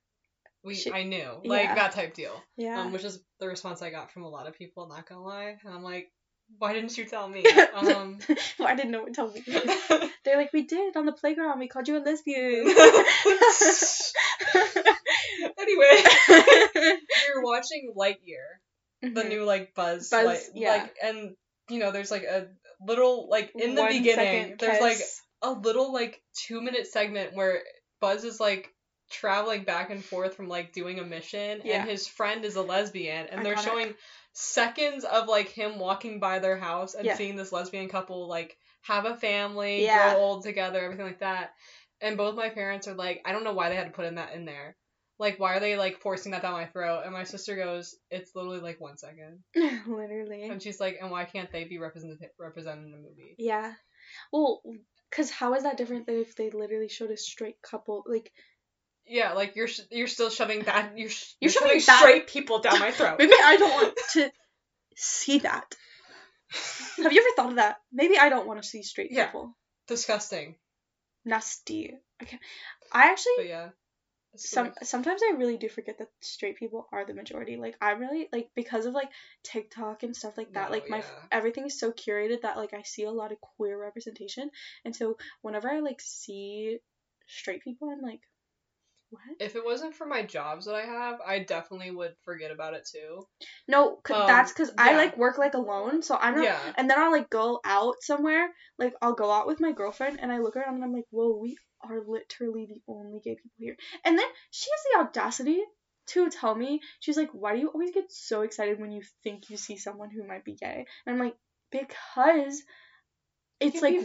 we, 0.64 0.74
She- 0.74 0.92
I 0.92 1.04
knew, 1.04 1.40
like 1.44 1.64
yeah. 1.64 1.74
that 1.76 1.92
type 1.92 2.14
deal, 2.14 2.34
yeah. 2.56 2.80
um, 2.80 2.92
which 2.92 3.04
is 3.04 3.20
the 3.40 3.46
response 3.46 3.82
I 3.82 3.90
got 3.90 4.10
from 4.10 4.22
a 4.24 4.28
lot 4.28 4.46
of 4.48 4.56
people. 4.58 4.88
Not 4.88 5.08
gonna 5.08 5.22
lie, 5.22 5.56
and 5.64 5.74
I'm 5.74 5.82
like, 5.82 6.10
why 6.58 6.72
didn't 6.72 6.96
you 6.98 7.04
tell 7.04 7.28
me? 7.28 7.44
Um, 7.76 8.18
well, 8.58 8.68
I 8.68 8.74
didn't 8.74 8.90
know 8.92 9.02
what 9.02 9.08
to 9.08 9.12
tell 9.14 9.30
me. 9.30 9.42
They're 10.24 10.38
like, 10.38 10.52
we 10.52 10.62
did 10.62 10.96
on 10.96 11.04
the 11.06 11.12
playground. 11.12 11.58
We 11.60 11.68
called 11.68 11.86
you 11.88 11.98
a 11.98 12.00
lesbian. 12.00 12.66
anyway, 15.58 16.02
you're 17.28 17.42
watching 17.42 17.92
Lightyear. 17.96 18.58
the 19.02 19.22
Mhm. 19.22 19.28
new 19.28 19.44
like 19.44 19.74
buzz, 19.74 20.08
Buzz, 20.10 20.24
like, 20.26 20.40
yeah. 20.54 20.70
like 20.76 20.96
and 21.02 21.36
you 21.68 21.78
know 21.78 21.92
there's 21.92 22.10
like 22.10 22.22
a 22.24 22.48
little 22.80 23.28
like 23.28 23.52
in 23.54 23.74
the 23.74 23.82
One 23.82 23.92
beginning 23.92 24.56
there's 24.58 24.80
like 24.80 24.98
a 25.42 25.52
little 25.52 25.92
like 25.92 26.20
two 26.46 26.60
minute 26.62 26.86
segment 26.86 27.34
where 27.34 27.62
Buzz 28.00 28.24
is 28.24 28.40
like 28.40 28.72
traveling 29.10 29.64
back 29.64 29.90
and 29.90 30.04
forth 30.04 30.34
from 30.34 30.48
like 30.48 30.72
doing 30.72 30.98
a 30.98 31.04
mission 31.04 31.62
Yeah. 31.64 31.80
and 31.80 31.88
his 31.88 32.06
friend 32.06 32.44
is 32.44 32.56
a 32.56 32.62
lesbian 32.62 33.26
and 33.28 33.44
they're 33.44 33.56
showing 33.56 33.94
seconds 34.32 35.04
of 35.04 35.28
like 35.28 35.48
him 35.48 35.78
walking 35.78 36.18
by 36.20 36.38
their 36.40 36.56
house 36.56 36.94
and 36.94 37.06
Yeah. 37.06 37.14
seeing 37.16 37.36
this 37.36 37.52
lesbian 37.52 37.88
couple 37.88 38.28
like 38.28 38.56
have 38.82 39.04
a 39.04 39.16
family 39.16 39.84
Yeah. 39.84 40.12
grow 40.12 40.20
old 40.20 40.42
together 40.42 40.80
everything 40.80 41.06
like 41.06 41.20
that 41.20 41.52
and 42.00 42.16
both 42.16 42.34
my 42.36 42.48
parents 42.50 42.88
are 42.88 42.94
like 42.94 43.22
i 43.24 43.32
don't 43.32 43.44
know 43.44 43.54
why 43.54 43.68
they 43.68 43.76
had 43.76 43.86
to 43.86 43.92
put 43.92 44.04
in 44.06 44.16
that 44.16 44.34
in 44.34 44.44
there 44.44 44.76
like 45.18 45.38
why 45.38 45.56
are 45.56 45.60
they 45.60 45.76
like 45.76 46.00
forcing 46.00 46.32
that 46.32 46.42
down 46.42 46.52
my 46.52 46.66
throat 46.66 47.02
and 47.04 47.12
my 47.12 47.24
sister 47.24 47.56
goes 47.56 47.96
it's 48.10 48.34
literally 48.34 48.60
like 48.60 48.80
one 48.80 48.96
second 48.98 49.38
Literally. 49.54 50.42
and 50.50 50.62
she's 50.62 50.80
like 50.80 50.98
and 51.00 51.10
why 51.10 51.24
can't 51.24 51.50
they 51.52 51.64
be 51.64 51.78
represented 51.78 52.18
represented 52.38 52.86
in 52.86 52.92
a 52.94 52.96
movie 52.98 53.36
Yeah. 53.38 53.72
Well, 54.32 54.62
because 55.10 55.30
how 55.30 55.54
is 55.54 55.64
that 55.64 55.76
different 55.76 56.06
than 56.06 56.16
if 56.20 56.36
they 56.36 56.50
literally 56.50 56.88
showed 56.88 57.10
a 57.10 57.16
straight 57.16 57.60
couple? 57.62 58.04
Like, 58.06 58.32
yeah 59.06 59.32
like 59.32 59.56
you're 59.56 59.68
sh- 59.68 59.80
you're 59.90 60.06
still 60.08 60.30
shoving 60.30 60.62
that 60.64 60.96
you're, 60.96 61.10
sh- 61.10 61.34
You're 61.40 61.50
shoving, 61.50 61.80
shoving 61.80 62.00
straight 62.00 62.26
people 62.26 62.60
down 62.60 62.78
my 62.78 62.90
throat 62.90 63.16
maybe 63.18 63.32
I 63.42 63.56
don't 63.56 63.70
want 63.70 63.98
to 64.12 64.30
see 64.96 65.38
that. 65.40 65.74
Have 66.96 67.12
you 67.12 67.20
ever 67.20 67.34
thought 67.36 67.50
of 67.50 67.56
that? 67.56 67.76
Maybe 67.92 68.18
I 68.18 68.28
don't 68.28 68.46
want 68.46 68.62
to 68.62 68.68
see 68.68 68.82
straight 68.82 69.10
Yeah. 69.12 69.26
people. 69.26 69.56
disgusting 69.86 70.56
Nasty. 71.24 71.92
Okay. 72.22 72.38
I 72.92 73.10
actually 73.10 73.32
but 73.38 73.46
yeah 73.48 73.68
some 74.38 74.72
sometimes 74.82 75.22
I 75.22 75.36
really 75.36 75.56
do 75.56 75.68
forget 75.68 75.98
that 75.98 76.08
straight 76.20 76.56
people 76.56 76.86
are 76.92 77.04
the 77.04 77.14
majority. 77.14 77.56
Like 77.56 77.76
I 77.80 77.92
really 77.92 78.28
like 78.32 78.50
because 78.54 78.86
of 78.86 78.94
like 78.94 79.08
TikTok 79.42 80.02
and 80.02 80.14
stuff 80.16 80.36
like 80.36 80.52
that. 80.52 80.68
No, 80.68 80.74
like 80.74 80.90
my 80.90 80.98
yeah. 80.98 81.04
everything 81.32 81.66
is 81.66 81.78
so 81.78 81.92
curated 81.92 82.42
that 82.42 82.56
like 82.56 82.74
I 82.74 82.82
see 82.82 83.04
a 83.04 83.10
lot 83.10 83.32
of 83.32 83.40
queer 83.40 83.80
representation, 83.80 84.50
and 84.84 84.94
so 84.94 85.16
whenever 85.42 85.70
I 85.70 85.80
like 85.80 86.00
see 86.00 86.78
straight 87.26 87.62
people, 87.62 87.88
I'm 87.90 88.02
like, 88.02 88.20
what? 89.10 89.22
if 89.38 89.56
it 89.56 89.64
wasn't 89.64 89.94
for 89.94 90.06
my 90.06 90.22
jobs 90.22 90.66
that 90.66 90.74
I 90.74 90.82
have, 90.82 91.20
I 91.24 91.40
definitely 91.40 91.90
would 91.90 92.14
forget 92.24 92.50
about 92.50 92.74
it 92.74 92.88
too. 92.90 93.26
No, 93.68 93.96
cause 93.96 94.22
Um, 94.22 94.26
that's 94.26 94.52
because 94.52 94.72
I 94.76 94.96
like 94.96 95.16
work 95.16 95.38
like 95.38 95.54
alone, 95.54 96.02
so 96.02 96.16
I'm 96.16 96.36
not. 96.36 96.44
Yeah. 96.44 96.72
And 96.76 96.90
then 96.90 96.98
I'll 96.98 97.12
like 97.12 97.30
go 97.30 97.60
out 97.64 97.96
somewhere, 98.02 98.48
like 98.78 98.94
I'll 99.00 99.14
go 99.14 99.30
out 99.30 99.46
with 99.46 99.60
my 99.60 99.72
girlfriend, 99.72 100.18
and 100.20 100.32
I 100.32 100.38
look 100.38 100.56
around 100.56 100.74
and 100.74 100.84
I'm 100.84 100.92
like, 100.92 101.06
whoa, 101.10 101.38
we 101.40 101.56
are 101.82 102.00
literally 102.06 102.66
the 102.66 102.80
only 102.88 103.20
gay 103.20 103.34
people 103.36 103.50
here. 103.58 103.76
And 104.04 104.18
then 104.18 104.26
she 104.50 104.68
has 104.70 104.80
the 105.04 105.08
audacity 105.20 105.62
to 106.08 106.30
tell 106.30 106.54
me, 106.54 106.80
she's 107.00 107.16
like, 107.16 107.30
why 107.32 107.54
do 107.54 107.60
you 107.60 107.68
always 107.68 107.90
get 107.92 108.10
so 108.10 108.42
excited 108.42 108.80
when 108.80 108.92
you 108.92 109.02
think 109.22 109.50
you 109.50 109.56
see 109.56 109.76
someone 109.76 110.10
who 110.10 110.26
might 110.26 110.44
be 110.44 110.54
gay? 110.54 110.86
And 111.06 111.14
I'm 111.14 111.20
like, 111.20 111.36
because 111.70 112.62
it's 113.58 113.82
like 113.82 114.00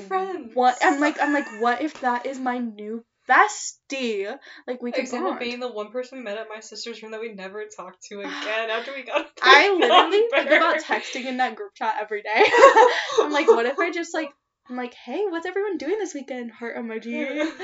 what 0.53 0.77
I'm 0.81 0.99
like 0.99 1.21
I'm 1.21 1.33
like 1.33 1.47
what 1.61 1.81
if 1.81 1.99
that 2.01 2.25
is 2.25 2.39
my 2.39 2.57
new 2.57 3.03
bestie? 3.32 4.36
Like 4.67 4.82
we 4.82 4.91
could 4.91 5.01
Example 5.01 5.32
bond. 5.32 5.39
being 5.39 5.59
the 5.59 5.71
one 5.71 5.91
person 5.91 6.17
we 6.17 6.23
met 6.23 6.38
at 6.38 6.47
my 6.53 6.59
sister's 6.59 7.01
room 7.01 7.11
that 7.11 7.21
we 7.21 7.34
never 7.34 7.65
talked 7.65 8.03
to 8.09 8.19
again 8.19 8.29
after 8.69 8.91
we 8.93 9.03
got. 9.03 9.27
I 9.41 9.73
literally 9.73 10.27
think 10.29 10.47
about 10.47 10.82
texting 10.82 11.25
in 11.25 11.38
that 11.38 11.55
group 11.55 11.73
chat 11.75 11.95
every 12.01 12.21
day. 12.21 12.29
I'm 13.21 13.32
like, 13.32 13.47
what 13.47 13.65
if 13.65 13.79
I 13.79 13.91
just 13.91 14.13
like, 14.13 14.29
I'm 14.69 14.75
like, 14.75 14.93
hey, 14.93 15.23
what's 15.29 15.45
everyone 15.45 15.77
doing 15.77 15.97
this 15.99 16.13
weekend? 16.13 16.51
Heart 16.51 16.77
emoji. 16.77 17.51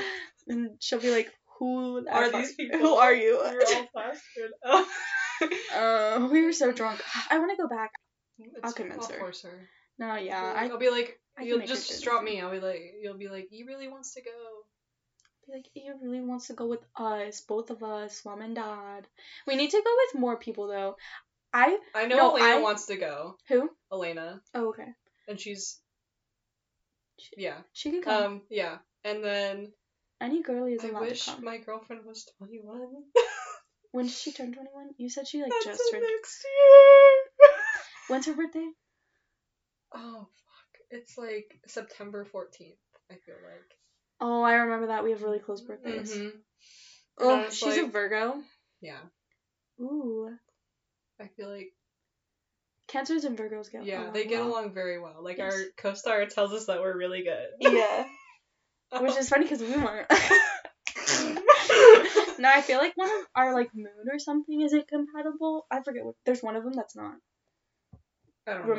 And 0.50 0.70
she'll 0.80 0.98
be 0.98 1.10
like, 1.10 1.28
who 1.58 2.08
Are 2.08 2.32
these 2.32 2.54
people? 2.54 2.78
Who 2.78 2.94
are 2.94 3.12
you? 3.12 3.38
We 3.44 3.54
were 3.54 3.64
all 3.76 3.86
plastered. 3.92 4.50
Oh. 4.64 4.88
uh, 5.74 6.28
we 6.32 6.42
were 6.42 6.54
so 6.54 6.72
drunk. 6.72 7.02
I 7.30 7.38
want 7.38 7.50
to 7.50 7.62
go 7.62 7.68
back. 7.68 7.90
It's- 8.38 8.60
I'll 8.64 9.08
her. 9.08 9.32
her. 9.42 9.68
No, 9.98 10.14
yeah, 10.14 10.54
I'll 10.56 10.78
be 10.78 10.90
like, 10.90 11.18
I'll 11.36 11.44
be 11.44 11.52
like, 11.52 11.68
you'll 11.68 11.76
just 11.76 12.02
drop 12.04 12.22
me. 12.22 12.40
I'll 12.40 12.52
be 12.52 12.60
like, 12.60 12.80
you'll 13.02 13.18
be 13.18 13.28
like, 13.28 13.48
he 13.50 13.64
really 13.64 13.88
wants 13.88 14.14
to 14.14 14.22
go. 14.22 14.30
Be 15.48 15.54
like, 15.56 15.66
he 15.74 15.90
really 16.02 16.20
wants 16.20 16.46
to 16.48 16.52
go 16.54 16.66
with 16.66 16.84
us, 16.96 17.40
both 17.40 17.70
of 17.70 17.82
us, 17.82 18.24
mom 18.24 18.42
and 18.42 18.54
dad. 18.54 19.06
We 19.46 19.56
need 19.56 19.70
to 19.70 19.82
go 19.84 19.90
with 20.12 20.20
more 20.20 20.36
people 20.36 20.68
though. 20.68 20.96
I 21.52 21.78
I 21.94 22.06
know 22.06 22.16
No, 22.16 22.30
Elena 22.36 22.56
I- 22.58 22.60
wants 22.60 22.86
to 22.86 22.96
go. 22.96 23.36
who? 23.48 23.70
Elena, 23.92 24.40
Oh, 24.54 24.68
okay. 24.68 24.88
and 25.26 25.40
she's 25.40 25.80
She, 27.18 27.30
yeah. 27.38 27.58
she 27.72 27.90
can 27.90 28.02
come. 28.02 28.22
Um, 28.24 28.42
yeah, 28.50 28.78
and 29.04 29.24
then 29.24 29.72
Any 30.20 30.42
girly 30.42 30.74
is 30.74 30.84
I 30.84 30.88
allowed 30.88 31.02
wish 31.02 31.24
to 31.24 31.32
come. 31.32 31.44
my 31.44 31.58
girlfriend 31.58 32.04
was 32.04 32.24
21. 32.38 33.04
When 33.92 34.04
did 34.04 34.14
she 34.14 34.32
turn 34.32 34.52
21? 34.52 34.90
You 34.98 35.08
said 35.08 35.26
she 35.26 35.40
like 35.40 35.50
That's 35.50 35.64
just 35.64 35.90
turned. 35.90 36.04
next 36.04 36.44
year. 36.44 37.48
When's 38.08 38.26
her 38.26 38.34
birthday? 38.34 38.68
oh 39.94 40.28
fuck! 40.28 40.80
It's 40.90 41.16
like 41.16 41.58
September 41.66 42.26
14th. 42.26 42.76
I 43.10 43.14
feel 43.14 43.36
like. 43.42 43.77
Oh, 44.20 44.42
I 44.42 44.54
remember 44.54 44.88
that. 44.88 45.04
We 45.04 45.10
have 45.10 45.22
really 45.22 45.38
close 45.38 45.60
birthdays. 45.60 46.12
Mhm. 46.12 46.32
Oh, 47.18 47.50
she's 47.50 47.78
a 47.78 47.86
Virgo. 47.86 48.42
Yeah, 48.80 49.00
Ooh. 49.80 50.30
I 51.20 51.28
feel 51.36 51.48
like 51.48 51.72
Cancers 52.86 53.24
and 53.24 53.36
Virgos 53.36 53.70
get 53.70 53.84
yeah 53.84 54.02
along 54.02 54.12
they 54.12 54.24
get 54.24 54.40
well. 54.40 54.48
along 54.48 54.72
very 54.72 55.00
well. 55.00 55.22
Like 55.22 55.38
Yes. 55.38 55.52
our 55.52 55.62
co-star 55.76 56.26
tells 56.26 56.52
us 56.52 56.66
that 56.66 56.80
we're 56.80 56.96
really 56.96 57.22
good. 57.22 57.48
Yeah. 57.60 58.06
Which 59.00 59.16
is 59.16 59.28
funny 59.28 59.44
because 59.44 59.62
we 59.62 59.76
weren't. 59.76 60.06
no, 62.38 62.48
I 62.48 62.62
feel 62.62 62.78
like 62.78 62.96
one 62.96 63.10
of 63.10 63.26
our 63.34 63.54
like 63.54 63.74
moon 63.74 64.08
or 64.10 64.18
something 64.18 64.60
isn't 64.60 64.88
compatible. 64.88 65.66
I 65.70 65.82
forget 65.82 66.04
what. 66.04 66.14
There's 66.24 66.42
one 66.42 66.56
of 66.56 66.64
them 66.64 66.72
that's 66.72 66.96
not 66.96 67.14
I 68.46 68.54
don't 68.54 68.66
know. 68.66 68.74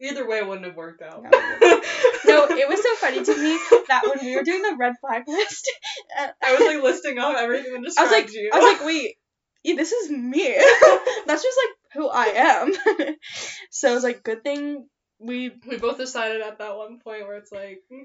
Romantically. 0.00 0.08
Either 0.08 0.28
way, 0.28 0.38
it 0.38 0.46
wouldn't 0.46 0.66
have 0.66 0.76
worked 0.76 1.02
out. 1.02 1.22
No, 1.22 1.30
No, 2.28 2.46
it 2.50 2.68
was 2.68 2.82
so 2.82 2.94
funny 2.96 3.24
to 3.24 3.36
me 3.36 3.58
that 3.88 4.02
when 4.04 4.24
we 4.24 4.36
were 4.36 4.42
doing 4.42 4.62
the 4.62 4.76
red 4.78 4.94
flag 5.00 5.24
list, 5.26 5.70
uh, 6.18 6.28
I 6.42 6.54
was 6.54 6.60
like 6.60 6.82
listing 6.82 7.18
off 7.18 7.36
everything 7.36 7.72
that 7.72 7.94
I 7.98 8.02
was 8.02 8.12
like, 8.12 8.32
you. 8.32 8.50
I 8.52 8.58
was 8.58 8.72
like, 8.72 8.86
wait, 8.86 9.16
yeah, 9.62 9.76
this 9.76 9.92
is 9.92 10.10
me. 10.10 10.42
that's 11.26 11.42
just 11.42 11.58
like 11.66 11.76
who 11.94 12.08
I 12.08 12.24
am. 12.26 12.72
so 13.70 13.90
it 13.90 13.94
was 13.94 14.04
like, 14.04 14.22
good 14.22 14.42
thing 14.42 14.86
we. 15.18 15.52
we 15.66 15.78
both 15.78 15.98
decided 15.98 16.42
at 16.42 16.58
that 16.58 16.76
one 16.76 17.00
point 17.00 17.26
where 17.26 17.36
it's 17.36 17.52
like, 17.52 17.80
hmm, 17.90 18.02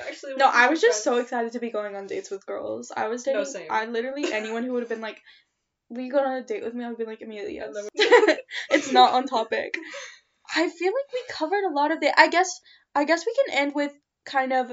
actually. 0.00 0.34
No, 0.36 0.48
I 0.52 0.68
was 0.68 0.80
just 0.80 1.02
so 1.02 1.18
excited 1.18 1.52
to 1.52 1.60
be 1.60 1.70
going 1.70 1.96
on 1.96 2.06
dates 2.06 2.30
with 2.30 2.46
girls. 2.46 2.92
I 2.96 3.08
was 3.08 3.24
dating. 3.24 3.40
No, 3.40 3.44
dating. 3.44 3.60
same. 3.60 3.68
I 3.70 3.86
literally 3.86 4.32
anyone 4.32 4.64
who 4.64 4.72
would 4.72 4.82
have 4.82 4.88
been 4.90 5.00
like, 5.00 5.20
"Will 5.88 6.02
you 6.02 6.12
go 6.12 6.18
on 6.18 6.36
a 6.36 6.42
date 6.42 6.64
with 6.64 6.74
me?" 6.74 6.84
I 6.84 6.88
would 6.88 6.98
be 6.98 7.04
like, 7.04 7.20
immediately 7.20 7.56
yes. 7.56 7.74
It's 8.70 8.92
not 8.92 9.12
on 9.12 9.26
topic. 9.26 9.76
I 10.54 10.68
feel 10.68 10.92
like 10.92 11.12
we 11.12 11.22
covered 11.30 11.64
a 11.64 11.72
lot 11.72 11.90
of 11.92 12.02
it. 12.02 12.14
I 12.16 12.28
guess. 12.28 12.60
I 12.94 13.04
guess 13.04 13.24
we 13.26 13.34
can 13.34 13.58
end 13.58 13.74
with 13.74 13.92
kind 14.24 14.52
of. 14.52 14.72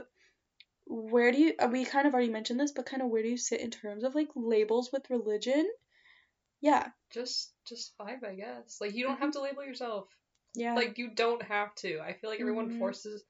Where 0.85 1.31
do 1.31 1.39
you? 1.39 1.53
uh, 1.59 1.69
We 1.71 1.85
kind 1.85 2.07
of 2.07 2.13
already 2.13 2.29
mentioned 2.31 2.59
this, 2.59 2.71
but 2.73 2.85
kind 2.85 3.01
of 3.01 3.09
where 3.09 3.23
do 3.23 3.29
you 3.29 3.37
sit 3.37 3.61
in 3.61 3.71
terms 3.71 4.03
of 4.03 4.15
like 4.15 4.29
labels 4.35 4.91
with 4.91 5.09
religion? 5.09 5.65
Yeah. 6.61 6.87
Just, 7.11 7.53
just 7.67 7.97
vibe, 7.97 8.23
I 8.25 8.35
guess. 8.35 8.77
Like 8.81 8.93
you 8.93 9.05
don't 9.05 9.19
have 9.19 9.31
to 9.31 9.41
label 9.41 9.63
yourself. 9.63 10.07
Yeah. 10.55 10.75
Like 10.75 10.97
you 10.97 11.09
don't 11.09 11.41
have 11.43 11.73
to. 11.75 11.99
I 11.99 12.13
feel 12.13 12.29
like 12.29 12.41
everyone 12.41 12.69
Mhm. 12.69 12.79
forces, 12.79 13.23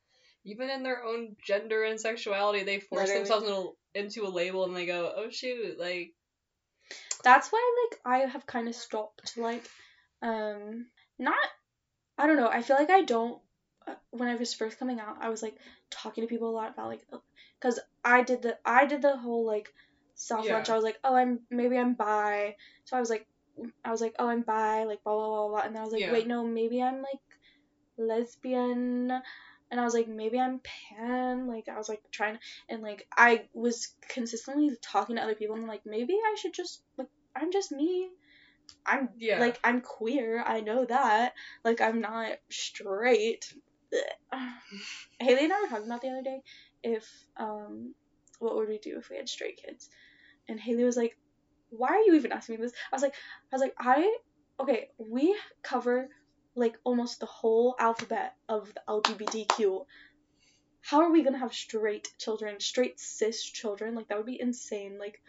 even 0.46 0.70
in 0.70 0.84
their 0.84 1.04
own 1.04 1.36
gender 1.46 1.84
and 1.84 2.00
sexuality, 2.00 2.64
they 2.64 2.80
force 2.80 3.10
Literally. 3.10 3.20
themselves 3.20 3.48
into, 3.48 3.78
into 4.22 4.28
a 4.28 4.32
label 4.34 4.66
and 4.66 4.76
they 4.76 4.86
go, 4.86 5.14
oh 5.16 5.30
shoot, 5.30 5.80
like 5.80 6.14
that's 7.24 7.50
why 7.52 7.88
like 7.92 8.00
I 8.06 8.26
have 8.26 8.46
kind 8.46 8.68
of 8.68 8.76
stopped 8.76 9.38
like 9.38 9.64
um 10.22 10.88
not 11.18 11.38
I 12.18 12.28
don't 12.28 12.38
know 12.38 12.48
I 12.48 12.62
feel 12.62 12.76
like 12.78 12.90
I 12.90 13.02
don't 13.02 13.40
uh, 13.88 13.96
when 14.12 14.30
I 14.30 14.36
was 14.36 14.54
first 14.54 14.80
coming 14.80 15.00
out 15.00 15.18
I 15.22 15.30
was 15.30 15.42
like 15.42 15.56
talking 15.90 16.24
to 16.24 16.28
people 16.28 16.50
a 16.50 16.56
lot 16.56 16.72
about 16.72 16.90
like 16.90 17.06
because 17.60 17.80
I 18.04 18.24
did 18.24 18.42
the 18.42 18.58
I 18.66 18.86
did 18.86 19.02
the 19.02 19.18
whole 19.18 19.46
like 19.46 19.74
self 20.16 20.48
launch 20.48 20.68
Yeah. 20.68 20.74
I 20.74 20.78
was 20.78 20.84
like 20.84 21.00
oh 21.04 21.16
I'm 21.16 21.40
maybe 21.50 21.78
I'm 21.78 21.94
bi 21.96 22.56
so 22.86 22.98
I 22.98 23.00
was 23.00 23.10
like 23.10 23.26
I 23.84 23.92
was 23.92 24.02
like 24.02 24.16
oh 24.20 24.28
I'm 24.28 24.42
bi 24.42 24.84
like 24.86 25.04
blah 25.04 25.16
blah 25.16 25.28
blah 25.28 25.48
blah 25.50 25.60
and 25.62 25.76
then 25.76 25.82
I 25.82 25.86
was 25.86 25.94
like 25.94 26.02
Yeah. 26.02 26.12
wait 26.12 26.28
no 26.28 26.46
maybe 26.46 26.82
I'm 26.82 27.02
like 27.02 27.20
lesbian 27.98 29.12
and 29.72 29.80
I 29.80 29.84
was 29.84 29.94
like 29.94 30.08
maybe 30.08 30.40
I'm 30.40 30.62
pan 30.64 31.48
like 31.48 31.68
I 31.68 31.78
was 31.78 31.90
like 31.90 32.02
trying 32.12 32.38
and 32.70 32.82
like 32.82 33.08
I 33.16 33.46
was 33.54 33.94
consistently 34.08 34.72
talking 34.82 35.16
to 35.16 35.22
other 35.24 35.36
people 35.36 35.56
and 35.56 35.68
like 35.68 35.86
maybe 35.86 36.14
I 36.14 36.36
should 36.38 36.54
just 36.54 36.82
like 36.98 37.08
I'm 37.36 37.52
just 37.52 37.72
me 37.72 38.10
I'm 38.86 39.10
Yeah. 39.18 39.40
like 39.40 39.60
I'm 39.64 39.82
queer 39.82 40.44
I 40.46 40.62
know 40.62 40.86
that. 40.86 41.34
Like 41.64 41.82
I'm 41.82 42.02
not 42.02 42.34
straight. 42.50 43.46
Haley 45.20 45.44
and 45.44 45.54
I 45.54 45.62
were 45.62 45.68
talking 45.68 45.86
about 45.86 46.02
the 46.02 46.10
other 46.10 46.24
day 46.24 46.42
if 46.84 47.08
um 47.38 47.94
what 48.40 48.56
would 48.56 48.68
we 48.68 48.80
do 48.80 48.98
if 48.98 49.10
we 49.10 49.18
had 49.18 49.30
straight 49.30 49.62
kids? 49.64 49.90
And 50.50 50.60
Haley 50.60 50.84
was 50.84 50.98
like 50.98 51.18
why 51.70 51.90
are 51.90 52.02
you 52.02 52.16
even 52.16 52.32
asking 52.32 52.56
me 52.56 52.62
this? 52.62 52.74
I 52.92 52.96
was 52.96 53.04
like 53.04 53.14
I 53.14 53.56
was 53.56 53.62
like 53.62 53.74
I 53.80 54.18
okay 54.60 54.90
we 54.98 55.36
cover 55.64 56.10
like 56.56 56.78
almost 56.84 57.20
the 57.20 57.26
whole 57.26 57.76
alphabet 57.80 58.34
of 58.50 58.72
the 58.74 58.82
LGBTQ 58.88 59.86
how 60.82 61.02
are 61.02 61.12
we 61.12 61.24
gonna 61.24 61.38
have 61.40 61.54
straight 61.54 62.10
children 62.20 62.60
straight 62.60 63.00
cis 63.00 63.42
children? 63.44 63.96
Like 63.96 64.10
that 64.10 64.18
would 64.18 64.28
be 64.28 64.40
insane. 64.40 64.98
Like 65.00 65.20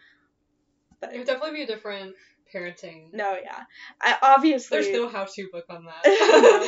but 0.99 1.13
it 1.13 1.19
would 1.19 1.27
definitely 1.27 1.59
be 1.59 1.63
a 1.63 1.67
different 1.67 2.15
parenting. 2.53 3.13
no 3.13 3.35
yeah 3.41 3.63
I 4.01 4.17
obviously 4.21 4.77
There's 4.81 4.93
no 4.93 5.09
how-to 5.09 5.49
book 5.51 5.65
on 5.69 5.85
that. 5.85 6.67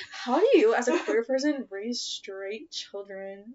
how 0.24 0.38
do 0.40 0.48
you 0.54 0.74
as 0.74 0.88
a 0.88 0.98
queer 0.98 1.24
person 1.24 1.66
raise 1.70 2.00
straight 2.00 2.70
children 2.70 3.54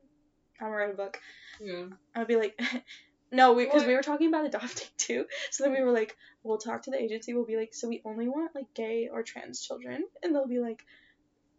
I'm 0.59 0.67
gonna 0.67 0.75
write 0.75 0.91
a 0.93 0.97
book 0.97 1.19
yeah. 1.59 1.85
I'd 2.15 2.27
be 2.27 2.35
like, 2.35 2.59
no, 3.31 3.53
we 3.53 3.65
because 3.65 3.81
What? 3.81 3.87
we 3.87 3.95
were 3.95 4.03
talking 4.03 4.27
about 4.27 4.45
adopting 4.45 4.87
too. 4.97 5.25
So 5.51 5.63
then 5.63 5.73
we 5.73 5.81
were 5.81 5.91
like, 5.91 6.15
we'll 6.43 6.57
talk 6.57 6.83
to 6.83 6.91
the 6.91 7.01
agency. 7.01 7.33
We'll 7.33 7.45
be 7.45 7.57
like, 7.57 7.73
so 7.73 7.87
we 7.87 8.01
only 8.05 8.27
want 8.27 8.53
like 8.55 8.73
gay 8.73 9.09
or 9.11 9.23
trans 9.23 9.61
children, 9.61 10.03
and 10.23 10.35
they'll 10.35 10.47
be 10.47 10.59
like, 10.59 10.83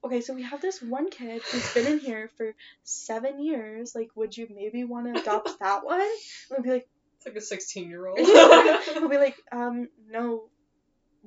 okay, 0.05 0.21
so 0.21 0.35
we 0.35 0.43
have 0.43 0.61
this 0.61 0.81
one 0.81 1.11
kid 1.11 1.43
who's 1.43 1.75
been 1.75 1.87
in 1.87 1.99
here 1.99 2.31
for 2.37 2.55
seven 2.85 3.43
years. 3.43 3.95
Like, 3.95 4.11
would 4.15 4.37
you 4.37 4.47
maybe 4.55 4.85
want 4.85 5.13
to 5.13 5.21
adopt 5.21 5.59
that 5.61 5.85
one? 5.85 6.01
And 6.01 6.11
we'll 6.51 6.63
be 6.63 6.71
like, 6.71 6.89
like 7.29 7.37
a 7.37 7.41
16 7.41 7.89
year 7.89 8.07
old. 8.07 8.19
we'll 8.19 9.09
be 9.09 9.19
like, 9.19 9.37
um, 9.53 9.89
no, 10.09 10.51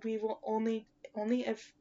we 0.03 0.17
will 0.17 0.39
only 0.45 0.87
only 1.15 1.45
if 1.45 1.71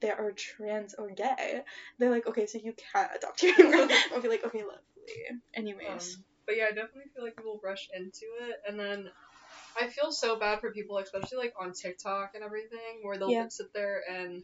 they 0.00 0.10
are 0.10 0.32
trans 0.32 0.94
or 0.94 1.10
gay. 1.10 1.62
They're 1.98 2.10
like, 2.10 2.26
okay, 2.26 2.46
so 2.46 2.58
you 2.62 2.74
can't 2.92 3.10
adopt 3.16 3.42
your. 3.42 3.54
I'll 4.14 4.20
be 4.22 4.28
like, 4.28 4.44
okay, 4.44 4.62
lovely. 4.62 5.40
Anyways. 5.54 6.16
Um, 6.18 6.24
but 6.46 6.56
yeah, 6.56 6.64
I 6.66 6.74
definitely 6.74 7.10
feel 7.14 7.24
like 7.24 7.36
people 7.36 7.60
rush 7.64 7.88
into 7.94 8.26
it, 8.48 8.56
and 8.68 8.78
then 8.78 9.08
I 9.80 9.88
feel 9.88 10.12
so 10.12 10.38
bad 10.38 10.60
for 10.60 10.72
people, 10.72 10.98
especially 10.98 11.38
like 11.38 11.54
on 11.60 11.72
TikTok 11.72 12.32
and 12.34 12.44
everything, 12.44 13.00
where 13.02 13.18
they'll 13.18 13.30
Yeah. 13.30 13.48
sit 13.48 13.72
there 13.74 14.02
and 14.10 14.42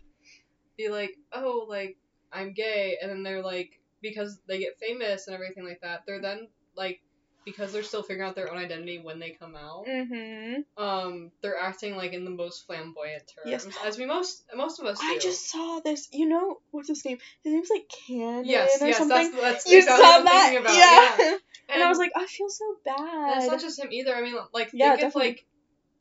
be 0.77 0.89
like, 0.89 1.13
"Oh, 1.33 1.67
like 1.69 1.97
I'm 2.33 2.55
gay," 2.55 2.99
and 3.01 3.11
then 3.11 3.23
they're 3.23 3.43
like, 3.43 3.71
because 4.01 4.39
they 4.49 4.59
get 4.59 4.79
famous 4.81 5.27
and 5.27 5.35
everything 5.35 5.65
like 5.65 5.81
that, 5.83 6.03
they're 6.07 6.21
then 6.21 6.49
like, 6.77 7.01
because 7.45 7.73
they're 7.73 7.83
still 7.83 8.03
figuring 8.03 8.29
out 8.29 8.37
their 8.37 8.51
own 8.53 8.59
identity 8.59 9.01
when 9.03 9.19
they 9.19 9.31
come 9.31 9.57
out. 9.57 9.85
mm-hmm. 9.87 10.83
Um, 10.83 11.31
they're 11.43 11.59
acting 11.59 11.97
like 11.97 12.13
in 12.13 12.25
the 12.25 12.31
most 12.31 12.67
flamboyant 12.67 13.23
terms, 13.27 13.67
Yes. 13.67 13.67
as 13.85 13.99
we 13.99 14.07
most 14.07 14.45
most 14.55 14.79
of 14.81 14.87
us 14.87 14.99
do. 15.01 15.07
I 15.07 15.19
just 15.19 15.51
saw 15.51 15.81
this. 15.85 16.09
You 16.13 16.29
know 16.29 16.61
what's 16.71 16.89
his 16.89 17.05
name? 17.05 17.19
His 17.43 17.53
name's 17.53 17.71
like 17.71 17.91
Cannon 18.07 18.45
yes, 18.45 18.81
or 18.81 18.87
yes, 18.87 18.99
something. 18.99 19.33
that's 19.33 19.41
that's 19.41 19.67
you 19.67 19.79
exactly 19.79 20.05
saw 20.05 20.21
that? 20.23 20.43
thinking 20.51 20.65
about. 20.67 20.77
yeah. 20.77 21.31
yeah. 21.33 21.39
And, 21.75 21.83
I 21.83 21.89
was 21.89 21.97
like, 21.97 22.13
I 22.15 22.27
feel 22.27 22.51
so 22.51 22.65
And 22.85 22.97
bad. 22.97 23.39
it's 23.39 23.47
not 23.51 23.61
just 23.61 23.79
him 23.79 23.89
either. 23.93 24.15
I 24.15 24.21
mean, 24.21 24.35
like, 24.53 24.71
Yeah, 24.75 24.95
think 24.97 25.09
of 25.09 25.15
like 25.15 25.47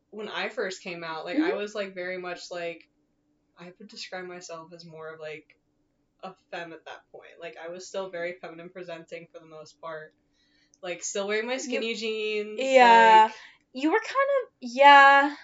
when 0.10 0.28
I 0.28 0.50
first 0.50 0.84
came 0.84 1.02
out, 1.04 1.24
like 1.24 1.38
Mhm. 1.38 1.50
I 1.50 1.54
was 1.56 1.74
like 1.74 1.94
very 1.96 2.18
much 2.18 2.52
like 2.52 2.90
I 3.58 3.72
would 3.80 3.88
describe 3.88 4.26
myself 4.26 4.74
as 4.74 4.86
more 4.86 5.14
of 5.14 5.20
like 5.22 5.46
a 6.24 6.34
femme 6.52 6.74
at 6.74 6.84
that 6.86 7.04
point. 7.14 7.40
Like 7.40 7.56
I 7.64 7.70
was 7.70 7.88
still 7.88 8.10
very 8.10 8.34
feminine 8.42 8.70
presenting 8.70 9.28
for 9.32 9.40
the 9.40 9.46
most 9.46 9.80
part. 9.80 10.14
Like 10.84 11.04
still 11.04 11.28
wearing 11.28 11.48
my 11.48 11.58
skinny 11.58 11.94
jeans. 11.96 12.60
Yeah. 12.62 13.26
like, 13.28 13.36
you 13.74 13.92
were 13.92 14.00
kind 14.00 14.10
of 14.44 14.50
yeah, 14.62 15.36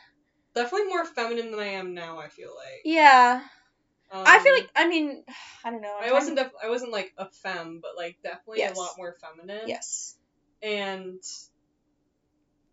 definitely 0.55 0.87
more 0.87 1.05
feminine 1.05 1.51
than 1.51 1.59
I 1.59 1.67
am 1.73 1.93
now. 1.93 2.19
I 2.19 2.27
feel 2.29 2.49
like. 2.55 2.81
yeah. 2.85 3.41
Um, 4.09 4.23
I 4.25 4.39
feel 4.39 4.53
like 4.53 4.69
I 4.75 4.87
mean, 4.87 5.23
I 5.65 5.69
don't 5.71 5.81
know. 5.81 5.95
I'm 6.01 6.09
I 6.09 6.13
wasn't 6.13 6.37
to- 6.37 6.43
def- 6.45 6.53
I 6.63 6.69
wasn't 6.69 6.91
like 6.91 7.13
a 7.17 7.29
femme, 7.29 7.79
but 7.81 7.91
like 7.97 8.17
definitely 8.23 8.59
Yes. 8.59 8.75
a 8.77 8.79
lot 8.79 8.91
more 8.97 9.15
feminine. 9.21 9.67
yes. 9.67 10.15
and 10.63 11.21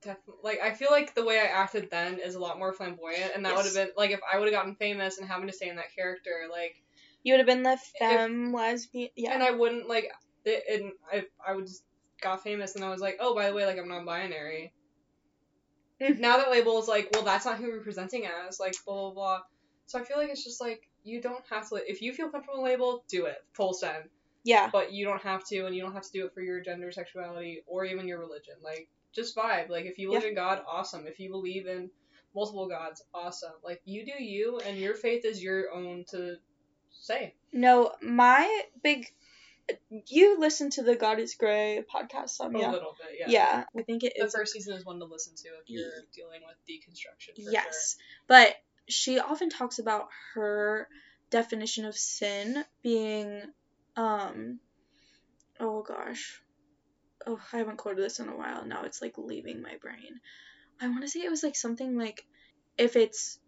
definitely 0.03 0.41
like 0.43 0.61
I 0.63 0.73
feel 0.75 0.91
like 0.91 1.15
the 1.15 1.25
way 1.25 1.39
I 1.39 1.45
acted 1.45 1.91
then 1.91 2.19
is 2.19 2.35
a 2.35 2.41
lot 2.41 2.59
more 2.59 2.73
flamboyant, 2.73 3.33
and 3.35 3.45
that 3.45 3.57
would 3.57 3.65
have 3.65 3.75
been 3.75 3.91
like 3.97 4.11
if 4.11 4.21
I 4.33 4.39
would 4.39 4.47
have 4.47 4.55
gotten 4.55 4.75
famous 4.77 5.19
and 5.19 5.29
having 5.29 5.47
to 5.49 5.53
stay 5.53 5.69
in 5.69 5.77
that 5.77 5.95
character, 5.95 6.47
like, 6.51 6.75
You 7.23 7.33
would 7.35 7.39
have 7.41 7.47
been 7.47 7.63
the 7.63 7.79
femme 7.99 8.53
lesbian. 8.53 9.11
Yeah. 9.17 9.35
and 9.35 9.43
I 9.43 9.51
wouldn't 9.53 9.89
like 9.89 10.11
it. 10.45 10.65
And 10.83 10.93
I 11.13 11.25
I 11.47 11.55
would 11.55 11.67
just 11.67 11.83
got 12.25 12.43
famous, 12.43 12.75
and 12.75 12.85
I 12.85 12.91
was 12.91 13.01
like, 13.01 13.19
oh, 13.21 13.35
by 13.37 13.49
the 13.49 13.55
way, 13.55 13.65
like 13.67 13.79
I'm 13.79 13.89
non-binary. 13.89 14.73
Mhm. 16.01 16.19
Now 16.19 16.39
that 16.39 16.51
label 16.51 16.79
is 16.81 16.89
like, 16.89 17.09
well, 17.13 17.23
that's 17.23 17.45
not 17.47 17.59
who 17.59 17.71
we're 17.71 17.81
presenting 17.83 18.27
as, 18.27 18.59
like 18.59 18.75
blah 18.85 18.95
blah 18.95 19.15
blah. 19.15 19.41
So 19.87 19.99
I 20.01 20.05
feel 20.05 20.17
like 20.17 20.31
it's 20.31 20.43
just 20.45 20.61
like 20.61 20.81
you 21.05 21.21
don't 21.21 21.45
have 21.51 21.69
to. 21.69 21.77
If 21.89 22.03
you 22.03 22.13
feel 22.13 22.31
comfortable 22.31 22.65
label, 22.65 23.05
do 23.09 23.27
it 23.27 23.37
full 23.53 23.75
send. 23.75 24.05
yeah. 24.45 24.69
but 24.73 24.93
you 24.93 25.05
don't 25.07 25.23
have 25.23 25.43
to, 25.49 25.65
and 25.67 25.75
you 25.75 25.83
don't 25.83 25.93
have 25.95 26.03
to 26.03 26.13
do 26.13 26.27
it 26.27 26.35
for 26.35 26.41
your 26.43 26.61
gender, 26.61 26.91
sexuality, 26.93 27.63
or 27.67 27.85
even 27.85 28.07
your 28.09 28.19
religion. 28.19 28.55
Like, 28.63 28.89
just 29.15 29.35
vibe. 29.37 29.69
Like, 29.71 29.87
if 29.87 29.97
you 29.99 30.09
believe 30.09 30.23
Yeah. 30.25 30.29
in 30.31 30.35
God, 30.35 30.63
awesome. 30.69 31.07
If 31.07 31.19
you 31.21 31.31
believe 31.31 31.67
in 31.67 31.91
multiple 32.35 32.69
gods, 32.69 33.03
awesome. 33.15 33.53
Like, 33.63 33.81
you 33.87 34.05
do 34.05 34.23
you, 34.23 34.59
and 34.67 34.77
your 34.77 34.97
faith 34.97 35.25
is 35.25 35.43
your 35.43 35.71
own 35.73 36.05
to 36.11 36.37
say. 36.91 37.35
No, 37.53 37.93
my 38.03 38.63
big 38.83 39.07
you 40.07 40.39
listen 40.39 40.71
to 40.71 40.83
the 40.83 40.95
God 40.97 41.19
is 41.19 41.35
Grey 41.35 41.83
podcast 41.93 42.31
some, 42.31 42.55
A 42.55 42.59
yeah. 42.61 42.71
little 42.71 42.97
bit, 42.99 43.19
yeah. 43.19 43.31
yeah. 43.31 43.65
I 43.79 43.83
think 43.83 44.03
it 44.05 44.15
The 44.17 44.27
is. 44.27 44.35
first 44.35 44.53
season 44.53 44.75
is 44.77 44.85
one 44.85 44.99
to 44.99 45.07
listen 45.07 45.35
to 45.37 45.49
if 45.49 45.69
you're 45.69 45.91
dealing 46.13 46.41
with 46.47 46.57
deconstruction. 46.69 47.43
For 47.45 47.51
yes. 47.51 47.97
But 48.27 48.55
she 48.89 49.19
often 49.19 49.49
talks 49.49 49.79
about 49.79 50.09
her 50.35 50.89
definition 51.31 51.85
of 51.87 51.97
sin 51.97 52.65
being 52.83 53.43
um 53.97 54.61
oh 55.59 55.83
gosh. 55.83 56.41
Oh, 57.27 57.41
I 57.53 57.59
haven't 57.59 57.79
quoted 57.79 58.05
this 58.05 58.21
in 58.21 58.29
a 58.29 58.37
while. 58.37 58.67
Now 58.67 58.83
it's 58.85 59.01
like 59.01 59.17
leaving 59.17 59.63
my 59.63 59.77
brain. 59.81 60.21
I 60.81 60.89
want 60.89 61.03
to 61.03 61.09
say 61.09 61.21
it 61.21 61.31
was 61.31 61.43
like 61.43 61.57
something 61.57 61.97
like 61.97 62.25
if 62.77 62.97
it's 62.97 63.39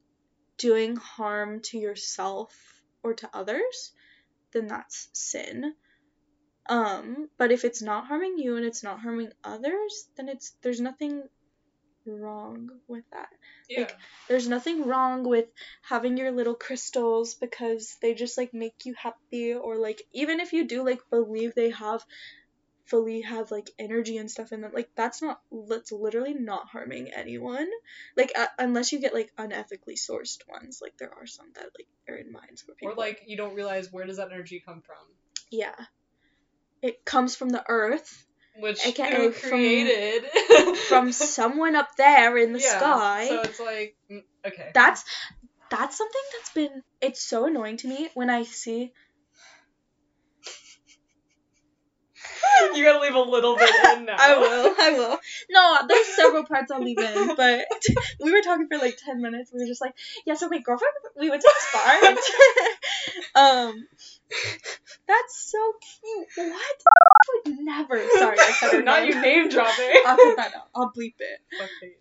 doing 0.57 0.97
harm 0.97 1.61
to 1.61 1.79
yourself 1.79 2.55
or 3.03 3.13
to 3.15 3.29
others, 3.35 3.93
then 4.53 4.67
that's 4.69 5.09
sin. 5.13 5.75
Um, 6.69 7.29
but 7.39 7.53
if 7.53 7.65
it's 7.65 7.83
not 7.83 8.07
harming 8.07 8.39
you 8.39 8.57
and 8.57 8.65
it's 8.65 8.83
not 8.83 9.01
harming 9.01 9.33
others, 9.45 10.09
then 10.17 10.29
it's 10.29 10.55
there's 10.63 10.81
nothing 10.81 11.23
wrong 12.07 12.71
with 12.89 13.05
that. 13.13 13.29
Yeah. 13.69 13.91
There's 14.29 14.49
nothing 14.49 14.87
wrong 14.87 15.25
with 15.25 15.47
having 15.83 16.17
your 16.17 16.31
little 16.31 16.55
crystals 16.55 17.35
because 17.35 17.97
they 18.01 18.15
just 18.15 18.39
like 18.39 18.55
make 18.55 18.85
you 18.85 18.95
happy 18.95 19.55
or 19.55 19.77
like 19.77 20.03
even 20.13 20.41
if 20.41 20.53
you 20.53 20.67
do 20.67 20.85
like 20.85 21.01
believe 21.11 21.55
they 21.55 21.71
have 21.71 22.05
fully 22.87 23.23
have 23.23 23.51
like 23.51 23.71
energy 23.79 24.17
and 24.17 24.31
stuff 24.31 24.53
in 24.53 24.61
them 24.61 24.71
like 24.73 24.89
that's 24.95 25.21
not 25.21 25.41
that's 25.69 25.91
literally 25.91 26.35
not 26.35 26.69
harming 26.69 27.11
anyone 27.13 27.67
like 28.17 28.31
uh, 28.39 28.47
unless 28.61 28.93
you 28.93 29.01
get 29.01 29.13
like 29.13 29.33
unethically 29.37 29.99
sourced 29.99 30.39
ones 30.49 30.79
like 30.81 30.97
there 30.99 31.13
are 31.13 31.27
some 31.27 31.47
that 31.55 31.67
like 31.77 31.89
are 32.09 32.17
in 32.17 32.31
mines 32.31 32.63
where 32.65 32.77
people 32.77 32.93
Or 32.93 32.97
like 32.97 33.23
you 33.27 33.37
don't 33.37 33.55
realize 33.57 33.93
where 33.93 34.07
does 34.07 34.19
that 34.19 34.31
energy 34.31 34.63
come 34.65 34.83
from, 34.83 34.97
yeah 35.51 35.75
it 36.87 37.05
comes 37.05 37.37
from 37.37 37.49
the 37.51 37.63
earth 37.69 38.25
which 38.59 38.87
AKA 38.87 39.11
who 39.17 39.33
from- 39.33 39.51
created 39.51 40.25
from 40.89 41.13
someone 41.13 41.77
up 41.77 41.89
there 41.99 42.37
in 42.39 42.53
the 42.53 42.61
Yeah, 42.61 42.79
sky 42.79 43.27
So 43.29 43.41
it's 43.43 43.61
like 43.61 43.97
mm, 44.11 44.23
okay. 44.47 44.71
that's 44.75 45.05
that's 45.71 45.99
something 45.99 46.23
that's 46.33 46.53
been 46.53 46.83
it's 47.01 47.23
so 47.23 47.47
annoying 47.47 47.77
to 47.79 47.89
me 47.89 48.09
when 48.15 48.31
I 48.31 48.45
see 48.45 48.93
you 52.75 52.85
gotta 52.85 53.01
leave 53.01 53.15
a 53.15 53.21
little 53.21 53.57
bit 53.57 53.75
in 53.99 54.05
now. 54.07 54.17
I 54.19 54.39
will, 54.39 54.75
I 54.79 54.91
will. 54.93 55.19
No, 55.51 55.79
there's 55.89 56.07
several 56.07 56.45
parts 56.45 56.71
I'll 56.71 56.83
leave 56.83 56.99
in, 56.99 57.35
but 57.37 57.65
we 58.21 58.33
were 58.33 58.41
talking 58.43 58.69
for 58.69 58.79
like 58.79 58.97
ten 59.05 59.21
minutes. 59.21 59.51
We 59.53 59.61
were 59.61 59.67
just 59.67 59.81
like, 59.81 59.95
yeah. 60.25 60.35
So 60.35 60.49
my 60.49 60.59
girlfriend, 60.59 60.93
we 61.19 61.31
went 61.31 61.43
to 61.43 61.53
this 61.55 61.73
bar. 63.35 63.63
um, 63.69 63.87
that's 65.09 65.51
so 65.51 65.59
cute. 66.37 66.51
What? 66.53 66.83
I 66.87 67.49
would 67.49 67.59
never. 67.61 68.09
Sorry, 68.19 68.39
I 68.39 68.51
said 68.53 68.73
her 68.73 68.83
Not 68.83 69.03
name. 69.03 69.13
you 69.13 69.21
name 69.21 69.49
dropping. 69.49 69.93
I'll 70.07 70.17
cut 70.17 70.37
that 70.37 70.55
out. 70.55 70.69
I'll 70.75 70.93
bleep 70.97 71.15
it. 71.19 71.41
Fuck 71.59 71.69
Paige. 71.81 71.93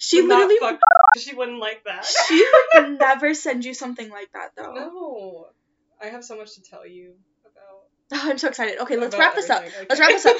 She 0.00 0.20
Would 0.20 0.28
not 0.28 0.48
literally, 0.48 0.58
fuck. 0.78 0.80
She 1.18 1.34
wouldn't 1.34 1.58
like 1.58 1.82
that. 1.84 2.04
she 2.06 2.44
would 2.74 2.98
never 3.00 3.34
send 3.34 3.64
you 3.64 3.74
something 3.74 4.08
like 4.10 4.30
that 4.32 4.52
though. 4.56 4.72
No, 4.72 5.46
I 6.00 6.06
have 6.10 6.22
so 6.24 6.36
much 6.36 6.54
to 6.54 6.62
tell 6.62 6.86
you 6.86 7.14
about. 7.44 8.22
Oh, 8.24 8.30
I'm 8.30 8.38
so 8.38 8.48
excited. 8.48 8.78
Okay, 8.80 8.96
let's 8.96 9.16
wrap 9.16 9.34
this 9.34 9.50
up. 9.50 9.58
everything. 9.62 9.86
Let's 9.88 10.00
wrap 10.00 10.10
this 10.10 10.26
up. 10.26 10.36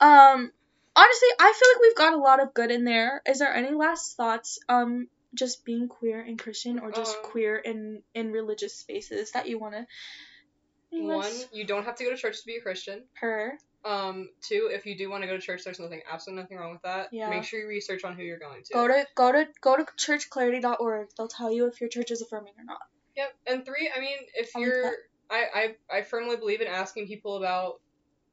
Um, 0.00 0.52
honestly, 0.94 1.28
I 1.40 1.52
feel 1.58 1.68
like 1.74 1.82
we've 1.82 1.96
got 1.96 2.14
a 2.14 2.18
lot 2.18 2.40
of 2.40 2.54
good 2.54 2.70
in 2.70 2.84
there. 2.84 3.20
Is 3.26 3.40
there 3.40 3.52
any 3.52 3.72
last 3.74 4.16
thoughts? 4.16 4.60
Um, 4.68 5.08
just 5.34 5.64
being 5.64 5.88
queer 5.88 6.20
and 6.20 6.38
Christian, 6.38 6.78
or 6.78 6.92
just 6.92 7.16
Um, 7.16 7.22
queer 7.24 7.56
in 7.56 8.02
in 8.14 8.30
religious 8.30 8.76
spaces 8.76 9.32
that 9.32 9.48
you 9.48 9.58
want 9.58 9.74
to. 9.74 9.86
One, 10.92 11.32
you 11.52 11.64
don't 11.64 11.84
have 11.84 11.96
to 11.96 12.04
go 12.04 12.10
to 12.10 12.16
church 12.16 12.40
to 12.40 12.46
be 12.46 12.56
a 12.56 12.60
Christian. 12.60 13.04
her. 13.14 13.58
Um, 13.82 14.28
two, 14.42 14.68
if 14.70 14.84
you 14.84 14.96
do 14.96 15.08
want 15.08 15.22
to 15.22 15.26
go 15.26 15.34
to 15.34 15.40
church, 15.40 15.64
there's 15.64 15.80
nothing, 15.80 16.02
absolutely 16.10 16.42
nothing 16.42 16.58
wrong 16.58 16.72
with 16.72 16.82
that. 16.82 17.08
Yeah. 17.12 17.30
Make 17.30 17.44
sure 17.44 17.60
you 17.60 17.66
research 17.66 18.04
on 18.04 18.14
who 18.14 18.22
you're 18.22 18.38
going 18.38 18.62
to. 18.64 18.72
Go 18.74 18.86
to 18.88 19.06
go 19.14 19.32
to 19.32 19.48
go 19.62 19.76
to 19.76 19.84
churchclarity.org. 19.96 21.08
They'll 21.16 21.28
tell 21.28 21.50
you 21.50 21.66
if 21.66 21.80
your 21.80 21.88
church 21.88 22.10
is 22.10 22.20
affirming 22.20 22.52
or 22.58 22.64
not. 22.64 22.82
Yep. 23.16 23.34
And 23.46 23.64
three, 23.64 23.90
I 23.94 24.00
mean, 24.00 24.18
if 24.34 24.54
I 24.56 24.60
you're. 24.60 24.92
I, 25.30 25.74
I, 25.90 25.98
I 25.98 26.02
firmly 26.02 26.36
believe 26.36 26.60
in 26.60 26.66
asking 26.66 27.06
people 27.06 27.36
about 27.36 27.80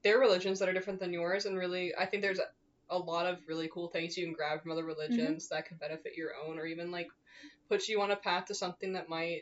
their 0.03 0.17
religions 0.19 0.59
that 0.59 0.67
are 0.67 0.73
different 0.73 0.99
than 0.99 1.13
yours, 1.13 1.45
and 1.45 1.55
really, 1.55 1.93
I 1.95 2.07
think 2.07 2.23
there's 2.23 2.39
a, 2.39 2.47
a 2.89 2.97
lot 2.97 3.27
of 3.27 3.37
really 3.47 3.69
cool 3.71 3.87
things 3.87 4.17
you 4.17 4.25
can 4.25 4.33
grab 4.33 4.63
from 4.63 4.71
other 4.71 4.83
religions 4.83 5.45
Mm-hmm. 5.45 5.55
that 5.55 5.67
could 5.67 5.79
benefit 5.79 6.17
your 6.17 6.31
own, 6.45 6.57
or 6.59 6.65
even 6.65 6.91
like 6.91 7.07
put 7.69 7.87
you 7.87 8.01
on 8.01 8.11
a 8.11 8.15
path 8.15 8.45
to 8.45 8.55
something 8.55 8.93
that 8.93 9.09
might 9.09 9.41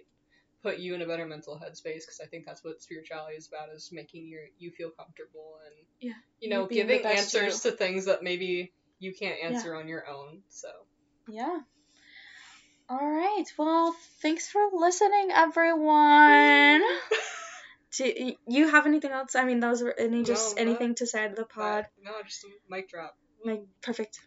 put 0.65 0.79
you 0.79 0.95
in 0.95 1.01
a 1.01 1.07
better 1.07 1.25
mental 1.25 1.55
headspace. 1.55 2.01
Because 2.03 2.19
I 2.23 2.27
think 2.27 2.45
that's 2.45 2.63
what 2.63 2.81
spirituality 2.81 3.35
is 3.37 3.47
about: 3.47 3.69
is 3.69 3.89
making 3.91 4.27
your 4.27 4.41
you 4.57 4.71
feel 4.71 4.89
comfortable 4.89 5.59
and 5.65 5.75
Yeah. 5.99 6.13
you 6.39 6.49
know, 6.49 6.63
You 6.63 6.83
giving 6.83 7.05
answers 7.05 7.61
to 7.61 7.71
things 7.71 8.05
that 8.05 8.23
maybe 8.23 8.73
you 8.99 9.13
can't 9.13 9.37
Yeah. 9.39 9.49
answer 9.49 9.75
on 9.75 9.87
your 9.87 10.07
own. 10.07 10.43
So. 10.49 10.69
Yeah. 11.27 11.59
All 12.87 13.09
right. 13.23 13.45
Well, 13.57 13.95
thanks 14.21 14.47
for 14.47 14.61
listening, 14.73 15.31
everyone. 15.31 16.81
Do 17.97 18.33
you 18.47 18.67
have 18.69 18.85
anything 18.85 19.11
else? 19.11 19.35
I 19.35 19.45
mean, 19.45 19.59
those 19.59 19.81
were 19.81 19.95
any 19.97 20.23
just 20.23 20.57
No, 20.57 20.63
no. 20.63 20.69
anything 20.69 20.95
to 20.95 21.07
say 21.07 21.27
to 21.27 21.33
the 21.33 21.45
pod? 21.45 21.87
No, 22.03 22.11
just 22.27 22.43
a 22.43 22.47
mic 22.69 22.89
drop. 22.89 23.17
Like, 23.43 23.63
perfect. 23.81 24.19